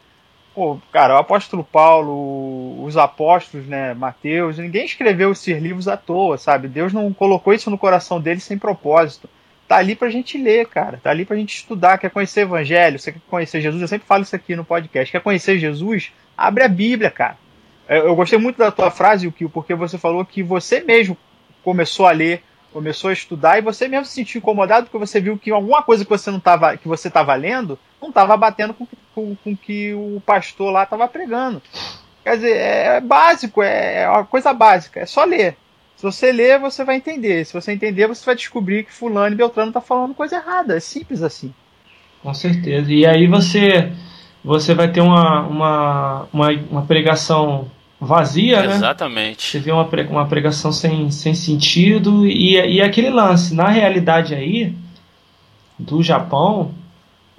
Pô, 0.55 0.79
cara, 0.93 1.15
o 1.15 1.19
apóstolo 1.19 1.65
Paulo, 1.65 2.85
os 2.85 2.97
apóstolos, 2.97 3.67
né? 3.67 3.95
Mateus, 3.95 4.59
ninguém 4.59 4.85
escreveu 4.85 5.33
esses 5.33 5.63
livros 5.63 5.89
à 5.89 5.97
toa, 5.97 6.37
sabe? 6.37 6.69
Deus 6.69 6.93
não 6.93 7.13
colocou 7.13 7.55
isso 7.55 7.71
no 7.71 7.79
coração 7.79 8.21
deles 8.21 8.43
sem 8.45 8.59
propósito. 8.59 9.29
Tá 9.69 9.77
ali 9.77 9.95
pra 9.95 10.11
gente 10.11 10.37
ler, 10.37 10.67
cara. 10.67 11.01
Tá 11.03 11.11
ali 11.11 11.25
pra 11.25 11.37
gente 11.37 11.55
estudar. 11.55 11.97
Quer 11.97 12.11
conhecer 12.11 12.41
o 12.41 12.49
Evangelho? 12.49 12.99
Você 12.99 13.13
quer 13.13 13.21
conhecer 13.31 13.61
Jesus? 13.63 13.81
Eu 13.81 13.89
sempre 13.89 14.07
falo 14.07 14.23
isso 14.23 14.37
aqui 14.37 14.55
no 14.55 14.65
podcast. 14.65 15.11
Quer 15.11 15.21
conhecer 15.23 15.59
Jesus? 15.59 16.13
Abre 16.37 16.65
a 16.65 16.69
Bíblia, 16.69 17.11
cara. 17.11 17.39
Eu, 17.89 18.15
gostei 18.15 18.39
muito 18.39 18.59
da 18.59 18.71
tua 18.71 18.91
frase, 18.91 19.27
Yukio, 19.27 19.49
porque 19.49 19.75
você 19.75 19.97
falou 19.97 20.25
que 20.25 20.43
você 20.43 20.81
mesmo 20.81 21.17
começou 21.63 22.07
a 22.07 22.11
ler 22.13 22.43
começou 22.73 23.11
a 23.11 23.13
estudar 23.13 23.59
e 23.59 23.63
você 23.63 23.87
mesmo 23.89 24.07
se 24.07 24.13
sentiu 24.13 24.39
incomodado 24.39 24.87
porque 24.87 24.99
você 24.99 25.21
viu 25.21 25.39
que 25.39 25.51
alguma 25.51 25.83
coisa 25.83 26.05
que 26.05 26.11
você 26.11 26.31
não 26.31 26.41
tava, 26.41 26.77
que 26.77 26.89
você 26.89 27.09
estava 27.09 27.35
lendo 27.35 27.79
não 28.01 28.09
estava 28.09 28.37
batendo 28.37 28.75
com, 28.75 28.87
com, 29.15 29.37
com 29.37 29.57
que 29.57 29.93
o 29.95 30.23
pastor 30.25 30.73
lá 30.73 30.85
estava 30.85 31.07
pregando. 31.07 31.63
Quer 32.25 32.37
dizer, 32.37 32.57
é 32.57 33.01
básico, 33.01 33.63
é 33.63 34.09
uma 34.09 34.25
coisa 34.25 34.53
básica, 34.53 35.01
é 35.01 35.07
só 35.07 35.25
ler. 35.25 35.57
Se 35.97 36.03
você 36.03 36.33
ler, 36.33 36.59
você 36.59 36.85
vai 36.85 36.97
entender. 36.97 37.45
Se 37.45 37.53
você 37.53 37.73
entender, 37.73 38.09
você 38.09 38.25
vai 38.25 38.35
descobrir 38.35 38.85
que 38.85 38.93
fulano 38.93 39.35
e 39.35 39.39
Beltrano 39.39 39.73
tá 39.73 39.81
falando 39.81 40.15
coisa 40.15 40.37
errada. 40.37 40.77
É 40.77 40.81
simples 40.81 41.23
assim. 41.23 41.55
Com 42.23 42.35
certeza. 42.35 42.93
E 42.93 43.07
aí 43.07 43.27
você 43.27 43.93
você 44.45 44.75
vai 44.75 44.91
ter 44.91 45.01
uma, 45.01 45.47
uma, 45.47 46.29
uma, 46.33 46.51
uma 46.71 46.83
pregação 46.83 47.71
vazia, 48.03 48.63
né? 48.63 48.75
Exatamente. 48.75 49.47
Você 49.47 49.61
vê 49.61 49.71
uma, 49.71 49.89
uma 50.11 50.27
pregação 50.27 50.73
sem, 50.73 51.11
sem 51.11 51.35
sentido 51.35 52.27
e, 52.27 52.55
e 52.55 52.83
aquele 52.83 53.11
lance. 53.11 53.55
Na 53.55 53.69
realidade 53.69 54.35
aí, 54.35 54.75
do 55.79 56.03
Japão, 56.03 56.73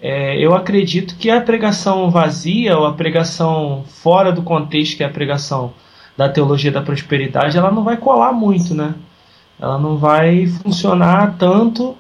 é, 0.02 0.38
eu 0.38 0.56
acredito 0.56 1.18
que 1.18 1.30
a 1.30 1.42
pregação 1.42 2.10
vazia 2.10 2.78
ou 2.78 2.86
a 2.86 2.94
pregação 2.94 3.84
fora 3.88 4.32
do 4.32 4.42
contexto, 4.42 4.98
que 4.98 5.04
é 5.04 5.06
a 5.06 5.10
pregação 5.10 5.74
da 6.16 6.30
teologia 6.30 6.72
da 6.72 6.82
prosperidade, 6.82 7.58
ela 7.58 7.72
não 7.72 7.84
vai 7.84 7.98
colar 7.98 8.32
muito, 8.32 8.74
né? 8.74 8.96
Ela 9.60 9.78
não 9.78 9.98
vai 9.98 10.48
funcionar 10.48 11.36
tanto 11.38 11.98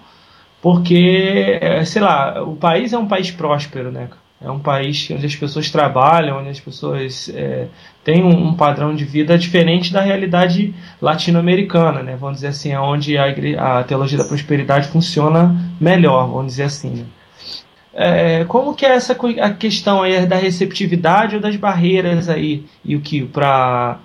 porque, 0.61 1.60
é, 1.61 1.84
sei 1.84 2.02
lá, 2.02 2.41
o 2.44 2.56
país 2.56 2.94
é 2.94 2.98
um 2.98 3.07
país 3.07 3.30
próspero, 3.31 3.91
né? 3.91 4.07
É 4.44 4.52
um 4.52 4.60
país 4.60 5.10
onde 5.10 5.26
as 5.26 5.36
pessoas 5.36 5.72
trabalham, 5.72 6.40
onde 6.40 6.49
as 6.49 6.60
pessoas 6.60 7.32
é, 7.34 7.68
têm 8.03 8.24
um, 8.24 8.49
um 8.49 8.53
padrão 8.53 8.94
de 8.94 9.06
vida 9.06 9.38
diferente 9.38 9.94
da 9.94 10.02
realidade 10.02 10.76
latino-americana, 11.02 12.03
né? 12.03 12.18
Vamos 12.20 12.38
dizer 12.38 12.48
assim, 12.48 12.76
onde 12.76 13.18
a, 13.18 13.26
a 13.80 13.84
teologia 13.84 14.18
da 14.18 14.26
prosperidade 14.26 14.90
funciona 14.90 15.56
melhor, 15.80 16.28
vamos 16.28 16.48
dizer 16.48 16.64
assim. 16.64 16.90
Né? 16.90 17.06
É, 17.94 18.45
como 18.45 18.74
que 18.76 18.86
é 18.86 18.90
essa 18.90 19.15
a 19.41 19.49
questão 19.52 20.02
aí 20.02 20.26
da 20.26 20.36
receptividade 20.36 21.36
ou 21.36 21.41
das 21.41 21.56
barreiras 21.56 22.28
aí, 22.28 22.65
Yuki, 22.86 23.24
para 23.26 23.99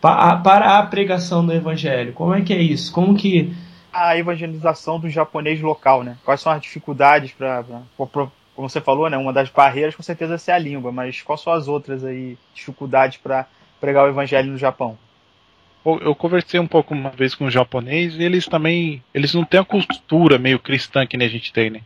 para 0.00 0.78
a 0.78 0.82
pregação 0.86 1.46
do 1.46 1.52
evangelho? 1.52 2.12
Como 2.12 2.34
é 2.34 2.42
que 2.42 2.52
é 2.52 2.60
isso? 2.60 2.92
Como 2.92 3.14
que 3.14 3.54
A 3.92 4.18
evangelização 4.18 4.98
do 4.98 5.08
japonês 5.08 5.60
local, 5.62 6.02
né? 6.02 6.16
Quais 6.24 6.40
são 6.40 6.52
as 6.52 6.60
dificuldades 6.60 7.32
para, 7.32 7.64
como 8.54 8.68
você 8.68 8.80
falou, 8.80 9.08
né? 9.10 9.16
Uma 9.16 9.32
das 9.32 9.50
barreiras 9.50 9.94
com 9.94 10.02
certeza 10.02 10.34
é 10.34 10.38
ser 10.38 10.52
a 10.52 10.58
língua, 10.58 10.92
mas 10.92 11.22
quais 11.22 11.40
são 11.40 11.52
as 11.52 11.68
outras 11.68 12.04
aí 12.04 12.36
dificuldades 12.54 13.18
para 13.18 13.46
pregar 13.80 14.04
o 14.04 14.08
evangelho 14.08 14.52
no 14.52 14.58
Japão? 14.58 14.98
Eu 15.84 16.14
conversei 16.14 16.58
um 16.58 16.66
pouco 16.66 16.94
uma 16.94 17.10
vez 17.10 17.34
com 17.34 17.44
um 17.44 17.50
japonês 17.50 18.14
e 18.14 18.22
eles 18.22 18.46
também, 18.46 19.02
eles 19.12 19.34
não 19.34 19.44
têm 19.44 19.60
a 19.60 19.64
cultura 19.64 20.38
meio 20.38 20.58
cristã 20.58 21.06
que 21.06 21.16
nem 21.16 21.28
a 21.28 21.30
gente 21.30 21.52
tem, 21.52 21.68
né? 21.68 21.82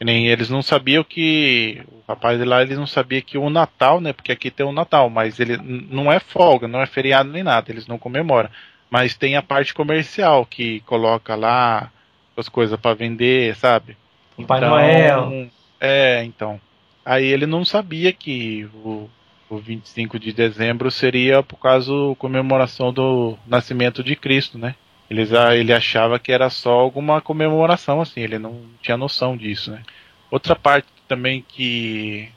Nem 0.00 0.26
eles 0.26 0.48
não 0.48 0.62
sabiam 0.62 1.04
que 1.04 1.82
o 1.88 2.02
rapaz 2.08 2.38
de 2.38 2.44
lá 2.44 2.62
ele 2.62 2.74
não 2.74 2.86
sabia 2.86 3.22
que 3.22 3.38
o 3.38 3.50
Natal, 3.50 4.00
né? 4.00 4.12
Porque 4.12 4.32
aqui 4.32 4.50
tem 4.50 4.66
o 4.66 4.72
Natal, 4.72 5.08
mas 5.08 5.38
ele 5.38 5.56
não 5.56 6.10
é 6.10 6.18
folga, 6.18 6.66
não 6.66 6.80
é 6.80 6.86
feriado 6.86 7.30
nem 7.30 7.42
nada, 7.44 7.70
eles 7.70 7.86
não 7.86 7.98
comemoram. 7.98 8.50
Mas 8.90 9.14
tem 9.14 9.36
a 9.36 9.42
parte 9.42 9.74
comercial 9.74 10.46
que 10.46 10.80
coloca 10.80 11.36
lá 11.36 11.92
as 12.36 12.48
coisas 12.48 12.78
para 12.78 12.94
vender, 12.94 13.54
sabe? 13.56 13.96
o 14.36 14.46
Pai 14.46 14.60
Noel. 14.60 15.48
É, 15.80 16.24
então. 16.24 16.60
Aí 17.04 17.24
ele 17.24 17.46
não 17.46 17.64
sabia 17.64 18.12
que 18.12 18.64
o, 18.74 19.08
o 19.48 19.58
25 19.58 20.18
de 20.18 20.32
dezembro 20.32 20.90
seria 20.90 21.42
por 21.42 21.56
causa 21.58 21.90
comemoração 22.18 22.92
do 22.92 23.38
nascimento 23.46 24.02
de 24.02 24.14
Cristo, 24.16 24.58
né? 24.58 24.74
Eles, 25.08 25.32
a- 25.32 25.56
ele 25.56 25.72
achava 25.72 26.18
que 26.18 26.32
era 26.32 26.50
só 26.50 26.70
alguma 26.72 27.20
comemoração, 27.20 28.00
assim, 28.00 28.20
ele 28.20 28.38
não 28.38 28.62
tinha 28.82 28.96
noção 28.96 29.36
disso, 29.36 29.70
né? 29.70 29.82
Outra 30.30 30.54
parte 30.54 30.88
também 31.06 31.42
que, 31.48 32.28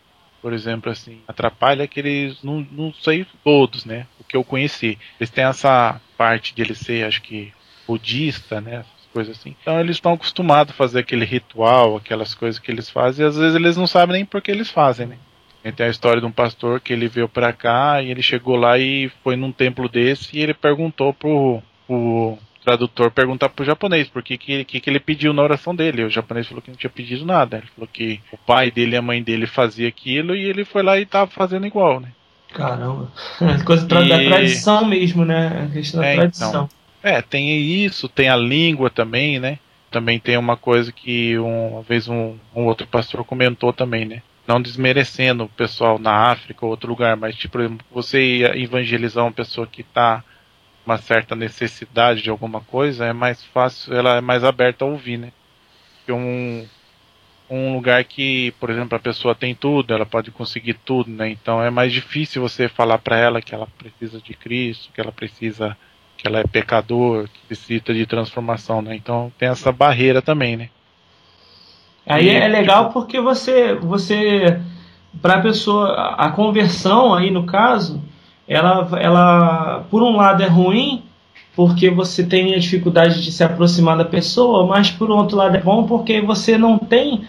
por 0.41 0.53
exemplo, 0.53 0.89
assim, 0.89 1.21
atrapalha 1.27 1.83
é 1.83 1.87
que 1.87 1.99
eles, 1.99 2.41
não, 2.41 2.65
não 2.71 2.93
sei 2.93 3.25
todos, 3.43 3.83
né? 3.83 4.07
O 4.19 4.23
que 4.23 4.37
eu 4.37 4.43
conheci. 4.45 4.97
Eles 5.19 5.29
têm 5.29 5.43
essa 5.43 5.99
parte 6.17 6.55
de 6.55 6.61
ele 6.61 6.73
ser, 6.75 7.05
acho 7.05 7.21
que, 7.21 7.51
budista, 7.91 8.61
né? 8.61 8.83
Coisas 9.13 9.37
assim. 9.37 9.53
Então 9.61 9.79
eles 9.79 9.97
estão 9.97 10.13
acostumados 10.13 10.73
a 10.73 10.77
fazer 10.77 10.99
aquele 10.99 11.25
ritual, 11.25 11.97
aquelas 11.97 12.33
coisas 12.33 12.59
que 12.59 12.71
eles 12.71 12.89
fazem, 12.89 13.25
e 13.25 13.27
às 13.27 13.35
vezes 13.37 13.55
eles 13.55 13.75
não 13.75 13.85
sabem 13.85 14.15
nem 14.15 14.25
por 14.25 14.41
que 14.41 14.49
eles 14.49 14.69
fazem, 14.71 15.05
né? 15.07 15.17
E 15.65 15.71
Tem 15.71 15.85
a 15.85 15.89
história 15.89 16.21
de 16.21 16.25
um 16.25 16.31
pastor 16.31 16.79
que 16.79 16.93
ele 16.93 17.07
veio 17.07 17.27
pra 17.29 17.51
cá 17.53 18.01
e 18.01 18.09
ele 18.09 18.21
chegou 18.23 18.55
lá 18.55 18.79
e 18.79 19.11
foi 19.23 19.35
num 19.35 19.51
templo 19.51 19.87
desse 19.89 20.35
e 20.37 20.41
ele 20.41 20.53
perguntou 20.53 21.13
pro, 21.13 21.61
pro 21.85 22.37
tradutor 22.63 23.11
perguntar 23.11 23.49
pro 23.49 23.65
japonês 23.65 24.07
por 24.07 24.23
que, 24.23 24.37
que, 24.37 24.63
que, 24.63 24.89
ele 24.89 24.99
pediu 24.99 25.33
na 25.33 25.43
oração 25.43 25.75
dele. 25.75 26.05
O 26.05 26.09
japonês 26.09 26.47
falou 26.47 26.61
que 26.63 26.71
não 26.71 26.77
tinha 26.77 26.89
pedido 26.89 27.25
nada. 27.25 27.57
Ele 27.57 27.67
falou 27.75 27.89
que 27.91 28.19
o 28.31 28.37
pai 28.37 28.71
dele 28.71 28.95
e 28.95 28.97
a 28.97 29.01
mãe 29.03 29.21
dele 29.21 29.45
fazia 29.45 29.87
aquilo 29.89 30.35
e 30.35 30.43
ele 30.45 30.63
foi 30.65 30.81
lá 30.81 30.97
e 30.97 31.05
tava 31.05 31.29
fazendo 31.29 31.67
igual, 31.67 31.99
né? 31.99 32.09
Caramba. 32.53 33.11
Coisa 33.65 33.85
tra- 33.87 34.03
da 34.03 34.23
E- 34.23 34.27
tradição 34.29 34.85
mesmo, 34.85 35.23
né? 35.25 35.67
A 35.69 35.73
questão 35.73 36.01
da 36.01 36.07
É, 36.07 36.15
tradição. 36.15 36.49
então. 36.49 36.69
É, 37.03 37.21
tem 37.21 37.49
isso, 37.59 38.07
tem 38.07 38.29
a 38.29 38.35
língua 38.35 38.89
também, 38.89 39.39
né? 39.39 39.59
Também 39.89 40.19
tem 40.19 40.37
uma 40.37 40.55
coisa 40.55 40.91
que 40.91 41.37
um- 41.39 41.73
uma 41.73 41.81
vez 41.81 42.07
um, 42.07 42.37
um 42.55 42.65
outro 42.65 42.87
pastor 42.87 43.23
comentou 43.25 43.73
também, 43.73 44.05
né? 44.05 44.21
Não 44.47 44.61
desmerecendo 44.61 45.43
o 45.45 45.49
pessoal 45.49 45.97
na 45.99 46.31
África 46.31 46.65
ou 46.65 46.71
outro 46.71 46.89
lugar, 46.89 47.15
mas 47.17 47.35
tipo, 47.35 47.57
você 47.91 48.43
evangelizar 48.55 49.23
uma 49.25 49.31
pessoa 49.31 49.67
que 49.67 49.83
tá 49.83 50.23
com 50.83 50.91
uma 50.91 50.97
certa 50.97 51.35
necessidade 51.35 52.21
de 52.23 52.29
alguma 52.29 52.61
coisa, 52.61 53.05
é 53.05 53.13
mais 53.13 53.43
fácil, 53.45 53.93
ela 53.95 54.17
é 54.17 54.21
mais 54.21 54.43
aberta 54.43 54.85
a 54.85 54.87
ouvir, 54.87 55.17
né? 55.17 55.31
Um, 56.09 56.67
um 57.49 57.73
lugar 57.75 58.03
que, 58.05 58.51
por 58.59 58.69
exemplo, 58.69 58.95
a 58.95 58.99
pessoa 58.99 59.35
tem 59.35 59.53
tudo, 59.55 59.93
ela 59.93 60.05
pode 60.05 60.31
conseguir 60.31 60.75
tudo, 60.75 61.09
né? 61.11 61.29
Então 61.29 61.61
é 61.63 61.69
mais 61.69 61.91
difícil 61.93 62.41
você 62.41 62.69
falar 62.69 62.97
para 62.99 63.17
ela 63.17 63.41
que 63.41 63.53
ela 63.53 63.67
precisa 63.77 64.21
de 64.21 64.33
Cristo, 64.33 64.91
que 64.93 65.01
ela 65.01 65.11
precisa 65.11 65.77
que 66.21 66.27
ela 66.27 66.39
é 66.39 66.43
pecador, 66.43 67.27
que 67.27 67.39
precisa 67.47 67.93
de 67.93 68.05
transformação, 68.05 68.79
né? 68.79 68.95
Então 68.95 69.31
tem 69.39 69.49
essa 69.49 69.71
barreira 69.71 70.21
também, 70.21 70.55
né? 70.55 70.69
Aí 72.05 72.29
é 72.29 72.47
legal 72.47 72.91
porque 72.91 73.19
você, 73.19 73.73
você 73.73 74.59
para 75.19 75.35
a 75.35 75.41
pessoa, 75.41 75.89
a 75.93 76.27
a 76.27 76.31
conversão 76.31 77.13
aí 77.13 77.31
no 77.31 77.45
caso, 77.45 78.01
ela, 78.47 78.87
ela 78.99 79.83
por 79.89 80.03
um 80.03 80.15
lado 80.15 80.43
é 80.43 80.47
ruim 80.47 81.03
porque 81.55 81.89
você 81.89 82.23
tem 82.23 82.53
a 82.53 82.59
dificuldade 82.59 83.23
de 83.23 83.31
se 83.31 83.43
aproximar 83.43 83.97
da 83.97 84.05
pessoa, 84.05 84.67
mas 84.67 84.91
por 84.91 85.09
outro 85.09 85.35
lado 85.35 85.57
é 85.57 85.59
bom 85.59 85.85
porque 85.85 86.21
você 86.21 86.57
não 86.57 86.77
tem, 86.77 87.27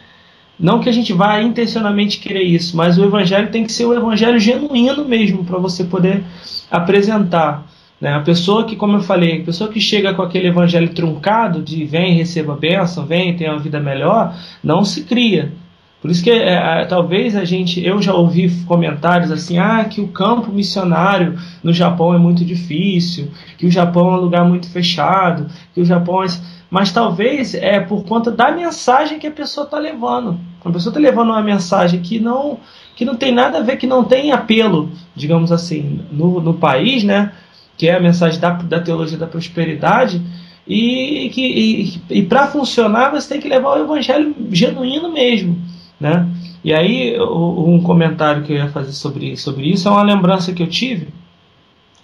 não 0.58 0.80
que 0.80 0.88
a 0.88 0.92
gente 0.92 1.12
vá 1.12 1.40
intencionalmente 1.40 2.18
querer 2.18 2.42
isso, 2.42 2.76
mas 2.76 2.98
o 2.98 3.04
evangelho 3.04 3.50
tem 3.50 3.64
que 3.64 3.72
ser 3.72 3.86
o 3.86 3.94
evangelho 3.94 4.38
genuíno 4.38 5.04
mesmo 5.04 5.44
para 5.44 5.58
você 5.58 5.82
poder 5.82 6.22
apresentar. 6.70 7.64
Né? 8.02 8.12
A 8.12 8.20
pessoa 8.20 8.64
que, 8.64 8.74
como 8.74 8.96
eu 8.96 9.00
falei, 9.00 9.40
a 9.40 9.44
pessoa 9.44 9.70
que 9.70 9.80
chega 9.80 10.12
com 10.12 10.22
aquele 10.22 10.48
evangelho 10.48 10.88
truncado 10.88 11.62
de 11.62 11.84
vem, 11.84 12.16
receba 12.16 12.54
a 12.54 12.56
bênção, 12.56 13.06
vem, 13.06 13.36
tenha 13.36 13.52
uma 13.52 13.60
vida 13.60 13.78
melhor, 13.78 14.36
não 14.62 14.84
se 14.84 15.04
cria. 15.04 15.52
Por 16.00 16.10
isso 16.10 16.20
que 16.20 16.28
é, 16.32 16.80
é, 16.80 16.84
talvez 16.84 17.36
a 17.36 17.44
gente, 17.44 17.80
eu 17.80 18.02
já 18.02 18.12
ouvi 18.12 18.50
comentários 18.66 19.30
assim, 19.30 19.56
ah, 19.56 19.84
que 19.84 20.00
o 20.00 20.08
campo 20.08 20.50
missionário 20.50 21.38
no 21.62 21.72
Japão 21.72 22.12
é 22.12 22.18
muito 22.18 22.44
difícil, 22.44 23.30
que 23.56 23.66
o 23.66 23.70
Japão 23.70 24.08
é 24.08 24.16
um 24.16 24.20
lugar 24.20 24.44
muito 24.44 24.68
fechado, 24.68 25.46
que 25.72 25.80
o 25.80 25.84
Japão 25.84 26.24
é... 26.24 26.26
Mas 26.68 26.90
talvez 26.90 27.54
é 27.54 27.78
por 27.78 28.02
conta 28.04 28.32
da 28.32 28.50
mensagem 28.50 29.20
que 29.20 29.28
a 29.28 29.30
pessoa 29.30 29.64
está 29.64 29.78
levando. 29.78 30.40
A 30.64 30.70
pessoa 30.72 30.90
está 30.90 30.98
levando 30.98 31.28
uma 31.28 31.42
mensagem 31.42 32.00
que 32.00 32.18
não, 32.18 32.58
que 32.96 33.04
não 33.04 33.14
tem 33.14 33.30
nada 33.30 33.58
a 33.58 33.62
ver, 33.62 33.76
que 33.76 33.86
não 33.86 34.02
tem 34.02 34.32
apelo, 34.32 34.90
digamos 35.14 35.52
assim, 35.52 36.00
no, 36.10 36.40
no 36.40 36.54
país, 36.54 37.04
né? 37.04 37.30
Que 37.76 37.88
é 37.88 37.96
a 37.96 38.00
mensagem 38.00 38.40
da, 38.40 38.50
da 38.50 38.80
teologia 38.80 39.18
da 39.18 39.26
prosperidade. 39.26 40.20
E, 40.66 41.30
que, 41.32 41.44
e, 41.44 42.18
e 42.18 42.22
para 42.22 42.46
funcionar 42.46 43.10
você 43.10 43.34
tem 43.34 43.40
que 43.40 43.48
levar 43.48 43.76
o 43.76 43.84
evangelho 43.84 44.34
genuíno 44.50 45.12
mesmo. 45.12 45.60
Né? 45.98 46.28
E 46.64 46.72
aí, 46.72 47.16
um 47.20 47.82
comentário 47.82 48.42
que 48.44 48.52
eu 48.52 48.56
ia 48.56 48.68
fazer 48.68 48.92
sobre, 48.92 49.36
sobre 49.36 49.70
isso 49.70 49.88
é 49.88 49.90
uma 49.90 50.02
lembrança 50.02 50.52
que 50.52 50.62
eu 50.62 50.68
tive 50.68 51.08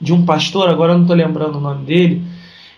de 0.01 0.13
um 0.13 0.25
pastor, 0.25 0.69
agora 0.69 0.95
não 0.95 1.03
estou 1.03 1.17
lembrando 1.17 1.57
o 1.57 1.61
nome 1.61 1.85
dele, 1.85 2.23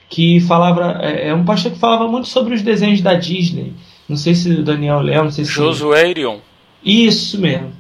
que 0.08 0.40
falava. 0.40 0.98
É 1.00 1.28
é 1.28 1.34
um 1.34 1.44
pastor 1.44 1.72
que 1.72 1.78
falava 1.78 2.08
muito 2.08 2.28
sobre 2.28 2.54
os 2.54 2.62
desenhos 2.62 3.00
da 3.00 3.14
Disney. 3.14 3.72
Não 4.08 4.16
sei 4.16 4.34
se 4.34 4.50
o 4.50 4.62
Daniel 4.62 5.00
lembra, 5.00 5.24
não 5.24 5.30
sei 5.30 5.44
se. 5.44 5.52
Josuerion. 5.52 6.38
Isso 6.84 7.40
mesmo. 7.40 7.72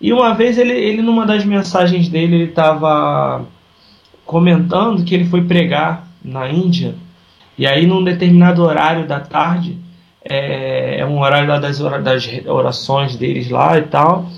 E 0.00 0.12
uma 0.12 0.32
vez 0.34 0.58
ele, 0.58 0.72
ele 0.72 1.02
numa 1.02 1.26
das 1.26 1.44
mensagens 1.44 2.08
dele, 2.08 2.36
ele 2.36 2.44
estava 2.44 3.44
comentando 4.28 5.04
que 5.04 5.14
ele 5.14 5.24
foi 5.24 5.42
pregar 5.44 6.06
na 6.22 6.50
Índia. 6.50 6.94
E 7.56 7.66
aí 7.66 7.86
num 7.86 8.04
determinado 8.04 8.62
horário 8.62 9.08
da 9.08 9.20
tarde, 9.20 9.78
é, 10.22 11.00
é 11.00 11.06
um 11.06 11.18
horário 11.18 11.48
lá 11.48 11.58
das, 11.58 11.78
das 11.78 12.28
orações 12.46 13.16
deles 13.16 13.48
lá 13.48 13.78
e 13.78 13.82
tal, 13.82 14.28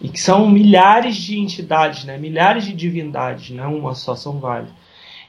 e 0.00 0.08
que 0.08 0.20
são 0.20 0.48
milhares 0.50 1.14
de 1.14 1.38
entidades, 1.38 2.04
né? 2.04 2.18
milhares 2.18 2.64
de 2.64 2.72
divindades, 2.72 3.50
não 3.50 3.76
uma 3.78 3.94
só, 3.94 4.16
são 4.16 4.40
várias. 4.40 4.68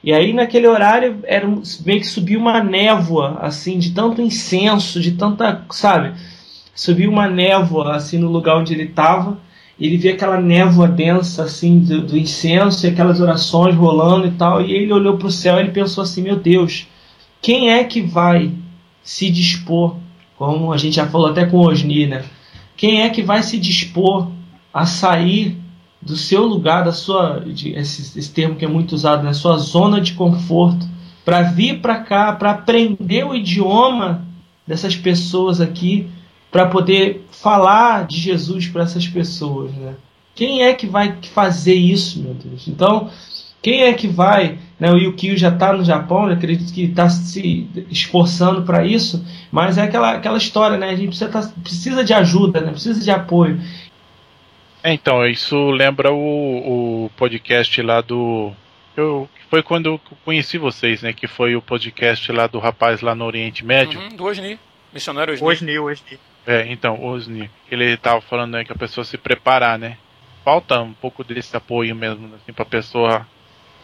E 0.02 0.12
aí 0.12 0.32
naquele 0.32 0.66
horário 0.66 1.20
era 1.22 1.46
meio 1.46 2.00
que 2.00 2.06
subiu 2.06 2.40
uma 2.40 2.60
névoa, 2.60 3.38
assim, 3.40 3.78
de 3.78 3.92
tanto 3.92 4.20
incenso, 4.20 5.00
de 5.00 5.12
tanta, 5.12 5.64
sabe? 5.70 6.14
Subiu 6.74 7.08
uma 7.08 7.28
névoa, 7.28 7.94
assim, 7.94 8.18
no 8.18 8.28
lugar 8.28 8.56
onde 8.56 8.74
ele 8.74 8.84
estava. 8.84 9.38
Ele 9.80 9.96
via 9.96 10.12
aquela 10.12 10.40
névoa 10.40 10.88
densa, 10.88 11.44
assim, 11.44 11.78
do, 11.78 12.02
do 12.02 12.18
incenso 12.18 12.84
e 12.84 12.90
aquelas 12.90 13.20
orações 13.20 13.76
rolando 13.76 14.26
e 14.26 14.32
tal. 14.32 14.60
E 14.60 14.72
ele 14.72 14.92
olhou 14.92 15.16
para 15.16 15.28
o 15.28 15.32
céu 15.32 15.56
e 15.56 15.60
ele 15.60 15.70
pensou 15.70 16.02
assim: 16.02 16.22
Meu 16.22 16.36
Deus, 16.36 16.86
quem 17.40 17.70
é 17.70 17.84
que 17.84 18.00
vai 18.00 18.52
se 19.02 19.30
dispor? 19.30 19.96
Como 20.36 20.72
a 20.72 20.76
gente 20.76 20.96
já 20.96 21.06
falou 21.06 21.28
até 21.28 21.46
com 21.46 21.58
Osni, 21.58 22.06
né? 22.06 22.24
Quem 22.76 23.02
é 23.02 23.10
que 23.10 23.22
vai 23.22 23.42
se 23.42 23.58
dispor 23.58 24.28
a 24.72 24.86
sair 24.86 25.56
do 26.00 26.16
seu 26.16 26.44
lugar, 26.44 26.84
da 26.84 26.92
sua, 26.92 27.40
de, 27.40 27.72
esse, 27.72 28.18
esse 28.18 28.32
termo 28.32 28.54
que 28.54 28.64
é 28.64 28.68
muito 28.68 28.92
usado, 28.92 29.22
na 29.22 29.30
né, 29.30 29.32
sua 29.32 29.56
zona 29.58 30.00
de 30.00 30.12
conforto, 30.12 30.86
para 31.24 31.42
vir 31.42 31.80
para 31.80 32.00
cá, 32.00 32.32
para 32.32 32.52
aprender 32.52 33.24
o 33.24 33.34
idioma 33.34 34.24
dessas 34.66 34.94
pessoas 34.96 35.60
aqui, 35.60 36.08
para 36.50 36.66
poder 36.66 37.26
falar 37.30 38.06
de 38.06 38.18
Jesus 38.18 38.66
para 38.68 38.82
essas 38.82 39.06
pessoas, 39.06 39.72
né? 39.72 39.94
Quem 40.34 40.62
é 40.62 40.72
que 40.72 40.86
vai 40.86 41.18
fazer 41.32 41.74
isso, 41.74 42.22
meu 42.22 42.32
Deus? 42.32 42.68
Então, 42.68 43.10
quem 43.60 43.82
é 43.82 43.92
que 43.92 44.06
vai? 44.06 44.58
Né, 44.78 44.90
o 44.90 44.96
Yukio 44.96 45.36
já 45.36 45.48
está 45.48 45.72
no 45.72 45.84
Japão, 45.84 46.26
acredito 46.26 46.72
que 46.72 46.84
está 46.84 47.08
se 47.10 47.68
esforçando 47.90 48.62
para 48.62 48.86
isso, 48.86 49.26
mas 49.50 49.76
é 49.76 49.82
aquela, 49.82 50.12
aquela 50.12 50.38
história, 50.38 50.78
né? 50.78 50.90
A 50.90 50.94
gente 50.94 51.08
precisa, 51.08 51.30
tá, 51.30 51.52
precisa 51.60 52.04
de 52.04 52.14
ajuda, 52.14 52.60
né? 52.60 52.70
precisa 52.70 53.02
de 53.02 53.10
apoio. 53.10 53.60
É, 54.82 54.92
então, 54.92 55.26
isso 55.26 55.70
lembra 55.70 56.12
o, 56.12 57.06
o 57.06 57.10
podcast 57.16 57.82
lá 57.82 58.00
do. 58.00 58.52
Eu, 58.96 59.28
foi 59.50 59.62
quando 59.62 59.86
eu 59.86 60.00
conheci 60.24 60.56
vocês, 60.56 61.02
né? 61.02 61.12
Que 61.12 61.26
foi 61.26 61.56
o 61.56 61.62
podcast 61.62 62.30
lá 62.30 62.46
do 62.46 62.60
rapaz 62.60 63.00
lá 63.00 63.14
no 63.14 63.24
Oriente 63.24 63.64
Médio. 63.64 63.98
Uhum, 63.98 64.08
do 64.10 64.24
Osni, 64.24 64.56
missionário 64.94 65.34
Osni. 65.34 65.46
Osni, 65.46 65.78
Osni. 65.80 66.18
É, 66.48 66.64
então, 66.72 67.04
Osni. 67.04 67.50
Ele 67.70 67.84
estava 67.92 68.22
falando 68.22 68.52
né, 68.52 68.64
que 68.64 68.72
a 68.72 68.74
pessoa 68.74 69.04
se 69.04 69.18
preparar, 69.18 69.78
né? 69.78 69.98
Falta 70.42 70.80
um 70.80 70.94
pouco 70.94 71.22
desse 71.22 71.54
apoio 71.54 71.94
mesmo, 71.94 72.34
assim, 72.36 72.54
pra 72.54 72.64
pessoa 72.64 73.28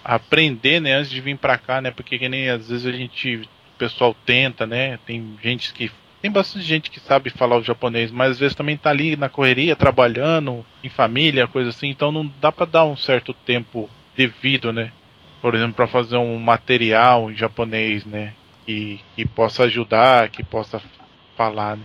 aprender, 0.03 0.81
né, 0.81 0.95
antes 0.95 1.11
de 1.11 1.21
vir 1.21 1.37
para 1.37 1.59
cá, 1.59 1.83
né? 1.83 1.91
Porque 1.91 2.19
que 2.19 2.27
nem 2.27 2.49
às 2.49 2.71
vezes 2.71 2.87
a 2.87 2.93
gente, 2.93 3.37
o 3.37 3.79
pessoal 3.79 4.17
tenta, 4.25 4.67
né? 4.67 4.99
Tem 5.05 5.39
gente 5.43 5.75
que 5.75 5.93
tem 6.23 6.31
bastante 6.31 6.65
gente 6.65 6.91
que 6.91 6.99
sabe 7.01 7.29
falar 7.29 7.59
o 7.59 7.63
japonês, 7.63 8.11
mas 8.11 8.31
às 8.31 8.39
vezes 8.39 8.57
também 8.57 8.79
tá 8.79 8.89
ali 8.89 9.15
na 9.15 9.29
correria, 9.29 9.77
trabalhando, 9.77 10.65
em 10.83 10.89
família, 10.89 11.47
coisa 11.47 11.69
assim, 11.69 11.91
então 11.91 12.11
não 12.11 12.33
dá 12.41 12.51
para 12.51 12.65
dar 12.65 12.85
um 12.87 12.97
certo 12.97 13.35
tempo 13.35 13.91
devido, 14.17 14.73
né? 14.73 14.91
Por 15.43 15.55
exemplo, 15.55 15.75
para 15.75 15.87
fazer 15.87 16.17
um 16.17 16.39
material 16.39 17.31
em 17.31 17.37
japonês, 17.37 18.07
né? 18.07 18.33
Que, 18.65 19.03
que 19.15 19.27
possa 19.27 19.65
ajudar, 19.65 20.31
que 20.31 20.43
possa 20.43 20.81
falar, 21.37 21.77
né? 21.77 21.85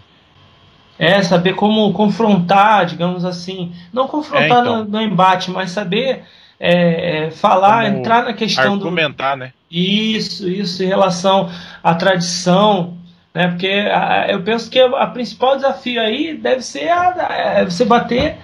É, 1.00 1.24
saber 1.24 1.56
como 1.56 1.94
confrontar, 1.94 2.86
digamos 2.86 3.24
assim. 3.24 3.72
Não 3.94 4.06
confrontar 4.06 4.58
é, 4.58 4.62
então. 4.62 4.84
no, 4.84 4.92
no, 4.92 5.02
embate, 5.02 5.50
mas 5.50 5.72
saber 5.72 6.24
é, 6.60 7.28
é, 7.28 7.32
falar, 7.32 7.86
Como 7.86 8.00
entrar 8.00 8.26
na 8.26 8.34
questão 8.34 8.74
argumentar, 8.74 9.36
do. 9.36 9.40
né? 9.40 9.54
Isso, 9.72 10.50
isso, 10.50 10.84
em 10.84 10.88
relação 10.88 11.50
à 11.82 11.96
tradição, 11.96 12.98
né? 13.34 13.48
Porque 13.48 13.68
a, 13.68 14.28
eu 14.30 14.42
penso 14.42 14.70
que 14.70 14.78
a, 14.78 14.88
a, 14.88 15.08
principal 15.08 15.56
desafio 15.56 16.02
aí 16.02 16.36
deve 16.36 16.62
ser 16.62 16.90
a, 16.90 17.14
a, 17.30 17.34
é 17.60 17.66
você 17.66 17.86
bater 17.86 18.36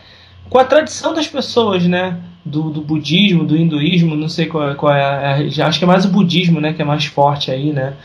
com 0.49 0.57
a 0.57 0.64
tradição 0.64 1.14
das 1.14 1.27
pessoas, 1.27 1.86
né? 1.86 2.18
Do, 2.45 2.69
do 2.69 2.80
budismo, 2.80 3.44
do 3.44 3.57
hinduísmo, 3.57 4.15
não 4.15 4.30
sei 4.30 4.45
qual, 4.45 4.76
qual 4.76 4.94
é, 4.94 5.49
é 5.49 5.61
acho 5.61 5.80
que 5.80 5.84
é 5.84 5.88
mais 5.88 6.06
o 6.06 6.10
budismo, 6.10 6.61
né? 6.61 6.72
Que 6.72 6.84
é 6.84 6.86
mais 6.86 7.06
forte 7.06 7.52
aí, 7.52 7.73
né? 7.73 7.95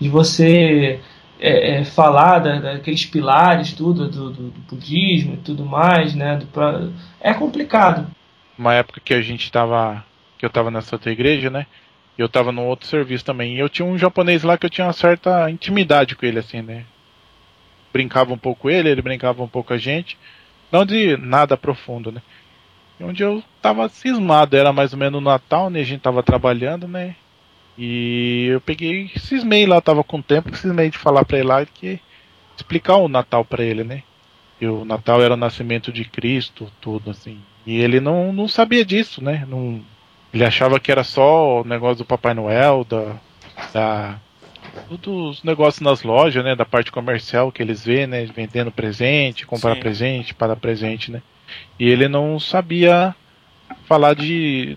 De 0.00 0.08
você 0.08 1.00
é, 1.40 1.80
é, 1.80 1.84
falar 1.84 2.38
da, 2.40 2.58
daqueles 2.60 3.06
pilares, 3.06 3.72
tudo, 3.72 4.08
do, 4.08 4.30
do, 4.30 4.50
do, 4.50 4.60
budismo 4.70 5.34
e 5.34 5.38
tudo 5.38 5.64
mais, 5.64 6.14
né? 6.14 6.36
Do, 6.36 6.92
é 7.20 7.32
complicado 7.34 8.06
uma 8.58 8.74
época 8.74 9.00
que 9.02 9.14
a 9.14 9.22
gente 9.22 9.50
tava. 9.52 10.04
que 10.36 10.44
eu 10.44 10.50
tava 10.50 10.70
nessa 10.70 10.96
outra 10.96 11.12
igreja, 11.12 11.48
né? 11.48 11.66
Eu 12.18 12.28
tava 12.28 12.50
num 12.50 12.66
outro 12.66 12.88
serviço 12.88 13.24
também. 13.24 13.54
E 13.54 13.60
eu 13.60 13.68
tinha 13.68 13.86
um 13.86 13.96
japonês 13.96 14.42
lá 14.42 14.58
que 14.58 14.66
eu 14.66 14.70
tinha 14.70 14.88
uma 14.88 14.92
certa 14.92 15.48
intimidade 15.48 16.16
com 16.16 16.26
ele, 16.26 16.40
assim, 16.40 16.60
né? 16.60 16.84
Brincava 17.92 18.32
um 18.34 18.38
pouco 18.38 18.68
ele, 18.68 18.90
ele 18.90 19.00
brincava 19.00 19.42
um 19.42 19.48
pouco 19.48 19.72
a 19.72 19.78
gente. 19.78 20.18
Não 20.72 20.84
de 20.84 21.16
nada 21.16 21.56
profundo, 21.56 22.10
né? 22.10 22.20
Onde 23.00 23.22
eu 23.22 23.42
tava 23.62 23.88
cismado, 23.88 24.56
era 24.56 24.72
mais 24.72 24.92
ou 24.92 24.98
menos 24.98 25.22
no 25.22 25.30
Natal, 25.30 25.70
né? 25.70 25.80
A 25.80 25.84
gente 25.84 26.00
tava 26.00 26.22
trabalhando, 26.22 26.88
né? 26.88 27.14
E 27.78 28.46
eu 28.50 28.60
peguei, 28.60 29.08
cismei 29.16 29.64
lá, 29.64 29.80
tava 29.80 30.02
com 30.02 30.20
tempo, 30.20 30.54
cismei 30.56 30.90
de 30.90 30.98
falar 30.98 31.24
pra 31.24 31.38
ele 31.38 31.46
lá 31.46 31.64
que 31.64 32.00
explicar 32.56 32.96
o 32.96 33.08
Natal 33.08 33.44
pra 33.44 33.62
ele, 33.62 33.84
né? 33.84 34.02
E 34.60 34.66
o 34.66 34.84
Natal 34.84 35.22
era 35.22 35.34
o 35.34 35.36
nascimento 35.36 35.92
de 35.92 36.04
Cristo, 36.04 36.70
tudo 36.80 37.10
assim. 37.10 37.38
E 37.64 37.76
ele 37.76 38.00
não, 38.00 38.32
não 38.32 38.48
sabia 38.48 38.84
disso, 38.84 39.22
né? 39.22 39.46
Não, 39.48 39.80
ele 40.34 40.44
achava 40.44 40.80
que 40.80 40.90
era 40.90 41.04
só 41.04 41.60
o 41.60 41.64
negócio 41.64 41.98
do 41.98 42.04
Papai 42.04 42.34
Noel, 42.34 42.84
da, 42.84 43.14
da 43.72 44.18
dos 44.96 45.42
negócios 45.42 45.80
nas 45.80 46.02
lojas, 46.02 46.42
né? 46.42 46.56
Da 46.56 46.64
parte 46.64 46.90
comercial 46.90 47.52
que 47.52 47.62
eles 47.62 47.84
vê, 47.84 48.06
né? 48.06 48.24
Vendendo 48.24 48.72
presente, 48.72 49.46
comprar 49.46 49.74
Sim. 49.74 49.80
presente, 49.80 50.34
para 50.34 50.56
presente, 50.56 51.12
né? 51.12 51.22
E 51.78 51.88
ele 51.88 52.08
não 52.08 52.40
sabia 52.40 53.14
falar 53.84 54.14
de. 54.14 54.76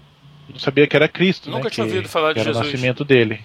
Não 0.52 0.60
sabia 0.60 0.88
que 0.88 0.96
era 0.96 1.08
Cristo, 1.08 1.50
Nunca 1.50 1.66
né? 1.66 1.70
tinha 1.70 1.86
que, 1.86 1.94
ouvido 1.94 2.10
falar 2.10 2.30
de 2.30 2.40
que 2.40 2.46
Jesus. 2.46 2.58
Era 2.58 2.66
o 2.66 2.72
nascimento 2.72 3.04
dele. 3.04 3.40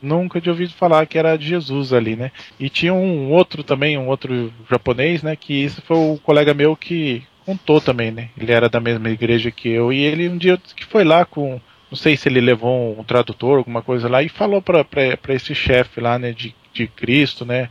Nunca 0.00 0.40
tinha 0.40 0.52
ouvido 0.52 0.72
falar 0.74 1.06
que 1.06 1.18
era 1.18 1.36
de 1.36 1.46
Jesus 1.46 1.92
ali, 1.92 2.16
né? 2.16 2.30
E 2.60 2.68
tinha 2.68 2.92
um 2.92 3.30
outro 3.32 3.62
também, 3.62 3.96
um 3.96 4.08
outro 4.08 4.52
japonês, 4.70 5.22
né? 5.22 5.34
Que 5.34 5.54
isso 5.54 5.80
foi 5.82 5.96
o 5.96 6.18
colega 6.22 6.52
meu 6.52 6.76
que 6.76 7.22
contou 7.46 7.80
também, 7.80 8.10
né? 8.10 8.28
Ele 8.36 8.52
era 8.52 8.68
da 8.68 8.80
mesma 8.80 9.08
igreja 9.08 9.50
que 9.50 9.68
eu 9.68 9.92
e 9.92 10.00
ele 10.00 10.28
um 10.28 10.36
dia 10.36 10.58
que 10.74 10.84
foi 10.84 11.04
lá 11.04 11.24
com, 11.24 11.60
não 11.90 11.96
sei 11.96 12.16
se 12.16 12.28
ele 12.28 12.40
levou 12.40 12.98
um 12.98 13.04
tradutor, 13.04 13.58
alguma 13.58 13.82
coisa 13.82 14.08
lá 14.08 14.22
e 14.22 14.28
falou 14.28 14.60
para 14.60 14.84
esse 15.28 15.54
chefe 15.54 16.00
lá, 16.00 16.18
né, 16.18 16.32
de, 16.32 16.54
de 16.74 16.88
Cristo, 16.88 17.44
né, 17.46 17.70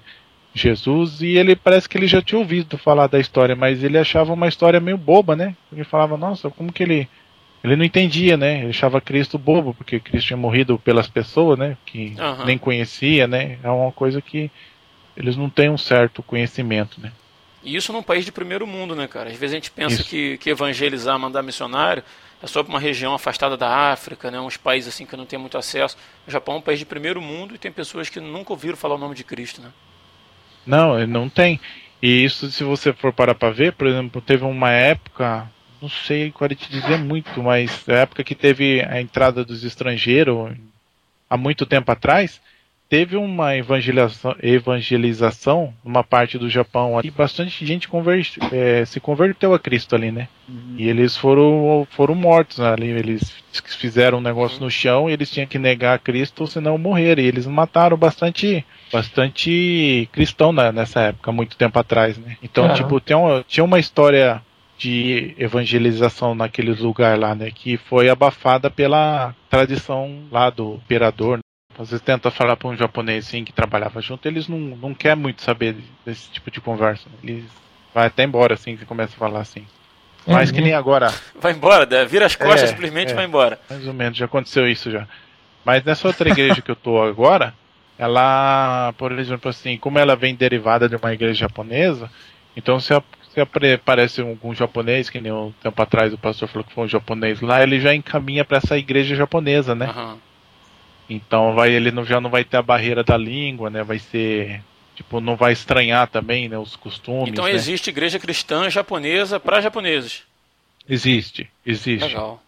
Jesus, 0.53 1.21
e 1.21 1.37
ele 1.37 1.55
parece 1.55 1.89
que 1.89 1.97
ele 1.97 2.07
já 2.07 2.21
tinha 2.21 2.39
ouvido 2.39 2.77
falar 2.77 3.07
da 3.07 3.19
história, 3.19 3.55
mas 3.55 3.83
ele 3.83 3.97
achava 3.97 4.31
uma 4.31 4.47
história 4.47 4.79
meio 4.79 4.97
boba, 4.97 5.35
né? 5.35 5.53
Ele 5.71 5.83
falava, 5.83 6.15
nossa, 6.15 6.49
como 6.49 6.71
que 6.71 6.81
ele 6.81 7.09
ele 7.65 7.75
não 7.75 7.83
entendia, 7.83 8.37
né? 8.37 8.59
Ele 8.59 8.69
achava 8.69 9.01
Cristo 9.01 9.39
bobo, 9.39 9.73
porque 9.73 9.99
Cristo 9.99 10.27
tinha 10.27 10.37
morrido 10.37 10.77
pelas 10.77 11.07
pessoas, 11.07 11.57
né? 11.57 11.75
Que 11.85 12.15
uhum. 12.17 12.45
nem 12.45 12.57
conhecia, 12.57 13.27
né? 13.27 13.57
É 13.63 13.69
uma 13.69 13.91
coisa 13.91 14.21
que 14.21 14.51
eles 15.17 15.35
não 15.35 15.49
têm 15.49 15.69
um 15.69 15.77
certo 15.77 16.21
conhecimento, 16.21 17.01
né? 17.01 17.11
E 17.63 17.75
isso 17.75 17.91
num 17.91 18.03
país 18.03 18.23
de 18.23 18.31
primeiro 18.31 18.67
mundo, 18.67 18.95
né, 18.95 19.07
cara? 19.07 19.29
Às 19.31 19.37
vezes 19.37 19.53
a 19.53 19.57
gente 19.57 19.71
pensa 19.71 20.03
que, 20.03 20.37
que 20.37 20.51
evangelizar, 20.51 21.17
mandar 21.17 21.41
missionário 21.41 22.03
é 22.43 22.45
só 22.45 22.61
para 22.61 22.69
uma 22.69 22.79
região 22.79 23.15
afastada 23.15 23.57
da 23.57 23.91
África, 23.91 24.29
né? 24.29 24.39
Uns 24.39 24.57
países 24.57 24.93
assim 24.93 25.05
que 25.05 25.17
não 25.17 25.25
tem 25.25 25.39
muito 25.39 25.57
acesso. 25.57 25.97
O 26.27 26.31
Japão 26.31 26.55
é 26.55 26.57
um 26.59 26.61
país 26.61 26.77
de 26.77 26.85
primeiro 26.85 27.19
mundo 27.19 27.55
e 27.55 27.57
tem 27.57 27.71
pessoas 27.71 28.09
que 28.09 28.19
nunca 28.19 28.53
ouviram 28.53 28.77
falar 28.77 28.95
o 28.95 28.99
nome 28.99 29.15
de 29.15 29.23
Cristo, 29.23 29.61
né? 29.61 29.69
Não, 30.65 31.07
não 31.07 31.27
tem. 31.27 31.59
E 32.01 32.23
isso, 32.23 32.51
se 32.51 32.63
você 32.63 32.93
for 32.93 33.11
parar 33.11 33.33
para 33.33 33.51
ver, 33.51 33.73
por 33.73 33.87
exemplo, 33.87 34.21
teve 34.21 34.43
uma 34.43 34.69
época, 34.69 35.49
não 35.85 35.89
sei 35.89 36.31
qual 36.31 36.49
te 36.49 36.69
dizer 36.69 36.97
muito, 36.97 37.41
mas 37.43 37.87
a 37.87 37.93
época 37.93 38.23
que 38.23 38.33
teve 38.33 38.81
a 38.81 38.99
entrada 38.99 39.45
dos 39.45 39.63
estrangeiros, 39.63 40.51
há 41.29 41.37
muito 41.37 41.63
tempo 41.65 41.91
atrás, 41.91 42.41
teve 42.89 43.15
uma 43.15 43.55
evangelização, 43.55 44.35
evangelização 44.41 45.73
numa 45.83 46.03
parte 46.03 46.39
do 46.39 46.49
Japão 46.49 46.99
e 47.03 47.11
bastante 47.11 47.63
gente 47.65 47.87
converte, 47.87 48.39
é, 48.51 48.83
se 48.83 48.99
converteu 48.99 49.53
a 49.53 49.59
Cristo 49.59 49.95
ali, 49.95 50.11
né? 50.11 50.27
Uhum. 50.49 50.75
E 50.77 50.89
eles 50.89 51.15
foram, 51.15 51.87
foram 51.91 52.15
mortos 52.15 52.59
ali. 52.59 52.87
Eles 52.87 53.31
fizeram 53.79 54.17
um 54.17 54.21
negócio 54.21 54.59
no 54.59 54.71
chão 54.71 55.07
e 55.07 55.13
eles 55.13 55.29
tinham 55.29 55.47
que 55.47 55.59
negar 55.59 55.95
a 55.95 55.99
Cristo, 55.99 56.47
senão 56.47 56.79
morrer. 56.79 57.19
E 57.19 57.25
eles 57.25 57.45
mataram 57.45 57.97
bastante, 57.97 58.65
bastante 58.91 60.09
cristão 60.11 60.51
na, 60.51 60.71
nessa 60.71 61.01
época, 61.01 61.31
muito 61.31 61.55
tempo 61.57 61.77
atrás, 61.77 62.17
né? 62.17 62.37
Então, 62.41 62.73
tipo, 62.73 62.99
tem 62.99 63.15
uma, 63.15 63.43
tinha 63.47 63.63
uma 63.63 63.79
história 63.79 64.41
de 64.77 65.33
evangelização 65.37 66.35
naquele 66.35 66.73
lugar 66.73 67.17
lá, 67.17 67.33
né? 67.33 67.51
Que 67.51 67.77
foi 67.77 68.09
abafada 68.09 68.69
pela 68.69 69.33
tradição 69.49 70.23
lá 70.31 70.49
do 70.49 70.75
imperador, 70.75 71.39
às 71.77 71.89
vezes 71.89 72.03
tenta 72.03 72.31
falar 72.31 72.55
para 72.55 72.69
um 72.69 72.75
japonês 72.75 73.27
assim 73.27 73.43
que 73.43 73.51
trabalhava 73.51 74.01
junto, 74.01 74.27
eles 74.27 74.47
não, 74.47 74.57
não 74.57 74.93
querem 74.93 75.21
muito 75.21 75.41
saber 75.41 75.75
desse 76.05 76.29
tipo 76.29 76.49
de 76.49 76.61
conversa. 76.61 77.07
Eles 77.21 77.45
vai 77.93 78.07
até 78.07 78.23
embora 78.23 78.53
assim 78.53 78.77
que 78.77 78.85
começa 78.85 79.13
a 79.13 79.19
falar 79.19 79.41
assim. 79.41 79.65
Mas 80.27 80.51
que 80.51 80.61
nem 80.61 80.73
agora. 80.73 81.13
Vai 81.39 81.51
embora, 81.51 81.85
vira 82.05 82.25
as 82.25 82.35
costas 82.35 82.63
é, 82.63 82.67
simplesmente 82.67 83.11
é, 83.11 83.15
vai 83.15 83.25
embora. 83.25 83.59
Mais 83.69 83.87
ou 83.87 83.93
menos, 83.93 84.17
já 84.17 84.25
aconteceu 84.25 84.67
isso 84.67 84.89
já. 84.89 85.07
Mas 85.63 85.83
nessa 85.83 86.07
outra 86.07 86.29
igreja 86.29 86.61
que 86.61 86.71
eu 86.71 86.75
tô 86.75 87.01
agora, 87.01 87.53
ela, 87.97 88.93
por 88.97 89.11
exemplo, 89.11 89.49
assim, 89.49 89.77
como 89.77 89.99
ela 89.99 90.15
vem 90.15 90.35
derivada 90.35 90.89
de 90.89 90.95
uma 90.95 91.13
igreja 91.13 91.41
japonesa, 91.41 92.09
então 92.55 92.79
se, 92.79 92.93
se 93.35 93.73
aparece 93.73 94.21
algum 94.21 94.53
japonês, 94.55 95.09
que 95.09 95.19
nem 95.19 95.31
um 95.31 95.51
tempo 95.61 95.81
atrás 95.81 96.13
o 96.13 96.17
pastor 96.17 96.47
falou 96.47 96.63
que 96.63 96.73
foi 96.73 96.85
um 96.85 96.87
japonês 96.87 97.41
lá, 97.41 97.61
ele 97.61 97.79
já 97.79 97.93
encaminha 97.93 98.45
para 98.45 98.57
essa 98.57 98.77
igreja 98.77 99.15
japonesa, 99.15 99.75
né? 99.75 99.93
Uhum. 99.95 100.17
Então 101.09 101.53
vai, 101.53 101.71
ele 101.71 101.91
não, 101.91 102.05
já 102.05 102.19
não 102.19 102.29
vai 102.29 102.43
ter 102.43 102.57
a 102.57 102.61
barreira 102.61 103.03
da 103.03 103.17
língua, 103.17 103.69
né? 103.69 103.83
Vai 103.83 103.99
ser. 103.99 104.63
Tipo, 104.95 105.19
não 105.19 105.35
vai 105.35 105.51
estranhar 105.51 106.07
também 106.07 106.47
né, 106.47 106.57
os 106.57 106.77
costumes. 106.77 107.29
Então 107.29 107.43
né? 107.43 107.51
existe 107.51 107.89
igreja 107.89 108.17
cristã 108.17 108.69
japonesa 108.69 109.39
para 109.39 109.59
japoneses. 109.59 110.23
Existe, 110.87 111.49
existe. 111.65 112.07
Legal. 112.07 112.41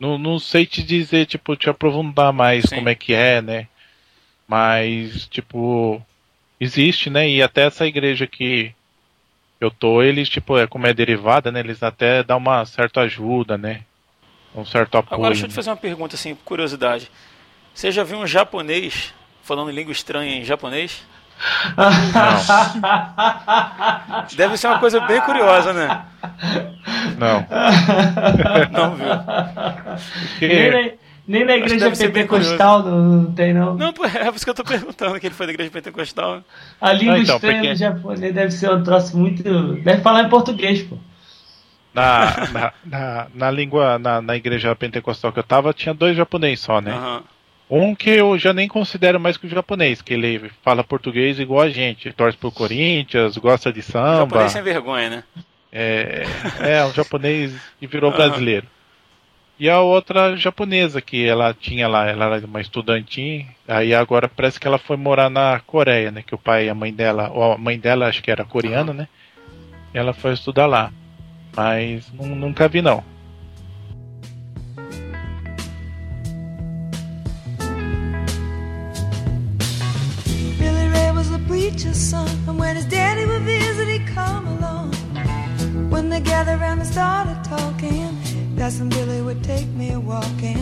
Não, 0.00 0.16
não 0.16 0.38
sei 0.38 0.64
te 0.64 0.82
dizer, 0.82 1.26
tipo, 1.26 1.54
te 1.54 1.68
aprofundar 1.68 2.32
mais 2.32 2.64
Sim. 2.64 2.76
como 2.76 2.88
é 2.88 2.94
que 2.94 3.12
é, 3.12 3.42
né? 3.42 3.68
Mas, 4.48 5.28
tipo, 5.28 6.02
existe, 6.58 7.10
né? 7.10 7.28
E 7.28 7.42
até 7.42 7.64
essa 7.64 7.86
igreja 7.86 8.26
que 8.26 8.74
eu 9.64 9.70
tô, 9.70 10.02
eles, 10.02 10.28
tipo, 10.28 10.58
é, 10.58 10.66
como 10.66 10.86
é 10.86 10.94
derivada, 10.94 11.52
né? 11.52 11.60
Eles 11.60 11.82
até 11.82 12.22
dão 12.22 12.38
uma 12.38 12.64
certa 12.64 13.02
ajuda, 13.02 13.56
né? 13.56 13.82
Um 14.54 14.64
certo 14.64 14.98
apoio. 14.98 15.14
Agora 15.14 15.30
deixa 15.30 15.46
eu 15.46 15.48
te 15.48 15.54
fazer 15.54 15.70
uma 15.70 15.76
pergunta, 15.76 16.16
assim, 16.16 16.34
por 16.34 16.44
curiosidade. 16.44 17.10
Você 17.74 17.90
já 17.90 18.04
viu 18.04 18.18
um 18.18 18.26
japonês 18.26 19.14
falando 19.42 19.70
língua 19.70 19.92
estranha 19.92 20.36
em 20.36 20.44
japonês? 20.44 21.04
Deve 24.36 24.56
ser 24.56 24.68
uma 24.68 24.78
coisa 24.78 25.00
bem 25.00 25.20
curiosa, 25.22 25.72
né? 25.72 26.04
Não. 27.18 27.46
Não 28.70 28.94
viu? 28.94 29.06
Nem, 30.40 30.70
na, 30.70 30.92
nem 31.26 31.44
na 31.44 31.56
igreja 31.56 31.90
pentecostal 31.90 32.82
não, 32.82 33.32
tem, 33.32 33.52
não. 33.54 33.74
Não, 33.74 33.92
pô, 33.92 34.04
é 34.04 34.24
por 34.24 34.34
isso 34.36 34.44
que 34.44 34.50
eu 34.50 34.54
tô 34.54 34.64
perguntando 34.64 35.18
que 35.20 35.26
ele 35.26 35.34
foi 35.34 35.46
da 35.46 35.52
igreja 35.52 35.70
pentecostal. 35.70 36.42
A 36.80 36.92
língua 36.92 37.14
Ah, 37.14 37.18
então, 37.20 37.36
estranha 37.36 37.56
porque- 37.58 37.72
do 37.74 37.78
japonês 37.78 38.34
deve 38.34 38.50
ser 38.50 38.70
um 38.70 38.82
troço 38.82 39.16
muito. 39.16 39.42
Deve 39.82 40.02
falar 40.02 40.22
em 40.24 40.28
português, 40.28 40.82
pô. 40.82 40.96
Na, 41.94 42.48
na, 42.52 42.72
na, 42.84 43.26
na 43.34 43.50
língua, 43.50 43.98
na, 43.98 44.22
na 44.22 44.34
igreja 44.36 44.74
pentecostal 44.74 45.30
que 45.32 45.38
eu 45.38 45.42
tava, 45.44 45.72
tinha 45.74 45.94
dois 45.94 46.16
japoneses 46.16 46.60
só, 46.60 46.80
né? 46.80 46.92
Aham. 46.92 47.22
Um 47.70 47.94
que 47.94 48.10
eu 48.10 48.36
já 48.38 48.52
nem 48.52 48.68
considero 48.68 49.18
mais 49.18 49.36
que 49.38 49.46
o 49.46 49.50
japonês, 49.50 50.02
que 50.02 50.12
ele 50.12 50.50
fala 50.62 50.84
português 50.84 51.38
igual 51.38 51.62
a 51.62 51.70
gente. 51.70 52.12
Torce 52.12 52.36
pro 52.36 52.50
Corinthians, 52.52 53.36
gosta 53.38 53.72
de 53.72 53.80
samba. 53.82 54.18
Japonês 54.18 54.52
sem 54.52 54.62
vergonha, 54.62 55.08
né? 55.10 55.24
É, 55.72 56.24
é 56.60 56.84
um 56.84 56.92
japonês 56.92 57.54
que 57.80 57.86
virou 57.86 58.10
Aham. 58.10 58.18
brasileiro. 58.18 58.66
E 59.62 59.70
a 59.70 59.80
outra 59.80 60.36
japonesa 60.36 61.00
que 61.00 61.24
ela 61.24 61.54
tinha 61.54 61.86
lá, 61.86 62.04
ela 62.08 62.34
era 62.34 62.44
uma 62.44 62.60
estudantinha, 62.60 63.46
aí 63.68 63.94
agora 63.94 64.28
parece 64.28 64.58
que 64.58 64.66
ela 64.66 64.76
foi 64.76 64.96
morar 64.96 65.30
na 65.30 65.60
Coreia, 65.64 66.10
né? 66.10 66.20
Que 66.20 66.34
o 66.34 66.38
pai 66.38 66.66
e 66.66 66.68
a 66.68 66.74
mãe 66.74 66.92
dela, 66.92 67.30
ou 67.30 67.52
a 67.52 67.56
mãe 67.56 67.78
dela 67.78 68.08
acho 68.08 68.20
que 68.24 68.30
era 68.32 68.44
coreana, 68.44 68.92
né? 68.92 69.06
E 69.94 69.98
ela 69.98 70.12
foi 70.12 70.32
estudar 70.32 70.66
lá. 70.66 70.92
Mas 71.56 72.10
nu- 72.12 72.34
nunca 72.34 72.66
vi 72.66 72.82
não. 72.82 73.04
Billy 80.58 80.88
Ray 80.88 81.10
was 81.12 81.30
a 81.32 81.38
preacher's 81.40 81.96
son, 81.96 82.28
and 82.48 82.58
when 82.58 82.76
his 82.76 82.86
daddy 82.86 83.26
would 83.26 83.42
visit, 83.42 83.88
he'd 83.88 84.06
come 84.06 84.46
along. 84.46 84.92
When 85.90 86.08
they 86.08 86.20
gathered 86.20 86.60
around 86.60 86.80
and 86.80 86.86
started 86.88 87.42
talking, 87.44 88.16
Billy 88.62 89.20
would 89.22 89.42
take 89.42 89.66
me 89.74 89.96
walking. 89.96 90.56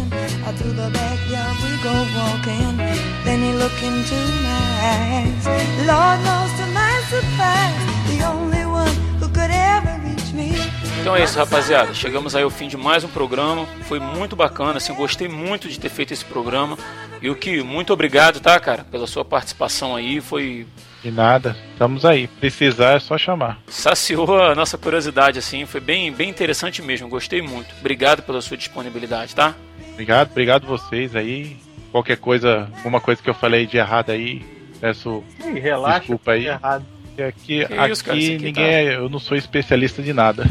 Out 0.46 0.54
through 0.54 0.72
the 0.72 0.88
backyard 0.90 1.56
we 1.62 1.76
go 1.82 1.92
walking. 2.16 2.78
Then 3.24 3.40
he 3.40 3.52
looked 3.52 3.82
into 3.82 4.16
my 4.42 4.72
eyes. 4.80 5.46
Lord 5.86 6.18
knows 6.24 6.50
to 6.56 6.66
my 6.72 6.96
surprise, 7.10 7.76
the 8.08 8.24
only 8.24 8.64
one 8.64 8.88
who 9.20 9.28
could 9.28 9.50
ever 9.50 10.00
reach 10.02 10.32
me. 10.32 10.54
Então 10.98 11.14
é 11.14 11.22
isso, 11.24 11.38
rapaziada. 11.38 11.92
Chegamos 11.92 12.34
aí 12.34 12.42
ao 12.42 12.48
fim 12.48 12.68
de 12.68 12.76
mais 12.78 13.04
um 13.04 13.08
programa. 13.08 13.66
Foi 13.82 14.00
muito 14.00 14.34
bacana, 14.34 14.78
assim, 14.78 14.94
gostei 14.94 15.28
muito 15.28 15.68
de 15.68 15.78
ter 15.78 15.90
feito 15.90 16.14
esse 16.14 16.24
programa. 16.24 16.78
E 17.20 17.28
o 17.28 17.36
que, 17.36 17.62
muito 17.62 17.92
obrigado, 17.92 18.40
tá, 18.40 18.58
cara, 18.58 18.82
pela 18.90 19.06
sua 19.06 19.26
participação 19.26 19.94
aí. 19.94 20.22
Foi. 20.22 20.66
De 21.02 21.10
nada. 21.10 21.56
Estamos 21.72 22.04
aí. 22.04 22.26
Precisar 22.28 22.96
é 22.96 22.98
só 23.00 23.16
chamar. 23.16 23.58
saciou 23.66 24.40
a 24.40 24.54
nossa 24.54 24.76
curiosidade, 24.76 25.38
assim. 25.38 25.64
Foi 25.64 25.80
bem, 25.80 26.12
bem 26.12 26.28
interessante 26.28 26.82
mesmo. 26.82 27.08
Gostei 27.08 27.40
muito. 27.40 27.74
Obrigado 27.80 28.22
pela 28.22 28.40
sua 28.42 28.56
disponibilidade, 28.56 29.34
tá? 29.34 29.54
Obrigado, 29.92 30.30
obrigado 30.30 30.66
vocês 30.66 31.16
aí. 31.16 31.56
Qualquer 31.90 32.16
coisa, 32.18 32.68
alguma 32.76 33.00
coisa 33.00 33.22
que 33.22 33.28
eu 33.28 33.34
falei 33.34 33.66
de 33.66 33.76
errado 33.76 34.10
aí, 34.10 34.42
peço 34.80 35.24
Ih, 35.44 35.58
relaxa. 35.58 36.00
Desculpa 36.00 36.32
aí. 36.32 36.44
tá 36.44 36.52
Errado. 36.52 36.84
Que 37.20 37.62
aqui, 37.62 37.66
Que 37.66 37.74
aqui 37.80 37.92
isso, 37.92 38.04
cara, 38.04 38.16
aqui 38.18 38.28
ninguém 38.30 38.52
tá- 38.52 38.60
é, 38.62 38.96
eu 38.96 39.08
não 39.08 39.18
sou 39.18 39.36
especialista 39.36 40.02
de 40.02 40.12
nada. 40.12 40.44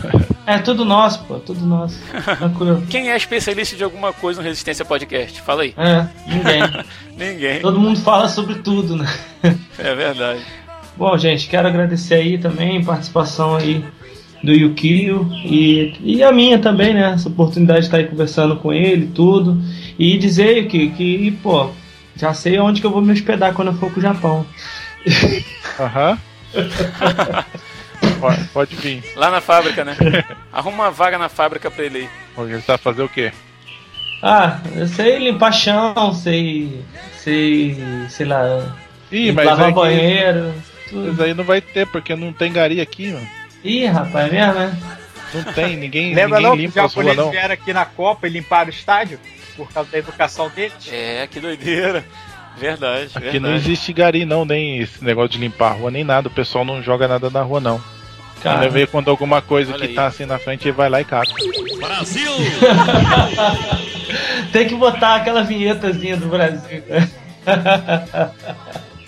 É 0.46 0.58
tudo 0.60 0.84
nosso, 0.86 1.24
pô, 1.26 1.36
tudo 1.36 1.66
nosso. 1.66 2.00
Tranquilo. 2.38 2.84
Quem 2.90 3.10
é 3.10 3.16
especialista 3.18 3.76
de 3.76 3.84
alguma 3.84 4.12
coisa 4.14 4.42
no 4.42 4.48
Resistência 4.48 4.84
Podcast? 4.86 5.42
Fala 5.42 5.64
aí. 5.64 5.74
É, 5.78 6.08
ninguém. 6.28 6.62
Ninguém. 7.20 7.60
Todo 7.60 7.78
mundo 7.80 8.00
fala 8.00 8.30
sobre 8.30 8.56
tudo, 8.56 8.96
né? 8.96 9.06
É 9.78 9.94
verdade. 9.96 10.42
Bom, 10.98 11.18
gente, 11.18 11.48
quero 11.50 11.68
agradecer 11.68 12.16
aí 12.16 12.38
também 12.38 12.78
a 12.82 12.84
participação 12.86 13.56
aí 13.56 13.84
do 14.44 14.52
Yukio 14.54 15.30
e, 15.44 15.94
e 16.02 16.24
a 16.24 16.32
minha 16.32 16.60
também, 16.60 16.94
né? 16.94 17.12
Essa 17.14 17.28
oportunidade 17.30 17.82
de 17.82 17.86
estar 17.88 17.98
aí 17.98 18.06
conversando 18.08 18.56
com 18.58 18.72
ele 18.74 19.06
e 19.06 19.08
tudo. 19.10 19.62
E 19.98 20.18
dizer, 20.18 20.58
Yukio, 20.64 20.92
que, 20.92 21.32
pô, 21.44 21.70
já 22.16 22.34
sei 22.34 22.58
onde 22.60 22.80
que 22.82 22.88
eu 22.88 22.92
vou 22.92 23.02
me 23.02 23.12
hospedar 23.14 23.54
quando 23.54 23.70
eu 23.70 23.74
for 23.76 23.92
pro 23.92 24.02
Japão. 24.02 24.46
Aham. 25.80 26.18
Pode, 28.20 28.44
pode 28.50 28.76
vir. 28.76 29.04
Lá 29.16 29.30
na 29.30 29.42
fábrica, 29.42 29.84
né? 29.86 29.96
Arruma 30.52 30.84
uma 30.86 30.92
vaga 30.92 31.18
na 31.18 31.30
fábrica 31.30 31.70
pra 31.70 31.86
ele 31.86 32.10
aí. 32.38 32.46
Ele 32.50 32.62
sabe 32.62 32.82
fazer 32.82 33.04
o 33.04 33.10
quê? 33.10 33.32
Ah, 34.22 34.60
eu 34.76 34.88
sei 34.88 35.18
limpar 35.20 35.52
chão, 35.54 36.14
sei. 36.14 36.84
sei. 37.18 37.78
sei 38.10 38.26
lá. 38.26 38.76
Ih, 39.12 39.32
mas 39.32 39.46
lavar 39.46 39.70
que- 39.70 39.74
banheiro. 39.76 40.54
Mas 40.92 41.06
Tudo. 41.06 41.24
aí 41.24 41.34
não 41.34 41.44
vai 41.44 41.62
ter, 41.62 41.86
porque 41.88 42.16
não 42.16 42.34
tem 42.34 42.52
gari 42.52 42.82
aqui, 42.82 43.12
mano. 43.12 43.28
Ih, 43.64 43.86
rapaz, 43.86 44.28
é 44.28 44.32
mesmo, 44.32 44.54
né? 44.54 44.78
Não 45.34 45.44
tem, 45.54 45.78
ninguém, 45.78 46.14
Lembra 46.16 46.40
ninguém 46.40 46.44
não 46.44 46.58
que 46.58 46.58
os 46.58 46.76
limpa 46.76 46.86
as 46.86 46.94
ruas, 46.94 47.08
japoneses 47.08 47.32
vieram 47.32 47.54
aqui 47.54 47.74
na 47.74 47.86
Copa 47.86 48.28
e 48.28 48.32
limparam 48.32 48.68
o 48.68 48.72
estádio? 48.72 49.20
Por 49.56 49.72
causa 49.72 49.92
da 49.92 49.98
educação 49.98 50.50
deles? 50.50 50.74
É, 50.92 51.28
que 51.28 51.40
doideira. 51.40 52.04
Verdade, 52.60 53.06
Aqui 53.16 53.20
verdade. 53.20 53.40
não 53.40 53.56
existe 53.56 53.94
gari, 53.94 54.26
não, 54.26 54.44
nem 54.46 54.80
esse 54.80 55.04
negócio 55.04 55.30
de 55.30 55.38
limpar 55.38 55.70
a 55.72 55.74
rua, 55.76 55.90
nem 55.92 56.04
nada. 56.04 56.28
O 56.28 56.32
pessoal 56.32 56.66
não 56.66 56.82
joga 56.84 57.08
nada 57.08 57.30
na 57.30 57.42
rua, 57.42 57.60
não. 57.60 57.82
Cara, 58.44 58.60
Quando 58.60 58.72
vê 58.72 58.88
quando 58.88 59.10
alguma 59.10 59.42
coisa 59.42 59.74
que 59.74 59.84
aí. 59.84 59.94
tá 59.94 60.06
assim 60.08 60.26
na 60.26 60.38
frente, 60.40 60.64
ele 60.68 60.72
vai 60.78 60.90
lá 60.90 61.02
e 61.02 61.06
cata. 61.06 61.32
Brasil! 61.80 62.32
tem 64.52 64.68
que 64.68 64.76
botar 64.76 65.16
aquela 65.16 65.44
vinhetazinha 65.44 66.16
do 66.18 66.28
Brasil. 66.28 66.84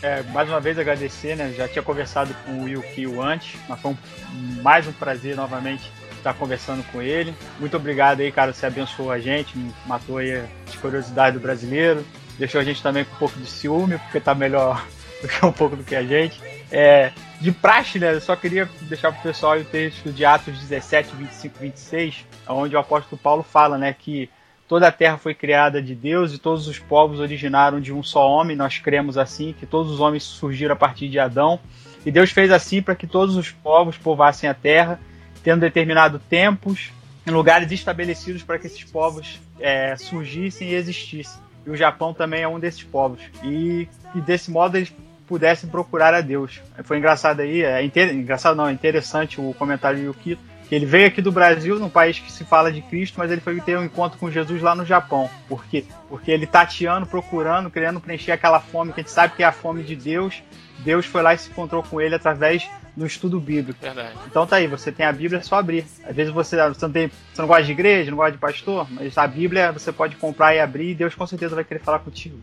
É, 0.04 0.24
mais 0.34 0.50
uma 0.50 0.60
vez 0.60 0.80
agradecer, 0.80 1.36
né? 1.36 1.54
Já 1.56 1.68
tinha 1.68 1.84
conversado 1.84 2.34
com 2.46 2.64
o 2.64 2.68
Yukio 2.70 3.22
antes, 3.22 3.56
mas 3.70 3.80
foi 3.80 3.92
um- 3.92 4.62
mais 4.64 4.88
um 4.88 4.92
prazer 4.92 5.36
novamente 5.36 5.84
estar 6.18 6.34
conversando 6.34 6.84
com 6.92 7.02
ele. 7.02 7.34
Muito 7.60 7.78
obrigado 7.78 8.22
aí, 8.22 8.32
cara. 8.32 8.52
Você 8.52 8.66
abençoou 8.66 9.12
a 9.12 9.20
gente, 9.20 9.54
matou 9.86 10.18
aí 10.18 10.44
as 10.68 10.76
curiosidades 10.76 11.40
do 11.40 11.42
brasileiro, 11.44 12.04
deixou 12.42 12.60
a 12.60 12.64
gente 12.64 12.82
também 12.82 13.06
com 13.06 13.14
um 13.14 13.20
pouco 13.20 13.40
de 13.40 13.46
ciúme, 13.46 14.00
porque 14.00 14.20
tá 14.20 14.34
melhor 14.34 14.84
do 15.22 15.28
que 15.28 15.46
um 15.46 15.52
pouco 15.52 15.76
do 15.76 15.84
que 15.84 15.96
a 15.96 16.04
gente. 16.04 16.42
É, 16.72 17.12
de 17.40 17.52
praxe, 17.52 18.00
né? 18.00 18.16
Eu 18.16 18.22
só 18.22 18.36
queria 18.36 18.68
deixar 18.82 19.12
pro 19.12 19.22
pessoal 19.22 19.60
o 19.60 19.64
texto 19.64 20.12
de 20.12 20.26
Atos 20.26 20.60
17, 20.60 21.16
25 21.16 21.56
e 21.60 21.62
26, 21.68 22.26
onde 22.48 22.76
o 22.76 22.80
apóstolo 22.80 23.22
Paulo 23.22 23.44
fala, 23.44 23.78
né, 23.78 23.94
que 23.94 24.28
toda 24.68 24.88
a 24.88 24.92
terra 24.92 25.18
foi 25.18 25.36
criada 25.36 25.82
de 25.82 25.94
Deus 25.94 26.34
e 26.34 26.40
todos 26.40 26.68
os 26.68 26.80
povos 26.80 27.20
originaram 27.20 27.80
de 27.80 27.94
um 27.94 28.02
só 28.02 28.28
homem. 28.28 28.58
Nós 28.58 28.80
cremos 28.80 29.20
assim, 29.20 29.54
que 29.54 29.68
todos 29.68 29.92
os 29.92 30.00
homens 30.00 30.24
surgiram 30.24 30.74
a 30.74 30.78
partir 30.78 31.10
de 31.10 31.20
Adão. 31.20 31.60
E 32.04 32.10
Deus 32.10 32.32
fez 32.32 32.52
assim 32.52 32.82
para 32.82 32.96
que 32.96 33.06
todos 33.06 33.36
os 33.36 33.52
povos 33.52 33.98
povoassem 33.98 34.50
a 34.50 34.56
terra, 34.56 35.00
tendo 35.44 35.60
determinado 35.60 36.18
tempos 36.18 36.90
em 37.28 37.30
lugares 37.30 37.72
estabelecidos 37.72 38.42
para 38.42 38.58
que 38.58 38.66
esses 38.66 38.84
povos 38.84 39.40
é, 39.60 39.96
surgissem 39.96 40.70
e 40.70 40.74
existissem. 40.74 41.51
E 41.66 41.70
o 41.70 41.76
Japão 41.76 42.14
também 42.14 42.42
é 42.42 42.48
um 42.48 42.60
desses 42.60 42.84
povos. 42.84 43.20
E, 43.44 43.88
e 44.16 44.22
desse 44.22 44.50
modo 44.50 44.78
eles 44.78 44.94
pudessem 45.28 45.70
procurar 45.70 46.14
a 46.14 46.22
Deus. 46.22 46.60
Foi 46.84 46.98
engraçado 46.98 47.40
aí, 47.40 47.64
é 47.64 47.84
inter- 47.84 48.14
engraçado 48.14 48.56
não, 48.56 48.68
é 48.68 48.72
interessante 48.72 49.40
o 49.40 49.54
comentário 49.54 50.00
do 50.00 50.06
Yukito, 50.06 50.42
que 50.68 50.76
ele 50.76 50.86
veio 50.86 51.08
aqui 51.08 51.22
do 51.22 51.32
Brasil, 51.32 51.80
num 51.80 51.90
país 51.90 52.20
que 52.20 52.32
se 52.32 52.44
fala 52.44 52.72
de 52.72 52.82
Cristo, 52.82 53.16
mas 53.18 53.32
ele 53.32 53.42
foi 53.42 53.60
ter 53.62 53.78
um 53.78 53.84
encontro 53.84 54.18
com 54.18 54.32
Jesus 54.32 54.62
lá 54.62 54.74
no 54.74 54.86
Japão. 54.86 55.30
Por 55.48 55.66
quê? 55.66 55.86
Porque 56.10 56.32
ele 56.32 56.48
tateando, 56.48 57.06
procurando, 57.06 57.70
querendo 57.70 58.00
preencher 58.00 58.32
aquela 58.32 58.60
fome 58.60 58.92
que 58.94 59.02
a 59.02 59.04
gente 59.04 59.12
sabe 59.12 59.36
que 59.36 59.44
é 59.44 59.46
a 59.46 59.52
fome 59.52 59.84
de 59.84 59.96
Deus. 59.96 60.42
Deus 60.80 61.06
foi 61.06 61.22
lá 61.22 61.34
e 61.34 61.38
se 61.38 61.50
encontrou 61.50 61.84
com 61.84 62.02
ele 62.02 62.16
através 62.16 62.70
do 62.96 63.06
estudo 63.06 63.40
bíblico. 63.40 63.80
Verdade. 63.82 64.14
Então 64.28 64.46
tá 64.46 64.58
aí, 64.58 64.68
você 64.68 64.92
tem 64.92 65.06
a 65.06 65.12
Bíblia, 65.12 65.40
é 65.40 65.44
só 65.44 65.56
abrir. 65.58 65.86
Às 66.06 66.16
vezes 66.16 66.34
você, 66.34 66.58
você, 66.68 66.86
não 66.86 66.92
tem, 66.92 67.08
você 67.08 67.42
não 67.42 67.48
gosta 67.48 67.64
de 67.64 67.72
igreja, 67.72 68.12
não 68.12 68.18
gosta 68.18 68.34
de 68.34 68.38
pastor, 68.38 68.88
mas 68.90 69.18
a 69.18 69.28
Bíblia 69.28 69.72
você 69.72 69.92
pode 69.92 70.16
comprar 70.16 70.56
e 70.56 70.60
abrir 70.60 70.92
e 70.92 70.96
Deus 70.96 71.16
com 71.16 71.26
certeza 71.26 71.56
vai 71.56 71.64
querer 71.64 71.80
falar 71.80 72.00
contigo. 72.00 72.38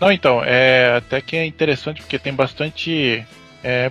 Não, 0.00 0.10
então, 0.10 0.42
é 0.44 0.96
até 0.96 1.20
que 1.20 1.36
é 1.36 1.46
interessante 1.46 2.02
porque 2.02 2.18
tem 2.18 2.34
bastante. 2.34 3.24
É, 3.62 3.90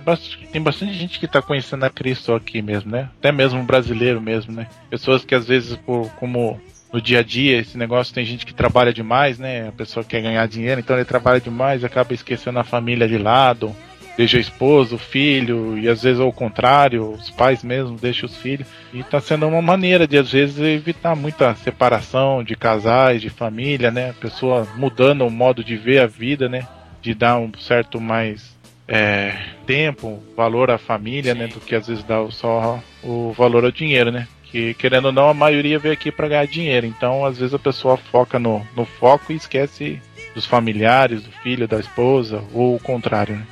tem 0.52 0.62
bastante 0.62 0.92
gente 0.92 1.18
que 1.18 1.26
tá 1.26 1.42
conhecendo 1.42 1.84
a 1.84 1.90
Cristo 1.90 2.32
aqui 2.32 2.62
mesmo, 2.62 2.92
né? 2.92 3.10
Até 3.18 3.32
mesmo 3.32 3.60
brasileiro 3.64 4.20
mesmo, 4.20 4.52
né? 4.52 4.68
Pessoas 4.88 5.24
que 5.24 5.34
às 5.34 5.48
vezes, 5.48 5.76
por, 5.78 6.08
como 6.10 6.60
no 6.92 7.00
dia 7.00 7.18
a 7.18 7.22
dia, 7.24 7.58
esse 7.58 7.76
negócio 7.76 8.14
tem 8.14 8.24
gente 8.24 8.46
que 8.46 8.54
trabalha 8.54 8.92
demais, 8.92 9.36
né? 9.36 9.66
A 9.66 9.72
pessoa 9.72 10.04
quer 10.04 10.22
ganhar 10.22 10.46
dinheiro, 10.46 10.80
então 10.80 10.94
ele 10.94 11.04
trabalha 11.04 11.40
demais 11.40 11.82
e 11.82 11.86
acaba 11.86 12.14
esquecendo 12.14 12.60
a 12.60 12.62
família 12.62 13.08
de 13.08 13.18
lado, 13.18 13.74
deixa 14.16 14.36
o 14.36 14.40
esposo, 14.40 14.96
o 14.96 14.98
filho, 14.98 15.78
e 15.78 15.88
às 15.88 16.02
vezes 16.02 16.20
ao 16.20 16.32
contrário, 16.32 17.10
os 17.10 17.30
pais 17.30 17.62
mesmo 17.62 17.96
deixam 17.96 18.28
os 18.28 18.36
filhos. 18.36 18.66
E 18.92 19.02
tá 19.02 19.20
sendo 19.20 19.46
uma 19.46 19.62
maneira 19.62 20.06
de 20.06 20.18
às 20.18 20.30
vezes 20.30 20.58
evitar 20.58 21.14
muita 21.16 21.54
separação 21.56 22.42
de 22.42 22.54
casais, 22.54 23.20
de 23.20 23.30
família, 23.30 23.90
né? 23.90 24.10
A 24.10 24.14
pessoa 24.14 24.66
mudando 24.76 25.26
o 25.26 25.30
modo 25.30 25.64
de 25.64 25.76
ver 25.76 26.00
a 26.00 26.06
vida, 26.06 26.48
né? 26.48 26.66
De 27.02 27.14
dar 27.14 27.38
um 27.38 27.50
certo 27.58 28.00
mais 28.00 28.54
é, 28.86 29.34
tempo, 29.66 30.22
valor 30.36 30.70
à 30.70 30.78
família, 30.78 31.34
né? 31.34 31.48
Do 31.48 31.60
que 31.60 31.74
às 31.74 31.86
vezes 31.86 32.04
dá 32.04 32.24
só 32.30 32.80
o 33.02 33.32
valor 33.32 33.64
ao 33.64 33.72
dinheiro, 33.72 34.10
né? 34.12 34.28
Que 34.44 34.74
querendo 34.74 35.06
ou 35.06 35.12
não, 35.12 35.28
a 35.28 35.34
maioria 35.34 35.78
veio 35.78 35.94
aqui 35.94 36.12
para 36.12 36.28
ganhar 36.28 36.46
dinheiro. 36.46 36.86
Então, 36.86 37.24
às 37.24 37.38
vezes 37.38 37.54
a 37.54 37.58
pessoa 37.58 37.96
foca 37.96 38.38
no, 38.38 38.64
no 38.76 38.84
foco 38.84 39.32
e 39.32 39.36
esquece 39.36 40.00
dos 40.34 40.46
familiares, 40.46 41.22
do 41.22 41.30
filho, 41.30 41.68
da 41.68 41.78
esposa, 41.78 42.42
ou 42.52 42.76
o 42.76 42.80
contrário, 42.80 43.36
né? 43.36 43.46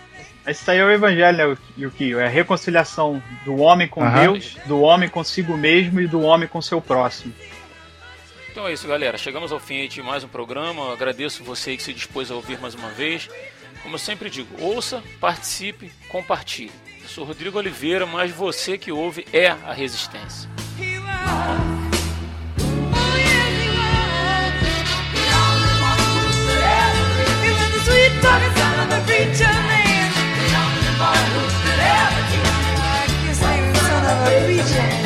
Esse 0.47 0.70
aí 0.70 0.78
é 0.78 0.85
o 0.85 0.90
evangelho, 0.90 1.56
né, 1.56 1.90
É 2.20 2.24
a 2.24 2.28
reconciliação 2.28 3.23
do 3.44 3.56
homem 3.59 3.86
com 3.86 4.09
Deus, 4.10 4.56
do 4.66 4.81
homem 4.81 5.09
consigo 5.09 5.56
mesmo 5.56 6.01
e 6.01 6.09
do 6.09 6.20
homem 6.20 6.48
com 6.48 6.60
seu 6.60 6.81
próximo. 6.81 7.32
Então 8.51 8.66
é 8.66 8.73
isso, 8.73 8.86
galera. 8.86 9.16
Chegamos 9.16 9.52
ao 9.52 9.60
fim 9.60 9.86
de 9.89 10.02
mais 10.02 10.24
um 10.24 10.28
programa. 10.28 10.82
Eu 10.82 10.93
agradeço 10.93 11.44
você 11.44 11.77
que 11.77 11.82
se 11.82 11.94
dispôs 11.94 12.31
a 12.31 12.35
ouvir 12.35 12.59
mais 12.60 12.74
uma 12.74 12.90
vez. 12.90 13.31
Como 13.82 13.94
eu 13.94 13.98
sempre 13.98 14.28
digo, 14.28 14.48
ouça, 14.60 15.02
participe, 15.20 15.90
compartilhe. 16.09 16.73
Eu 17.02 17.09
sou 17.09 17.24
Rodrigo 17.24 17.59
Oliveira, 17.59 18.05
mas 18.05 18.31
você 18.31 18.77
que 18.77 18.93
ouve 18.93 19.24
é 19.32 19.48
a 19.48 19.73
Resistência. 19.73 20.51
Norwegian. 34.53 35.02